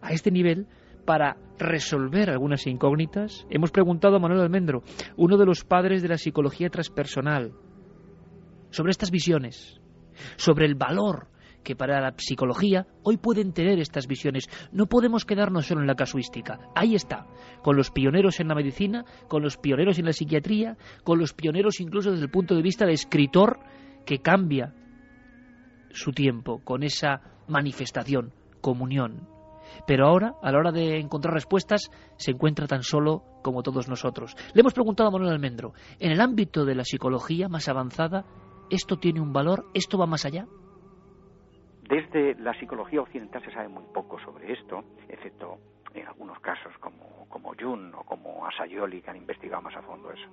a 0.00 0.12
este 0.12 0.30
nivel, 0.30 0.66
para 1.04 1.36
resolver 1.58 2.30
algunas 2.30 2.66
incógnitas, 2.66 3.46
hemos 3.50 3.70
preguntado 3.70 4.16
a 4.16 4.20
Manuel 4.20 4.42
Almendro, 4.42 4.82
uno 5.16 5.36
de 5.36 5.46
los 5.46 5.64
padres 5.64 6.02
de 6.02 6.08
la 6.08 6.18
psicología 6.18 6.70
transpersonal, 6.70 7.52
sobre 8.70 8.90
estas 8.90 9.10
visiones, 9.10 9.80
sobre 10.36 10.66
el 10.66 10.74
valor 10.74 11.31
que 11.62 11.76
para 11.76 12.00
la 12.00 12.14
psicología 12.16 12.86
hoy 13.02 13.16
pueden 13.16 13.52
tener 13.52 13.78
estas 13.78 14.06
visiones. 14.06 14.48
No 14.72 14.86
podemos 14.86 15.24
quedarnos 15.24 15.66
solo 15.66 15.80
en 15.80 15.86
la 15.86 15.94
casuística. 15.94 16.58
Ahí 16.74 16.94
está, 16.94 17.26
con 17.62 17.76
los 17.76 17.90
pioneros 17.90 18.40
en 18.40 18.48
la 18.48 18.54
medicina, 18.54 19.04
con 19.28 19.42
los 19.42 19.56
pioneros 19.56 19.98
en 19.98 20.06
la 20.06 20.12
psiquiatría, 20.12 20.76
con 21.04 21.18
los 21.18 21.32
pioneros 21.32 21.80
incluso 21.80 22.10
desde 22.10 22.24
el 22.24 22.30
punto 22.30 22.54
de 22.54 22.62
vista 22.62 22.86
de 22.86 22.92
escritor 22.92 23.60
que 24.04 24.18
cambia 24.18 24.74
su 25.90 26.12
tiempo 26.12 26.60
con 26.64 26.82
esa 26.82 27.20
manifestación, 27.48 28.32
comunión. 28.60 29.28
Pero 29.86 30.06
ahora, 30.06 30.34
a 30.42 30.52
la 30.52 30.58
hora 30.58 30.72
de 30.72 30.98
encontrar 30.98 31.34
respuestas, 31.34 31.90
se 32.16 32.32
encuentra 32.32 32.66
tan 32.66 32.82
solo 32.82 33.24
como 33.42 33.62
todos 33.62 33.88
nosotros. 33.88 34.34
Le 34.54 34.60
hemos 34.60 34.74
preguntado 34.74 35.08
a 35.08 35.12
Manuel 35.12 35.32
Almendro, 35.32 35.72
en 35.98 36.12
el 36.12 36.20
ámbito 36.20 36.64
de 36.64 36.74
la 36.74 36.84
psicología 36.84 37.48
más 37.48 37.68
avanzada, 37.68 38.24
¿esto 38.70 38.96
tiene 38.96 39.20
un 39.20 39.32
valor? 39.32 39.66
¿Esto 39.74 39.98
va 39.98 40.06
más 40.06 40.24
allá? 40.24 40.46
Desde 41.82 42.36
la 42.36 42.54
psicología 42.54 43.02
occidental 43.02 43.42
se 43.44 43.52
sabe 43.52 43.68
muy 43.68 43.84
poco 43.92 44.18
sobre 44.20 44.52
esto, 44.52 44.84
excepto 45.08 45.58
en 45.94 46.06
algunos 46.06 46.38
casos 46.40 46.72
como, 46.78 47.26
como 47.28 47.54
Jung 47.58 47.94
o 47.94 48.04
como 48.04 48.46
Asayoli, 48.46 49.02
que 49.02 49.10
han 49.10 49.16
investigado 49.16 49.62
más 49.62 49.76
a 49.76 49.82
fondo 49.82 50.10
eso. 50.10 50.28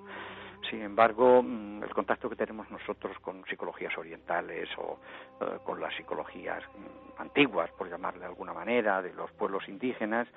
Sin 0.69 0.81
embargo, 0.81 1.41
mm, 1.41 1.83
el 1.83 1.93
contacto 1.93 2.29
que 2.29 2.35
tenemos 2.35 2.69
nosotros 2.69 3.17
con 3.19 3.43
psicologías 3.45 3.97
orientales 3.97 4.69
o 4.77 4.99
eh, 5.41 5.57
con 5.63 5.79
las 5.79 5.95
psicologías 5.95 6.63
mm, 6.63 7.21
antiguas, 7.21 7.71
por 7.71 7.89
llamarle 7.89 8.19
de 8.21 8.25
alguna 8.27 8.53
manera, 8.53 9.01
de 9.01 9.13
los 9.13 9.31
pueblos 9.31 9.67
indígenas, 9.67 10.27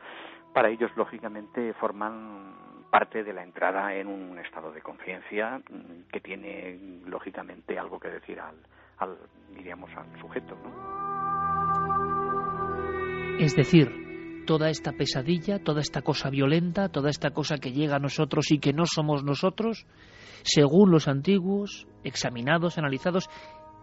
para 0.55 0.71
ellos 0.71 0.91
lógicamente 0.97 1.75
forman 1.75 2.55
parte 2.91 3.25
de 3.25 3.33
la 3.33 3.43
entrada 3.43 3.95
en 3.95 4.07
un 4.07 4.39
estado 4.39 4.73
de 4.73 4.81
conciencia 4.81 5.59
mm, 5.59 6.09
que 6.11 6.21
tiene 6.21 7.01
lógicamente 7.05 7.79
algo 7.79 7.99
que 7.99 8.09
decir 8.09 8.41
al, 8.41 8.57
al 9.03 9.19
diríamos 9.55 9.91
al 9.97 10.21
sujeto, 10.21 10.57
¿no? 10.63 10.73
Es 13.39 13.55
decir, 13.57 14.45
toda 14.47 14.71
esta 14.71 14.93
pesadilla, 14.93 15.59
toda 15.59 15.81
esta 15.81 16.03
cosa 16.03 16.31
violenta, 16.31 16.89
toda 16.89 17.11
esta 17.11 17.31
cosa 17.31 17.59
que 17.59 17.73
llega 17.73 17.97
a 17.97 18.01
nosotros 18.01 18.51
y 18.51 18.59
que 18.59 18.73
no 18.73 18.87
somos 18.87 19.25
nosotros, 19.25 19.87
según 20.43 20.91
los 20.91 21.09
antiguos, 21.09 21.87
examinados, 22.05 22.79
analizados, 22.79 23.29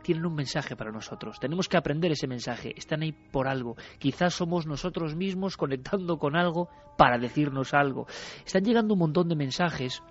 tienen 0.04 0.26
un 0.26 0.36
mensaje 0.36 0.76
para 0.76 0.91
nosotros. 0.91 1.40
Tenemos 1.40 1.68
que 1.68 1.78
aprender 1.78 2.12
ese 2.12 2.28
mensaje. 2.28 2.74
Están 2.78 3.02
ahí 3.02 3.12
por 3.12 3.48
algo. 3.48 3.76
Quizás 3.98 4.34
somos 4.34 4.66
nosotros 4.66 5.16
mismos 5.16 5.58
conectando 5.58 6.18
con 6.18 6.36
algo 6.36 6.70
para 6.98 7.18
decirnos 7.18 7.74
algo. 7.74 8.08
Están 8.46 8.64
llegando 8.64 8.94
un 8.94 9.00
montón 9.00 9.28
de 9.28 9.36
mensajes 9.36 10.02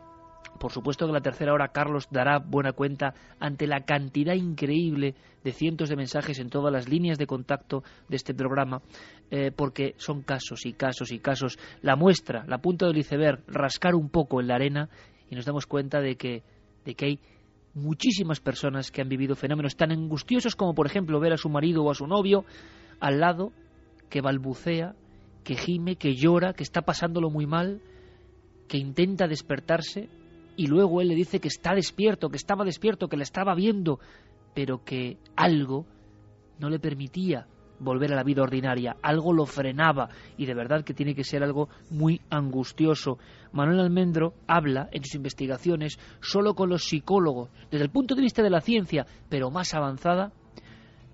por 0.58 0.72
supuesto 0.72 1.06
que 1.06 1.12
la 1.12 1.20
tercera 1.20 1.52
hora 1.52 1.68
Carlos 1.68 2.08
dará 2.10 2.38
buena 2.38 2.72
cuenta 2.72 3.14
ante 3.38 3.66
la 3.66 3.84
cantidad 3.84 4.34
increíble 4.34 5.14
de 5.44 5.52
cientos 5.52 5.88
de 5.88 5.96
mensajes 5.96 6.38
en 6.38 6.50
todas 6.50 6.72
las 6.72 6.88
líneas 6.88 7.18
de 7.18 7.26
contacto 7.26 7.82
de 8.08 8.16
este 8.16 8.34
programa, 8.34 8.82
eh, 9.30 9.52
porque 9.54 9.94
son 9.98 10.22
casos 10.22 10.66
y 10.66 10.72
casos 10.72 11.12
y 11.12 11.18
casos. 11.18 11.58
La 11.82 11.96
muestra, 11.96 12.44
la 12.46 12.58
punta 12.58 12.86
del 12.86 12.98
iceberg, 12.98 13.42
rascar 13.46 13.94
un 13.94 14.08
poco 14.10 14.40
en 14.40 14.48
la 14.48 14.56
arena 14.56 14.88
y 15.30 15.34
nos 15.34 15.44
damos 15.44 15.66
cuenta 15.66 16.00
de 16.00 16.16
que, 16.16 16.42
de 16.84 16.94
que 16.94 17.06
hay 17.06 17.20
muchísimas 17.74 18.40
personas 18.40 18.90
que 18.90 19.00
han 19.00 19.08
vivido 19.08 19.36
fenómenos 19.36 19.76
tan 19.76 19.92
angustiosos 19.92 20.56
como 20.56 20.74
por 20.74 20.86
ejemplo 20.86 21.20
ver 21.20 21.32
a 21.32 21.36
su 21.36 21.48
marido 21.48 21.84
o 21.84 21.90
a 21.90 21.94
su 21.94 22.06
novio 22.06 22.44
al 22.98 23.20
lado 23.20 23.52
que 24.08 24.20
balbucea, 24.20 24.94
que 25.44 25.54
gime, 25.54 25.96
que 25.96 26.14
llora, 26.14 26.54
que 26.54 26.62
está 26.62 26.82
pasándolo 26.82 27.30
muy 27.30 27.46
mal, 27.46 27.80
que 28.68 28.78
intenta 28.78 29.26
despertarse 29.28 30.08
y 30.58 30.66
luego 30.66 31.00
él 31.00 31.06
le 31.06 31.14
dice 31.14 31.38
que 31.38 31.46
está 31.46 31.72
despierto, 31.72 32.30
que 32.30 32.36
estaba 32.36 32.64
despierto, 32.64 33.08
que 33.08 33.16
le 33.16 33.22
estaba 33.22 33.54
viendo, 33.54 34.00
pero 34.54 34.82
que 34.84 35.16
algo 35.36 35.86
no 36.58 36.68
le 36.68 36.80
permitía 36.80 37.46
volver 37.78 38.12
a 38.12 38.16
la 38.16 38.24
vida 38.24 38.42
ordinaria, 38.42 38.96
algo 39.00 39.32
lo 39.32 39.46
frenaba 39.46 40.08
y 40.36 40.46
de 40.46 40.54
verdad 40.54 40.82
que 40.82 40.94
tiene 40.94 41.14
que 41.14 41.22
ser 41.22 41.44
algo 41.44 41.68
muy 41.90 42.20
angustioso. 42.28 43.18
Manuel 43.52 43.78
Almendro 43.78 44.34
habla 44.48 44.88
en 44.90 45.04
sus 45.04 45.14
investigaciones 45.14 45.96
solo 46.20 46.54
con 46.54 46.70
los 46.70 46.88
psicólogos, 46.88 47.50
desde 47.70 47.84
el 47.84 47.92
punto 47.92 48.16
de 48.16 48.22
vista 48.22 48.42
de 48.42 48.50
la 48.50 48.60
ciencia, 48.60 49.06
pero 49.28 49.52
más 49.52 49.74
avanzada, 49.74 50.32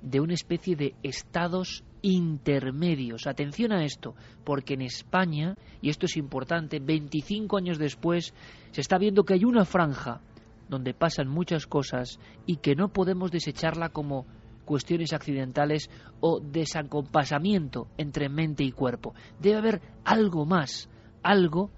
de 0.01 0.21
una 0.21 0.33
especie 0.33 0.75
de 0.75 0.95
estados 1.03 1.85
intermedios. 2.05 3.27
Atención 3.27 3.73
a 3.73 3.83
esto, 3.83 4.15
porque 4.45 4.75
en 4.75 4.83
España, 4.83 5.55
y 5.81 5.89
esto 5.89 6.05
es 6.05 6.19
importante, 6.19 6.79
25 6.79 7.57
años 7.57 7.79
después, 7.79 8.35
se 8.73 8.83
está 8.83 8.99
viendo 8.99 9.25
que 9.25 9.33
hay 9.33 9.45
una 9.45 9.65
franja 9.65 10.21
donde 10.69 10.93
pasan 10.93 11.29
muchas 11.29 11.67
cosas 11.67 12.21
y 12.45 12.59
que 12.59 12.75
no 12.75 12.89
podemos 12.89 13.31
desecharla 13.31 13.89
como 13.89 14.27
cuestiones 14.67 15.15
accidentales 15.15 15.89
o 16.21 16.41
desacompasamiento 16.41 17.89
entre 17.97 18.29
mente 18.29 18.65
y 18.65 18.73
cuerpo. 18.73 19.15
Debe 19.41 19.57
haber 19.57 19.81
algo 20.05 20.45
más, 20.45 20.91
algo 21.23 21.71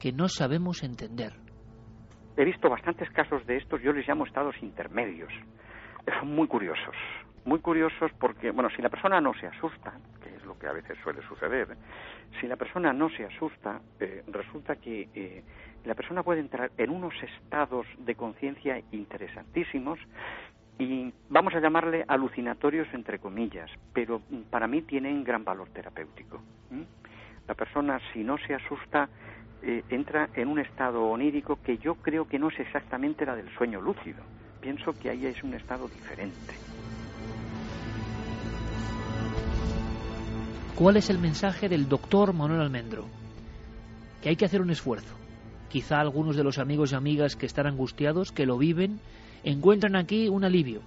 que 0.00 0.12
no 0.12 0.28
sabemos 0.28 0.82
entender. 0.82 1.34
He 2.38 2.44
visto 2.44 2.70
bastantes 2.70 3.10
casos 3.10 3.46
de 3.46 3.58
estos, 3.58 3.82
yo 3.82 3.92
les 3.92 4.08
llamo 4.08 4.24
estados 4.24 4.54
intermedios. 4.62 5.32
Son 6.20 6.34
muy 6.34 6.48
curiosos 6.48 6.94
muy 7.44 7.60
curiosos 7.60 8.10
porque, 8.18 8.50
bueno, 8.50 8.70
si 8.70 8.82
la 8.82 8.88
persona 8.88 9.20
no 9.20 9.34
se 9.34 9.46
asusta, 9.46 9.92
que 10.22 10.34
es 10.34 10.44
lo 10.44 10.58
que 10.58 10.66
a 10.66 10.72
veces 10.72 10.96
suele 11.02 11.22
suceder, 11.22 11.76
si 12.40 12.46
la 12.46 12.56
persona 12.56 12.92
no 12.92 13.10
se 13.10 13.24
asusta, 13.24 13.80
eh, 14.00 14.22
resulta 14.28 14.76
que 14.76 15.08
eh, 15.14 15.42
la 15.84 15.94
persona 15.94 16.22
puede 16.22 16.40
entrar 16.40 16.70
en 16.78 16.90
unos 16.90 17.14
estados 17.22 17.86
de 17.98 18.14
conciencia 18.14 18.80
interesantísimos 18.92 19.98
y 20.78 21.12
vamos 21.28 21.54
a 21.54 21.60
llamarle 21.60 22.04
alucinatorios 22.08 22.88
entre 22.94 23.18
comillas, 23.18 23.70
pero 23.92 24.22
para 24.50 24.66
mí 24.66 24.82
tienen 24.82 25.22
gran 25.22 25.44
valor 25.44 25.68
terapéutico. 25.68 26.40
La 27.46 27.54
persona, 27.54 28.00
si 28.12 28.24
no 28.24 28.38
se 28.38 28.54
asusta, 28.54 29.08
eh, 29.62 29.84
entra 29.90 30.30
en 30.34 30.48
un 30.48 30.58
estado 30.58 31.04
onírico 31.04 31.58
que 31.62 31.78
yo 31.78 31.94
creo 31.96 32.26
que 32.26 32.38
no 32.38 32.48
es 32.48 32.58
exactamente 32.58 33.24
la 33.24 33.36
del 33.36 33.48
sueño 33.56 33.80
lúcido. 33.80 34.22
Pienso 34.60 34.98
que 34.98 35.10
ahí 35.10 35.26
es 35.26 35.42
un 35.44 35.54
estado 35.54 35.88
diferente. 35.88 36.54
¿Cuál 40.76 40.96
es 40.96 41.08
el 41.08 41.20
mensaje 41.20 41.68
del 41.68 41.88
doctor 41.88 42.32
Manuel 42.32 42.60
Almendro? 42.60 43.06
Que 44.20 44.30
hay 44.30 44.36
que 44.36 44.44
hacer 44.44 44.60
un 44.60 44.70
esfuerzo. 44.70 45.14
Quizá 45.68 46.00
algunos 46.00 46.34
de 46.34 46.42
los 46.42 46.58
amigos 46.58 46.90
y 46.90 46.96
amigas 46.96 47.36
que 47.36 47.46
están 47.46 47.68
angustiados, 47.68 48.32
que 48.32 48.44
lo 48.44 48.58
viven, 48.58 48.98
encuentran 49.44 49.94
aquí 49.94 50.28
un 50.28 50.44
alivio. 50.44 50.80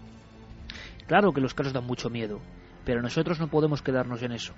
Claro 1.07 1.31
que 1.31 1.39
los 1.39 1.53
casos 1.53 1.71
dan 1.71 1.85
mucho 1.85 2.09
miedo, 2.09 2.41
pero 2.83 3.01
nosotros 3.01 3.39
no 3.39 3.47
podemos 3.47 3.81
quedarnos 3.81 4.21
en 4.23 4.33
eso. 4.33 4.51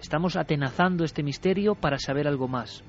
Estamos 0.00 0.34
atenazando 0.34 1.04
este 1.04 1.22
misterio 1.22 1.76
para 1.76 2.00
saber 2.00 2.26
algo 2.26 2.48
más. 2.48 2.82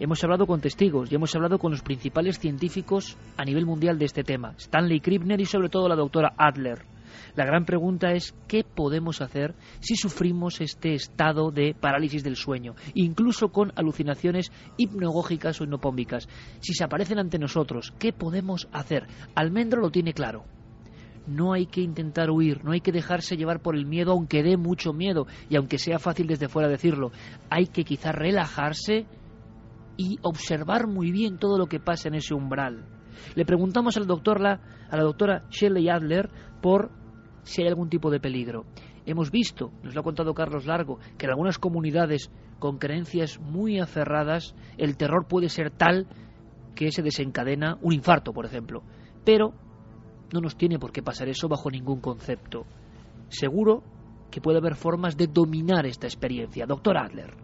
Hemos 0.00 0.24
hablado 0.24 0.46
con 0.46 0.62
testigos 0.62 1.12
y 1.12 1.14
hemos 1.14 1.34
hablado 1.34 1.58
con 1.58 1.72
los 1.72 1.82
principales 1.82 2.38
científicos 2.38 3.18
a 3.36 3.44
nivel 3.44 3.66
mundial 3.66 3.98
de 3.98 4.06
este 4.06 4.24
tema, 4.24 4.54
Stanley 4.56 5.00
Krippner 5.00 5.42
y 5.42 5.44
sobre 5.44 5.68
todo 5.68 5.90
la 5.90 5.94
doctora 5.94 6.32
Adler. 6.38 6.93
La 7.34 7.44
gran 7.44 7.64
pregunta 7.64 8.12
es 8.12 8.34
qué 8.48 8.64
podemos 8.64 9.20
hacer 9.20 9.54
si 9.80 9.96
sufrimos 9.96 10.60
este 10.60 10.94
estado 10.94 11.50
de 11.50 11.74
parálisis 11.74 12.22
del 12.22 12.36
sueño, 12.36 12.74
incluso 12.94 13.48
con 13.48 13.72
alucinaciones 13.76 14.52
hipnogógicas 14.76 15.60
o 15.60 15.64
hipnopómbicas. 15.64 16.28
Si 16.60 16.74
se 16.74 16.84
aparecen 16.84 17.18
ante 17.18 17.38
nosotros, 17.38 17.92
¿qué 17.98 18.12
podemos 18.12 18.68
hacer? 18.72 19.06
Almendro 19.34 19.80
lo 19.80 19.90
tiene 19.90 20.12
claro 20.12 20.44
no 21.26 21.52
hay 21.52 21.66
que 21.66 21.80
intentar 21.80 22.30
huir, 22.30 22.64
no 22.64 22.72
hay 22.72 22.80
que 22.80 22.92
dejarse 22.92 23.36
llevar 23.36 23.60
por 23.60 23.76
el 23.76 23.86
miedo, 23.86 24.12
aunque 24.12 24.42
dé 24.42 24.56
mucho 24.56 24.92
miedo 24.92 25.26
y 25.48 25.56
aunque 25.56 25.78
sea 25.78 25.98
fácil 25.98 26.26
desde 26.26 26.48
fuera 26.48 26.68
decirlo. 26.68 27.12
Hay 27.50 27.66
que 27.66 27.84
quizá 27.84 28.12
relajarse 28.12 29.06
y 29.96 30.18
observar 30.22 30.86
muy 30.86 31.10
bien 31.10 31.38
todo 31.38 31.58
lo 31.58 31.66
que 31.66 31.80
pasa 31.80 32.08
en 32.08 32.14
ese 32.14 32.34
umbral. 32.34 32.84
Le 33.34 33.44
preguntamos 33.44 33.96
al 33.96 34.06
doctor 34.06 34.40
la, 34.40 34.60
a 34.90 34.96
la 34.96 35.02
doctora 35.02 35.44
Shelley 35.50 35.88
Adler 35.88 36.30
por 36.60 36.90
si 37.44 37.62
hay 37.62 37.68
algún 37.68 37.88
tipo 37.88 38.10
de 38.10 38.20
peligro. 38.20 38.64
Hemos 39.06 39.30
visto, 39.30 39.70
nos 39.82 39.94
lo 39.94 40.00
ha 40.00 40.04
contado 40.04 40.34
Carlos 40.34 40.66
Largo, 40.66 40.98
que 41.18 41.26
en 41.26 41.30
algunas 41.30 41.58
comunidades 41.58 42.30
con 42.58 42.78
creencias 42.78 43.38
muy 43.38 43.78
aferradas 43.78 44.54
el 44.78 44.96
terror 44.96 45.26
puede 45.28 45.48
ser 45.48 45.70
tal 45.70 46.06
que 46.74 46.90
se 46.90 47.02
desencadena 47.02 47.78
un 47.82 47.92
infarto, 47.92 48.32
por 48.32 48.46
ejemplo. 48.46 48.82
Pero 49.24 49.52
no 50.32 50.40
nos 50.40 50.56
tiene 50.56 50.78
por 50.78 50.90
qué 50.90 51.02
pasar 51.02 51.28
eso 51.28 51.48
bajo 51.48 51.70
ningún 51.70 52.00
concepto. 52.00 52.66
Seguro 53.28 53.82
que 54.30 54.40
puede 54.40 54.58
haber 54.58 54.74
formas 54.74 55.16
de 55.16 55.28
dominar 55.28 55.86
esta 55.86 56.06
experiencia. 56.06 56.66
Doctor 56.66 56.96
Adler. 56.98 57.34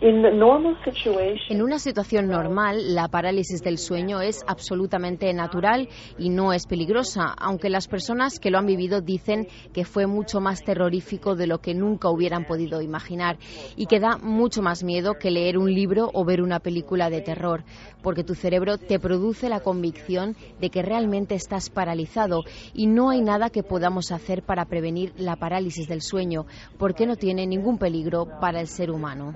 En 0.00 1.62
una 1.62 1.78
situación 1.78 2.26
normal, 2.28 2.94
la 2.94 3.08
parálisis 3.08 3.62
del 3.62 3.78
sueño 3.78 4.20
es 4.20 4.42
absolutamente 4.46 5.32
natural 5.32 5.88
y 6.18 6.30
no 6.30 6.52
es 6.52 6.66
peligrosa, 6.66 7.32
aunque 7.38 7.70
las 7.70 7.88
personas 7.88 8.38
que 8.38 8.50
lo 8.50 8.58
han 8.58 8.66
vivido 8.66 9.00
dicen 9.00 9.46
que 9.72 9.84
fue 9.84 10.06
mucho 10.06 10.40
más 10.40 10.62
terrorífico 10.62 11.36
de 11.36 11.46
lo 11.46 11.58
que 11.58 11.74
nunca 11.74 12.10
hubieran 12.10 12.44
podido 12.44 12.82
imaginar 12.82 13.38
y 13.76 13.86
que 13.86 14.00
da 14.00 14.18
mucho 14.18 14.62
más 14.62 14.82
miedo 14.82 15.14
que 15.14 15.30
leer 15.30 15.56
un 15.56 15.72
libro 15.72 16.10
o 16.12 16.24
ver 16.24 16.42
una 16.42 16.60
película 16.60 17.08
de 17.08 17.22
terror, 17.22 17.64
porque 18.02 18.24
tu 18.24 18.34
cerebro 18.34 18.78
te 18.78 18.98
produce 18.98 19.48
la 19.48 19.60
convicción 19.60 20.36
de 20.60 20.70
que 20.70 20.82
realmente 20.82 21.34
estás 21.34 21.70
paralizado 21.70 22.42
y 22.74 22.88
no 22.88 23.10
hay 23.10 23.22
nada 23.22 23.48
que 23.48 23.62
podamos 23.62 24.12
hacer 24.12 24.42
para 24.42 24.66
prevenir 24.66 25.12
la 25.16 25.36
parálisis 25.36 25.88
del 25.88 26.02
sueño, 26.02 26.46
porque 26.78 27.06
no 27.06 27.16
tiene 27.16 27.46
ningún 27.46 27.78
peligro 27.78 28.26
para 28.40 28.60
el 28.60 28.66
ser 28.66 28.90
humano. 28.90 29.32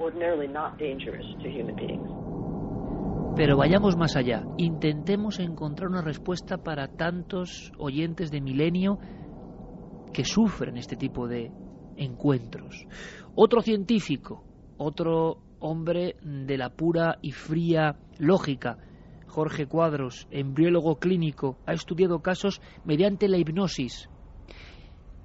Pero 3.36 3.56
vayamos 3.56 3.96
más 3.96 4.16
allá. 4.16 4.44
Intentemos 4.56 5.38
encontrar 5.38 5.88
una 5.88 6.02
respuesta 6.02 6.58
para 6.58 6.88
tantos 6.88 7.72
oyentes 7.78 8.30
de 8.30 8.40
milenio 8.40 8.98
que 10.12 10.24
sufren 10.24 10.76
este 10.76 10.96
tipo 10.96 11.28
de 11.28 11.52
encuentros. 11.96 12.86
Otro 13.34 13.60
científico, 13.60 14.44
otro 14.76 15.42
hombre 15.60 16.16
de 16.22 16.56
la 16.58 16.70
pura 16.70 17.18
y 17.22 17.32
fría 17.32 17.96
lógica, 18.18 18.78
Jorge 19.26 19.66
Cuadros, 19.66 20.26
embriólogo 20.30 20.96
clínico, 20.96 21.58
ha 21.66 21.74
estudiado 21.74 22.20
casos 22.20 22.60
mediante 22.84 23.28
la 23.28 23.38
hipnosis. 23.38 24.08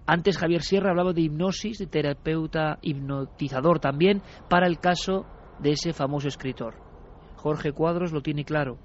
Antes 0.05 0.37
Javier 0.37 0.61
Sierra 0.61 0.89
hablaba 0.89 1.13
de 1.13 1.21
hipnosis, 1.21 1.77
de 1.77 1.87
terapeuta 1.87 2.77
hipnotizador 2.81 3.79
también, 3.79 4.21
para 4.49 4.67
el 4.67 4.79
caso 4.79 5.25
de 5.59 5.71
ese 5.71 5.93
famoso 5.93 6.27
escritor. 6.27 6.75
Jorge 7.37 7.71
Cuadros 7.71 8.11
lo 8.11 8.21
tiene 8.21 8.43
claro. 8.43 8.77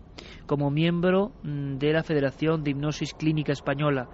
Como 0.47 0.71
miembro 0.71 1.33
mm, 1.43 1.79
de 1.79 1.93
la 1.93 2.03
Federación 2.03 2.63
de 2.63 2.71
Hipnosis 2.71 3.15
Clínica 3.15 3.53
Española, 3.53 4.09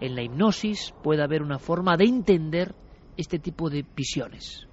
en 0.00 0.14
la 0.14 0.22
hipnosis 0.22 0.92
puede 1.02 1.22
haber 1.22 1.42
una 1.42 1.58
forma 1.58 1.96
de 1.96 2.04
entender 2.04 2.74
este 3.16 3.38
tipo 3.38 3.70
de 3.70 3.84
visiones. 3.94 4.68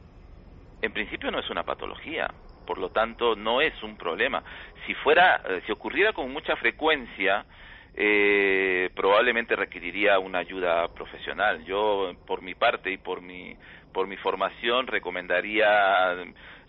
En 0.81 0.93
principio 0.93 1.29
no 1.31 1.39
es 1.39 1.49
una 1.49 1.63
patología, 1.63 2.27
por 2.65 2.79
lo 2.79 2.89
tanto 2.89 3.35
no 3.35 3.61
es 3.61 3.73
un 3.83 3.97
problema. 3.97 4.43
Si 4.87 4.93
fuera, 4.95 5.41
eh, 5.47 5.61
si 5.65 5.71
ocurriera 5.71 6.13
con 6.13 6.31
mucha 6.31 6.55
frecuencia, 6.55 7.45
eh, 7.93 8.89
probablemente 8.95 9.55
requeriría 9.55 10.19
una 10.19 10.39
ayuda 10.39 10.87
profesional. 10.89 11.63
Yo, 11.65 12.11
por 12.25 12.41
mi 12.41 12.55
parte 12.55 12.91
y 12.91 12.97
por 12.97 13.21
mi 13.21 13.55
por 13.91 14.07
mi 14.07 14.17
formación, 14.17 14.87
recomendaría 14.87 16.13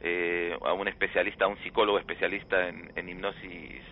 eh, 0.03 0.57
a 0.61 0.73
un 0.73 0.89
especialista, 0.89 1.45
a 1.45 1.49
un 1.49 1.57
psicólogo 1.63 1.99
especialista 1.99 2.69
en, 2.69 3.09
hipnosis 3.09 3.83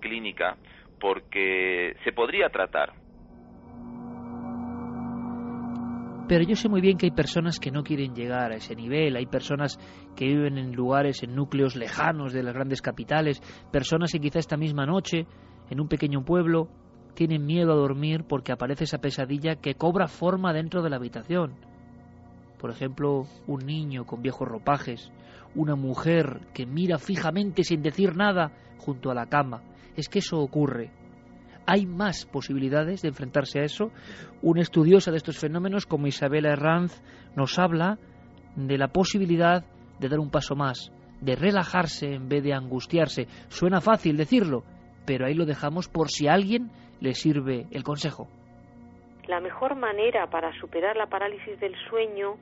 clínica, 0.00 0.56
porque 1.00 1.96
se 2.04 2.12
podría 2.12 2.48
tratar. 2.48 2.92
Pero 6.28 6.44
yo 6.44 6.54
sé 6.54 6.68
muy 6.68 6.80
bien 6.80 6.96
que 6.96 7.06
hay 7.06 7.10
personas 7.10 7.58
que 7.58 7.72
no 7.72 7.82
quieren 7.82 8.14
llegar 8.14 8.52
a 8.52 8.56
ese 8.56 8.76
nivel, 8.76 9.16
hay 9.16 9.26
personas 9.26 9.76
que 10.16 10.26
viven 10.26 10.58
en 10.58 10.72
lugares, 10.72 11.24
en 11.24 11.34
núcleos 11.34 11.74
lejanos 11.74 12.32
de 12.32 12.44
las 12.44 12.54
grandes 12.54 12.80
capitales, 12.82 13.40
personas 13.72 14.12
que 14.12 14.20
quizá 14.20 14.38
esta 14.38 14.56
misma 14.56 14.86
noche, 14.86 15.26
en 15.70 15.80
un 15.80 15.88
pequeño 15.88 16.24
pueblo, 16.24 16.68
tienen 17.14 17.46
miedo 17.46 17.72
a 17.72 17.76
dormir 17.76 18.24
porque 18.24 18.52
aparece 18.52 18.84
esa 18.84 18.98
pesadilla 18.98 19.56
que 19.56 19.74
cobra 19.74 20.08
forma 20.08 20.52
dentro 20.52 20.82
de 20.82 20.90
la 20.90 20.96
habitación. 20.96 21.54
Por 22.58 22.70
ejemplo, 22.70 23.24
un 23.46 23.64
niño 23.64 24.04
con 24.04 24.22
viejos 24.22 24.46
ropajes, 24.46 25.10
una 25.54 25.76
mujer 25.76 26.40
que 26.54 26.66
mira 26.66 26.98
fijamente 26.98 27.64
sin 27.64 27.82
decir 27.82 28.16
nada 28.16 28.52
junto 28.78 29.10
a 29.10 29.14
la 29.14 29.26
cama. 29.26 29.62
Es 29.96 30.08
que 30.08 30.18
eso 30.20 30.38
ocurre. 30.38 30.90
Hay 31.66 31.86
más 31.86 32.26
posibilidades 32.26 33.02
de 33.02 33.08
enfrentarse 33.08 33.60
a 33.60 33.64
eso. 33.64 33.90
Una 34.42 34.62
estudiosa 34.62 35.10
de 35.10 35.18
estos 35.18 35.38
fenómenos 35.38 35.86
como 35.86 36.06
Isabela 36.06 36.52
Herranz 36.52 37.02
nos 37.36 37.58
habla 37.58 37.98
de 38.56 38.78
la 38.78 38.88
posibilidad 38.88 39.64
de 39.98 40.08
dar 40.08 40.18
un 40.18 40.30
paso 40.30 40.56
más, 40.56 40.92
de 41.20 41.36
relajarse 41.36 42.14
en 42.14 42.28
vez 42.28 42.42
de 42.42 42.54
angustiarse. 42.54 43.28
Suena 43.48 43.80
fácil 43.80 44.16
decirlo, 44.16 44.64
pero 45.10 45.26
ahí 45.26 45.34
lo 45.34 45.44
dejamos 45.44 45.88
por 45.88 46.08
si 46.08 46.28
a 46.28 46.34
alguien 46.34 46.70
le 47.00 47.14
sirve 47.14 47.66
el 47.72 47.82
consejo. 47.82 48.28
La 49.26 49.40
mejor 49.40 49.74
manera 49.74 50.28
para 50.30 50.52
superar 50.60 50.96
la 50.96 51.06
parálisis 51.06 51.58
del 51.58 51.74
sueño 51.88 52.36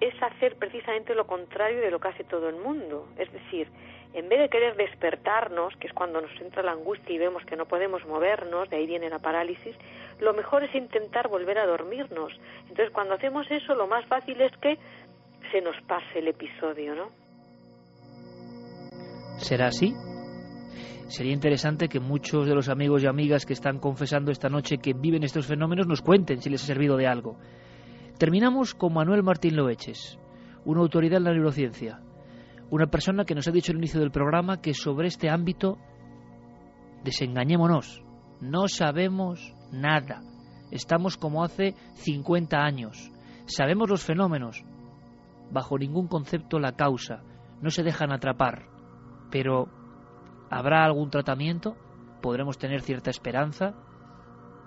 es 0.00 0.14
hacer 0.22 0.54
precisamente 0.60 1.12
lo 1.16 1.26
contrario 1.26 1.80
de 1.80 1.90
lo 1.90 1.98
que 1.98 2.06
hace 2.06 2.22
todo 2.22 2.48
el 2.48 2.54
mundo. 2.54 3.08
Es 3.18 3.32
decir, 3.32 3.66
en 4.14 4.28
vez 4.28 4.38
de 4.38 4.48
querer 4.48 4.76
despertarnos, 4.76 5.74
que 5.80 5.88
es 5.88 5.92
cuando 5.92 6.20
nos 6.20 6.30
entra 6.40 6.62
la 6.62 6.70
angustia 6.70 7.12
y 7.12 7.18
vemos 7.18 7.44
que 7.44 7.56
no 7.56 7.66
podemos 7.66 8.06
movernos, 8.06 8.70
de 8.70 8.76
ahí 8.76 8.86
viene 8.86 9.08
la 9.08 9.18
parálisis, 9.18 9.74
lo 10.20 10.32
mejor 10.34 10.62
es 10.62 10.74
intentar 10.76 11.26
volver 11.26 11.58
a 11.58 11.66
dormirnos. 11.66 12.32
Entonces, 12.68 12.90
cuando 12.92 13.14
hacemos 13.14 13.50
eso, 13.50 13.74
lo 13.74 13.88
más 13.88 14.06
fácil 14.06 14.40
es 14.40 14.56
que 14.58 14.78
se 15.50 15.60
nos 15.62 15.74
pase 15.88 16.20
el 16.20 16.28
episodio, 16.28 16.94
¿no? 16.94 17.08
¿Será 19.38 19.66
así? 19.66 19.92
Sería 21.08 21.32
interesante 21.32 21.88
que 21.88 22.00
muchos 22.00 22.46
de 22.46 22.54
los 22.54 22.68
amigos 22.68 23.02
y 23.02 23.06
amigas 23.06 23.44
que 23.44 23.54
están 23.54 23.78
confesando 23.78 24.30
esta 24.30 24.48
noche 24.48 24.78
que 24.78 24.92
viven 24.92 25.24
estos 25.24 25.46
fenómenos 25.46 25.86
nos 25.86 26.02
cuenten 26.02 26.40
si 26.40 26.50
les 26.50 26.62
ha 26.62 26.66
servido 26.66 26.96
de 26.96 27.06
algo. 27.06 27.36
Terminamos 28.18 28.74
con 28.74 28.94
Manuel 28.94 29.22
Martín 29.22 29.56
Loeches, 29.56 30.18
una 30.64 30.80
autoridad 30.80 31.18
en 31.18 31.24
la 31.24 31.32
neurociencia, 31.32 32.00
una 32.70 32.86
persona 32.86 33.24
que 33.24 33.34
nos 33.34 33.48
ha 33.48 33.52
dicho 33.52 33.72
al 33.72 33.78
inicio 33.78 34.00
del 34.00 34.10
programa 34.10 34.60
que 34.60 34.74
sobre 34.74 35.08
este 35.08 35.30
ámbito 35.30 35.78
desengañémonos, 37.04 38.02
no 38.40 38.68
sabemos 38.68 39.54
nada, 39.72 40.22
Estamos 40.70 41.16
como 41.16 41.44
hace 41.44 41.74
50 41.94 42.58
años. 42.58 43.10
Sabemos 43.46 43.88
los 43.88 44.04
fenómenos. 44.04 44.64
Bajo 45.50 45.78
ningún 45.78 46.08
concepto 46.08 46.58
la 46.58 46.72
causa. 46.72 47.22
No 47.62 47.70
se 47.70 47.82
dejan 47.82 48.12
atrapar. 48.12 48.66
Pero, 49.30 49.68
¿habrá 50.50 50.84
algún 50.84 51.10
tratamiento? 51.10 51.76
¿Podremos 52.22 52.58
tener 52.58 52.80
cierta 52.80 53.10
esperanza? 53.10 53.74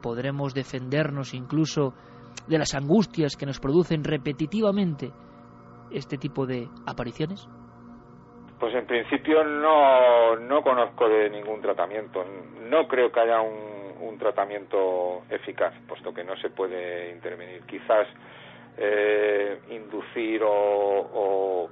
¿Podremos 0.02 0.54
defendernos 0.54 1.34
incluso 1.34 1.94
de 2.48 2.58
las 2.58 2.74
angustias 2.74 3.36
que 3.36 3.46
nos 3.46 3.60
producen 3.60 4.04
repetitivamente 4.04 5.12
este 5.92 6.18
tipo 6.18 6.46
de 6.46 6.68
apariciones? 6.86 7.48
Pues 8.60 8.74
en 8.76 8.86
principio 8.86 9.44
no, 9.44 10.36
no 10.38 10.62
conozco 10.62 11.10
de 11.10 11.30
ningún 11.30 11.62
tratamiento. 11.62 12.24
No 12.70 12.88
creo 12.88 13.12
que 13.12 13.20
haya 13.20 13.42
un, 13.42 13.72
tratamiento 14.20 15.24
eficaz, 15.32 15.74
puesto 15.88 16.14
que 16.14 16.24
no 16.24 16.36
se 16.38 16.52
puede 16.52 17.10
intervenir. 17.10 17.64
Quizás 17.64 18.08
eh, 18.78 19.60
inducir 19.72 20.44
o 20.44 21.68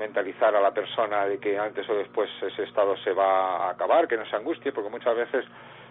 mentalizar 0.00 0.56
a 0.56 0.60
la 0.60 0.72
persona 0.72 1.26
de 1.26 1.38
que 1.38 1.58
antes 1.58 1.88
o 1.88 1.94
después 1.94 2.28
ese 2.42 2.62
estado 2.64 2.96
se 2.96 3.12
va 3.12 3.66
a 3.66 3.70
acabar, 3.70 4.08
que 4.08 4.16
no 4.16 4.24
se 4.24 4.34
angustie, 4.34 4.72
porque 4.72 4.88
muchas 4.88 5.14
veces 5.14 5.44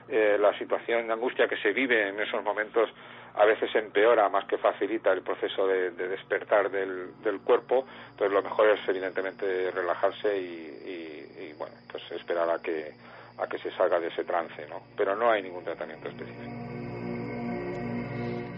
eh, 0.10 0.38
la 0.40 0.58
situación 0.58 1.06
de 1.06 1.14
angustia 1.14 1.48
que 1.48 1.56
se 1.58 1.72
vive 1.72 2.10
en 2.10 2.20
esos 2.20 2.44
momentos 2.44 2.90
a 3.36 3.46
veces 3.46 3.74
empeora 3.76 4.28
más 4.28 4.46
que 4.46 4.58
facilita 4.58 5.12
el 5.14 5.22
proceso 5.22 5.68
de, 5.68 5.92
despertar 5.92 6.72
del, 6.72 7.40
cuerpo, 7.46 7.86
entonces 8.10 8.34
lo 8.34 8.42
mejor 8.42 8.70
es 8.70 8.80
evidentemente 8.90 9.70
relajarse 9.72 10.36
y, 10.36 11.54
bueno, 11.58 11.76
pues 11.92 12.04
esperar 12.12 12.50
a 12.50 12.60
que, 12.60 12.92
a 13.38 13.48
que 13.48 13.60
se 13.60 13.72
salga 13.72 14.00
de 14.00 14.08
ese 14.08 14.24
trance, 14.24 14.66
¿no? 14.68 14.82
Pero 14.98 15.16
no 15.16 15.30
hay 15.30 15.44
ningún 15.44 15.64
tratamiento 15.64 16.10
específico. 16.10 16.69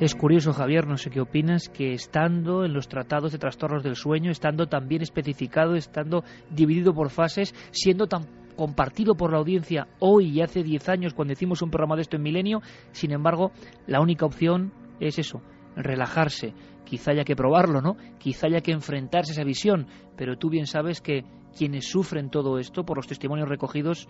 Es 0.02 0.16
curioso, 0.16 0.52
Javier, 0.52 0.88
no 0.88 0.98
sé 0.98 1.12
qué 1.12 1.22
opinas, 1.22 1.70
que 1.70 1.94
estando 1.94 2.66
en 2.66 2.74
los 2.74 2.88
tratados 2.88 3.32
de 3.32 3.38
trastornos 3.38 3.84
del 3.84 3.96
sueño, 3.96 4.32
estando 4.32 4.66
tan 4.66 4.88
bien 4.88 5.04
especificado, 5.04 5.76
estando 5.76 6.24
dividido 6.50 6.92
por 6.92 7.12
fases, 7.12 7.54
siendo 7.70 8.08
tan 8.08 8.24
compartido 8.56 9.14
por 9.14 9.32
la 9.32 9.38
audiencia 9.38 9.90
hoy 10.00 10.30
y 10.30 10.42
hace 10.42 10.64
10 10.64 10.90
años 10.90 11.14
cuando 11.14 11.34
hicimos 11.34 11.62
un 11.62 11.70
programa 11.70 11.98
de 11.98 12.02
esto 12.02 12.16
en 12.16 12.24
Milenio, 12.24 12.64
sin 12.94 13.12
embargo, 13.12 13.52
la 13.86 14.02
única 14.02 14.26
opción 14.26 14.74
es 15.00 15.20
eso, 15.20 15.44
relajarse. 15.76 16.56
Quizá 16.84 17.12
haya 17.12 17.24
que 17.24 17.36
probarlo, 17.36 17.80
¿no? 17.80 17.96
Quizá 18.18 18.48
haya 18.48 18.62
que 18.62 18.72
enfrentarse 18.72 19.34
a 19.34 19.36
esa 19.36 19.44
visión, 19.44 19.86
pero 20.18 20.36
tú 20.36 20.50
bien 20.50 20.66
sabes 20.66 21.00
que 21.00 21.26
quienes 21.56 21.88
sufren 21.88 22.32
todo 22.32 22.58
esto, 22.58 22.86
por 22.86 22.98
los 22.98 23.06
testimonios 23.06 23.48
recogidos, 23.48 24.10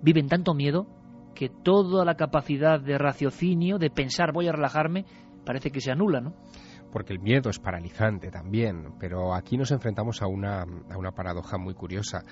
viven 0.00 0.28
tanto 0.28 0.54
miedo 0.54 0.86
que 1.38 1.48
toda 1.48 2.04
la 2.04 2.16
capacidad 2.16 2.80
de 2.80 2.98
raciocinio, 2.98 3.78
de 3.78 3.90
pensar 3.90 4.32
voy 4.32 4.48
a 4.48 4.52
relajarme, 4.52 5.04
parece 5.44 5.70
que 5.70 5.80
se 5.80 5.92
anula, 5.92 6.20
¿no? 6.20 6.34
porque 6.90 7.12
el 7.12 7.20
miedo 7.20 7.50
es 7.50 7.58
paralizante 7.58 8.30
también, 8.30 8.94
pero 8.98 9.34
aquí 9.34 9.56
nos 9.56 9.70
enfrentamos 9.70 10.22
a 10.22 10.26
una, 10.26 10.62
a 10.62 10.96
una 10.96 11.12
paradoja 11.12 11.58
muy 11.58 11.74
curiosa. 11.74 12.22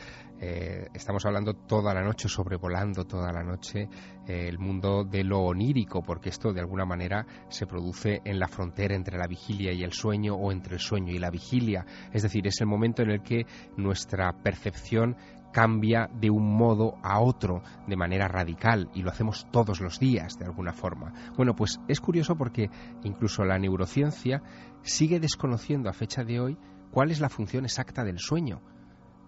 Eh, 0.41 0.89
estamos 0.95 1.24
hablando 1.27 1.55
toda 1.55 1.95
la 1.95 2.03
noche, 2.03 2.28
sobrevolando 2.28 3.05
toda 3.05 3.33
la 3.33 3.43
noche 3.43 3.89
eh, 4.27 4.49
el 4.49 4.59
mundo 4.59 5.05
de 5.05 5.24
lo 5.24 5.41
onírico, 5.41 6.03
porque 6.03 6.31
esto 6.31 6.53
de 6.53 6.61
alguna 6.61 6.85
manera 6.85 7.27
se 7.49 7.66
produce 7.66 8.20
en 8.24 8.39
la 8.39 8.49
frontera 8.49 8.95
entre 8.95 9.19
la 9.19 9.27
vigilia 9.27 9.73
y 9.73 9.83
el 9.83 9.93
sueño 9.93 10.35
o 10.35 10.53
entre 10.53 10.74
el 10.74 10.81
sueño 10.81 11.12
y 11.12 11.19
la 11.19 11.31
vigilia. 11.31 11.85
Es 12.12 12.23
decir, 12.23 12.47
es 12.47 12.61
el 12.61 12.66
momento 12.66 13.03
en 13.03 13.11
el 13.11 13.23
que 13.23 13.47
nuestra 13.77 14.33
percepción 14.43 15.16
cambia 15.57 16.11
de 16.12 16.28
un 16.28 16.55
modo 16.55 16.99
a 17.03 17.19
otro 17.19 17.62
de 17.87 17.97
manera 17.97 18.28
radical 18.28 18.91
y 18.93 19.01
lo 19.01 19.09
hacemos 19.09 19.47
todos 19.51 19.81
los 19.81 19.99
días 19.99 20.39
de 20.39 20.45
alguna 20.45 20.74
forma. 20.74 21.15
Bueno, 21.35 21.57
pues 21.57 21.81
es 21.89 21.99
curioso 21.99 22.37
porque 22.37 22.69
incluso 23.05 23.43
la 23.43 23.59
neurociencia 23.59 24.43
sigue 24.83 25.19
desconociendo 25.19 25.89
a 25.89 25.95
fecha 25.95 26.24
de 26.24 26.41
hoy 26.41 26.59
cuál 26.91 27.11
es 27.11 27.20
la 27.20 27.31
función 27.31 27.65
exacta 27.65 28.05
del 28.05 28.19
sueño 28.19 28.61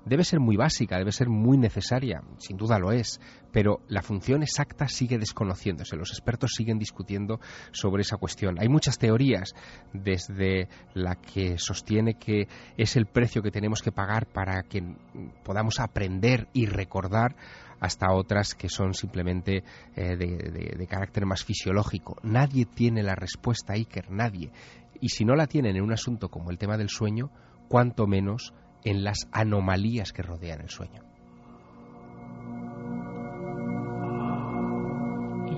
debe 0.09 0.25
ser 0.25 0.41
muy 0.41 0.57
básica, 0.57 0.99
debe 0.99 1.13
ser 1.13 1.29
muy 1.29 1.59
necesaria, 1.59 2.23
sin 2.39 2.57
duda 2.57 2.79
lo 2.79 2.93
es, 2.93 3.21
pero 3.53 3.81
la 3.89 4.03
función 4.03 4.43
exacta 4.43 4.89
sigue 4.89 5.19
desconociéndose. 5.19 5.97
Los 5.97 6.11
expertos 6.11 6.53
siguen 6.57 6.79
discutiendo 6.79 7.41
sobre 7.73 8.03
esa 8.03 8.17
cuestión. 8.17 8.57
Hay 8.59 8.69
muchas 8.69 8.99
teorías, 8.99 9.55
desde 9.93 10.69
la 10.95 11.15
que 11.17 11.59
sostiene 11.59 12.15
que 12.15 12.49
es 12.77 12.97
el 12.97 13.07
precio 13.07 13.43
que 13.43 13.51
tenemos 13.51 13.83
que 13.83 13.93
pagar 13.93 14.27
para 14.27 14.63
que 14.63 14.83
podamos 15.45 15.81
aprender 15.81 16.49
y 16.53 16.67
recordar, 16.67 17.37
hasta 17.81 18.13
otras 18.13 18.55
que 18.55 18.69
son 18.69 18.93
simplemente 18.93 19.63
eh, 19.95 20.17
de, 20.17 20.75
de 20.77 20.87
carácter 20.89 21.27
más 21.27 21.45
fisiológico. 21.45 22.17
Nadie 22.25 22.65
tiene 22.67 23.05
la 23.05 23.15
respuesta, 23.15 23.75
Iker, 23.75 24.11
nadie. 24.11 24.51
Y 25.01 25.11
si 25.11 25.25
no 25.25 25.37
la 25.37 25.47
tienen 25.47 25.77
en 25.77 25.83
un 25.83 25.93
asunto 25.93 26.29
como 26.29 26.51
el 26.51 26.59
tema 26.59 26.77
del 26.77 26.89
sueño, 26.89 27.31
cuanto 27.69 28.07
menos 28.07 28.53
en 28.85 29.05
las 29.05 29.29
anomalías 29.33 30.13
que 30.13 30.23
rodean 30.23 30.61
el 30.61 30.71
sueño. 30.71 31.03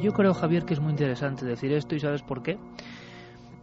Yo 0.00 0.12
creo, 0.12 0.32
Javier, 0.32 0.64
que 0.64 0.72
es 0.72 0.80
muy 0.80 0.92
interesante 0.92 1.44
decir 1.44 1.72
esto 1.72 1.94
y 1.94 2.00
sabes 2.00 2.22
por 2.22 2.42
qué. 2.42 2.58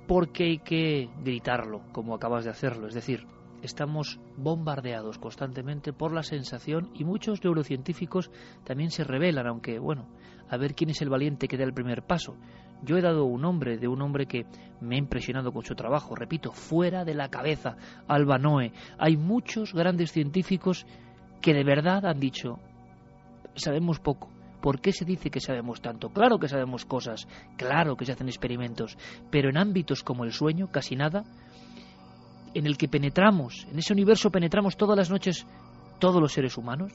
Porque 0.08 0.44
hay 0.44 0.58
que 0.60 1.10
gritarlo, 1.24 1.82
como 1.92 2.14
acabas 2.14 2.46
de 2.46 2.52
hacerlo. 2.52 2.88
Es 2.88 2.94
decir, 2.94 3.26
estamos 3.64 4.20
bombardeados 4.38 5.18
constantemente 5.18 5.94
por 5.94 6.14
la 6.14 6.22
sensación 6.22 6.92
y 6.94 7.06
muchos 7.06 7.44
neurocientíficos 7.44 8.30
también 8.64 8.92
se 8.92 9.04
revelan, 9.04 9.48
aunque, 9.48 9.80
bueno, 9.80 10.08
a 10.48 10.58
ver 10.58 10.76
quién 10.76 10.92
es 10.92 11.02
el 11.02 11.10
valiente 11.10 11.48
que 11.48 11.58
da 11.58 11.64
el 11.64 11.74
primer 11.74 12.04
paso. 12.04 12.36
Yo 12.84 12.98
he 12.98 13.02
dado 13.02 13.26
un 13.26 13.42
nombre 13.42 13.78
de 13.78 13.88
un 13.88 14.02
hombre 14.02 14.26
que 14.26 14.46
me 14.82 14.96
ha 14.96 15.00
impresionado 15.00 15.52
con 15.52 15.64
su 15.64 15.76
trabajo, 15.76 16.16
repito, 16.16 16.52
fuera 16.52 17.04
de 17.04 17.14
la 17.14 17.30
cabeza, 17.30 17.76
Alba 18.08 18.38
Noe. 18.38 18.72
Hay 18.98 19.18
muchos 19.18 19.74
grandes 19.74 20.12
científicos 20.12 20.86
que 21.42 21.54
de 21.54 21.64
verdad 21.64 22.06
han 22.06 22.20
dicho, 22.20 22.60
sabemos 23.56 24.00
poco. 24.00 24.30
¿Por 24.62 24.82
qué 24.82 24.92
se 24.92 25.06
dice 25.06 25.30
que 25.30 25.40
sabemos 25.40 25.82
tanto? 25.82 26.10
Claro 26.10 26.40
que 26.40 26.48
sabemos 26.48 26.86
cosas, 26.86 27.28
claro 27.58 27.96
que 27.96 28.06
se 28.06 28.12
hacen 28.12 28.28
experimentos, 28.28 28.98
pero 29.30 29.50
en 29.50 29.58
ámbitos 29.58 30.04
como 30.04 30.24
el 30.24 30.32
sueño, 30.32 30.70
casi 30.72 30.96
nada, 30.96 31.24
en 32.54 32.66
el 32.66 32.78
que 32.78 32.88
penetramos, 32.88 33.68
en 33.72 33.78
ese 33.78 33.94
universo 33.94 34.32
penetramos 34.32 34.76
todas 34.76 34.98
las 34.98 35.12
noches 35.12 35.46
todos 36.00 36.22
los 36.22 36.34
seres 36.34 36.58
humanos, 36.58 36.92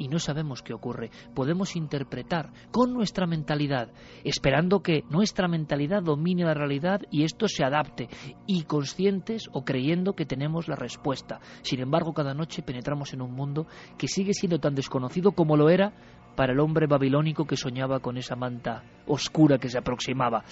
y 0.00 0.08
no 0.08 0.18
sabemos 0.18 0.62
qué 0.62 0.72
ocurre. 0.72 1.10
Podemos 1.34 1.76
interpretar 1.76 2.50
con 2.72 2.94
nuestra 2.94 3.26
mentalidad, 3.26 3.92
esperando 4.24 4.80
que 4.80 5.04
nuestra 5.10 5.46
mentalidad 5.46 6.02
domine 6.02 6.44
la 6.44 6.54
realidad 6.54 7.02
y 7.10 7.24
esto 7.24 7.46
se 7.48 7.64
adapte, 7.64 8.08
y 8.46 8.62
conscientes 8.62 9.50
o 9.52 9.62
creyendo 9.62 10.14
que 10.14 10.24
tenemos 10.24 10.68
la 10.68 10.74
respuesta. 10.76 11.40
Sin 11.60 11.80
embargo, 11.80 12.14
cada 12.14 12.32
noche 12.32 12.62
penetramos 12.62 13.12
en 13.12 13.20
un 13.20 13.32
mundo 13.32 13.66
que 13.98 14.08
sigue 14.08 14.32
siendo 14.32 14.58
tan 14.58 14.74
desconocido 14.74 15.32
como 15.32 15.56
lo 15.56 15.68
era 15.68 15.92
para 16.34 16.54
el 16.54 16.60
hombre 16.60 16.86
babilónico 16.86 17.44
que 17.44 17.58
soñaba 17.58 18.00
con 18.00 18.16
esa 18.16 18.36
manta 18.36 18.82
oscura 19.06 19.58
que 19.58 19.68
se 19.68 19.78
aproximaba. 19.78 20.44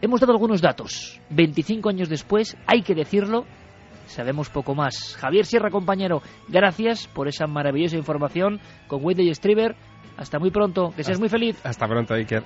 Hemos 0.00 0.20
dado 0.20 0.32
algunos 0.32 0.60
datos. 0.60 1.20
25 1.30 1.88
años 1.88 2.08
después, 2.08 2.56
hay 2.66 2.82
que 2.82 2.94
decirlo, 2.94 3.46
sabemos 4.08 4.50
poco 4.50 4.74
más. 4.74 5.16
Javier 5.16 5.46
Sierra, 5.46 5.70
compañero, 5.70 6.22
gracias 6.48 7.06
por 7.06 7.28
esa 7.28 7.46
maravillosa 7.46 7.96
información 7.96 8.60
con 8.86 9.04
Wendy 9.04 9.28
y 9.28 9.34
Striver. 9.34 9.76
Hasta 10.16 10.38
muy 10.38 10.50
pronto, 10.50 10.92
que 10.96 11.04
seas 11.04 11.20
muy 11.20 11.28
feliz. 11.28 11.60
Hasta 11.64 11.86
pronto, 11.86 12.14
Iker. 12.14 12.44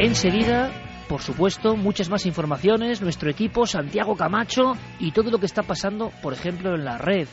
Enseguida, 0.00 0.70
por 1.08 1.22
supuesto, 1.22 1.76
muchas 1.76 2.08
más 2.08 2.24
informaciones, 2.24 3.02
nuestro 3.02 3.28
equipo, 3.30 3.66
Santiago 3.66 4.14
Camacho 4.14 4.74
y 5.00 5.10
todo 5.10 5.30
lo 5.30 5.38
que 5.38 5.46
está 5.46 5.62
pasando, 5.64 6.12
por 6.22 6.32
ejemplo, 6.32 6.74
en 6.76 6.84
la 6.84 6.98
red. 6.98 7.26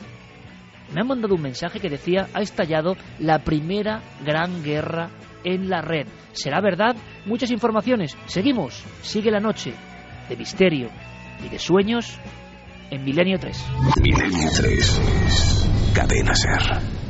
Me 0.91 1.01
han 1.01 1.07
mandado 1.07 1.35
un 1.35 1.43
mensaje 1.43 1.79
que 1.79 1.89
decía, 1.89 2.27
ha 2.33 2.41
estallado 2.41 2.95
la 3.19 3.39
primera 3.39 4.01
gran 4.25 4.63
guerra 4.63 5.09
en 5.45 5.69
la 5.69 5.81
red. 5.81 6.07
¿Será 6.33 6.59
verdad? 6.59 6.95
Muchas 7.25 7.51
informaciones. 7.51 8.17
Seguimos. 8.25 8.83
Sigue 9.01 9.31
la 9.31 9.39
noche 9.39 9.73
de 10.27 10.35
misterio 10.35 10.89
y 11.45 11.49
de 11.49 11.59
sueños 11.59 12.19
en 12.91 13.03
Milenio 13.03 13.39
3. 13.39 13.65
Milenio 14.01 14.49
3. 14.51 15.91
Cadena 15.93 16.35
Ser. 16.35 17.04